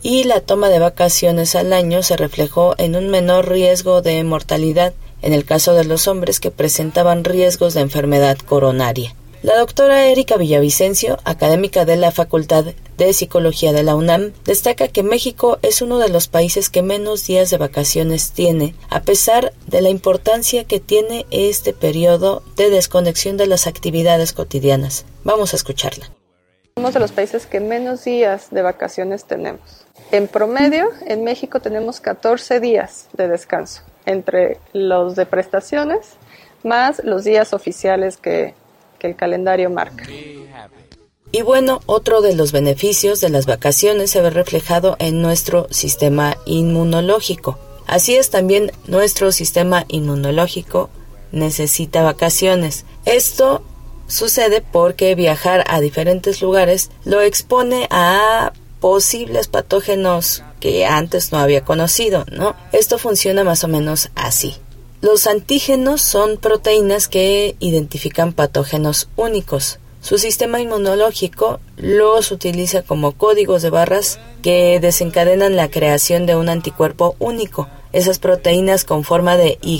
y 0.01 0.23
la 0.23 0.41
toma 0.41 0.69
de 0.69 0.79
vacaciones 0.79 1.53
al 1.53 1.71
año 1.71 2.01
se 2.01 2.17
reflejó 2.17 2.73
en 2.79 2.95
un 2.95 3.09
menor 3.09 3.47
riesgo 3.47 4.01
de 4.01 4.23
mortalidad 4.23 4.95
en 5.21 5.33
el 5.33 5.45
caso 5.45 5.75
de 5.75 5.85
los 5.85 6.07
hombres 6.07 6.39
que 6.39 6.49
presentaban 6.49 7.23
riesgos 7.23 7.75
de 7.75 7.81
enfermedad 7.81 8.39
coronaria. 8.39 9.15
La 9.41 9.57
doctora 9.57 10.05
Erika 10.07 10.37
Villavicencio, 10.37 11.17
académica 11.23 11.85
de 11.85 11.97
la 11.97 12.11
Facultad 12.11 12.65
de 12.97 13.13
Psicología 13.13 13.73
de 13.73 13.83
la 13.83 13.95
UNAM, 13.95 14.33
destaca 14.43 14.87
que 14.87 15.03
México 15.03 15.59
es 15.61 15.81
uno 15.81 15.99
de 15.99 16.09
los 16.09 16.27
países 16.27 16.69
que 16.69 16.81
menos 16.81 17.27
días 17.27 17.51
de 17.51 17.57
vacaciones 17.57 18.31
tiene, 18.31 18.75
a 18.89 19.01
pesar 19.01 19.53
de 19.67 19.81
la 19.81 19.89
importancia 19.89 20.63
que 20.63 20.79
tiene 20.79 21.25
este 21.29 21.73
periodo 21.73 22.41
de 22.55 22.69
desconexión 22.69 23.37
de 23.37 23.47
las 23.47 23.67
actividades 23.67 24.33
cotidianas. 24.33 25.05
Vamos 25.23 25.53
a 25.53 25.57
escucharla. 25.57 26.09
Somos 26.75 26.93
de 26.93 26.99
los 26.99 27.11
países 27.11 27.45
que 27.45 27.59
menos 27.59 28.03
días 28.03 28.49
de 28.51 28.61
vacaciones 28.61 29.25
tenemos. 29.25 29.85
En 30.11 30.27
promedio, 30.27 30.89
en 31.05 31.23
México 31.23 31.59
tenemos 31.59 31.99
14 31.99 32.59
días 32.59 33.07
de 33.13 33.27
descanso, 33.27 33.83
entre 34.05 34.59
los 34.73 35.15
de 35.15 35.25
prestaciones 35.25 36.17
más 36.63 37.01
los 37.03 37.23
días 37.23 37.53
oficiales 37.53 38.17
que 38.17 38.55
el 39.05 39.15
calendario 39.15 39.69
marca. 39.69 40.05
Y 41.31 41.41
bueno, 41.41 41.81
otro 41.85 42.21
de 42.21 42.33
los 42.33 42.51
beneficios 42.51 43.19
de 43.19 43.29
las 43.29 43.45
vacaciones 43.45 44.11
se 44.11 44.21
ve 44.21 44.29
reflejado 44.29 44.95
en 44.99 45.21
nuestro 45.21 45.67
sistema 45.69 46.37
inmunológico. 46.45 47.59
Así 47.87 48.15
es 48.15 48.29
también 48.29 48.71
nuestro 48.87 49.31
sistema 49.31 49.85
inmunológico 49.89 50.89
necesita 51.31 52.03
vacaciones. 52.03 52.85
Esto 53.05 53.61
sucede 54.07 54.61
porque 54.61 55.15
viajar 55.15 55.63
a 55.67 55.81
diferentes 55.81 56.41
lugares 56.41 56.89
lo 57.03 57.21
expone 57.21 57.87
a 57.91 58.53
posibles 58.79 59.47
patógenos 59.47 60.43
que 60.59 60.85
antes 60.85 61.31
no 61.31 61.39
había 61.39 61.65
conocido, 61.65 62.25
¿no? 62.31 62.55
Esto 62.71 62.97
funciona 62.97 63.43
más 63.43 63.63
o 63.63 63.67
menos 63.67 64.09
así. 64.15 64.55
Los 65.05 65.27
antígenos 65.27 66.01
son 66.01 66.37
proteínas 66.37 67.07
que 67.07 67.55
identifican 67.59 68.33
patógenos 68.33 69.07
únicos. 69.15 69.77
Su 70.01 70.17
sistema 70.17 70.59
inmunológico 70.59 71.59
los 71.77 72.31
utiliza 72.31 72.81
como 72.81 73.11
códigos 73.11 73.61
de 73.61 73.69
barras 73.69 74.17
que 74.41 74.79
desencadenan 74.79 75.55
la 75.55 75.69
creación 75.69 76.25
de 76.25 76.35
un 76.35 76.49
anticuerpo 76.49 77.15
único. 77.19 77.69
Esas 77.93 78.17
proteínas 78.17 78.83
con 78.83 79.03
forma 79.03 79.37
de 79.37 79.59
Y 79.61 79.79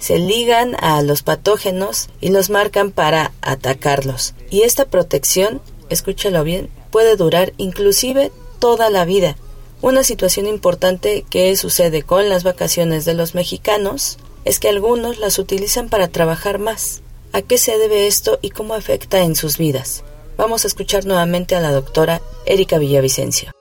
se 0.00 0.18
ligan 0.18 0.74
a 0.80 1.00
los 1.02 1.22
patógenos 1.22 2.08
y 2.20 2.30
los 2.30 2.50
marcan 2.50 2.90
para 2.90 3.30
atacarlos. 3.42 4.34
Y 4.50 4.62
esta 4.62 4.84
protección, 4.84 5.62
escúchalo 5.90 6.42
bien, 6.42 6.70
puede 6.90 7.14
durar 7.14 7.52
inclusive 7.56 8.32
toda 8.58 8.90
la 8.90 9.04
vida. 9.04 9.36
Una 9.80 10.02
situación 10.02 10.48
importante 10.48 11.24
que 11.30 11.56
sucede 11.56 12.02
con 12.02 12.28
las 12.28 12.42
vacaciones 12.42 13.04
de 13.04 13.14
los 13.14 13.36
mexicanos 13.36 14.18
es 14.50 14.58
que 14.58 14.68
algunos 14.68 15.18
las 15.18 15.38
utilizan 15.38 15.88
para 15.88 16.08
trabajar 16.08 16.58
más. 16.58 17.02
a 17.32 17.40
qué 17.42 17.56
se 17.56 17.78
debe 17.78 18.08
esto 18.08 18.40
y 18.42 18.50
cómo 18.50 18.74
afecta 18.74 19.20
en 19.20 19.36
sus 19.36 19.56
vidas. 19.56 20.02
Vamos 20.36 20.64
a 20.64 20.66
escuchar 20.66 21.06
nuevamente 21.06 21.54
a 21.54 21.60
la 21.60 21.70
doctora 21.70 22.20
Erika 22.44 22.78
Villavicencio. 22.78 23.52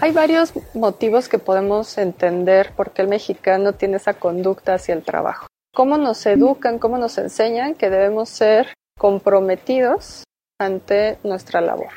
Hay 0.00 0.10
varios 0.10 0.52
motivos 0.74 1.28
que 1.28 1.38
podemos 1.38 1.96
entender 1.98 2.72
por 2.74 2.90
qué 2.90 3.02
el 3.02 3.08
mexicano 3.08 3.74
tiene 3.74 3.98
esa 3.98 4.14
conducta 4.14 4.74
hacia 4.74 4.94
el 4.96 5.04
trabajo. 5.04 5.46
Cómo 5.72 5.96
nos 5.98 6.26
educan, 6.26 6.80
cómo 6.80 6.98
nos 6.98 7.16
enseñan 7.18 7.76
que 7.76 7.88
debemos 7.88 8.28
ser 8.28 8.74
comprometidos 8.98 10.24
ante 10.58 11.18
nuestra 11.22 11.60
labor. 11.60 11.92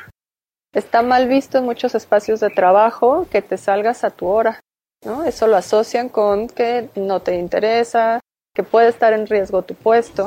Está 0.76 1.02
mal 1.02 1.28
visto 1.28 1.58
en 1.58 1.66
muchos 1.66 1.96
espacios 1.96 2.40
de 2.42 2.52
trabajo 2.52 3.26
que 3.32 3.42
te 3.42 3.58
salgas 3.58 4.04
a 4.04 4.12
tu 4.12 4.28
hora, 4.28 4.60
¿no? 5.04 5.24
Eso 5.24 5.48
lo 5.48 5.58
asocian 5.58 6.10
con 6.10 6.48
que 6.48 6.90
no 6.96 7.22
te 7.22 7.40
interesa, 7.40 8.20
que 8.56 8.64
puede 8.64 8.90
estar 8.90 9.14
en 9.14 9.28
riesgo 9.28 9.62
tu 9.62 9.76
puesto. 9.76 10.26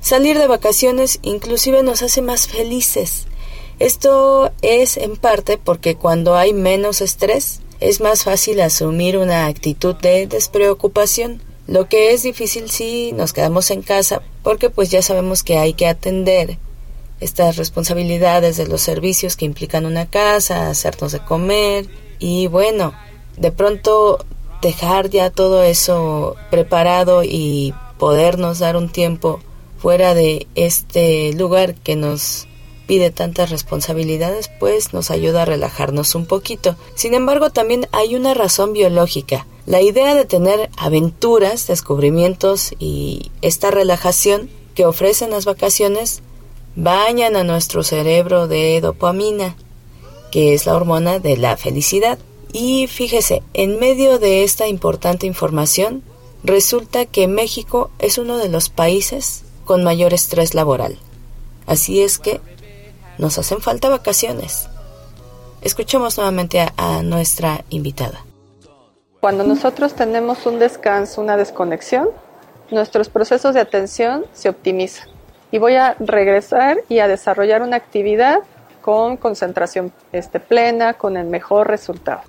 Salir 0.00 0.38
de 0.38 0.48
vacaciones 0.48 1.20
inclusive 1.22 1.82
nos 1.82 2.02
hace 2.02 2.22
más 2.22 2.48
felices. 2.48 3.26
Esto 3.78 4.50
es 4.62 4.96
en 4.96 5.16
parte 5.16 5.58
porque 5.58 5.96
cuando 5.96 6.34
hay 6.34 6.52
menos 6.52 7.00
estrés 7.00 7.60
es 7.80 8.00
más 8.00 8.24
fácil 8.24 8.60
asumir 8.60 9.18
una 9.18 9.46
actitud 9.46 9.94
de 9.96 10.26
despreocupación, 10.26 11.42
lo 11.66 11.88
que 11.88 12.12
es 12.12 12.22
difícil 12.22 12.70
si 12.70 13.12
nos 13.12 13.32
quedamos 13.32 13.70
en 13.70 13.82
casa 13.82 14.22
porque 14.42 14.70
pues 14.70 14.90
ya 14.90 15.02
sabemos 15.02 15.42
que 15.42 15.58
hay 15.58 15.74
que 15.74 15.88
atender 15.88 16.58
estas 17.20 17.56
responsabilidades 17.56 18.56
de 18.56 18.66
los 18.66 18.80
servicios 18.80 19.36
que 19.36 19.44
implican 19.44 19.86
una 19.86 20.06
casa, 20.06 20.70
hacernos 20.70 21.12
de 21.12 21.20
comer 21.20 21.86
y 22.18 22.46
bueno, 22.46 22.94
de 23.36 23.50
pronto 23.50 24.24
dejar 24.62 25.10
ya 25.10 25.30
todo 25.30 25.62
eso 25.62 26.36
preparado 26.50 27.22
y 27.24 27.74
podernos 27.98 28.58
dar 28.58 28.76
un 28.76 28.90
tiempo 28.90 29.40
fuera 29.78 30.14
de 30.14 30.46
este 30.54 31.32
lugar 31.34 31.74
que 31.74 31.96
nos 31.96 32.48
pide 32.86 33.10
tantas 33.10 33.50
responsabilidades, 33.50 34.50
pues 34.60 34.92
nos 34.92 35.10
ayuda 35.10 35.42
a 35.42 35.46
relajarnos 35.46 36.14
un 36.14 36.26
poquito. 36.26 36.76
Sin 36.94 37.14
embargo, 37.14 37.50
también 37.50 37.88
hay 37.92 38.14
una 38.14 38.34
razón 38.34 38.72
biológica. 38.72 39.46
La 39.66 39.80
idea 39.80 40.14
de 40.14 40.26
tener 40.26 40.70
aventuras, 40.76 41.66
descubrimientos 41.66 42.74
y 42.78 43.30
esta 43.40 43.70
relajación 43.70 44.50
que 44.74 44.84
ofrecen 44.84 45.30
las 45.30 45.44
vacaciones 45.44 46.22
bañan 46.76 47.36
a 47.36 47.44
nuestro 47.44 47.82
cerebro 47.82 48.48
de 48.48 48.80
dopamina, 48.80 49.56
que 50.30 50.52
es 50.54 50.66
la 50.66 50.74
hormona 50.74 51.18
de 51.18 51.36
la 51.36 51.56
felicidad. 51.56 52.18
Y 52.56 52.86
fíjese, 52.86 53.42
en 53.52 53.80
medio 53.80 54.20
de 54.20 54.44
esta 54.44 54.68
importante 54.68 55.26
información, 55.26 56.04
resulta 56.44 57.04
que 57.04 57.26
México 57.26 57.90
es 57.98 58.16
uno 58.16 58.38
de 58.38 58.48
los 58.48 58.68
países 58.68 59.42
con 59.64 59.82
mayor 59.82 60.14
estrés 60.14 60.54
laboral. 60.54 60.96
Así 61.66 62.00
es 62.00 62.20
que 62.20 62.40
nos 63.18 63.38
hacen 63.38 63.60
falta 63.60 63.88
vacaciones. 63.88 64.68
Escuchemos 65.62 66.16
nuevamente 66.16 66.64
a, 66.76 67.02
nuestra 67.02 67.64
invitada. 67.70 68.24
Cuando 69.20 69.42
nosotros 69.42 69.94
tenemos 69.94 70.46
un 70.46 70.60
descanso, 70.60 71.22
una 71.22 71.36
desconexión, 71.36 72.08
nuestros 72.70 73.08
procesos 73.08 73.54
de 73.54 73.60
atención 73.62 74.26
se 74.32 74.48
optimizan. 74.48 75.08
Y 75.50 75.58
voy 75.58 75.74
a 75.74 75.96
regresar 75.98 76.78
y 76.88 77.00
a 77.00 77.08
desarrollar 77.08 77.62
una 77.62 77.74
actividad 77.74 78.38
con 78.84 79.16
concentración 79.16 79.92
este, 80.12 80.40
plena, 80.40 80.94
con 80.94 81.16
el 81.16 81.26
mejor 81.26 81.68
resultado. 81.68 82.22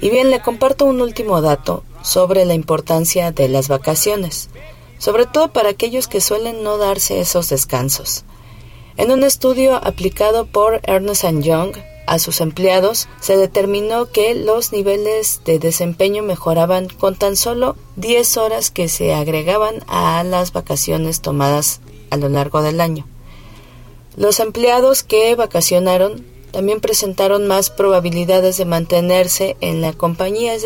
Y 0.00 0.10
bien, 0.10 0.30
le 0.30 0.40
comparto 0.40 0.84
un 0.84 1.00
último 1.00 1.40
dato 1.40 1.82
sobre 2.02 2.44
la 2.44 2.54
importancia 2.54 3.32
de 3.32 3.48
las 3.48 3.68
vacaciones 3.68 4.50
sobre 4.98 5.26
todo 5.26 5.48
para 5.52 5.68
aquellos 5.68 6.08
que 6.08 6.22
suelen 6.22 6.62
no 6.62 6.78
darse 6.78 7.20
esos 7.20 7.50
descansos. 7.50 8.24
En 8.96 9.10
un 9.10 9.22
estudio 9.22 9.76
aplicado 9.76 10.46
por 10.46 10.80
Ernest 10.84 11.24
Young 11.40 11.76
a 12.06 12.18
sus 12.18 12.40
empleados, 12.40 13.08
se 13.20 13.36
determinó 13.36 14.06
que 14.06 14.34
los 14.34 14.72
niveles 14.72 15.42
de 15.44 15.58
desempeño 15.58 16.22
mejoraban 16.22 16.88
con 16.88 17.16
tan 17.16 17.36
solo 17.36 17.76
10 17.96 18.36
horas 18.36 18.70
que 18.70 18.88
se 18.88 19.12
agregaban 19.14 19.82
a 19.88 20.22
las 20.24 20.52
vacaciones 20.52 21.20
tomadas 21.20 21.80
a 22.10 22.16
lo 22.16 22.28
largo 22.28 22.62
del 22.62 22.80
año. 22.80 23.06
Los 24.16 24.40
empleados 24.40 25.02
que 25.02 25.34
vacacionaron 25.34 26.24
también 26.52 26.80
presentaron 26.80 27.46
más 27.48 27.70
probabilidades 27.70 28.56
de 28.58 28.64
mantenerse 28.64 29.56
en 29.60 29.80
la 29.80 29.92
compañía, 29.92 30.54
es 30.54 30.64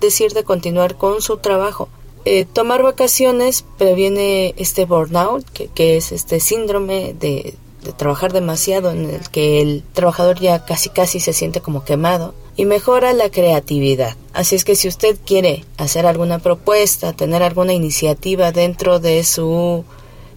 decir, 0.00 0.32
de 0.32 0.44
continuar 0.44 0.96
con 0.96 1.20
su 1.22 1.38
trabajo, 1.38 1.88
eh, 2.24 2.44
tomar 2.44 2.82
vacaciones 2.82 3.64
previene 3.78 4.54
este 4.58 4.84
burnout, 4.84 5.44
que, 5.74 5.96
es 5.96 6.12
este 6.12 6.40
síndrome 6.40 7.14
de, 7.18 7.54
de, 7.82 7.92
trabajar 7.92 8.32
demasiado 8.32 8.90
en 8.90 9.08
el 9.08 9.28
que 9.30 9.60
el 9.60 9.82
trabajador 9.92 10.38
ya 10.38 10.64
casi 10.64 10.90
casi 10.90 11.20
se 11.20 11.32
siente 11.32 11.60
como 11.60 11.84
quemado 11.84 12.34
y 12.54 12.64
mejora 12.64 13.12
la 13.12 13.30
creatividad. 13.30 14.16
Así 14.34 14.56
es 14.56 14.64
que 14.64 14.76
si 14.76 14.88
usted 14.88 15.16
quiere 15.24 15.64
hacer 15.78 16.06
alguna 16.06 16.38
propuesta, 16.38 17.12
tener 17.12 17.42
alguna 17.42 17.72
iniciativa 17.72 18.52
dentro 18.52 18.98
de 18.98 19.24
su 19.24 19.84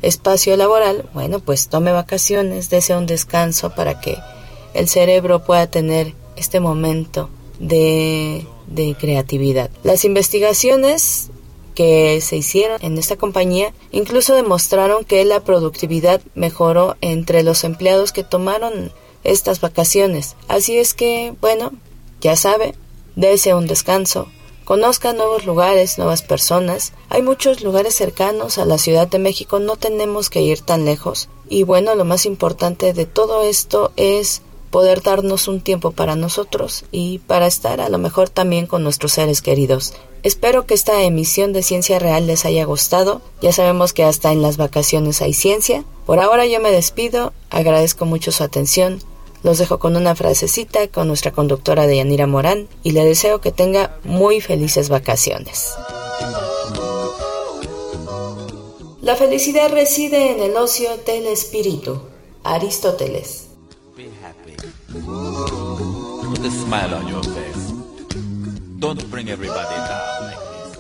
espacio 0.02 0.56
laboral, 0.58 1.10
bueno, 1.14 1.40
pues 1.40 1.68
tome 1.68 1.92
vacaciones, 1.92 2.70
desea 2.70 2.98
un 2.98 3.06
descanso 3.06 3.72
para 3.72 4.00
que 4.00 4.18
el 4.74 4.88
cerebro 4.88 5.44
pueda 5.44 5.68
tener 5.68 6.14
este 6.36 6.60
momento 6.60 7.30
de, 7.60 8.48
de 8.68 8.96
creatividad. 9.00 9.70
Las 9.84 10.06
investigaciones 10.06 11.30
que 11.76 12.20
se 12.22 12.38
hicieron 12.38 12.78
en 12.82 12.98
esta 12.98 13.16
compañía 13.16 13.74
incluso 13.92 14.36
demostraron 14.36 15.06
que 15.06 15.24
la 15.26 15.40
productividad 15.42 16.22
mejoró 16.36 16.98
entre 17.02 17.44
los 17.44 17.64
empleados 17.64 18.12
que 18.12 18.24
tomaron 18.24 18.92
estas 19.24 19.62
vacaciones. 19.62 20.36
Así 20.48 20.78
es 20.78 20.94
que, 20.94 21.34
bueno, 21.42 21.72
ya 22.20 22.36
sabe, 22.36 22.76
dése 23.16 23.54
un 23.54 23.68
descanso, 23.68 24.28
conozca 24.72 25.12
nuevos 25.12 25.46
lugares, 25.46 25.98
nuevas 25.98 26.22
personas. 26.22 26.94
Hay 27.10 27.24
muchos 27.24 27.62
lugares 27.62 27.94
cercanos 27.94 28.58
a 28.58 28.64
la 28.64 28.78
Ciudad 28.78 29.06
de 29.06 29.20
México, 29.20 29.60
no 29.60 29.76
tenemos 29.76 30.30
que 30.30 30.44
ir 30.44 30.62
tan 30.62 30.86
lejos. 30.86 31.28
Y 31.50 31.64
bueno, 31.64 31.94
lo 31.94 32.06
más 32.06 32.26
importante 32.26 32.94
de 32.94 33.06
todo 33.06 33.44
esto 33.44 33.92
es 33.98 34.42
poder 34.70 35.02
darnos 35.02 35.50
un 35.50 35.60
tiempo 35.60 35.92
para 35.92 36.16
nosotros 36.16 36.86
y 36.90 37.20
para 37.20 37.48
estar 37.48 37.82
a 37.82 37.90
lo 37.90 37.98
mejor 37.98 38.30
también 38.30 38.66
con 38.66 38.82
nuestros 38.82 39.12
seres 39.12 39.42
queridos. 39.42 39.94
Espero 40.24 40.66
que 40.66 40.74
esta 40.74 41.04
emisión 41.04 41.52
de 41.52 41.64
Ciencia 41.64 42.00
Real 42.00 42.26
les 42.26 42.46
haya 42.46 42.64
gustado. 42.64 43.22
Ya 43.42 43.52
sabemos 43.52 43.92
que 43.92 44.06
hasta 44.06 44.32
en 44.32 44.42
las 44.42 44.56
vacaciones 44.56 45.22
hay 45.22 45.34
ciencia. 45.34 45.84
Por 46.06 46.20
ahora 46.20 46.46
yo 46.46 46.62
me 46.62 46.72
despido, 46.72 47.34
agradezco 47.50 48.06
mucho 48.06 48.32
su 48.32 48.42
atención. 48.42 49.02
Los 49.44 49.58
dejo 49.58 49.80
con 49.80 49.96
una 49.96 50.16
frasecita 50.16 50.88
con 50.88 51.08
nuestra 51.08 51.32
conductora 51.32 51.88
de 51.88 51.98
Yanira 51.98 52.28
Morán 52.28 52.68
y 52.84 52.92
le 52.92 53.04
deseo 53.04 53.42
que 53.42 53.52
tenga 53.52 53.98
muy 54.04 54.40
felices 54.40 54.90
vacaciones. 54.90 55.74
La 59.02 59.16
felicidad 59.16 59.72
reside 59.72 60.32
en 60.32 60.42
el 60.42 60.56
ocio 60.56 60.92
del 61.08 61.26
espíritu. 61.26 62.02
Aristóteles. 62.44 63.48
Put 66.32 66.46
a 66.46 66.52
smile 66.52 66.94
on 66.94 67.08
your 67.08 67.24
face. 67.24 67.74
Don't 68.80 69.04
bring 69.10 69.30
everybody 69.30 69.76
down 69.76 70.24
like 70.24 70.38
this. 70.38 70.78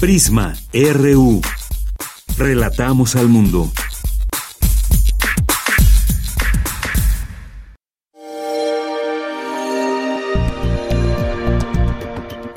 Prisma 0.00 0.56
RU. 0.72 1.40
Relatamos 2.36 3.14
al 3.16 3.28
mundo. 3.28 3.70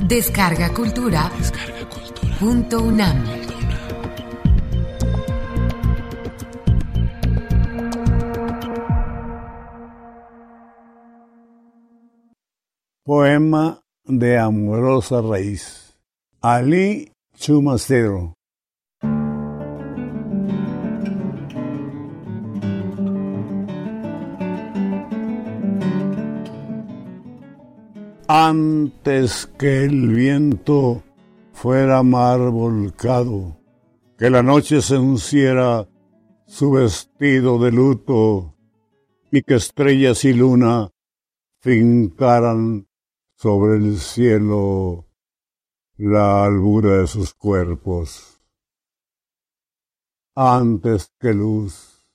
Descarga 0.07 0.71
Cultura. 0.71 1.31
Descarga 1.35 1.89
Cultura. 1.89 2.35
Punto 2.37 2.77
UNAM. 2.77 3.23
Poema 13.03 13.81
de 14.05 14.37
amorosa 14.37 15.23
raíz. 15.23 15.97
Ali 16.39 17.11
Chumacero. 17.35 18.34
Antes 28.37 29.45
que 29.57 29.85
el 29.85 30.13
viento 30.13 31.01
fuera 31.53 32.03
mar 32.03 32.49
volcado, 32.49 33.57
que 34.17 34.29
la 34.29 34.43
noche 34.43 34.81
se 34.81 34.97
unciera 34.97 35.87
su 36.45 36.71
vestido 36.71 37.57
de 37.59 37.71
luto 37.71 38.53
y 39.31 39.41
que 39.41 39.55
estrellas 39.55 40.25
y 40.25 40.33
luna 40.33 40.91
fincaran 41.61 42.89
sobre 43.37 43.77
el 43.77 43.99
cielo 43.99 45.07
la 45.95 46.43
albura 46.43 46.97
de 46.97 47.07
sus 47.07 47.33
cuerpos. 47.33 48.41
Antes 50.35 51.09
que 51.21 51.33
luz, 51.33 52.05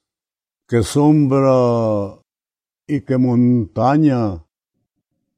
que 0.68 0.82
sombra 0.82 2.20
y 2.86 3.00
que 3.00 3.16
montaña, 3.16 4.44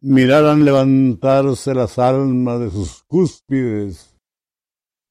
miraran 0.03 0.65
levantarse 0.65 1.75
las 1.75 1.99
almas 1.99 2.59
de 2.59 2.71
sus 2.71 3.05
cúspides, 3.05 4.19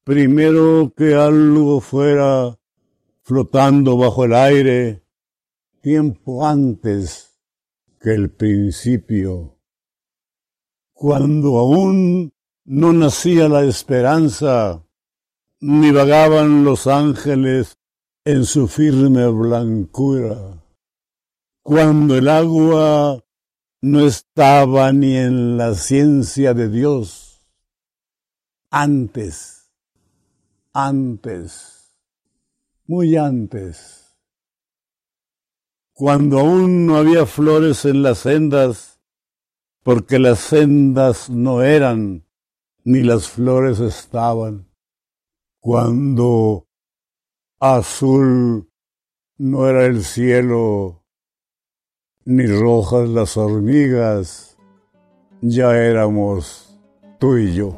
primero 0.04 0.94
que 0.96 1.16
algo 1.16 1.80
fuera 1.80 2.60
flotando 3.22 3.96
bajo 3.98 4.26
el 4.26 4.34
aire, 4.34 5.06
tiempo 5.80 6.46
antes 6.46 7.40
que 8.02 8.14
el 8.14 8.32
principio, 8.32 9.58
cuando 10.92 11.58
aún 11.58 12.34
no 12.66 12.92
nacía 12.92 13.48
la 13.48 13.64
esperanza, 13.64 14.86
ni 15.62 15.92
vagaban 15.92 16.66
los 16.66 16.88
ángeles 16.88 17.78
en 18.26 18.44
su 18.44 18.68
firme 18.68 19.26
blancura, 19.28 20.62
cuando 21.64 22.18
el 22.18 22.28
agua 22.28 23.24
no 23.82 24.06
estaba 24.06 24.94
ni 24.94 25.18
en 25.18 25.58
la 25.58 25.74
ciencia 25.74 26.54
de 26.54 26.70
Dios, 26.70 27.48
antes, 28.70 29.72
antes, 30.72 31.98
muy 32.86 33.18
antes, 33.18 34.20
cuando 35.94 36.40
aún 36.40 36.86
no 36.86 36.98
había 36.98 37.26
flores 37.26 37.86
en 37.86 38.04
las 38.04 38.20
sendas, 38.20 39.02
porque 39.82 40.20
las 40.20 40.40
sendas 40.40 41.32
no 41.32 41.64
eran, 41.64 42.28
ni 42.84 43.02
las 43.02 43.30
flores 43.30 43.80
estaban, 43.80 44.72
cuando 45.60 46.68
azul 47.60 48.72
no 49.38 49.68
era 49.68 49.86
el 49.86 50.04
cielo, 50.04 51.01
ni 52.26 52.46
rojas 52.46 53.10
las 53.10 53.36
hormigas, 53.36 54.58
ya 55.42 55.76
éramos 55.76 56.78
tú 57.20 57.38
y 57.38 57.54
yo. 57.54 57.78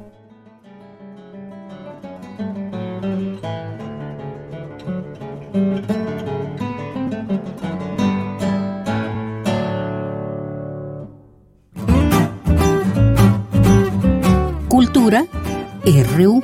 Cultura 14.67 15.25
RU. 15.85 16.41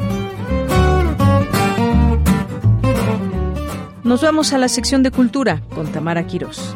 Nos 4.04 4.22
vamos 4.22 4.54
a 4.54 4.58
la 4.58 4.70
sección 4.70 5.04
de 5.04 5.12
cultura 5.12 5.62
con 5.76 5.92
Tamara 5.92 6.26
Quirós. 6.26 6.76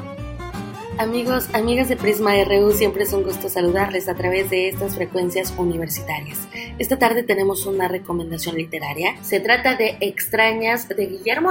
Amigos, 0.99 1.49
amigas 1.53 1.90
de 1.90 1.98
Prisma 1.98 2.36
RU, 2.44 2.72
siempre 2.72 3.03
es 3.03 3.14
un 3.14 3.24
gusto 3.24 3.49
saludarles 3.49 4.07
a 4.07 4.14
través 4.14 4.52
de 4.52 4.70
estas 4.70 4.94
frecuencias 4.94 5.52
universitarias. 5.57 6.48
Esta 6.78 6.99
tarde 6.99 7.24
tenemos 7.24 7.65
una 7.65 7.88
recomendación 7.88 8.56
literaria. 8.56 9.15
Se 9.24 9.40
trata 9.40 9.76
de 9.76 9.98
Extrañas 10.02 10.88
de 10.88 11.07
Guillermo, 11.07 11.49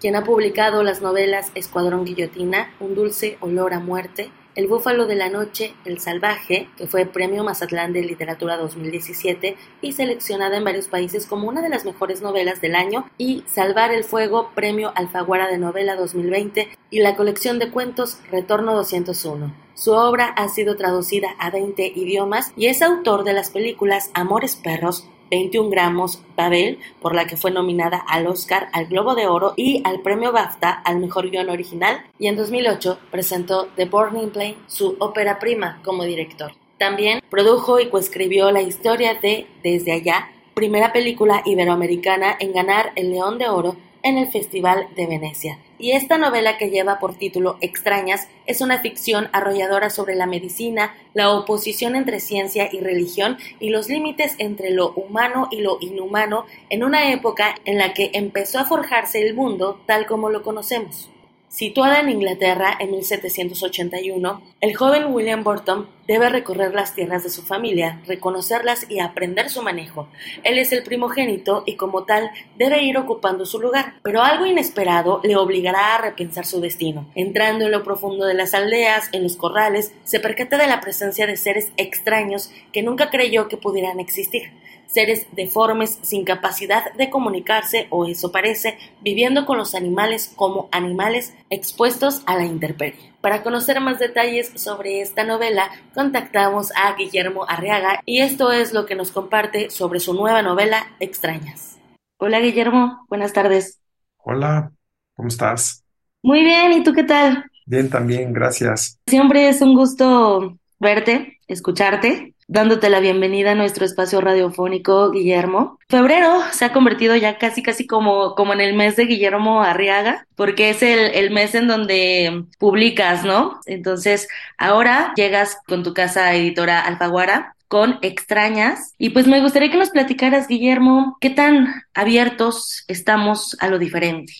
quien 0.00 0.14
ha 0.14 0.22
publicado 0.22 0.84
las 0.84 1.02
novelas 1.02 1.50
Escuadrón 1.56 2.04
Guillotina, 2.04 2.72
Un 2.78 2.94
dulce 2.94 3.38
olor 3.40 3.74
a 3.74 3.80
muerte, 3.80 4.30
el 4.54 4.66
búfalo 4.66 5.06
de 5.06 5.14
la 5.14 5.28
noche, 5.28 5.74
El 5.84 6.00
salvaje, 6.00 6.68
que 6.76 6.86
fue 6.86 7.06
Premio 7.06 7.44
Mazatlán 7.44 7.92
de 7.92 8.02
Literatura 8.02 8.56
2017 8.56 9.56
y 9.80 9.92
seleccionada 9.92 10.56
en 10.56 10.64
varios 10.64 10.88
países 10.88 11.26
como 11.26 11.48
una 11.48 11.62
de 11.62 11.68
las 11.68 11.84
mejores 11.84 12.22
novelas 12.22 12.60
del 12.60 12.74
año, 12.74 13.08
y 13.18 13.44
Salvar 13.46 13.92
el 13.92 14.04
fuego, 14.04 14.50
Premio 14.54 14.92
Alfaguara 14.94 15.48
de 15.48 15.58
Novela 15.58 15.96
2020 15.96 16.68
y 16.90 17.00
la 17.00 17.16
colección 17.16 17.58
de 17.58 17.70
cuentos 17.70 18.18
Retorno 18.30 18.74
201. 18.74 19.54
Su 19.74 19.92
obra 19.92 20.26
ha 20.26 20.48
sido 20.48 20.76
traducida 20.76 21.28
a 21.38 21.50
20 21.50 21.86
idiomas 21.94 22.52
y 22.56 22.66
es 22.66 22.82
autor 22.82 23.24
de 23.24 23.32
las 23.32 23.50
películas 23.50 24.10
Amores 24.12 24.56
Perros, 24.56 25.08
21 25.30 25.70
gramos 25.70 26.22
Babel, 26.36 26.78
por 27.00 27.14
la 27.14 27.26
que 27.26 27.36
fue 27.36 27.50
nominada 27.50 27.98
al 27.98 28.26
Oscar, 28.26 28.68
al 28.72 28.86
Globo 28.86 29.14
de 29.14 29.26
Oro 29.26 29.54
y 29.56 29.82
al 29.84 30.00
Premio 30.00 30.32
BAFTA 30.32 30.70
al 30.70 30.98
Mejor 30.98 31.30
Guión 31.30 31.48
Original, 31.48 32.04
y 32.18 32.26
en 32.26 32.36
2008 32.36 32.98
presentó 33.10 33.68
The 33.76 33.86
Burning 33.86 34.30
Plane, 34.30 34.56
su 34.66 34.96
ópera 34.98 35.38
prima, 35.38 35.80
como 35.84 36.04
director. 36.04 36.52
También 36.78 37.20
produjo 37.30 37.78
y 37.78 37.88
coescribió 37.88 38.50
la 38.50 38.62
historia 38.62 39.14
de 39.14 39.46
Desde 39.62 39.92
Allá, 39.92 40.30
primera 40.54 40.92
película 40.92 41.42
iberoamericana 41.44 42.36
en 42.40 42.52
ganar 42.52 42.92
el 42.96 43.10
León 43.10 43.38
de 43.38 43.48
Oro 43.48 43.76
en 44.02 44.18
el 44.18 44.30
Festival 44.30 44.88
de 44.96 45.06
Venecia. 45.06 45.58
Y 45.80 45.92
esta 45.92 46.18
novela 46.18 46.58
que 46.58 46.68
lleva 46.68 46.98
por 46.98 47.14
título 47.14 47.56
Extrañas 47.62 48.28
es 48.44 48.60
una 48.60 48.80
ficción 48.80 49.30
arrolladora 49.32 49.88
sobre 49.88 50.14
la 50.14 50.26
medicina, 50.26 50.94
la 51.14 51.30
oposición 51.30 51.96
entre 51.96 52.20
ciencia 52.20 52.68
y 52.70 52.80
religión 52.80 53.38
y 53.60 53.70
los 53.70 53.88
límites 53.88 54.34
entre 54.36 54.72
lo 54.72 54.92
humano 54.92 55.48
y 55.50 55.62
lo 55.62 55.78
inhumano 55.80 56.44
en 56.68 56.84
una 56.84 57.12
época 57.12 57.54
en 57.64 57.78
la 57.78 57.94
que 57.94 58.10
empezó 58.12 58.58
a 58.58 58.66
forjarse 58.66 59.22
el 59.22 59.34
mundo 59.34 59.80
tal 59.86 60.04
como 60.04 60.28
lo 60.28 60.42
conocemos. 60.42 61.08
Situada 61.50 61.98
en 61.98 62.10
Inglaterra 62.10 62.76
en 62.78 62.92
1781, 62.92 64.40
el 64.60 64.76
joven 64.76 65.12
William 65.12 65.42
Burton 65.42 65.88
debe 66.06 66.28
recorrer 66.28 66.72
las 66.72 66.94
tierras 66.94 67.24
de 67.24 67.28
su 67.28 67.42
familia, 67.42 68.00
reconocerlas 68.06 68.88
y 68.88 69.00
aprender 69.00 69.50
su 69.50 69.60
manejo. 69.60 70.06
Él 70.44 70.60
es 70.60 70.70
el 70.70 70.84
primogénito 70.84 71.64
y 71.66 71.74
como 71.74 72.04
tal 72.04 72.30
debe 72.56 72.84
ir 72.84 72.96
ocupando 72.96 73.46
su 73.46 73.60
lugar, 73.60 73.94
pero 74.04 74.22
algo 74.22 74.46
inesperado 74.46 75.20
le 75.24 75.34
obligará 75.34 75.96
a 75.96 76.00
repensar 76.02 76.46
su 76.46 76.60
destino. 76.60 77.10
Entrando 77.16 77.64
en 77.64 77.72
lo 77.72 77.82
profundo 77.82 78.26
de 78.26 78.34
las 78.34 78.54
aldeas, 78.54 79.08
en 79.10 79.24
los 79.24 79.34
corrales, 79.34 79.92
se 80.04 80.20
percata 80.20 80.56
de 80.56 80.68
la 80.68 80.80
presencia 80.80 81.26
de 81.26 81.36
seres 81.36 81.72
extraños 81.76 82.52
que 82.72 82.84
nunca 82.84 83.10
creyó 83.10 83.48
que 83.48 83.56
pudieran 83.56 83.98
existir 83.98 84.52
seres 84.92 85.26
deformes 85.32 85.98
sin 86.02 86.24
capacidad 86.24 86.92
de 86.94 87.10
comunicarse, 87.10 87.86
o 87.90 88.06
eso 88.06 88.32
parece, 88.32 88.78
viviendo 89.00 89.46
con 89.46 89.58
los 89.58 89.74
animales 89.74 90.32
como 90.34 90.68
animales 90.72 91.34
expuestos 91.48 92.22
a 92.26 92.36
la 92.36 92.44
intemperie. 92.44 93.12
Para 93.20 93.42
conocer 93.42 93.80
más 93.80 93.98
detalles 93.98 94.50
sobre 94.56 95.00
esta 95.00 95.24
novela, 95.24 95.70
contactamos 95.94 96.72
a 96.74 96.94
Guillermo 96.94 97.44
Arriaga 97.48 98.00
y 98.06 98.20
esto 98.20 98.50
es 98.50 98.72
lo 98.72 98.86
que 98.86 98.94
nos 98.94 99.10
comparte 99.10 99.70
sobre 99.70 100.00
su 100.00 100.14
nueva 100.14 100.42
novela 100.42 100.86
Extrañas. 101.00 101.78
Hola 102.18 102.40
Guillermo, 102.40 103.04
buenas 103.08 103.32
tardes. 103.32 103.80
Hola, 104.18 104.72
¿cómo 105.14 105.28
estás? 105.28 105.84
Muy 106.22 106.44
bien, 106.44 106.72
¿y 106.72 106.82
tú 106.82 106.92
qué 106.92 107.04
tal? 107.04 107.44
Bien, 107.66 107.88
también, 107.88 108.32
gracias. 108.32 108.98
Siempre 109.06 109.48
es 109.48 109.62
un 109.62 109.74
gusto 109.74 110.58
verte, 110.78 111.38
escucharte 111.46 112.34
dándote 112.50 112.90
la 112.90 112.98
bienvenida 112.98 113.52
a 113.52 113.54
nuestro 113.54 113.84
espacio 113.84 114.20
radiofónico, 114.20 115.12
Guillermo. 115.12 115.78
Febrero 115.88 116.40
se 116.50 116.64
ha 116.64 116.72
convertido 116.72 117.14
ya 117.14 117.38
casi, 117.38 117.62
casi 117.62 117.86
como, 117.86 118.34
como 118.34 118.52
en 118.52 118.60
el 118.60 118.74
mes 118.74 118.96
de 118.96 119.06
Guillermo 119.06 119.62
Arriaga, 119.62 120.26
porque 120.34 120.70
es 120.70 120.82
el, 120.82 120.98
el 121.14 121.30
mes 121.30 121.54
en 121.54 121.68
donde 121.68 122.44
publicas, 122.58 123.24
¿no? 123.24 123.60
Entonces, 123.66 124.26
ahora 124.58 125.12
llegas 125.14 125.58
con 125.68 125.84
tu 125.84 125.94
casa 125.94 126.34
editora 126.34 126.80
Alfaguara 126.80 127.54
con 127.68 128.00
extrañas. 128.02 128.94
Y 128.98 129.10
pues 129.10 129.28
me 129.28 129.40
gustaría 129.40 129.70
que 129.70 129.78
nos 129.78 129.90
platicaras, 129.90 130.48
Guillermo, 130.48 131.18
qué 131.20 131.30
tan 131.30 131.68
abiertos 131.94 132.84
estamos 132.88 133.56
a 133.60 133.68
lo 133.68 133.78
diferente. 133.78 134.32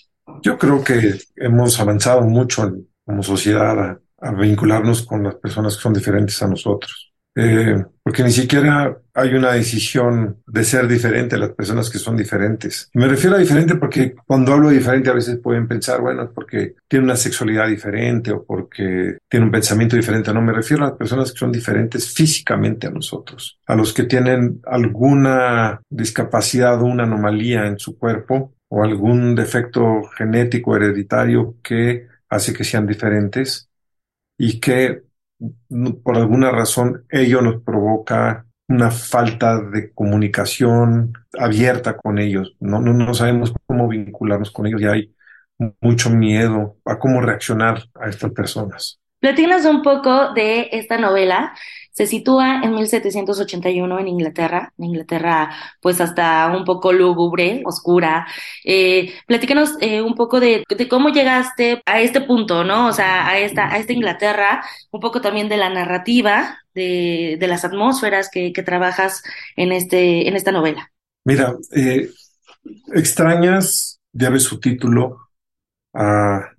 Yo 0.43 0.59
creo 0.59 0.83
que 0.83 1.15
hemos 1.37 1.79
avanzado 1.79 2.23
mucho 2.23 2.73
como 3.05 3.23
sociedad 3.23 4.01
a 4.21 4.33
vincularnos 4.33 5.07
con 5.07 5.23
las 5.23 5.37
personas 5.37 5.77
que 5.77 5.83
son 5.83 5.93
diferentes 5.93 6.43
a 6.43 6.49
nosotros. 6.49 7.10
Eh, 7.43 7.83
porque 8.03 8.23
ni 8.23 8.33
siquiera 8.33 8.99
hay 9.15 9.35
una 9.35 9.53
decisión 9.53 10.43
de 10.47 10.63
ser 10.63 10.87
diferente 10.87 11.37
a 11.37 11.39
las 11.39 11.51
personas 11.51 11.89
que 11.89 11.99
son 11.99 12.15
diferentes. 12.15 12.91
Me 12.93 13.09
refiero 13.09 13.37
a 13.37 13.39
diferente 13.39 13.77
porque 13.77 14.15
cuando 14.27 14.53
hablo 14.53 14.69
de 14.69 14.77
diferente 14.77 15.09
a 15.09 15.15
veces 15.15 15.39
pueden 15.39 15.67
pensar, 15.67 16.03
bueno, 16.03 16.25
es 16.25 16.31
porque 16.35 16.75
tiene 16.87 17.07
una 17.07 17.17
sexualidad 17.17 17.67
diferente 17.69 18.31
o 18.31 18.45
porque 18.45 19.17
tiene 19.27 19.47
un 19.47 19.53
pensamiento 19.53 19.97
diferente. 19.97 20.35
No, 20.35 20.43
me 20.43 20.53
refiero 20.53 20.85
a 20.85 20.89
las 20.89 20.99
personas 20.99 21.33
que 21.33 21.39
son 21.39 21.51
diferentes 21.51 22.13
físicamente 22.13 22.89
a 22.89 22.91
nosotros, 22.91 23.59
a 23.67 23.75
los 23.75 23.95
que 23.95 24.05
tienen 24.05 24.61
alguna 24.67 25.81
discapacidad 25.89 26.81
o 26.83 26.85
una 26.85 27.05
anomalía 27.05 27.67
en 27.67 27.79
su 27.79 27.97
cuerpo 27.97 28.53
o 28.69 28.85
algún 28.85 29.35
defecto 29.35 30.03
genético 30.17 30.77
hereditario 30.77 31.57
que 31.63 32.07
hace 32.29 32.53
que 32.53 32.65
sean 32.65 32.87
diferentes 32.87 33.71
y 34.37 34.61
que 34.61 35.10
por 36.03 36.17
alguna 36.17 36.51
razón 36.51 37.05
ello 37.11 37.41
nos 37.41 37.63
provoca 37.63 38.47
una 38.69 38.91
falta 38.91 39.61
de 39.61 39.93
comunicación 39.93 41.13
abierta 41.39 41.97
con 41.97 42.19
ellos. 42.19 42.55
No, 42.61 42.81
no, 42.81 42.93
no 42.93 43.15
sabemos 43.15 43.53
cómo 43.67 43.89
vincularnos 43.89 44.51
con 44.51 44.67
ellos 44.67 44.81
y 44.81 44.87
hay 44.87 45.15
mucho 45.81 46.11
miedo 46.11 46.77
a 46.85 46.99
cómo 46.99 47.21
reaccionar 47.21 47.85
a 48.01 48.09
estas 48.09 48.33
personas. 48.33 49.01
Platícanos 49.21 49.67
un 49.67 49.83
poco 49.83 50.33
de 50.33 50.69
esta 50.73 50.99
novela. 50.99 51.53
Se 51.93 52.07
sitúa 52.07 52.61
en 52.63 52.75
1781 52.75 53.99
en 53.99 54.09
Inglaterra, 54.09 54.73
en 54.79 54.85
Inglaterra 54.85 55.51
pues 55.81 56.01
hasta 56.01 56.51
un 56.57 56.65
poco 56.65 56.93
lúgubre, 56.93 57.63
oscura. 57.65 58.27
Eh, 58.65 59.13
platícanos 59.27 59.77
eh, 59.81 60.01
un 60.01 60.15
poco 60.15 60.41
de, 60.41 60.65
cómo 60.89 61.09
llegaste 61.11 61.83
a 61.85 62.01
este 62.01 62.21
punto, 62.21 62.65
¿no? 62.65 62.89
O 62.89 62.93
sea, 62.93 63.27
a 63.29 63.39
esta, 63.39 63.73
a 63.73 63.79
esta 63.79 63.93
Inglaterra, 63.93 64.63
un 64.91 65.01
poco 65.01 65.21
también 65.21 65.49
de 65.49 65.57
la 65.57 65.69
narrativa, 65.69 66.59
de, 66.75 67.37
de 67.41 67.47
las 67.49 67.65
atmósferas 67.65 68.31
que, 68.31 68.53
trabajas 68.65 69.23
en, 69.57 69.73
este, 69.73 70.29
en 70.29 70.37
esta 70.37 70.53
novela. 70.53 70.93
Mira, 71.25 71.57
eh, 71.75 72.11
extrañas, 72.95 74.01
ves 74.13 74.43
su 74.43 74.61
título, 74.61 75.31
a 75.93 76.53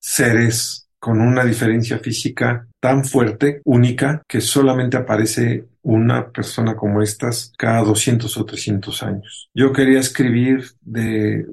seres 0.00 0.88
con 0.98 1.20
una 1.20 1.44
diferencia 1.44 1.98
física 1.98 2.66
tan 2.82 3.04
fuerte, 3.04 3.62
única, 3.64 4.24
que 4.26 4.40
solamente 4.40 4.96
aparece 4.96 5.66
una 5.82 6.32
persona 6.32 6.74
como 6.74 7.00
estas 7.00 7.52
cada 7.56 7.80
200 7.82 8.36
o 8.36 8.44
300 8.44 9.02
años. 9.04 9.50
Yo 9.54 9.72
quería 9.72 10.00
escribir 10.00 10.64
de, 10.80 11.46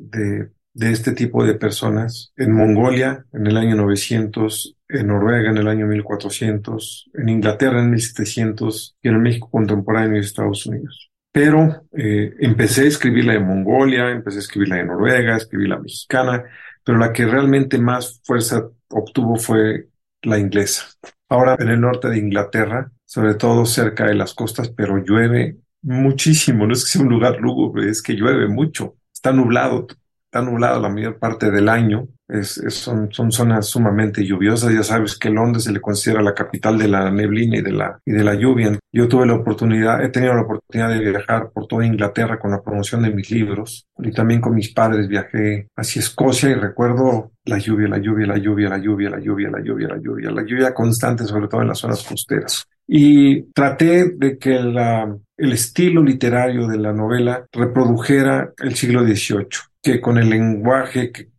este 0.73 1.11
tipo 1.11 1.45
de 1.45 1.53
personas 1.53 2.33
en 2.35 2.51
Mongolia 2.51 3.25
en 3.31 3.45
el 3.45 3.57
año 3.57 3.75
900, 3.75 4.75
en 4.87 5.05
Noruega 5.05 5.51
en 5.51 5.57
el 5.57 5.67
año 5.67 5.85
1400, 5.85 7.11
en 7.13 7.29
Inglaterra 7.29 7.79
en 7.79 7.91
1700 7.91 8.95
y 8.99 9.07
en 9.07 9.13
el 9.13 9.21
México 9.21 9.51
contemporáneo 9.51 10.17
y 10.17 10.21
Estados 10.21 10.65
Unidos. 10.65 11.11
Pero 11.31 11.83
eh, 11.95 12.33
empecé 12.39 12.85
a 12.85 12.87
escribir 12.87 13.25
la 13.25 13.33
de 13.33 13.39
Mongolia, 13.41 14.09
empecé 14.09 14.37
a 14.37 14.41
escribir 14.41 14.69
la 14.69 14.77
de 14.77 14.85
Noruega, 14.85 15.37
escribí 15.37 15.67
la 15.67 15.77
mexicana, 15.77 16.43
pero 16.83 16.97
la 16.97 17.13
que 17.13 17.27
realmente 17.27 17.77
más 17.77 18.19
fuerza 18.23 18.67
obtuvo 18.89 19.35
fue 19.35 19.89
la 20.23 20.37
inglesa. 20.37 20.85
Ahora 21.29 21.55
en 21.59 21.69
el 21.69 21.81
norte 21.81 22.09
de 22.09 22.17
Inglaterra, 22.17 22.91
sobre 23.05 23.35
todo 23.35 23.65
cerca 23.65 24.07
de 24.07 24.15
las 24.15 24.33
costas, 24.33 24.69
pero 24.69 24.97
llueve 24.97 25.57
muchísimo. 25.81 26.65
No 26.65 26.73
es 26.73 26.83
que 26.83 26.91
sea 26.91 27.01
un 27.01 27.09
lugar 27.09 27.37
lúgubre, 27.39 27.89
es 27.89 28.01
que 28.01 28.13
llueve 28.13 28.47
mucho. 28.47 28.95
Está 29.13 29.31
nublado, 29.31 29.87
está 30.25 30.41
nublado 30.41 30.81
la 30.81 30.89
mayor 30.89 31.19
parte 31.19 31.51
del 31.51 31.69
año. 31.69 32.07
Es, 32.29 32.57
es, 32.57 32.75
son, 32.75 33.11
son 33.11 33.31
zonas 33.31 33.67
sumamente 33.67 34.25
lluviosas. 34.25 34.73
Ya 34.73 34.83
sabes 34.83 35.17
que 35.17 35.29
Londres 35.29 35.63
se 35.63 35.71
le 35.71 35.81
considera 35.81 36.21
la 36.21 36.33
capital 36.33 36.77
de 36.77 36.87
la 36.87 37.09
neblina 37.11 37.57
y 37.57 37.61
de 37.61 37.71
la, 37.71 37.99
y 38.05 38.11
de 38.11 38.23
la 38.23 38.35
lluvia. 38.35 38.77
Yo 38.91 39.07
tuve 39.07 39.25
la 39.25 39.35
oportunidad, 39.35 40.03
he 40.03 40.09
tenido 40.09 40.33
la 40.33 40.43
oportunidad 40.43 40.89
de 40.89 40.99
viajar 40.99 41.49
por 41.51 41.67
toda 41.67 41.85
Inglaterra 41.85 42.39
con 42.39 42.51
la 42.51 42.61
promoción 42.61 43.01
de 43.03 43.11
mis 43.11 43.29
libros 43.31 43.87
y 43.97 44.11
también 44.11 44.41
con 44.41 44.55
mis 44.55 44.73
padres 44.73 45.07
viajé 45.07 45.67
hacia 45.75 45.99
Escocia 45.99 46.49
y 46.49 46.53
recuerdo 46.53 47.31
la 47.45 47.57
lluvia, 47.57 47.87
la 47.87 47.97
lluvia, 47.97 48.27
la 48.27 48.37
lluvia, 48.37 48.69
la 48.69 48.77
lluvia, 48.77 49.09
la 49.09 49.19
lluvia, 49.19 49.49
la 49.49 49.59
lluvia, 49.59 49.87
la 49.87 49.97
lluvia, 49.97 50.31
la 50.31 50.43
lluvia 50.43 50.73
constante, 50.73 51.25
sobre 51.25 51.47
todo 51.47 51.61
en 51.61 51.67
las 51.67 51.79
zonas 51.79 52.03
costeras. 52.03 52.65
Y 52.87 53.43
traté 53.53 54.13
de 54.15 54.37
que 54.37 54.59
la, 54.59 55.15
el 55.37 55.51
estilo 55.51 56.01
literario 56.01 56.67
de 56.67 56.77
la 56.77 56.91
novela 56.91 57.45
reprodujera 57.51 58.51
el 58.57 58.75
siglo 58.75 59.03
XVIII, 59.03 59.47
que 59.81 60.01
con 60.01 60.17
el 60.17 60.29
lenguaje, 60.29 61.11
que 61.11 61.29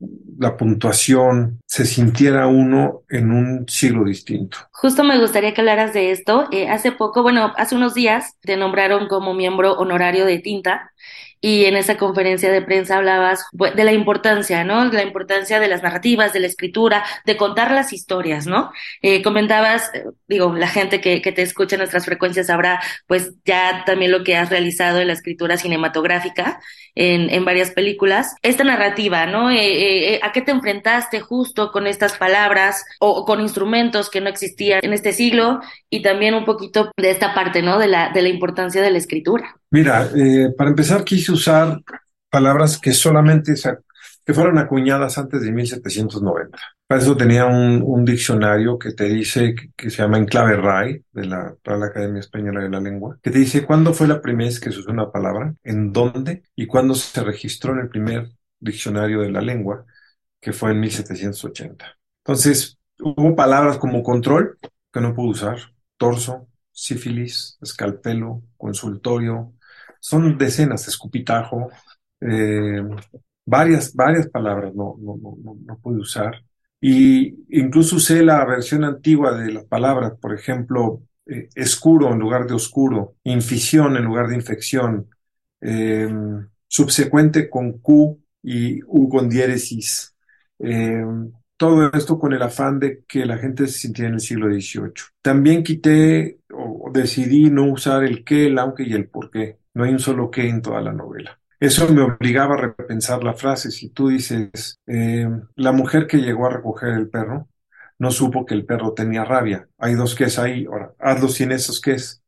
la 0.41 0.57
puntuación, 0.57 1.61
se 1.67 1.85
sintiera 1.85 2.47
uno 2.47 3.03
en 3.11 3.31
un 3.31 3.69
siglo 3.69 4.05
distinto. 4.05 4.57
Justo 4.73 5.05
me 5.05 5.21
gustaría 5.21 5.53
que 5.53 5.61
hablaras 5.61 5.93
de 5.93 6.13
esto. 6.13 6.49
Eh, 6.51 6.71
hace 6.71 6.93
poco, 6.93 7.23
bueno, 7.23 7.53
hace 7.59 7.75
unos 7.75 7.93
días 7.93 8.37
te 8.41 8.57
nombraron 8.57 9.07
como 9.07 9.35
miembro 9.35 9.75
honorario 9.75 10.25
de 10.25 10.39
Tinta 10.39 10.93
y 11.41 11.65
en 11.65 11.77
esa 11.77 11.97
conferencia 11.97 12.51
de 12.53 12.63
prensa 12.63 12.97
hablabas 12.99 13.45
de 13.53 13.85
la 13.85 13.93
importancia, 13.93 14.65
¿no? 14.65 14.89
De 14.91 14.97
la 14.97 15.03
importancia 15.03 15.59
de 15.61 15.69
las 15.69 15.83
narrativas, 15.83 16.33
de 16.33 16.41
la 16.41 16.47
escritura, 16.47 17.05
de 17.25 17.37
contar 17.37 17.71
las 17.71 17.93
historias, 17.93 18.47
¿no? 18.47 18.71
Eh, 19.03 19.23
comentabas, 19.23 19.91
digo, 20.29 20.55
la 20.55 20.69
gente 20.69 21.01
que, 21.01 21.23
que 21.23 21.33
te 21.33 21.43
escucha 21.43 21.77
en 21.77 21.81
nuestras 21.81 22.05
frecuencias 22.05 22.49
sabrá, 22.49 22.81
pues 23.07 23.33
ya 23.45 23.85
también 23.87 24.13
lo 24.13 24.25
que 24.25 24.37
has 24.37 24.51
realizado 24.51 25.01
en 25.01 25.07
la 25.07 25.15
escritura 25.15 25.57
cinematográfica 25.57 26.61
en, 26.95 27.31
en 27.31 27.45
varias 27.45 27.71
películas. 27.71 28.35
Esta 28.43 28.65
narrativa, 28.65 29.27
¿no? 29.27 29.51
Eh, 29.51 30.15
eh, 30.15 30.21
¿A 30.23 30.33
qué 30.33 30.43
te 30.43 30.51
enfrentaste 30.51 31.21
justo 31.21 31.71
con 31.73 31.87
estas 31.87 32.17
palabras 32.17 32.85
o, 32.99 33.25
con 33.25 33.41
instrumentos 33.41 34.11
que 34.11 34.21
no 34.21 34.29
existían 34.29 34.81
en 34.83 34.93
este 34.93 35.13
siglo? 35.13 35.61
Y 35.89 36.03
también 36.03 36.35
un 36.35 36.45
poquito 36.45 36.91
de 36.97 37.11
esta 37.11 37.35
parte, 37.35 37.63
¿no? 37.63 37.79
De 37.79 37.89
la, 37.89 38.11
de 38.11 38.23
la 38.23 38.29
importancia 38.29 38.83
de 38.83 38.91
la 38.91 38.99
escritura. 38.99 39.60
Mira, 39.71 40.11
eh, 40.17 40.53
para 40.57 40.71
empezar 40.71 41.05
quise 41.05 41.33
usar 41.33 41.81
palabras 42.29 42.79
que 42.79 42.93
solamente 42.93 43.55
que 44.25 44.35
fueron 44.35 44.59
acuñadas 44.59 45.17
antes 45.19 45.43
de 45.43 45.53
1790. 45.53 46.59
Para 46.87 47.01
eso 47.01 47.17
tenía 47.17 47.47
un, 47.47 48.05
diccionario 48.05 48.79
que 48.79 48.93
te 48.93 49.05
dice, 49.05 49.55
que, 49.55 49.71
que, 49.77 49.91
se 49.91 50.03
llama 50.03 50.19
Enclave 50.19 50.57
RAI, 50.57 51.05
de 51.13 51.27
la 51.27 51.55
Real 51.63 51.83
Academia 51.85 52.21
Española 52.21 52.63
de 52.63 52.69
la 52.69 52.81
Lengua, 52.81 53.19
que 53.23 53.31
te 53.31 53.39
dice 53.39 53.65
cuándo 53.65 53.95
fue 53.95 54.09
la 54.09 54.21
primera 54.21 54.49
vez 54.49 54.61
que 54.61 54.73
se 54.73 54.81
usó 54.81 54.91
una 54.91 55.11
palabra, 55.11 55.55
en 55.63 55.93
dónde 55.93 56.43
y 56.57 56.67
cuándo 56.67 56.95
se 56.95 57.23
registró 57.23 57.73
en 57.75 57.81
el 57.81 57.89
primer 57.89 58.31
diccionario 58.59 59.21
de 59.21 59.31
la 59.31 59.41
lengua, 59.41 59.85
que 60.41 60.53
fue 60.53 60.73
en 60.73 60.81
1780. 60.81 61.99
Entonces, 62.25 62.79
hubo 63.01 63.37
palabras 63.37 63.79
como 63.79 64.03
control, 64.03 64.59
que 64.93 65.01
no 65.01 65.15
pude 65.15 65.31
usar, 65.31 65.59
torso, 65.97 66.49
sífilis, 66.73 67.59
escalpelo, 67.61 68.43
consultorio, 68.57 69.55
son 70.01 70.39
decenas, 70.39 70.89
escupitajo, 70.89 71.71
eh, 72.21 72.83
varias, 73.47 73.95
varias 73.95 74.29
palabras 74.29 74.75
no, 74.75 74.97
no, 75.01 75.17
no, 75.23 75.57
no 75.65 75.79
pude 75.79 75.99
usar. 76.01 76.43
Y 76.81 77.37
incluso 77.51 77.97
usé 77.97 78.23
la 78.25 78.45
versión 78.45 78.85
antigua 78.85 79.37
de 79.39 79.53
las 79.53 79.65
palabras, 79.65 80.15
por 80.21 80.35
ejemplo, 80.35 81.03
eh, 81.27 81.49
escuro 81.55 82.13
en 82.13 82.19
lugar 82.19 82.47
de 82.47 82.55
oscuro, 82.55 83.17
infisión 83.25 83.97
en 83.97 84.05
lugar 84.05 84.29
de 84.29 84.37
infección, 84.37 85.09
eh, 85.61 86.09
subsecuente 86.69 87.51
con 87.51 87.79
Q 87.79 88.21
y 88.43 88.81
U 88.87 89.09
con 89.09 89.29
diéresis. 89.29 90.15
Eh, 90.59 91.05
todo 91.57 91.91
esto 91.93 92.19
con 92.19 92.33
el 92.33 92.43
afán 92.43 92.79
de 92.81 93.05
que 93.07 93.27
la 93.27 93.37
gente 93.39 93.67
se 93.67 93.79
sintiera 93.81 94.09
en 94.09 94.15
el 94.15 94.21
siglo 94.21 94.49
XVIII. 94.49 95.05
También 95.23 95.63
quité 95.63 96.41
o 96.53 96.91
decidí 96.93 97.51
no 97.51 97.71
usar 97.71 98.05
el 98.05 98.25
qué, 98.25 98.47
el 98.47 98.59
aunque 98.59 98.85
y 98.85 98.95
el 98.95 99.09
por 99.09 99.31
qué. 99.31 99.60
No 99.81 99.87
hay 99.87 99.93
un 99.93 99.99
solo 99.99 100.31
qué 100.31 100.47
en 100.47 100.61
toda 100.61 100.83
la 100.83 100.93
novela. 100.93 101.41
Eso 101.59 101.89
me 101.89 102.03
obligaba 102.03 102.53
a 102.53 102.59
repensar 102.59 103.25
la 103.25 103.33
frase. 103.33 103.71
Si 103.71 103.89
tú 103.89 104.09
dices, 104.09 104.79
eh, 104.87 105.27
la 105.57 105.73
mujer 105.73 106.07
que 106.07 106.19
llegó 106.19 106.45
a 106.45 106.51
recoger 106.51 106.91
el 106.91 107.09
perro 107.09 107.49
no 107.99 108.11
supo 108.11 108.45
que 108.45 108.53
el 108.53 108.67
perro 108.67 108.93
tenía 108.93 109.25
rabia. 109.25 109.71
Hay 109.79 109.95
dos 109.95 110.21
es 110.21 110.39
ahí, 110.39 110.67
ahora, 110.67 110.93
hazlo 110.99 111.29
sin 111.29 111.51
esos 111.51 111.81
es, 111.87 112.23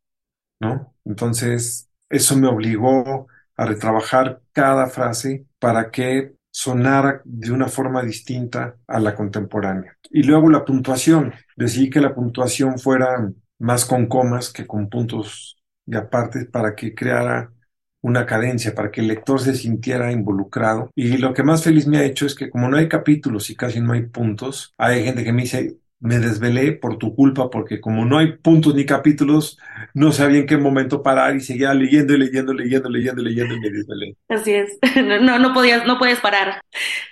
¿no? 0.61 0.95
Entonces, 1.05 1.91
eso 2.09 2.39
me 2.39 2.49
obligó 2.49 3.27
a 3.59 3.67
retrabajar 3.67 4.41
cada 4.53 4.87
frase 4.87 5.45
para 5.59 5.91
que 5.91 6.33
sonara 6.51 7.21
de 7.27 7.53
una 7.53 7.69
forma 7.69 8.03
distinta 8.03 8.77
a 8.87 8.99
la 8.99 9.15
contemporánea. 9.15 9.99
Y 10.11 10.23
luego 10.23 10.49
la 10.49 10.65
puntuación. 10.65 11.35
Decidí 11.55 11.91
que 11.91 12.01
la 12.01 12.15
puntuación 12.15 12.79
fuera 12.79 13.31
más 13.59 13.85
con 13.85 14.07
comas 14.07 14.51
que 14.51 14.67
con 14.67 14.89
puntos 14.89 15.62
y 15.87 15.97
aparte 15.97 16.47
para 16.47 16.75
que 16.75 16.95
creara 16.95 17.53
una 18.01 18.27
cadencia, 18.27 18.75
para 18.75 18.91
que 18.91 19.01
el 19.01 19.09
lector 19.09 19.41
se 19.41 19.55
sintiera 19.55 20.11
involucrado. 20.13 20.91
Y 20.95 21.17
lo 21.19 21.33
que 21.35 21.43
más 21.45 21.63
feliz 21.63 21.87
me 21.87 21.99
ha 21.99 22.05
hecho 22.05 22.27
es 22.27 22.35
que 22.35 22.51
como 22.51 22.69
no 22.69 22.77
hay 22.77 22.89
capítulos 22.89 23.49
y 23.51 23.55
casi 23.57 23.81
no 23.81 23.93
hay 23.93 24.03
puntos, 24.07 24.75
hay 24.77 25.05
gente 25.05 25.23
que 25.25 25.33
me 25.33 25.43
dice, 25.43 25.79
me 26.01 26.19
desvelé 26.19 26.73
por 26.73 26.99
tu 26.99 27.15
culpa, 27.15 27.49
porque 27.49 27.81
como 27.81 28.05
no 28.05 28.19
hay 28.19 28.33
puntos 28.39 28.75
ni 28.75 28.85
capítulos, 28.85 29.57
no 29.95 30.11
sabía 30.11 30.41
en 30.41 30.47
qué 30.47 30.57
momento 30.57 31.03
parar 31.03 31.37
y 31.37 31.41
seguía 31.41 31.73
leyendo 31.75 32.15
y 32.15 32.19
leyendo, 32.19 32.53
leyendo, 32.53 32.89
leyendo, 32.91 33.23
leyendo 33.23 33.55
y 33.55 33.61
me 33.61 33.71
desvelé. 33.71 34.17
Así 34.29 34.53
es, 34.55 34.79
no, 34.97 35.39
no 35.39 35.53
podías, 35.55 35.87
no 35.87 35.99
puedes 35.99 36.21
parar. 36.21 36.61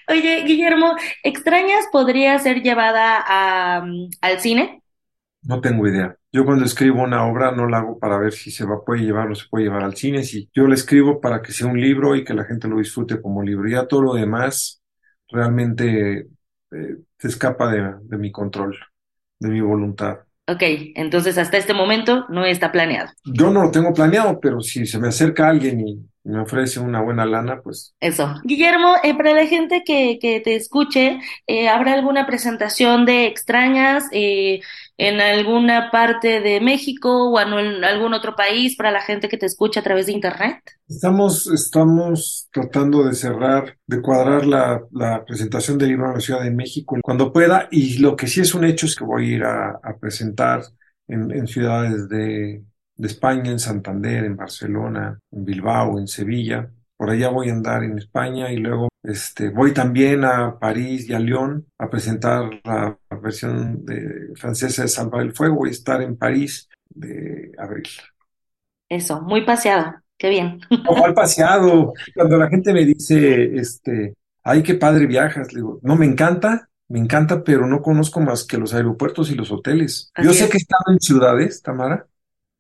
Oye, 0.09 0.43
Guillermo, 0.45 0.97
¿extrañas 1.23 1.85
podría 1.93 2.39
ser 2.39 2.63
llevada 2.63 3.23
a, 3.27 3.85
al 4.23 4.41
cine? 4.41 4.83
No 5.43 5.61
tengo 5.61 5.87
idea. 5.87 6.17
Yo 6.33 6.45
cuando 6.45 6.65
escribo 6.65 7.03
una 7.03 7.27
obra 7.27 7.51
no 7.53 7.67
la 7.67 7.79
hago 7.79 7.99
para 7.99 8.19
ver 8.19 8.33
si 8.33 8.51
se 8.51 8.65
va, 8.65 8.85
puede 8.85 9.03
llevar 9.03 9.31
o 9.31 9.35
se 9.35 9.49
puede 9.51 9.65
llevar 9.65 9.83
al 9.83 9.97
cine. 9.97 10.23
Si 10.23 10.49
yo 10.55 10.67
la 10.67 10.75
escribo 10.75 11.21
para 11.21 11.43
que 11.43 11.53
sea 11.53 11.67
un 11.67 11.81
libro 11.81 12.15
y 12.15 12.25
que 12.25 12.35
la 12.35 12.45
gente 12.45 12.69
lo 12.69 12.79
disfrute 12.79 13.21
como 13.21 13.43
libro. 13.43 13.69
Ya 13.69 13.87
todo 13.87 14.03
lo 14.03 14.15
demás 14.15 14.81
realmente 15.29 16.29
eh, 16.71 16.97
se 17.19 17.29
escapa 17.29 17.71
de, 17.71 17.95
de 18.03 18.17
mi 18.19 18.31
control, 18.31 18.79
de 19.41 19.49
mi 19.49 19.61
voluntad. 19.61 20.21
Ok, 20.49 20.63
entonces 20.97 21.39
hasta 21.39 21.57
este 21.57 21.75
momento 21.75 22.27
no 22.29 22.45
está 22.45 22.73
planeado. 22.73 23.11
Yo 23.25 23.51
no 23.51 23.63
lo 23.63 23.71
tengo 23.71 23.93
planeado, 23.93 24.41
pero 24.41 24.61
si 24.61 24.87
se 24.87 24.99
me 24.99 25.09
acerca 25.09 25.49
alguien 25.49 25.81
y 25.81 26.09
me 26.25 26.41
ofrece 26.41 26.81
una 26.81 27.01
buena 27.03 27.25
lana, 27.25 27.61
pues. 27.63 27.95
Eso. 28.01 28.35
Guillermo, 28.45 28.95
eh, 29.03 29.17
para 29.17 29.33
la 29.33 29.47
gente 29.47 29.83
que, 29.85 30.19
que 30.21 30.41
te 30.41 30.55
escuche, 30.55 31.19
eh, 31.47 31.69
¿habrá 31.69 31.95
alguna 31.95 32.27
presentación 32.27 33.07
de 33.07 33.27
extrañas 33.27 34.05
eh, 34.13 34.61
en 34.99 35.21
alguna 35.21 35.91
parte 35.91 36.41
de 36.41 36.61
México 36.61 37.31
o 37.31 37.41
en 37.41 37.85
algún 37.85 38.13
otro 38.13 38.37
país 38.37 38.77
para 38.77 38.91
la 38.91 39.01
gente 39.01 39.29
que 39.29 39.39
te 39.39 39.47
escucha 39.47 39.81
a 39.81 39.83
través 39.83 40.07
de 40.07 40.13
Internet? 40.13 40.59
Estamos, 40.89 41.47
estamos 41.47 42.49
tratando 42.53 43.05
de 43.05 43.15
cerrar, 43.15 43.77
de 43.87 44.03
cuadrar 44.03 44.45
la, 44.47 44.83
la 44.91 45.25
presentación 45.25 45.79
del 45.79 45.91
libro 45.91 46.09
en 46.09 46.15
la 46.15 46.21
Ciudad 46.21 46.43
de 46.43 46.51
México 46.51 46.97
cuando 47.03 47.33
pueda 47.33 47.69
y 47.71 47.99
lo 47.99 48.17
que 48.17 48.27
sí 48.27 48.41
es 48.41 48.55
un 48.55 48.65
hecho 48.65 48.87
es 48.87 48.97
que 48.97 49.05
voy 49.05 49.25
a 49.25 49.37
ir 49.37 49.45
a, 49.45 49.71
a 49.83 49.97
presentar 49.99 50.63
en, 51.07 51.31
en 51.31 51.47
ciudades 51.47 52.09
de 52.09 52.63
de 53.01 53.09
España, 53.09 53.51
en 53.51 53.59
Santander, 53.59 54.25
en 54.25 54.37
Barcelona, 54.37 55.19
en 55.33 55.45
Bilbao, 55.45 55.99
en 55.99 56.07
Sevilla. 56.07 56.71
Por 56.99 57.09
allá 57.09 57.31
voy 57.31 57.49
a 57.49 57.53
andar 57.53 57.83
en 57.83 57.97
España 57.97 58.53
y 58.53 58.59
luego 58.59 58.89
este, 59.03 59.49
voy 59.49 59.73
también 59.73 60.23
a 60.27 60.59
París 60.59 61.09
y 61.09 61.15
a 61.15 61.19
Lyon 61.19 61.67
a 61.79 61.89
presentar 61.89 62.51
la 62.63 62.99
versión 63.23 63.87
de, 63.87 64.35
francesa 64.37 64.83
de 64.83 64.89
Salvar 64.89 65.23
el 65.23 65.33
Fuego. 65.33 65.57
Voy 65.57 65.71
a 65.71 65.73
estar 65.73 66.03
en 66.03 66.19
París 66.19 66.69
de 66.91 67.53
abril. 67.57 67.89
Eso, 68.87 69.23
muy 69.23 69.47
paseado. 69.47 69.95
Qué 70.19 70.29
bien. 70.29 70.61
Muy 70.69 71.15
paseado. 71.15 71.95
Cuando 72.15 72.37
la 72.37 72.51
gente 72.51 72.75
me 72.75 72.85
dice, 72.85 73.57
este, 73.57 74.15
ay, 74.45 74.63
qué 74.63 74.75
padre 74.75 75.07
viajas, 75.07 75.55
le 75.55 75.61
digo, 75.61 75.81
no, 75.83 75.97
me 75.97 76.05
encanta, 76.05 76.69
me 76.89 76.99
encanta, 76.99 77.43
pero 77.43 77.67
no 77.67 77.81
conozco 77.81 78.21
más 78.21 78.45
que 78.45 78.59
los 78.59 78.75
aeropuertos 78.75 79.31
y 79.31 79.37
los 79.37 79.51
hoteles. 79.51 80.13
Yo 80.23 80.35
sé 80.35 80.51
que 80.51 80.59
he 80.59 80.61
estado 80.61 80.93
en 80.93 81.01
ciudades, 81.01 81.63
Tamara, 81.63 82.07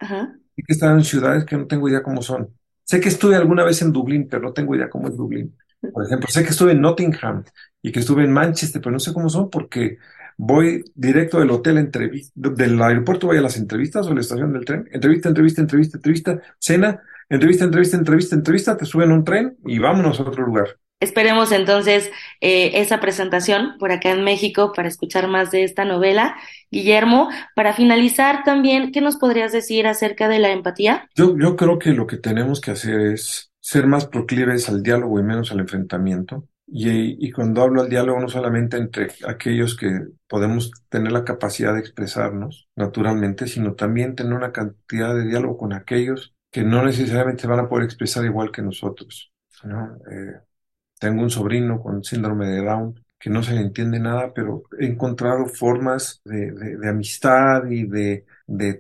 Ajá. 0.01 0.35
Sé 0.56 0.62
que 0.66 0.72
estado 0.72 0.97
en 0.97 1.05
ciudades 1.05 1.44
que 1.44 1.56
no 1.56 1.66
tengo 1.66 1.89
idea 1.89 2.02
cómo 2.02 2.22
son. 2.22 2.55
Sé 2.85 3.01
que 3.01 3.09
estuve 3.09 3.36
alguna 3.36 3.64
vez 3.64 3.81
en 3.82 3.93
Dublín, 3.93 4.28
pero 4.28 4.43
no 4.43 4.52
tengo 4.52 4.74
idea 4.74 4.90
cómo 4.90 5.09
es 5.09 5.16
Dublín. 5.16 5.56
Por 5.93 6.05
ejemplo, 6.05 6.28
sé 6.28 6.43
que 6.43 6.51
estuve 6.51 6.72
en 6.72 6.81
Nottingham 6.81 7.44
y 7.82 7.93
que 7.93 8.01
estuve 8.01 8.24
en 8.24 8.32
Manchester, 8.32 8.82
pero 8.82 8.93
no 8.93 8.98
sé 9.01 9.12
cómo 9.12 9.28
son 9.28 9.48
porque 9.48 9.98
voy 10.36 10.85
directo 10.94 11.39
del 11.39 11.51
hotel, 11.51 11.90
del 12.35 12.82
aeropuerto 12.82 13.27
voy 13.28 13.39
a 13.39 13.43
las 13.43 13.56
entrevistas 13.56 14.06
o 14.06 14.10
a 14.10 14.14
la 14.14 14.20
estación 14.20 14.52
del 14.52 14.64
tren. 14.64 14.89
Entrevista, 14.93 15.28
entrevista, 15.28 15.60
entrevista, 15.60 15.98
entrevista, 15.98 16.40
cena, 16.59 17.01
entrevista, 17.28 17.64
entrevista, 17.64 17.97
entrevista, 17.97 18.35
entrevista, 18.35 18.77
te 18.77 18.86
suben 18.86 19.12
un 19.12 19.24
tren 19.24 19.56
y 19.64 19.78
vámonos 19.78 20.18
a 20.20 20.24
otro 20.24 20.44
lugar. 20.44 20.78
Esperemos 21.01 21.51
entonces 21.51 22.10
eh, 22.43 22.72
esa 22.74 23.01
presentación 23.01 23.78
por 23.78 23.90
acá 23.90 24.10
en 24.10 24.22
México 24.22 24.72
para 24.77 24.89
escuchar 24.89 25.28
más 25.28 25.51
de 25.51 25.64
esta 25.64 25.86
novela. 25.86 26.36
Guillermo, 26.70 27.31
para 27.56 27.72
finalizar 27.72 28.44
también, 28.44 28.93
¿qué 28.93 29.01
nos 29.01 29.16
podrías 29.16 29.51
decir 29.51 29.86
acerca 29.86 30.28
de 30.28 30.39
la 30.39 30.52
empatía? 30.52 31.09
Yo, 31.14 31.35
creo 31.56 31.78
que 31.78 31.90
lo 31.93 32.06
que 32.06 32.18
tenemos 32.18 32.60
que 32.60 32.72
hacer 32.72 33.01
es 33.01 33.51
ser 33.60 33.86
más 33.86 34.06
proclives 34.06 34.68
al 34.68 34.82
diálogo 34.82 35.18
y 35.18 35.22
menos 35.22 35.51
al 35.52 35.60
enfrentamiento. 35.60 36.47
Y, 36.72 37.32
cuando 37.32 37.62
hablo 37.62 37.81
al 37.81 37.89
diálogo, 37.89 38.20
no 38.20 38.28
solamente 38.28 38.77
entre 38.77 39.09
aquellos 39.27 39.77
que 39.77 40.06
podemos 40.28 40.70
tener 40.89 41.10
la 41.10 41.24
capacidad 41.24 41.74
de 41.74 41.81
expresarnos 41.81 42.68
naturalmente, 42.77 43.48
sino 43.48 43.74
también 43.74 44.14
tener 44.14 44.35
una 44.35 44.52
cantidad 44.52 45.14
de 45.14 45.27
diálogo 45.27 45.56
con 45.56 45.72
aquellos 45.72 46.35
que 46.51 46.62
no 46.62 46.85
necesariamente 46.85 47.48
van 47.48 47.60
a 47.60 47.68
poder 47.68 47.86
expresar 47.86 48.24
igual 48.24 48.52
que 48.52 48.62
nosotros. 48.62 49.32
¿no? 49.64 49.97
Eh, 50.10 50.40
tengo 51.01 51.22
un 51.22 51.31
sobrino 51.31 51.82
con 51.82 52.05
síndrome 52.05 52.47
de 52.47 52.62
Down 52.62 52.94
que 53.18 53.31
no 53.31 53.43
se 53.43 53.55
le 53.55 53.62
entiende 53.62 53.98
nada, 54.01 54.32
pero 54.35 54.64
he 54.78 54.86
encontrado 54.86 55.47
formas 55.47 56.22
de, 56.24 56.78
amistad 56.89 57.64
y 57.70 57.85
de, 57.86 58.24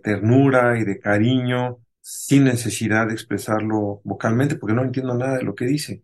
ternura 0.02 0.78
y 0.78 0.84
de 0.84 1.00
cariño 1.00 1.78
sin 2.00 2.44
necesidad 2.44 3.08
de 3.08 3.14
expresarlo 3.14 4.00
vocalmente, 4.04 4.56
porque 4.56 4.74
no 4.74 4.82
entiendo 4.82 5.14
nada 5.14 5.38
de 5.38 5.44
lo 5.44 5.54
que 5.54 5.66
dice, 5.66 6.02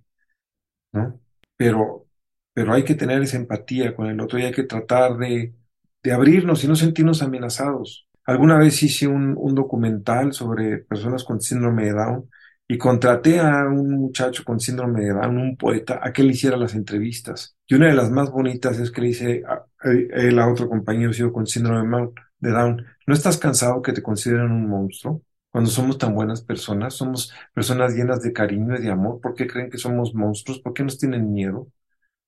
¿no? 0.93 1.21
Pero, 1.57 2.07
pero 2.53 2.75
hay 2.75 2.85
que 2.85 2.95
tener 2.95 3.23
esa 3.23 3.39
empatía 3.39 3.95
con 3.97 4.09
el 4.09 4.21
otro 4.21 4.39
y 4.39 4.45
hay 4.45 4.53
que 4.53 4.65
tratar 4.65 5.17
de, 5.17 5.55
de 6.03 6.13
abrirnos 6.13 6.65
y 6.65 6.69
no 6.69 6.77
sentirnos 6.77 7.23
amenazados. 7.23 8.07
Alguna 8.25 8.59
vez 8.59 8.83
hice 8.83 9.07
un, 9.07 9.35
un 9.39 9.55
documental 9.55 10.33
sobre 10.33 10.79
personas 10.79 11.25
con 11.25 11.41
síndrome 11.41 11.87
de 11.87 11.93
Down 11.93 12.31
y 12.69 12.79
contraté 12.79 13.41
a 13.41 13.67
un 13.69 13.91
muchacho 13.93 14.45
con 14.45 14.59
síndrome 14.61 15.03
de 15.03 15.13
Down, 15.13 15.39
un 15.39 15.57
poeta, 15.57 16.01
a 16.03 16.13
que 16.13 16.23
le 16.23 16.33
hiciera 16.33 16.57
las 16.57 16.75
entrevistas. 16.75 17.57
Y 17.67 17.75
una 17.75 17.87
de 17.89 17.95
las 17.95 18.11
más 18.11 18.31
bonitas 18.31 18.79
es 18.79 18.91
que 18.91 19.01
le 19.01 19.09
dice 19.09 19.43
a, 19.47 19.65
él 19.85 20.39
a 20.39 20.49
otro 20.49 20.69
compañero 20.69 21.13
sido 21.13 21.33
con 21.33 21.47
síndrome 21.47 22.11
de 22.39 22.51
Down, 22.51 22.85
¿no 23.07 23.15
estás 23.15 23.39
cansado 23.39 23.83
que 23.83 23.93
te 23.93 24.03
consideren 24.03 24.51
un 24.51 24.69
monstruo? 24.69 25.23
Cuando 25.51 25.71
somos 25.71 25.97
tan 25.99 26.15
buenas 26.15 26.43
personas, 26.43 26.95
somos 26.95 27.33
personas 27.55 27.95
llenas 27.95 28.21
de 28.23 28.33
cariño 28.33 28.77
y 28.77 28.83
de 28.83 28.91
amor, 28.91 29.21
¿por 29.21 29.35
qué 29.35 29.47
creen 29.47 29.71
que 29.71 29.79
somos 29.79 30.15
monstruos? 30.15 30.61
¿Por 30.61 30.75
qué 30.75 30.83
nos 30.83 30.99
tienen 30.99 31.33
miedo? 31.33 31.69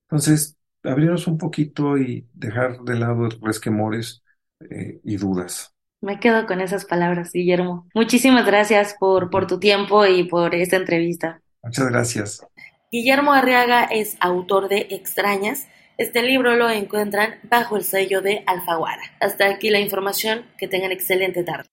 Entonces, 0.04 0.56
abrirnos 0.82 1.26
un 1.26 1.38
poquito 1.38 1.98
y 1.98 2.28
dejar 2.34 2.80
de 2.82 2.98
lado 2.98 3.28
resquemores 3.42 4.22
eh, 4.70 5.00
y 5.04 5.16
dudas. 5.16 5.74
Me 6.00 6.20
quedo 6.20 6.46
con 6.46 6.60
esas 6.60 6.84
palabras, 6.84 7.32
Guillermo. 7.32 7.88
Muchísimas 7.94 8.46
gracias 8.46 8.94
por, 8.98 9.30
por 9.30 9.46
tu 9.46 9.58
tiempo 9.58 10.06
y 10.06 10.24
por 10.24 10.54
esta 10.54 10.76
entrevista. 10.76 11.40
Muchas 11.62 11.88
gracias. 11.88 12.46
Guillermo 12.92 13.32
Arriaga 13.32 13.84
es 13.84 14.16
autor 14.20 14.68
de 14.68 14.86
Extrañas. 14.90 15.66
Este 15.98 16.22
libro 16.22 16.54
lo 16.54 16.70
encuentran 16.70 17.40
bajo 17.42 17.76
el 17.76 17.82
sello 17.82 18.22
de 18.22 18.44
Alfaguara. 18.46 19.02
Hasta 19.20 19.46
aquí 19.46 19.70
la 19.70 19.80
información. 19.80 20.46
Que 20.56 20.68
tengan 20.68 20.92
excelente 20.92 21.42
tarde. 21.42 21.68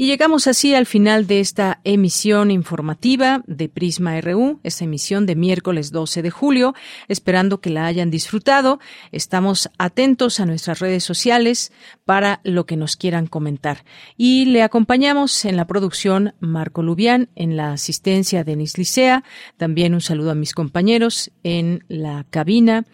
Y 0.00 0.06
llegamos 0.06 0.46
así 0.46 0.76
al 0.76 0.86
final 0.86 1.26
de 1.26 1.40
esta 1.40 1.80
emisión 1.82 2.52
informativa 2.52 3.42
de 3.48 3.68
Prisma 3.68 4.20
RU, 4.20 4.60
esta 4.62 4.84
emisión 4.84 5.26
de 5.26 5.34
miércoles 5.34 5.90
12 5.90 6.22
de 6.22 6.30
julio, 6.30 6.72
esperando 7.08 7.60
que 7.60 7.70
la 7.70 7.84
hayan 7.84 8.08
disfrutado. 8.08 8.78
Estamos 9.10 9.68
atentos 9.76 10.38
a 10.38 10.46
nuestras 10.46 10.78
redes 10.78 11.02
sociales 11.02 11.72
para 12.04 12.40
lo 12.44 12.64
que 12.64 12.76
nos 12.76 12.94
quieran 12.94 13.26
comentar. 13.26 13.84
Y 14.16 14.44
le 14.44 14.62
acompañamos 14.62 15.44
en 15.44 15.56
la 15.56 15.66
producción 15.66 16.32
Marco 16.38 16.84
Lubián, 16.84 17.28
en 17.34 17.56
la 17.56 17.72
asistencia 17.72 18.44
Denis 18.44 18.78
Licea. 18.78 19.24
También 19.56 19.94
un 19.94 20.00
saludo 20.00 20.30
a 20.30 20.36
mis 20.36 20.54
compañeros 20.54 21.32
en 21.42 21.82
la 21.88 22.24
cabina 22.30 22.86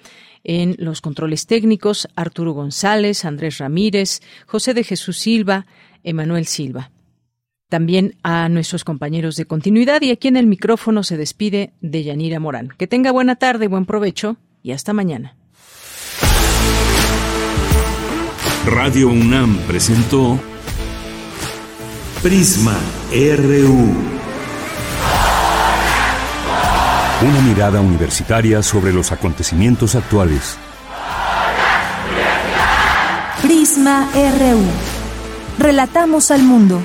en 0.42 0.74
los 0.78 1.02
controles 1.02 1.46
técnicos, 1.46 2.08
Arturo 2.16 2.52
González, 2.52 3.26
Andrés 3.26 3.58
Ramírez, 3.58 4.20
José 4.46 4.72
de 4.72 4.84
Jesús 4.84 5.18
Silva, 5.18 5.66
Emanuel 6.02 6.46
Silva. 6.46 6.93
También 7.74 8.14
a 8.22 8.48
nuestros 8.48 8.84
compañeros 8.84 9.34
de 9.34 9.46
continuidad 9.46 10.00
y 10.02 10.12
aquí 10.12 10.28
en 10.28 10.36
el 10.36 10.46
micrófono 10.46 11.02
se 11.02 11.16
despide 11.16 11.72
de 11.80 12.04
Yanira 12.04 12.38
Morán. 12.38 12.68
Que 12.68 12.86
tenga 12.86 13.10
buena 13.10 13.34
tarde, 13.34 13.66
buen 13.66 13.84
provecho 13.84 14.36
y 14.62 14.70
hasta 14.70 14.92
mañana. 14.92 15.34
Radio 18.64 19.08
UNAM 19.08 19.58
presentó 19.66 20.38
Prisma 22.22 22.78
RU. 23.10 23.92
Una 27.28 27.40
mirada 27.40 27.80
universitaria 27.80 28.62
sobre 28.62 28.92
los 28.92 29.10
acontecimientos 29.10 29.96
actuales. 29.96 30.56
Prisma 33.42 34.08
RU. 34.14 34.62
Relatamos 35.58 36.30
al 36.30 36.44
mundo. 36.44 36.80